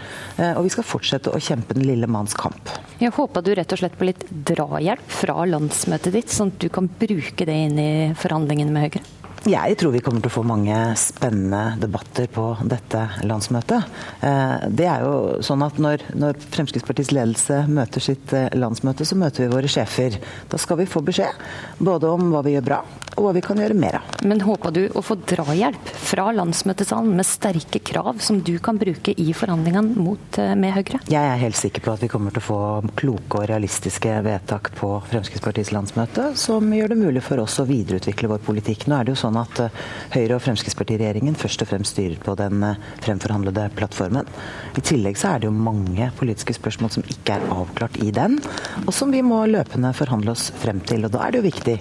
og 0.52 0.62
vi 0.66 0.72
skal 0.72 0.86
fortsette 0.86 1.32
å 1.32 1.40
kjempe 1.40 1.76
den 1.76 1.86
lille 1.88 2.09
manns 2.10 2.36
kamp. 2.36 2.72
Jeg 3.01 3.14
håper 3.16 3.44
du 3.44 3.55
rett 3.56 3.72
og 3.72 3.80
slett 3.80 3.97
på 3.98 4.09
litt 4.09 4.24
drahjelp 4.28 5.12
fra 5.22 5.44
landsmøtet 5.48 6.14
ditt, 6.16 6.32
sånn 6.32 6.52
at 6.55 6.60
du 6.64 6.68
kan 6.72 6.88
bruke 6.88 7.48
det 7.48 7.56
inn 7.66 7.80
i 7.80 7.93
forhandlingene 8.16 8.72
med 8.72 8.88
Høyre? 8.88 9.05
Jeg 9.47 9.77
tror 9.78 9.93
vi 9.94 10.01
kommer 10.02 10.18
til 10.18 10.27
å 10.32 10.35
få 10.40 10.43
mange 10.43 10.74
spennende 10.98 11.77
debatter 11.78 12.27
på 12.35 12.48
dette 12.66 13.05
landsmøtet. 13.23 13.93
Eh, 14.27 14.64
det 14.74 14.89
er 14.90 15.05
jo 15.06 15.36
sånn 15.47 15.62
at 15.62 15.78
når, 15.78 16.02
når, 16.18 16.40
Fremskrittspartiets 16.51 17.12
ledelse 17.14 17.60
møter 17.70 18.02
sitt 18.02 18.35
eh, 18.35 18.48
landsmøte, 18.59 19.06
så 19.06 19.14
møter 19.14 19.44
vi 19.44 19.52
våre 19.52 19.70
sjefer. 19.70 20.18
Da 20.51 20.59
skal 20.59 20.81
vi 20.81 20.89
få 20.90 21.05
beskjed 21.06 21.39
både 21.78 22.10
om 22.10 22.32
hva 22.32 22.40
vi 22.43 22.56
gjør 22.56 22.64
bra, 22.66 22.81
og 23.14 23.23
hva 23.23 23.35
vi 23.36 23.44
kan 23.47 23.62
gjøre 23.62 23.77
mer 23.78 24.01
av. 24.01 24.16
Men 24.27 24.43
håper 24.43 24.74
du 24.74 24.82
å 24.98 25.05
få 25.06 25.14
drahjelp 25.31 25.94
fra 25.94 26.27
landsmøtesalen 26.35 27.14
med 27.14 27.31
sterke 27.31 27.85
krav 27.86 28.18
som 28.27 28.43
du 28.43 28.56
kan 28.59 28.82
bruke 28.82 29.14
i 29.14 29.28
forhandlingene 29.31 29.94
mot, 29.94 30.40
eh, 30.43 30.56
med 30.59 30.74
Høyre? 30.74 31.05
Jeg 31.06 31.23
er 31.23 31.39
helt 31.44 31.60
sikker 31.60 31.86
på 31.86 31.94
at 31.94 32.02
vi 32.02 32.10
kommer 32.10 32.35
til 32.35 32.43
å 32.43 32.48
få 32.48 32.60
kloke 32.98 33.44
og 33.44 33.47
realistiske 33.52 34.18
vedtak 34.27 34.74
på 34.74 34.90
Fremskrittspartiets 35.06 35.70
landsmøte, 35.70 36.32
som 36.35 36.66
gjør 36.74 36.97
det 36.97 37.01
mulig 37.05 37.23
for 37.23 37.47
oss 37.47 37.60
å 37.62 37.70
videreutvikle 37.70 38.35
vår 38.35 38.43
politikk. 38.51 38.90
Nå 38.90 38.98
er 38.98 39.06
det 39.06 39.14
jo 39.14 39.23
sånn 39.23 39.36
sånn 39.37 39.43
at 39.45 39.61
eh, 39.61 39.85
Høyre- 40.17 40.37
og 40.37 40.43
Fremskrittspartiregjeringen 40.45 41.37
først 41.37 41.63
og 41.63 41.71
fremst 41.71 41.97
styrer 41.97 42.19
på 42.23 42.37
den 42.39 42.63
eh, 42.65 42.81
fremforhandlede 43.05 43.69
plattformen. 43.77 44.29
I 44.77 44.85
tillegg 44.85 45.19
så 45.21 45.35
er 45.35 45.43
det 45.43 45.51
jo 45.51 45.55
mange 45.57 46.11
politiske 46.19 46.57
spørsmål 46.57 46.95
som 46.97 47.07
ikke 47.07 47.37
er 47.37 47.47
avklart 47.53 47.99
i 48.03 48.13
den, 48.15 48.39
og 48.85 48.93
som 48.95 49.13
vi 49.13 49.23
må 49.27 49.45
løpende 49.51 49.93
forhandle 49.97 50.33
oss 50.33 50.51
frem 50.63 50.81
til. 50.87 51.05
Og 51.07 51.15
Da 51.15 51.25
er 51.27 51.35
det 51.35 51.43
jo 51.43 51.49
viktig 51.49 51.77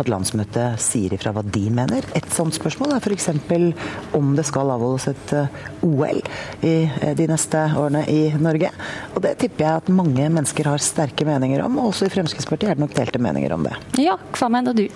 at 0.00 0.08
landsmøtet 0.10 0.80
sier 0.80 1.12
ifra 1.14 1.32
hva 1.34 1.44
de 1.44 1.64
mener. 1.74 2.06
Et 2.16 2.30
sånt 2.32 2.54
spørsmål 2.56 2.94
er 2.96 3.04
f.eks. 3.04 3.30
om 4.16 4.34
det 4.36 4.46
skal 4.48 4.72
avholdes 4.76 5.10
et 5.12 5.34
eh, 5.36 5.60
OL 5.86 6.22
i 6.66 6.74
de 7.16 7.26
neste 7.30 7.60
årene 7.78 8.04
i 8.10 8.30
Norge. 8.40 8.70
Og 9.14 9.22
Det 9.24 9.36
tipper 9.40 9.66
jeg 9.66 9.82
at 9.84 9.92
mange 9.92 10.28
mennesker 10.28 10.70
har 10.70 10.82
sterke 10.82 11.26
meninger 11.28 11.64
om, 11.64 11.78
og 11.80 11.92
også 11.92 12.08
i 12.08 12.14
Fremskrittspartiet 12.14 12.72
er 12.72 12.78
det 12.78 12.84
nok 12.84 12.96
delte 12.96 13.22
meninger 13.22 13.54
om 13.56 13.66
det. 13.66 13.76
Ja, 14.00 14.16
hva 14.36 14.50
mener 14.52 14.76
du? 14.76 14.86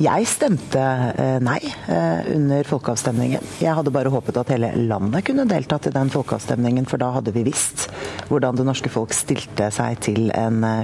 Jeg 0.00 0.24
stemte 0.30 0.80
eh, 0.80 1.36
nei 1.44 1.58
eh, 1.92 2.30
under 2.32 2.64
folkeavstemningen. 2.64 3.44
Jeg 3.60 3.76
hadde 3.76 3.92
bare 3.92 4.12
håpet 4.12 4.38
at 4.40 4.52
hele 4.54 4.70
landet 4.88 5.26
kunne 5.26 5.44
deltatt 5.48 5.90
i 5.90 5.92
den 5.92 6.08
folkeavstemningen, 6.12 6.86
for 6.88 7.02
da 7.02 7.10
hadde 7.18 7.34
vi 7.34 7.44
visst 7.50 7.90
hvordan 8.30 8.56
det 8.56 8.64
norske 8.64 8.88
folk 8.92 9.12
stilte 9.12 9.68
seg 9.74 9.98
til, 10.06 10.30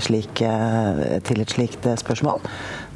slik, 0.04 0.42
eh, 0.44 1.18
til 1.24 1.40
et 1.40 1.54
slikt 1.54 1.88
spørsmål. 2.02 2.44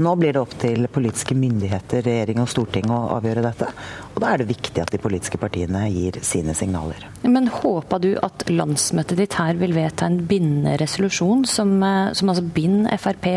Nå 0.05 0.15
blir 0.21 0.37
det 0.37 0.43
opp 0.43 0.53
til 0.61 0.85
politiske 0.93 1.37
myndigheter, 1.39 2.05
regjering 2.05 2.43
og 2.45 2.51
storting 2.53 2.93
å 2.93 3.05
avgjøre 3.17 3.47
dette. 3.47 3.71
Og 4.13 4.21
da 4.21 4.33
er 4.33 4.43
det 4.43 4.51
viktig 4.51 4.83
at 4.83 4.93
de 4.93 5.01
politiske 5.01 5.39
partiene 5.41 5.87
gir 5.93 6.19
sine 6.27 6.55
signaler. 6.57 7.07
Men 7.25 7.49
håper 7.53 8.03
du 8.03 8.11
at 8.21 8.45
landsmøtet 8.51 9.21
ditt 9.23 9.37
her 9.39 9.57
vil 9.61 9.75
vedta 9.77 10.09
en 10.09 10.21
bindende 10.29 10.77
resolusjon 10.81 11.47
som, 11.49 11.75
som 12.17 12.33
altså 12.33 12.45
binder 12.45 13.01
Frp 13.01 13.29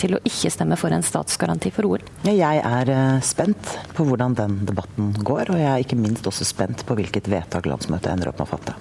til 0.00 0.16
å 0.16 0.22
ikke 0.28 0.52
stemme 0.54 0.78
for 0.80 0.94
en 0.94 1.04
statsgaranti 1.06 1.72
for 1.74 1.88
OL? 1.90 2.06
Jeg 2.26 2.62
er 2.62 2.92
eh, 2.94 3.18
spent 3.26 3.74
på 3.96 4.06
hvordan 4.06 4.36
den 4.38 4.60
debatten 4.68 5.12
går, 5.18 5.50
og 5.50 5.60
jeg 5.60 5.70
er 5.72 5.84
ikke 5.84 5.98
minst 6.00 6.26
også 6.30 6.46
spent 6.46 6.86
på 6.86 6.96
hvilket 6.98 7.30
vedtak 7.30 7.66
landsmøtet 7.70 8.12
ender 8.12 8.30
opp 8.30 8.40
med 8.40 8.48
å 8.48 8.52
fatte. 8.54 8.78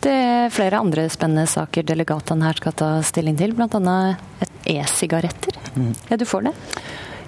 Det 0.00 0.12
er 0.12 0.52
flere 0.54 0.80
andre 0.80 1.04
spennende 1.12 1.44
saker 1.50 1.84
delegatene 1.84 2.46
her 2.48 2.56
skal 2.56 2.76
ta 2.76 2.90
stilling 3.04 3.36
til, 3.36 3.52
bl.a. 3.56 3.96
e-sigaretter. 4.64 5.58
Mm. 5.76 5.92
Er 6.08 6.20
du 6.20 6.24
for 6.28 6.46
det? 6.46 6.54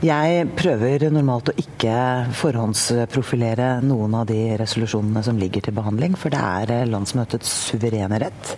Jeg 0.03 0.49
prøver 0.59 1.05
normalt 1.15 1.53
å 1.53 1.61
ikke 1.63 1.95
forhåndsprofilere 2.35 3.77
noen 3.87 4.17
av 4.19 4.25
de 4.27 4.57
resolusjonene 4.59 5.23
som 5.23 5.37
ligger 5.39 5.63
til 5.63 5.77
behandling, 5.77 6.17
for 6.19 6.35
det 6.35 6.41
er 6.43 6.73
eh, 6.75 6.89
landsmøtets 6.91 7.53
suverene 7.69 8.19
rett 8.19 8.57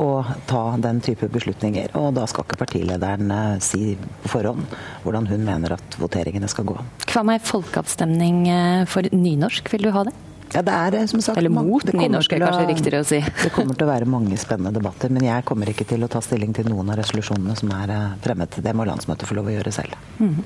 å 0.00 0.24
ta 0.48 0.62
den 0.80 1.02
type 1.04 1.28
beslutninger. 1.32 1.92
Og 2.00 2.14
da 2.16 2.24
skal 2.24 2.46
ikke 2.46 2.62
partilederen 2.62 3.28
eh, 3.28 3.58
si 3.60 3.92
på 4.24 4.32
forhånd 4.38 4.72
hvordan 5.04 5.28
hun 5.28 5.44
mener 5.44 5.76
at 5.76 5.98
voteringene 6.00 6.48
skal 6.48 6.70
gå. 6.72 6.78
Hva 7.12 7.26
med 7.28 7.44
folkeavstemning 7.44 8.46
eh, 8.48 8.88
for 8.88 9.04
nynorsk, 9.12 9.68
vil 9.76 9.90
du 9.90 9.92
ha 9.92 10.06
det? 10.08 10.16
Ja, 10.54 10.62
det 10.62 10.74
er 10.74 10.98
eh, 11.00 11.06
som 11.10 11.22
sagt 11.24 11.38
Eller 11.40 11.52
mot 11.52 11.84
nynorsk, 11.84 12.36
er 12.36 12.44
kanskje 12.44 12.68
riktigere 12.70 13.02
å 13.02 13.08
si. 13.08 13.20
Det 13.42 13.52
kommer 13.54 13.76
til 13.76 13.86
å 13.86 13.90
være 13.90 14.08
mange 14.10 14.38
spennende 14.40 14.74
debatter, 14.78 15.12
men 15.12 15.26
jeg 15.26 15.46
kommer 15.48 15.70
ikke 15.72 15.88
til 15.88 16.06
å 16.06 16.10
ta 16.12 16.22
stilling 16.24 16.54
til 16.56 16.68
noen 16.70 16.92
av 16.92 17.00
resolusjonene 17.00 17.56
som 17.58 17.72
er 17.76 17.94
fremmet. 18.24 18.60
Det 18.62 18.76
må 18.76 18.86
landsmøtet 18.88 19.28
få 19.28 19.38
lov 19.38 19.50
å 19.50 19.56
gjøre 19.56 19.74
selv. 19.74 19.98
Mm. 20.20 20.40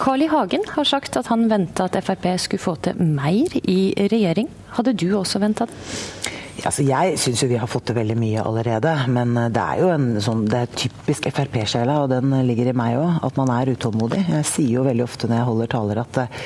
Carl 0.00 0.26
I. 0.26 0.30
Hagen 0.34 0.64
har 0.74 0.88
sagt 0.88 1.16
at 1.20 1.28
han 1.30 1.46
venta 1.50 1.86
at 1.86 1.98
Frp 2.02 2.26
skulle 2.42 2.62
få 2.62 2.74
til 2.82 2.98
mer 2.98 3.54
i 3.62 3.94
regjering. 4.10 4.48
Hadde 4.74 4.96
du 4.98 5.10
også 5.14 5.38
venta 5.42 5.68
det? 5.70 5.76
Altså, 6.62 6.84
jeg 6.86 7.18
syns 7.18 7.42
jo 7.42 7.48
vi 7.50 7.58
har 7.58 7.68
fått 7.68 7.88
til 7.90 7.96
veldig 7.98 8.14
mye 8.18 8.44
allerede. 8.44 8.92
Men 9.12 9.34
eh, 9.40 9.50
det 9.52 9.62
er 9.62 9.82
jo 9.82 9.90
en 9.92 10.08
sånn, 10.22 10.46
det 10.50 10.62
er 10.62 10.78
typisk 10.84 11.28
Frp-sjela, 11.34 12.00
og 12.04 12.12
den 12.12 12.32
ligger 12.48 12.70
i 12.70 12.76
meg 12.76 12.98
òg, 13.00 13.20
at 13.26 13.40
man 13.40 13.52
er 13.56 13.74
utålmodig. 13.74 14.22
Jeg 14.30 14.48
sier 14.48 14.78
jo 14.78 14.86
veldig 14.86 15.04
ofte 15.06 15.30
når 15.30 15.40
jeg 15.40 15.48
holder 15.50 15.72
taler 15.74 16.02
at, 16.04 16.22
eh, 16.24 16.42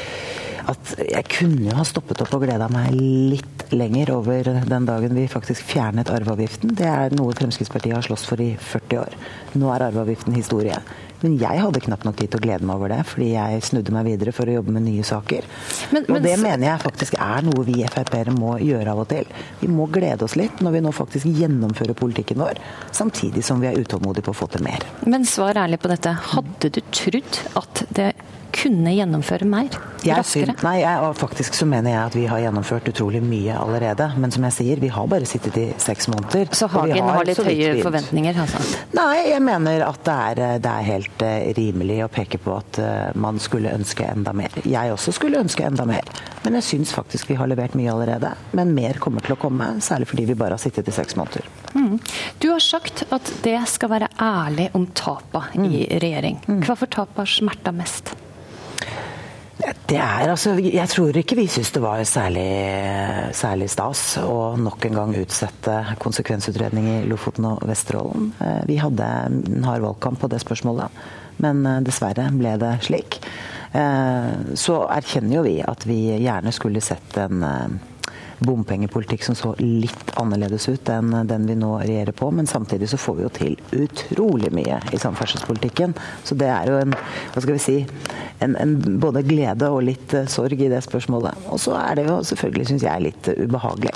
at 0.69 0.95
jeg 1.01 1.25
kunne 1.33 1.71
jo 1.71 1.77
ha 1.79 1.85
stoppet 1.87 2.21
opp 2.25 2.35
og 2.37 2.45
gleda 2.45 2.69
meg 2.73 2.93
litt 2.95 3.73
lenger 3.73 4.13
over 4.17 4.49
den 4.69 4.89
dagen 4.89 5.17
vi 5.17 5.27
faktisk 5.31 5.65
fjernet 5.69 6.11
arveavgiften. 6.13 6.75
Det 6.77 6.89
er 6.89 7.15
noe 7.17 7.37
Fremskrittspartiet 7.37 7.97
har 7.97 8.05
slåss 8.05 8.27
for 8.29 8.41
i 8.43 8.53
40 8.57 9.03
år. 9.03 9.19
Nå 9.59 9.71
er 9.73 9.89
arveavgiften 9.89 10.37
historie. 10.37 10.79
Men 11.19 11.35
jeg 11.41 11.59
hadde 11.59 11.81
knapt 11.83 12.05
nok 12.07 12.19
tid 12.21 12.31
til 12.31 12.39
å 12.39 12.45
glede 12.45 12.67
meg 12.69 12.79
over 12.79 12.93
det, 12.93 13.01
fordi 13.09 13.33
jeg 13.33 13.63
snudde 13.67 13.95
meg 13.95 14.07
videre 14.07 14.35
for 14.35 14.47
å 14.47 14.55
jobbe 14.59 14.75
med 14.77 14.85
nye 14.87 15.07
saker. 15.07 15.49
Men, 15.91 16.05
men, 16.05 16.13
og 16.15 16.23
det 16.29 16.37
mener 16.39 16.69
jeg 16.69 16.85
faktisk 16.85 17.19
er 17.19 17.49
noe 17.49 17.65
vi 17.67 17.81
Frp-ere 17.89 18.35
må 18.37 18.55
gjøre 18.63 18.95
av 18.95 19.03
og 19.03 19.09
til. 19.11 19.27
Vi 19.59 19.71
må 19.73 19.89
glede 19.91 20.29
oss 20.29 20.37
litt 20.39 20.63
når 20.63 20.77
vi 20.77 20.85
nå 20.87 20.95
faktisk 20.95 21.27
gjennomfører 21.41 21.99
politikken 21.99 22.39
vår, 22.45 22.63
samtidig 22.95 23.43
som 23.47 23.63
vi 23.65 23.71
er 23.73 23.81
utålmodige 23.81 24.29
på 24.29 24.37
å 24.37 24.41
få 24.45 24.51
til 24.53 24.67
mer. 24.69 24.87
Men 25.11 25.27
svar 25.27 25.59
ærlig 25.59 25.81
på 25.83 25.91
dette. 25.91 26.15
Hadde 26.37 26.71
du 26.71 26.83
trodd 26.95 27.43
at 27.59 27.87
det 27.99 28.13
kunne 28.55 28.93
gjennomføre 28.95 29.47
mer? 29.49 29.77
Raskere? 29.99 30.55
nei, 30.63 30.79
jeg, 30.81 31.09
faktisk 31.19 31.57
så 31.59 31.67
mener 31.69 31.93
jeg 31.93 32.01
at 32.01 32.17
vi 32.17 32.25
har 32.31 32.41
gjennomført 32.45 32.89
utrolig 32.91 33.21
mye 33.25 33.57
allerede. 33.59 34.09
Men 34.21 34.33
som 34.35 34.47
jeg 34.49 34.57
sier, 34.59 34.83
vi 34.83 34.91
har 34.95 35.09
bare 35.11 35.29
sittet 35.29 35.59
i 35.61 35.67
seks 35.83 36.09
måneder. 36.13 36.49
Så 36.57 36.69
Hagen 36.73 37.03
har, 37.03 37.19
har, 37.19 37.29
litt 37.29 37.43
høye 37.43 37.75
forventninger? 37.83 38.41
Altså. 38.45 38.63
Nei, 38.97 39.29
jeg 39.33 39.43
mener 39.45 39.85
at 39.89 40.03
det 40.07 40.17
er, 40.31 40.43
det 40.65 40.73
er 40.73 40.89
helt 40.89 41.25
uh, 41.27 41.35
rimelig 41.59 42.01
å 42.07 42.11
peke 42.13 42.41
på 42.43 42.55
at 42.57 42.81
uh, 42.83 42.91
man 43.19 43.41
skulle 43.43 43.73
ønske 43.75 44.07
enda 44.07 44.35
mer. 44.37 44.55
Jeg 44.65 44.95
også 44.95 45.15
skulle 45.17 45.43
ønske 45.43 45.67
enda 45.67 45.87
mer. 45.89 46.07
Men 46.45 46.59
jeg 46.61 46.69
syns 46.69 46.95
faktisk 46.95 47.33
vi 47.33 47.39
har 47.39 47.51
levert 47.51 47.75
mye 47.79 47.91
allerede. 47.93 48.33
Men 48.57 48.75
mer 48.77 49.01
kommer 49.03 49.25
til 49.25 49.35
å 49.35 49.41
komme, 49.41 49.75
særlig 49.85 50.11
fordi 50.13 50.29
vi 50.31 50.39
bare 50.39 50.57
har 50.57 50.63
sittet 50.63 50.89
i 50.89 50.95
seks 50.95 51.19
måneder. 51.19 51.49
Mm. 51.75 51.99
Du 52.39 52.51
har 52.53 52.63
sagt 52.65 53.05
at 53.15 53.35
det 53.45 53.59
skal 53.71 53.93
være 53.97 54.13
ærlig 54.23 54.71
om 54.79 54.87
tapa 54.97 55.49
mm. 55.55 55.69
i 55.69 55.85
regjering. 55.99 56.41
Mm. 56.47 56.63
Hva 56.65 56.79
for 56.79 56.91
tap 56.91 57.19
har 57.19 57.29
smerta 57.29 57.75
mest? 57.75 58.15
Det 59.59 59.99
er 59.99 60.31
altså 60.31 60.53
Jeg 60.61 60.87
tror 60.93 61.17
ikke 61.19 61.37
vi 61.39 61.49
syns 61.51 61.73
det 61.75 61.81
var 61.83 62.03
særlig, 62.07 62.47
særlig, 63.35 63.71
stas 63.73 64.03
å 64.23 64.55
nok 64.61 64.87
en 64.87 64.99
gang 65.01 65.15
utsette 65.19 65.75
konsekvensutredning 66.03 66.87
i 66.93 66.99
Lofoten 67.11 67.49
og 67.49 67.65
Vesterålen. 67.67 68.31
Eh, 68.39 68.61
vi 68.71 68.79
hadde 68.79 69.09
en 69.27 69.67
hard 69.67 69.83
valgkamp 69.83 70.21
på 70.23 70.31
det 70.31 70.43
spørsmålet, 70.45 71.03
men 71.43 71.65
eh, 71.67 71.81
dessverre 71.87 72.29
ble 72.37 72.55
det 72.63 72.75
slik. 72.87 73.19
Eh, 73.73 74.55
så 74.55 74.79
erkjenner 74.95 75.41
jo 75.41 75.47
vi 75.49 75.57
at 75.65 75.89
vi 75.89 76.01
gjerne 76.15 76.55
skulle 76.55 76.85
sett 76.85 77.19
en 77.25 77.43
bompengepolitikk 78.39 79.25
som 79.27 79.37
så 79.39 79.55
litt 79.59 80.13
annerledes 80.21 80.69
ut 80.69 80.89
enn 80.93 81.15
den 81.29 81.47
vi 81.49 81.57
nå 81.59 81.75
regjerer 81.81 82.15
på. 82.17 82.31
Men 82.35 82.47
samtidig 82.47 82.91
så 82.91 83.01
får 83.01 83.19
vi 83.19 83.27
jo 83.27 83.33
til 83.39 83.59
utrolig 83.85 84.53
mye 84.55 84.81
i 84.93 85.01
samferdselspolitikken. 85.01 85.95
Så 86.25 86.39
det 86.39 86.51
er 86.53 86.71
jo 86.71 86.79
en, 86.83 86.95
hva 87.35 87.43
skal 87.45 87.57
vi 87.57 87.63
si, 87.63 87.79
en, 88.45 88.57
en 88.57 88.75
både 89.03 89.25
glede 89.27 89.71
og 89.73 89.83
litt 89.89 90.15
uh, 90.15 90.27
sorg 90.31 90.61
i 90.61 90.71
det 90.71 90.83
spørsmålet. 90.87 91.49
Og 91.53 91.61
så 91.63 91.77
er 91.81 91.99
det 91.99 92.09
jo 92.09 92.19
selvfølgelig, 92.27 92.69
syns 92.71 92.87
jeg, 92.87 93.07
litt 93.09 93.31
ubehagelig 93.35 93.95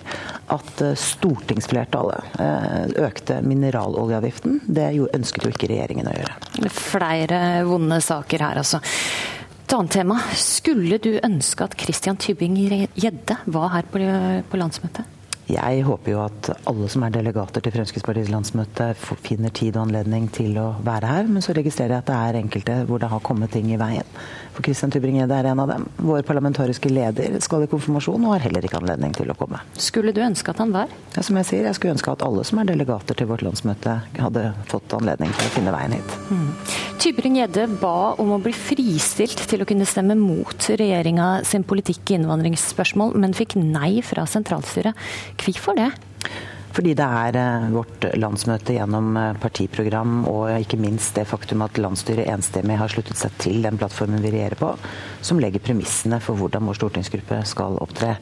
at 0.53 0.83
uh, 0.85 0.95
stortingsflertallet 0.99 2.41
uh, 2.41 3.05
økte 3.07 3.41
mineraloljeavgiften. 3.47 4.63
Det 4.67 4.91
ønsket 5.13 5.47
jo 5.47 5.53
ikke 5.55 5.71
regjeringen 5.73 6.11
å 6.11 6.17
gjøre. 6.17 6.73
Flere 6.73 7.39
vonde 7.69 8.01
saker 8.03 8.49
her, 8.49 8.63
altså. 8.63 8.83
Et 9.73 9.79
annet 9.79 9.95
tema. 9.95 10.19
Skulle 10.37 10.99
du 11.01 11.15
ønske 11.25 11.65
at 11.65 11.73
Christian 11.81 12.19
Tybing-Gjedde 12.21 13.39
var 13.55 13.71
her 13.73 13.87
på, 13.89 14.01
på 14.51 14.59
landsmøtet? 14.61 15.07
Jeg 15.49 15.87
håper 15.87 16.13
jo 16.13 16.19
at 16.27 16.51
alle 16.69 16.91
som 16.93 17.07
er 17.07 17.15
delegater 17.15 17.65
til 17.65 17.73
Fremskrittspartiets 17.73 18.29
landsmøte 18.29 18.91
finner 19.25 19.49
tid 19.49 19.79
og 19.79 19.87
anledning 19.87 20.27
til 20.33 20.59
å 20.61 20.67
være 20.85 21.09
her, 21.15 21.33
men 21.33 21.41
så 21.45 21.57
registrerer 21.57 21.97
jeg 21.97 22.05
at 22.05 22.11
det 22.11 22.19
er 22.19 22.41
enkelte 22.43 22.77
hvor 22.91 23.01
det 23.01 23.09
har 23.15 23.25
kommet 23.25 23.55
ting 23.57 23.73
i 23.73 23.81
veien. 23.81 24.13
For 24.53 24.65
Christian 24.67 24.93
Tybring-Gjedde 24.93 25.39
er 25.39 25.49
en 25.53 25.63
av 25.63 25.71
dem. 25.71 25.87
Vår 26.05 26.23
parlamentariske 26.29 26.91
leder 26.93 27.39
skal 27.45 27.65
i 27.65 27.71
konfirmasjon 27.71 28.27
og 28.27 28.35
har 28.35 28.45
heller 28.47 28.67
ikke 28.67 28.81
anledning 28.83 29.15
til 29.17 29.33
å 29.33 29.37
komme. 29.39 29.63
Skulle 29.81 30.13
du 30.13 30.21
ønske 30.25 30.53
at 30.53 30.61
han 30.61 30.75
var? 30.75 30.93
Ja, 31.17 31.25
som 31.25 31.39
jeg 31.41 31.49
sier, 31.49 31.65
jeg 31.69 31.79
skulle 31.79 31.97
ønske 31.97 32.13
at 32.13 32.25
alle 32.27 32.45
som 32.45 32.61
er 32.61 32.69
delegater 32.69 33.17
til 33.17 33.31
vårt 33.31 33.45
landsmøte 33.47 33.97
hadde 34.19 34.45
fått 34.69 34.93
anledning 34.99 35.33
til 35.39 35.49
å 35.49 35.55
finne 35.57 35.75
veien 35.75 35.97
hit. 35.97 36.17
Mm. 36.29 36.47
Tybring-Gjedde 37.03 37.67
ba 37.81 37.97
om 38.23 38.37
å 38.37 38.41
bli 38.45 38.53
fristilt 38.55 39.47
til 39.51 39.65
å 39.65 39.69
kunne 39.69 39.89
stemme 39.89 40.19
mot 40.21 40.69
regjeringa 40.69 41.33
sin 41.49 41.65
politikk 41.67 42.13
i 42.13 42.21
innvandringsspørsmål, 42.21 43.17
men 43.19 43.37
fikk 43.37 43.57
nei 43.59 44.05
fra 44.07 44.29
sentralstyret. 44.29 44.99
Hvorfor 45.41 45.81
det? 45.81 45.91
Fordi 46.73 46.95
det 46.97 47.05
er 47.05 47.37
eh, 47.37 47.67
vårt 47.75 48.07
landsmøte 48.17 48.77
gjennom 48.79 49.17
eh, 49.21 49.35
partiprogram 49.41 50.23
og 50.31 50.47
ikke 50.55 50.79
minst 50.81 51.19
det 51.19 51.27
faktum 51.29 51.65
at 51.67 51.77
landsstyret 51.81 52.31
enstemmig 52.33 52.79
har 52.81 52.93
sluttet 52.93 53.21
seg 53.21 53.35
til 53.43 53.61
den 53.65 53.77
plattformen 53.81 54.23
vi 54.25 54.33
regjerer 54.33 54.57
på, 54.61 54.71
som 55.21 55.41
legger 55.43 55.63
premissene 55.65 56.21
for 56.25 56.41
hvordan 56.41 56.65
vår 56.71 56.81
stortingsgruppe 56.81 57.43
skal 57.49 57.77
opptre. 57.83 58.15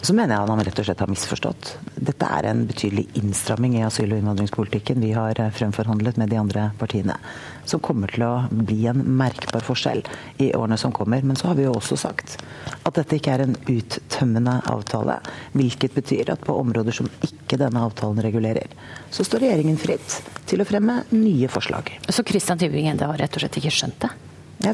Så 0.00 0.16
mener 0.16 0.34
jeg 0.34 0.46
at 0.46 0.54
han 0.54 0.64
rett 0.64 0.80
og 0.80 0.88
slett 0.88 1.04
har 1.04 1.12
misforstått. 1.12 1.74
Dette 1.98 2.32
er 2.38 2.48
en 2.48 2.64
betydelig 2.70 3.08
innstramming 3.20 3.76
i 3.76 3.84
asyl- 3.84 4.14
og 4.14 4.22
innvandringspolitikken 4.22 5.04
vi 5.04 5.12
har 5.16 5.36
eh, 5.36 5.52
fremforhandlet 5.60 6.20
med 6.20 6.32
de 6.32 6.40
andre 6.40 6.70
partiene 6.80 7.20
som 7.70 7.82
kommer 7.84 8.10
til 8.12 8.24
å 8.26 8.32
bli 8.50 8.86
en 8.90 9.02
merkbar 9.18 9.64
forskjell 9.64 10.02
i 10.44 10.50
årene 10.56 10.78
som 10.80 10.94
kommer. 10.94 11.22
Men 11.22 11.38
så 11.38 11.50
har 11.50 11.58
vi 11.58 11.66
jo 11.66 11.74
også 11.76 11.98
sagt 12.00 12.38
at 12.82 12.94
dette 12.96 13.18
ikke 13.18 13.34
er 13.34 13.44
en 13.44 13.56
uttømmende 13.68 14.58
avtale. 14.72 15.18
Hvilket 15.56 15.96
betyr 15.98 16.32
at 16.34 16.44
på 16.44 16.56
områder 16.60 16.96
som 16.96 17.10
ikke 17.24 17.60
denne 17.60 17.82
avtalen 17.84 18.22
regulerer, 18.24 18.72
så 19.10 19.26
står 19.26 19.46
regjeringen 19.46 19.80
fritt 19.80 20.20
til 20.48 20.62
å 20.62 20.68
fremme 20.68 21.02
nye 21.14 21.50
forslag. 21.52 21.92
Så 22.08 22.24
Christian 22.26 22.60
Tybring-Gjedde 22.60 23.12
har 23.12 23.20
rett 23.20 23.36
og 23.36 23.44
slett 23.44 23.60
ikke 23.60 23.74
skjønt 23.74 24.00
det? 24.04 24.14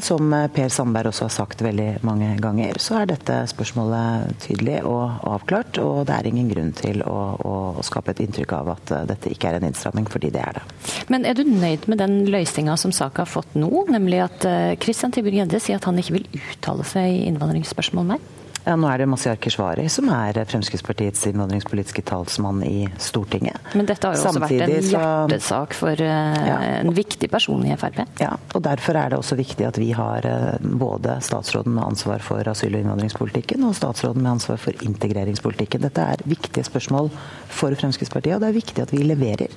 Som 0.01 0.33
eh, 0.33 0.47
Per 0.51 0.69
Sandberg 0.73 1.11
også 1.11 1.27
har 1.27 1.33
sagt 1.33 1.61
veldig 1.65 2.01
mange 2.05 2.33
ganger, 2.41 2.79
så 2.81 2.99
er 3.01 3.11
dette 3.13 3.37
spørsmålet 3.51 4.35
tydelig 4.43 4.81
og 4.83 5.23
avklart. 5.29 5.79
Og 5.83 6.03
det 6.09 6.17
er 6.17 6.29
ingen 6.31 6.49
grunn 6.51 6.73
til 6.75 7.03
å, 7.05 7.17
å 7.39 7.85
skape 7.85 8.15
et 8.15 8.23
inntrykk 8.25 8.57
av 8.57 8.73
at 8.75 8.95
eh, 8.95 9.07
dette 9.13 9.31
ikke 9.31 9.51
er 9.51 9.59
en 9.59 9.69
innstramming, 9.69 10.09
fordi 10.11 10.33
det 10.35 10.43
er 10.43 10.59
det. 10.59 10.65
Men 11.13 11.27
er 11.29 11.37
du 11.37 11.45
nøyd 11.47 11.87
med 11.91 12.01
den 12.01 12.23
løsninga 12.33 12.75
som 12.81 12.93
saka 12.95 13.23
har 13.23 13.31
fått 13.31 13.55
nå, 13.55 13.71
nemlig 13.93 14.23
at 14.25 14.41
Kristian 14.81 14.95
Christian 14.95 15.11
Tybring-Gjedde 15.11 15.59
sier 15.59 15.77
at 15.77 15.85
han 15.85 15.97
ikke 16.01 16.15
vil 16.15 16.27
uttale 16.39 16.85
seg 16.87 17.11
i 17.11 17.25
innvandringsspørsmål 17.29 18.07
mer? 18.15 18.21
Ja, 18.65 18.73
Nå 18.75 18.89
er 18.89 18.97
det 18.97 19.05
Masiar 19.05 19.37
Keshvari 19.37 19.85
som 19.93 20.07
er 20.09 20.39
Fremskrittspartiets 20.49 21.27
innvandringspolitiske 21.29 22.01
talsmann 22.09 22.63
i 22.65 22.87
Stortinget. 22.97 23.61
Men 23.77 23.85
dette 23.85 24.09
har 24.09 24.17
jo 24.17 24.23
Samtidig, 24.23 24.65
også 24.65 24.97
vært 24.97 25.05
en 25.05 25.29
hjertesak 25.29 25.75
for 25.77 26.01
uh, 26.01 26.39
ja. 26.49 26.55
en 26.79 26.89
viktig 26.97 27.29
person 27.29 27.61
i 27.61 27.75
Frp? 27.77 28.01
Ja, 28.23 28.31
og 28.57 28.63
derfor 28.65 28.97
er 28.97 29.13
det 29.13 29.19
også 29.21 29.37
viktig 29.37 29.67
at 29.69 29.77
vi 29.77 29.91
har 29.93 30.25
uh, 30.25 30.57
både 30.81 31.19
statsråden 31.25 31.77
med 31.77 31.85
ansvar 31.85 32.25
for 32.25 32.49
asyl- 32.49 32.73
og 32.73 32.81
innvandringspolitikken 32.81 33.67
og 33.69 33.77
statsråden 33.77 34.25
med 34.25 34.33
ansvar 34.33 34.57
for 34.65 34.85
integreringspolitikken. 34.87 35.85
Dette 35.85 36.09
er 36.15 36.25
viktige 36.25 36.65
spørsmål 36.65 37.11
for 37.53 37.77
Fremskrittspartiet, 37.77 38.39
og 38.39 38.41
det 38.41 38.49
er 38.49 38.57
viktig 38.57 38.81
at 38.87 38.95
vi 38.95 39.05
leverer. 39.05 39.53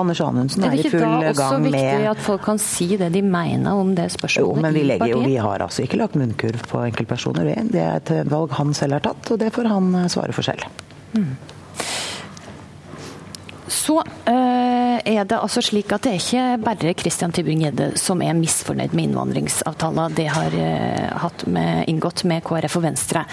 Anders 0.00 0.20
Anundsen 0.24 0.64
er, 0.66 0.74
er 0.74 0.80
i 0.80 0.90
full 0.90 1.00
gang 1.00 1.12
med 1.20 1.20
Er 1.20 1.22
det 1.22 1.30
ikke 1.30 1.40
da 1.40 1.48
også 1.48 1.64
viktig 1.64 2.08
at 2.10 2.22
folk 2.26 2.44
kan 2.48 2.60
si 2.62 2.88
det 3.00 3.10
de 3.14 3.22
mener 3.22 3.80
om 3.84 3.94
det 3.96 4.08
spørsmålet 4.14 4.58
jo, 4.58 4.62
men 4.64 4.74
vi 4.74 4.84
legger, 4.88 5.12
jo, 5.12 5.22
vi 5.24 5.36
har 5.38 5.64
altså 5.66 5.84
ikke 5.86 6.00
lagt 6.00 6.18
munnkurv 6.18 6.66
på 6.70 6.82
enkeltpersoner. 6.88 7.50
Det 7.70 7.82
er 7.82 8.00
et 8.00 8.14
valg 8.30 8.54
han 8.58 8.74
selv 8.76 8.98
har 8.98 9.04
tatt, 9.06 9.34
og 9.34 9.42
det 9.42 9.52
får 9.54 9.70
han 9.70 9.92
eh, 10.02 10.08
svare 10.12 10.34
for 10.36 10.46
selv. 10.46 10.66
Mm. 11.14 11.34
Så 13.74 14.00
øh, 14.02 14.63
er 15.02 15.26
det 15.28 15.38
altså 15.38 15.62
slik 15.64 15.92
at 15.94 16.06
det 16.06 16.14
er 16.14 16.22
ikke 16.22 16.64
bare 16.64 16.94
Christian 17.00 17.34
Tybring-Gjedde 17.34 17.90
som 18.00 18.22
er 18.22 18.36
misfornøyd 18.38 18.94
med 18.94 19.08
innvandringsavtalen 19.08 20.14
de 20.14 20.28
har 20.30 20.56
hatt 21.24 21.46
med, 21.50 21.84
inngått 21.90 22.24
med 22.28 22.44
KrF 22.46 22.78
og 22.78 22.86
Venstre. 22.86 23.24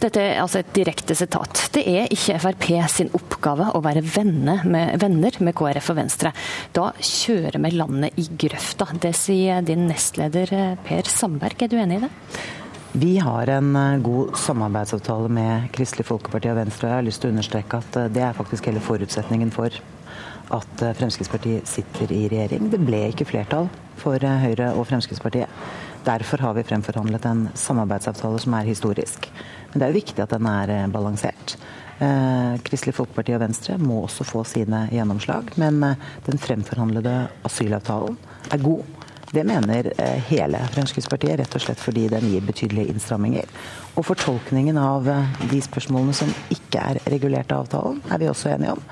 Dette 0.00 0.22
er 0.22 0.40
altså 0.42 0.60
et 0.60 0.72
direkte 0.76 1.16
sitat. 1.16 1.66
Det 1.74 1.84
er 1.88 2.08
ikke 2.12 2.38
Frp 2.40 2.68
sin 2.92 3.10
oppgave 3.16 3.70
å 3.76 3.82
være 3.84 4.04
venner 4.04 4.64
med, 4.64 4.96
venner 5.02 5.36
med 5.44 5.56
KrF 5.56 5.92
og 5.92 6.00
Venstre. 6.00 6.32
Da 6.76 6.90
kjører 6.96 7.60
vi 7.64 7.74
landet 7.76 8.20
i 8.20 8.26
grøfta. 8.44 8.90
Det 9.00 9.12
sier 9.16 9.64
din 9.66 9.86
nestleder 9.90 10.54
Per 10.86 11.10
Sandberg. 11.10 11.60
Er 11.60 11.70
du 11.70 11.78
enig 11.80 12.00
i 12.00 12.06
det? 12.06 12.10
Vi 12.92 13.18
har 13.22 13.46
en 13.46 13.76
eh, 13.76 13.98
god 14.02 14.34
samarbeidsavtale 14.36 15.28
med 15.30 15.68
Kristelig 15.76 16.08
Folkeparti 16.08 16.50
og 16.50 16.56
Venstre. 16.58 16.88
og 16.88 16.90
Jeg 16.90 16.98
har 16.98 17.06
lyst 17.06 17.22
til 17.22 17.30
å 17.30 17.34
understreke 17.36 17.78
at 17.78 17.98
eh, 18.00 18.08
det 18.10 18.24
er 18.26 18.34
faktisk 18.34 18.66
hele 18.66 18.82
forutsetningen 18.82 19.52
for 19.54 19.76
at 20.54 20.82
eh, 20.84 20.94
Fremskrittspartiet 20.98 21.68
sitter 21.68 22.12
i 22.12 22.24
regjering. 22.30 22.70
Det 22.72 22.80
ble 22.82 23.04
ikke 23.10 23.28
flertall 23.28 23.70
for 24.00 24.20
Høyre 24.20 24.72
og 24.74 24.88
Fremskrittspartiet. 24.88 25.50
Derfor 26.06 26.40
har 26.40 26.56
vi 26.56 26.64
fremforhandlet 26.64 27.26
en 27.28 27.42
samarbeidsavtale 27.58 28.40
som 28.40 28.56
er 28.56 28.70
historisk. 28.70 29.28
Men 29.70 29.80
det 29.80 29.86
er 29.86 29.92
jo 29.92 30.00
viktig 30.00 30.24
at 30.24 30.32
den 30.32 30.48
er 30.48 30.72
balansert. 30.88 31.58
Kristelig 32.64 32.94
Folkeparti 32.96 33.34
og 33.36 33.42
Venstre 33.42 33.74
må 33.76 33.98
også 34.06 34.24
få 34.24 34.40
sine 34.48 34.86
gjennomslag, 34.88 35.50
men 35.60 35.84
den 36.24 36.40
fremforhandlede 36.40 37.12
asylavtalen 37.44 38.16
er 38.56 38.64
god. 38.64 38.88
Det 39.32 39.44
mener 39.44 39.92
eh, 39.96 40.18
hele 40.26 40.58
Fremskrittspartiet, 40.74 41.36
rett 41.38 41.52
og 41.54 41.62
slett 41.62 41.78
fordi 41.78 42.08
den 42.10 42.26
gir 42.32 42.42
betydelige 42.42 42.90
innstramminger. 42.90 43.46
Og 43.94 44.02
fortolkningen 44.08 44.78
av 44.80 45.06
eh, 45.06 45.36
de 45.52 45.60
spørsmålene 45.62 46.16
som 46.18 46.32
ikke 46.50 46.82
er 46.82 46.98
regulert 47.12 47.52
av 47.54 47.68
avtalen, 47.68 48.00
er 48.10 48.18
vi 48.18 48.30
også 48.30 48.50
enige 48.56 48.74
om. 48.74 48.82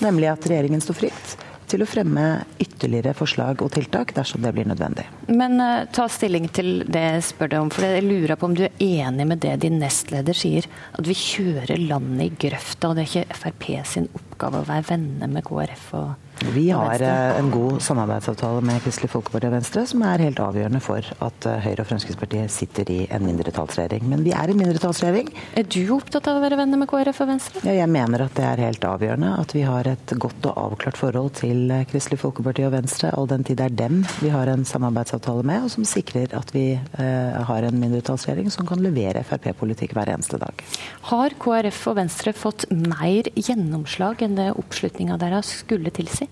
Nemlig 0.00 0.30
at 0.32 0.46
regjeringen 0.48 0.82
står 0.84 1.00
fritt 1.02 1.38
til 1.70 1.84
å 1.84 1.88
fremme 1.88 2.24
ytterligere 2.62 3.14
forslag 3.14 3.60
og 3.62 3.70
tiltak 3.76 4.14
dersom 4.16 4.42
det 4.42 4.52
blir 4.56 4.66
nødvendig. 4.66 5.04
Men 5.30 5.60
uh, 5.62 5.86
ta 5.94 6.08
stilling 6.10 6.48
til 6.54 6.82
det 6.90 7.02
jeg 7.04 7.26
spør 7.28 7.52
deg 7.52 7.62
om. 7.62 7.70
for 7.74 7.86
Jeg 7.86 8.06
lurer 8.06 8.38
på 8.38 8.48
om 8.50 8.56
du 8.58 8.64
er 8.66 8.82
enig 8.82 9.28
med 9.30 9.42
det 9.44 9.54
din 9.62 9.78
nestleder 9.82 10.36
sier, 10.36 10.66
at 10.98 11.06
vi 11.06 11.16
kjører 11.16 11.78
landet 11.78 12.26
i 12.26 12.48
grøfta, 12.48 12.90
og 12.90 12.98
det 12.98 13.06
er 13.06 13.12
ikke 13.12 13.38
Frp 13.40 13.68
sin 13.86 14.10
oppgave 14.10 14.62
å 14.62 14.68
være 14.68 14.88
venner 14.90 15.30
med 15.30 15.46
KrF 15.46 15.86
og 16.00 16.29
vi 16.48 16.70
har 16.70 17.02
eh, 17.02 17.38
en 17.38 17.50
god 17.50 17.82
samarbeidsavtale 17.82 18.62
med 18.64 18.80
Kristelig 18.82 19.10
Folkeparti 19.12 19.48
og 19.50 19.52
Venstre, 19.54 19.84
som 19.86 20.02
er 20.08 20.22
helt 20.24 20.40
avgjørende 20.40 20.80
for 20.82 21.04
at 21.26 21.46
eh, 21.48 21.58
Høyre 21.66 21.84
og 21.84 21.90
Fremskrittspartiet 21.90 22.52
sitter 22.52 22.88
i 22.90 22.98
en 23.12 23.26
mindretallsregjering. 23.28 24.06
Men 24.08 24.24
vi 24.24 24.32
er 24.32 24.48
i 24.48 24.56
mindretallsregjering. 24.56 25.28
Er 25.60 25.68
du 25.68 25.82
opptatt 25.94 26.30
av 26.30 26.38
å 26.38 26.42
være 26.42 26.56
venner 26.60 26.80
med 26.80 26.88
KrF 26.90 27.20
og 27.24 27.30
Venstre? 27.34 27.62
Ja, 27.68 27.76
jeg 27.82 27.92
mener 27.92 28.24
at 28.24 28.36
det 28.38 28.46
er 28.48 28.64
helt 28.64 28.86
avgjørende 28.88 29.34
at 29.36 29.54
vi 29.56 29.66
har 29.68 29.90
et 29.90 30.14
godt 30.24 30.48
og 30.48 30.62
avklart 30.64 31.00
forhold 31.00 31.34
til 31.42 31.70
eh, 31.76 31.84
Kristelig 31.90 32.22
Folkeparti 32.24 32.64
og 32.68 32.74
Venstre, 32.78 33.12
all 33.12 33.28
den 33.30 33.44
tid 33.44 33.60
det 33.60 33.68
er 33.68 33.76
dem 33.82 34.00
vi 34.24 34.32
har 34.32 34.48
en 34.48 34.64
samarbeidsavtale 34.64 35.44
med, 35.44 35.68
og 35.68 35.74
som 35.74 35.84
sikrer 35.88 36.32
at 36.38 36.54
vi 36.56 36.66
eh, 36.72 37.40
har 37.50 37.68
en 37.68 37.80
mindretallsregjering 37.84 38.48
som 38.54 38.68
kan 38.68 38.80
levere 38.80 39.26
Frp-politikk 39.28 39.92
hver 39.98 40.14
eneste 40.14 40.40
dag. 40.40 40.64
Har 41.12 41.36
KrF 41.42 41.84
og 41.92 42.00
Venstre 42.00 42.32
fått 42.36 42.64
mer 42.72 43.28
gjennomslag 43.36 44.24
enn 44.24 44.40
det 44.40 44.52
oppslutninga 44.56 45.20
deres 45.20 45.58
skulle 45.60 45.92
tilsi? 45.92 46.29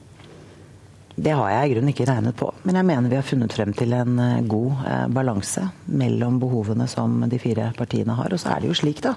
Det 1.19 1.35
har 1.35 1.49
jeg 1.51 1.67
i 1.67 1.73
grunnen 1.73 1.91
ikke 1.91 2.07
regnet 2.07 2.37
på. 2.39 2.53
Men 2.63 2.79
jeg 2.79 2.87
mener 2.87 3.11
vi 3.11 3.19
har 3.19 3.27
funnet 3.27 3.55
frem 3.55 3.73
til 3.75 3.95
en 3.97 4.19
eh, 4.23 4.43
god 4.47 4.85
eh, 4.87 5.07
balanse 5.11 5.65
mellom 5.91 6.39
behovene 6.39 6.87
som 6.91 7.25
de 7.27 7.41
fire 7.43 7.73
partiene 7.79 8.15
har. 8.15 8.31
Og 8.31 8.39
så 8.39 8.53
er 8.55 8.63
det 8.63 8.71
jo 8.71 8.77
slik 8.79 9.03
da, 9.03 9.17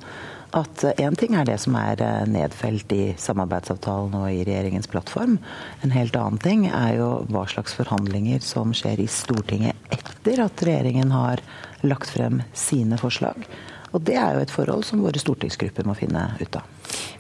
at 0.57 0.84
én 0.98 1.15
ting 1.19 1.38
er 1.38 1.45
det 1.45 1.60
som 1.61 1.78
er 1.78 2.02
eh, 2.02 2.23
nedfelt 2.26 2.95
i 2.98 3.11
samarbeidsavtalen 3.22 4.18
og 4.18 4.32
i 4.32 4.41
regjeringens 4.41 4.90
plattform. 4.90 5.38
En 5.86 5.94
helt 5.94 6.18
annen 6.18 6.41
ting 6.41 6.65
er 6.72 6.95
jo 6.98 7.11
hva 7.30 7.45
slags 7.52 7.78
forhandlinger 7.78 8.41
som 8.45 8.73
skjer 8.73 9.03
i 9.03 9.10
Stortinget 9.11 9.94
etter 9.94 10.41
at 10.48 10.65
regjeringen 10.65 11.14
har 11.14 11.44
lagt 11.86 12.10
frem 12.10 12.41
sine 12.57 12.98
forslag. 13.02 13.45
Og 13.92 14.04
det 14.08 14.16
er 14.20 14.36
jo 14.36 14.44
et 14.46 14.54
forhold 14.54 14.86
som 14.88 15.04
våre 15.04 15.20
stortingsgrupper 15.20 15.88
må 15.88 15.96
finne 16.00 16.24
ut 16.40 16.60
av. 16.60 16.68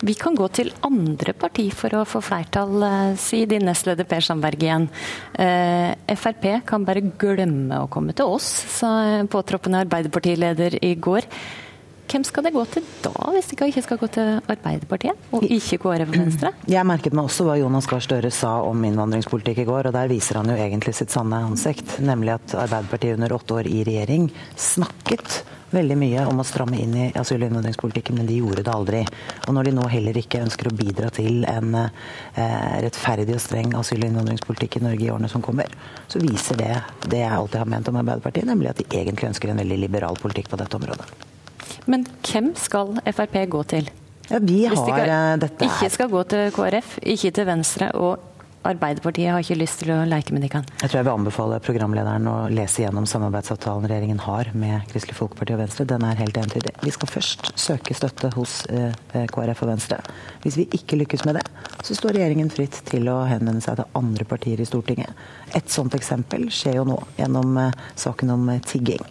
Vi 0.01 0.15
kan 0.17 0.35
gå 0.35 0.47
til 0.55 0.71
andre 0.87 1.33
parti 1.37 1.67
for 1.75 1.93
å 1.93 2.05
få 2.09 2.23
flertall, 2.25 2.83
eh, 2.83 3.15
sier 3.21 3.47
din 3.47 3.65
nestleder 3.67 4.07
Per 4.07 4.21
Sandberg 4.25 4.63
igjen. 4.63 4.89
Eh, 5.35 6.15
Frp 6.15 6.65
kan 6.65 6.85
bare 6.85 7.01
glemme 7.01 7.83
å 7.83 7.89
komme 7.89 8.15
til 8.15 8.25
oss, 8.25 8.47
sa 8.79 9.23
påtroppende 9.23 9.85
Arbeiderpartileder 9.85 10.79
i 10.83 10.95
går. 10.95 11.21
hvem 12.11 12.25
skal 12.25 12.43
det 12.43 12.51
gå 12.51 12.65
til 12.67 12.83
da, 13.01 13.11
hvis 13.31 13.47
det 13.47 13.57
ikke 13.71 13.83
skal 13.83 13.97
gå 13.97 14.07
til 14.11 14.41
Arbeiderpartiet, 14.51 15.15
og 15.31 15.43
ikke 15.43 15.77
KrF 15.79 16.09
og 16.09 16.17
Venstre? 16.17 16.51
Jeg 16.67 16.83
merket 16.85 17.13
meg 17.13 17.23
også 17.23 17.45
hva 17.47 17.57
Jonas 17.57 17.87
Gahr 17.87 18.03
Støre 18.03 18.31
sa 18.31 18.61
om 18.67 18.83
innvandringspolitikk 18.83 19.59
i 19.63 19.67
går, 19.69 19.87
og 19.87 19.93
der 19.93 20.11
viser 20.11 20.41
han 20.41 20.51
jo 20.51 20.57
egentlig 20.59 20.93
sitt 20.93 21.09
sanne 21.09 21.39
ansikt. 21.47 21.99
Nemlig 22.03 22.33
at 22.33 22.55
Arbeiderpartiet 22.65 23.15
under 23.15 23.37
åtte 23.37 23.53
år 23.61 23.69
i 23.71 23.85
regjering 23.87 24.29
snakket 24.57 25.43
veldig 25.75 25.97
mye 25.99 26.25
om 26.29 26.41
å 26.41 26.45
stramme 26.47 26.79
inn 26.81 26.95
i 26.95 27.05
asyl- 27.17 27.41
og 27.41 27.49
innvandringspolitikken, 27.49 28.17
men 28.19 28.29
de 28.29 28.39
gjorde 28.39 28.65
det 28.67 28.73
aldri. 28.73 29.01
Og 29.47 29.55
når 29.55 29.69
de 29.69 29.73
nå 29.77 29.87
heller 29.91 30.19
ikke 30.21 30.43
ønsker 30.45 30.69
å 30.69 30.75
bidra 30.75 31.09
til 31.13 31.45
en 31.49 31.77
eh, 31.79 32.75
rettferdig 32.85 33.35
og 33.37 33.43
streng 33.43 33.75
asyl- 33.79 34.03
og 34.03 34.09
innvandringspolitikk 34.09 34.79
i 34.79 34.83
Norge 34.85 35.07
i 35.07 35.11
årene 35.13 35.31
som 35.31 35.43
kommer, 35.45 35.71
så 36.11 36.21
viser 36.23 36.59
det 36.61 36.73
det 37.07 37.23
jeg 37.23 37.33
alltid 37.37 37.63
har 37.63 37.71
ment 37.75 37.91
om 37.91 37.99
Arbeiderpartiet, 38.03 38.47
nemlig 38.49 38.71
at 38.73 38.83
de 38.83 38.87
egentlig 38.89 39.31
ønsker 39.31 39.51
en 39.51 39.63
veldig 39.63 39.79
liberal 39.85 40.19
politikk 40.21 40.51
på 40.51 40.59
dette 40.61 40.79
området. 40.79 41.07
Men 41.89 42.05
hvem 42.27 42.53
skal 42.59 42.97
Frp 43.09 43.41
gå 43.49 43.63
til? 43.71 43.89
Ja, 44.31 44.39
vi 44.39 44.61
har, 44.65 44.75
Hvis 44.75 44.85
de 44.85 44.91
ikke, 44.93 45.07
eh, 45.11 45.37
dette 45.41 45.67
ikke 45.67 45.89
skal 45.91 46.11
gå 46.11 46.23
til 46.31 46.51
KrF, 46.55 46.99
ikke 47.03 47.31
til 47.35 47.47
Venstre, 47.49 47.91
og 47.99 48.30
Arbeiderpartiet 48.61 49.31
har 49.33 49.41
ikke 49.41 49.57
lyst 49.57 49.79
til 49.81 49.89
å 49.89 50.03
leke 50.05 50.35
med 50.35 50.43
de 50.45 50.49
kan. 50.53 50.65
Jeg 50.83 50.91
tror 50.91 50.99
jeg 50.99 51.05
vil 51.07 51.15
anbefale 51.15 51.57
programlederen 51.65 52.27
å 52.29 52.35
lese 52.53 52.83
gjennom 52.83 53.07
samarbeidsavtalen 53.09 53.87
regjeringen 53.89 54.21
har 54.21 54.51
med 54.53 54.85
Kristelig 54.91 55.17
Folkeparti 55.17 55.55
og 55.55 55.63
Venstre. 55.63 55.87
Den 55.89 56.05
er 56.05 56.19
helt 56.19 56.37
entydig. 56.37 56.75
Vi 56.85 56.93
skal 56.93 57.09
først 57.09 57.49
søke 57.57 57.97
støtte 57.97 58.29
hos 58.35 58.59
eh, 58.69 58.93
KrF 59.33 59.65
og 59.65 59.71
Venstre. 59.71 59.97
Hvis 60.45 60.59
vi 60.61 60.67
ikke 60.77 61.01
lykkes 61.01 61.25
med 61.25 61.39
det, 61.39 61.45
så 61.81 61.97
står 61.97 62.19
regjeringen 62.19 62.53
fritt 62.53 62.77
til 62.85 63.09
å 63.09 63.23
henvende 63.25 63.65
seg 63.65 63.81
til 63.81 63.97
andre 63.97 64.29
partier 64.29 64.61
i 64.61 64.69
Stortinget. 64.69 65.25
Et 65.57 65.73
sånt 65.73 65.97
eksempel 65.97 66.45
skjer 66.53 66.77
jo 66.83 66.87
nå 66.93 67.01
gjennom 67.17 67.57
eh, 67.63 67.85
saken 67.97 68.35
om 68.37 68.49
eh, 68.53 68.61
tigging. 68.61 69.01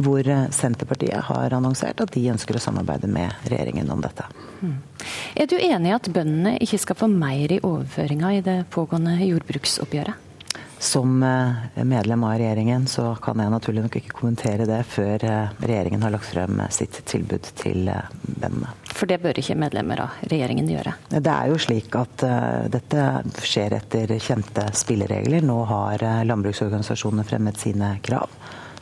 Hvor 0.00 0.28
eh, 0.28 0.48
Senterpartiet 0.50 1.28
har 1.28 1.54
annonsert 1.54 2.00
at 2.00 2.12
de 2.14 2.24
ønsker 2.32 2.56
å 2.56 2.62
samarbeide 2.62 3.10
med 3.10 3.32
regjeringen 3.50 3.90
om 3.92 4.02
dette. 4.02 4.26
Er 5.36 5.48
du 5.50 5.56
enig 5.58 5.90
i 5.90 5.96
at 5.96 6.10
bøndene 6.12 6.56
ikke 6.62 6.80
skal 6.80 6.98
få 6.98 7.08
mer 7.12 7.52
i 7.52 7.60
overføringa 7.60 8.36
i 8.38 8.44
det 8.44 8.58
pågående 8.72 9.18
jordbruksoppgjøret? 9.20 10.28
Som 10.82 11.20
eh, 11.22 11.82
medlem 11.86 12.24
av 12.26 12.32
regjeringen 12.40 12.88
så 12.90 13.12
kan 13.22 13.38
jeg 13.38 13.52
naturlig 13.52 13.84
nok 13.84 13.98
ikke 14.00 14.16
kommentere 14.18 14.66
det 14.66 14.80
før 14.90 15.26
eh, 15.28 15.52
regjeringen 15.62 16.02
har 16.02 16.14
lagt 16.14 16.26
frem 16.26 16.58
sitt 16.74 16.98
tilbud 17.06 17.52
til 17.60 17.92
bøndene. 18.24 18.72
For 18.92 19.10
det 19.10 19.20
bør 19.22 19.38
ikke 19.38 19.58
medlemmer 19.58 20.02
av 20.06 20.24
regjeringen 20.30 20.66
gjøre. 20.70 20.96
Det 21.12 21.22
er 21.32 21.52
jo 21.52 21.60
slik 21.62 21.94
at 21.98 22.22
dette 22.70 23.06
skjer 23.42 23.78
etter 23.78 24.12
kjente 24.22 24.66
spilleregler. 24.78 25.42
Nå 25.46 25.56
har 25.70 26.04
landbruksorganisasjonene 26.28 27.24
fremmet 27.26 27.58
sine 27.62 27.94
krav. 28.04 28.30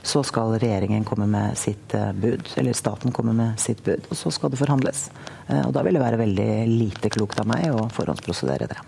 Så 0.02 0.22
skal 0.26 0.56
regjeringen 0.58 1.04
komme 1.08 1.26
med 1.30 1.58
sitt 1.60 1.94
uh, 1.96 2.10
bud, 2.16 2.48
eller 2.60 2.76
staten 2.76 3.12
komme 3.14 3.34
med 3.36 3.60
sitt 3.60 3.82
bud, 3.86 4.08
og 4.08 4.16
så 4.18 4.32
skal 4.34 4.52
det 4.52 4.60
forhandles. 4.60 5.08
og 5.64 5.74
Da 5.74 5.82
vil 5.86 5.98
det 5.98 6.04
være 6.04 6.20
veldig 6.20 6.50
lite 6.70 7.10
klokt 7.12 7.40
av 7.42 7.48
meg 7.50 7.68
å 7.74 7.88
forhåndsprosedere 7.94 8.70
det. 8.70 8.80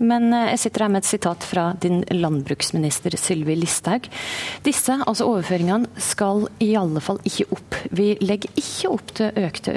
Men 0.00 0.32
jeg 0.32 0.58
sitter 0.62 0.86
her 0.86 0.92
med 0.94 1.02
et 1.02 1.10
sitat 1.10 1.44
fra 1.44 1.66
din 1.80 2.00
landbruksminister 2.08 3.14
Sylvi 3.20 3.56
Listhaug. 3.58 4.08
Disse, 4.64 4.96
altså 5.04 5.28
overføringene, 5.28 5.90
skal 6.00 6.46
i 6.64 6.70
alle 6.80 7.02
fall 7.04 7.20
ikke 7.28 7.50
opp. 7.52 7.76
Vi 7.92 8.14
legger 8.24 8.56
ikke 8.56 8.94
opp 8.94 9.14
til 9.20 9.42
økte 9.44 9.76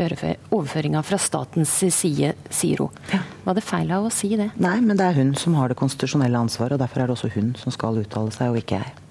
overføringer 0.55 1.03
fra 1.03 1.19
statens 1.19 1.75
side, 1.91 2.33
sier 2.47 2.85
hun. 2.85 3.21
Var 3.43 3.59
det 3.59 3.67
feil 3.67 3.91
av 3.91 4.07
å 4.07 4.13
si 4.15 4.31
det? 4.39 4.53
Nei, 4.63 4.77
men 4.79 4.99
det 4.99 5.09
er 5.09 5.19
hun 5.19 5.35
som 5.39 5.59
har 5.59 5.71
det 5.71 5.79
konstitusjonelle 5.81 6.39
ansvaret, 6.39 6.77
og 6.77 6.85
derfor 6.85 7.03
er 7.03 7.11
det 7.11 7.17
også 7.17 7.33
hun 7.35 7.55
som 7.59 7.75
skal 7.75 7.99
uttale 7.99 8.31
seg, 8.31 8.53
og 8.53 8.63
ikke 8.63 8.79
jeg. 8.79 9.02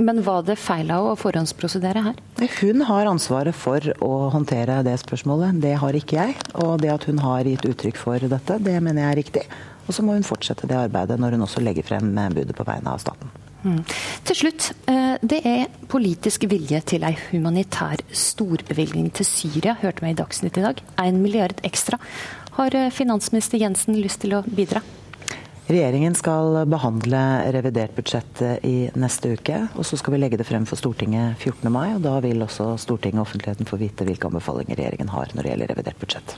Men 0.00 0.22
var 0.26 0.42
det 0.46 0.56
feil 0.58 0.90
av 0.90 1.06
å 1.10 1.14
forhåndsprosedere 1.18 2.02
her? 2.06 2.16
Hun 2.58 2.82
har 2.88 3.06
ansvaret 3.06 3.54
for 3.54 3.84
å 4.02 4.12
håndtere 4.34 4.80
det 4.86 4.96
spørsmålet. 5.02 5.60
Det 5.62 5.74
har 5.78 5.98
ikke 5.98 6.18
jeg. 6.18 6.36
Og 6.64 6.80
det 6.82 6.90
at 6.94 7.06
hun 7.10 7.20
har 7.22 7.46
gitt 7.46 7.68
uttrykk 7.68 8.00
for 8.00 8.26
dette, 8.32 8.58
det 8.64 8.74
mener 8.82 9.04
jeg 9.04 9.12
er 9.12 9.20
riktig. 9.20 9.44
Og 9.84 9.94
så 9.94 10.02
må 10.02 10.16
hun 10.16 10.26
fortsette 10.26 10.66
det 10.70 10.78
arbeidet 10.80 11.20
når 11.20 11.36
hun 11.36 11.46
også 11.46 11.62
legger 11.62 11.86
frem 11.86 12.10
budet 12.34 12.56
på 12.56 12.66
vegne 12.66 12.94
av 12.94 13.02
staten. 13.04 13.30
Mm. 13.64 13.80
Til 14.28 14.36
slutt, 14.36 14.72
det 15.24 15.40
er 15.48 15.70
politisk 15.88 16.44
vilje 16.50 16.82
til 16.90 17.06
ei 17.06 17.14
humanitær 17.30 18.02
storbevilgning 18.12 19.08
til 19.16 19.28
Syria, 19.28 19.76
hørte 19.80 20.04
vi 20.04 20.12
i 20.12 20.18
Dagsnytt 20.18 20.58
i 20.60 20.66
dag. 20.66 20.82
Én 21.00 21.22
milliard 21.22 21.62
ekstra. 21.64 22.00
Har 22.58 22.76
finansminister 22.92 23.60
Jensen 23.60 23.96
lyst 24.00 24.20
til 24.24 24.36
å 24.36 24.44
bidra? 24.44 24.82
Regjeringen 25.64 26.12
skal 26.12 26.58
behandle 26.68 27.18
revidert 27.54 27.94
budsjett 27.96 28.42
i 28.68 28.90
neste 29.00 29.30
uke. 29.32 29.62
og 29.72 29.86
Så 29.88 29.96
skal 29.96 30.12
vi 30.12 30.18
legge 30.20 30.36
det 30.36 30.44
frem 30.44 30.66
for 30.68 30.76
Stortinget 30.76 31.38
14. 31.40 31.72
mai. 31.72 31.94
og 31.94 32.02
Da 32.04 32.18
vil 32.20 32.44
også 32.44 32.74
Stortinget 32.76 33.22
og 33.22 33.28
offentligheten 33.28 33.68
få 33.68 33.78
vite 33.80 34.04
hvilke 34.04 34.28
anbefalinger 34.28 34.76
regjeringen 34.76 35.08
har 35.08 35.32
når 35.32 35.42
det 35.42 35.54
gjelder 35.54 35.72
revidert 35.72 36.02
budsjett. 36.02 36.36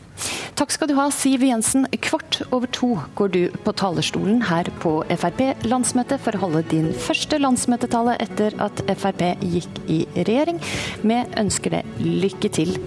Takk 0.56 0.70
skal 0.70 0.88
du 0.88 0.94
ha, 0.94 1.08
Siv 1.10 1.42
Jensen. 1.42 1.88
Kvart 2.06 2.38
over 2.54 2.70
to 2.70 2.92
går 3.18 3.32
du 3.34 3.40
på 3.66 3.74
talerstolen 3.74 4.44
her 4.46 4.70
på 4.80 5.00
Frp-landsmøtet 5.10 6.22
for 6.22 6.38
å 6.38 6.44
holde 6.46 6.62
din 6.70 6.92
første 6.94 7.40
landsmøtetale 7.42 8.14
etter 8.22 8.54
at 8.62 8.84
Frp 8.94 9.26
gikk 9.42 9.82
i 9.90 10.04
regjering. 10.22 10.62
Vi 11.02 11.18
ønsker 11.42 11.80
deg 11.80 11.98
lykke 11.98 12.52
til 12.62 12.78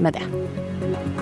med 0.00 0.16
det. 0.16 1.21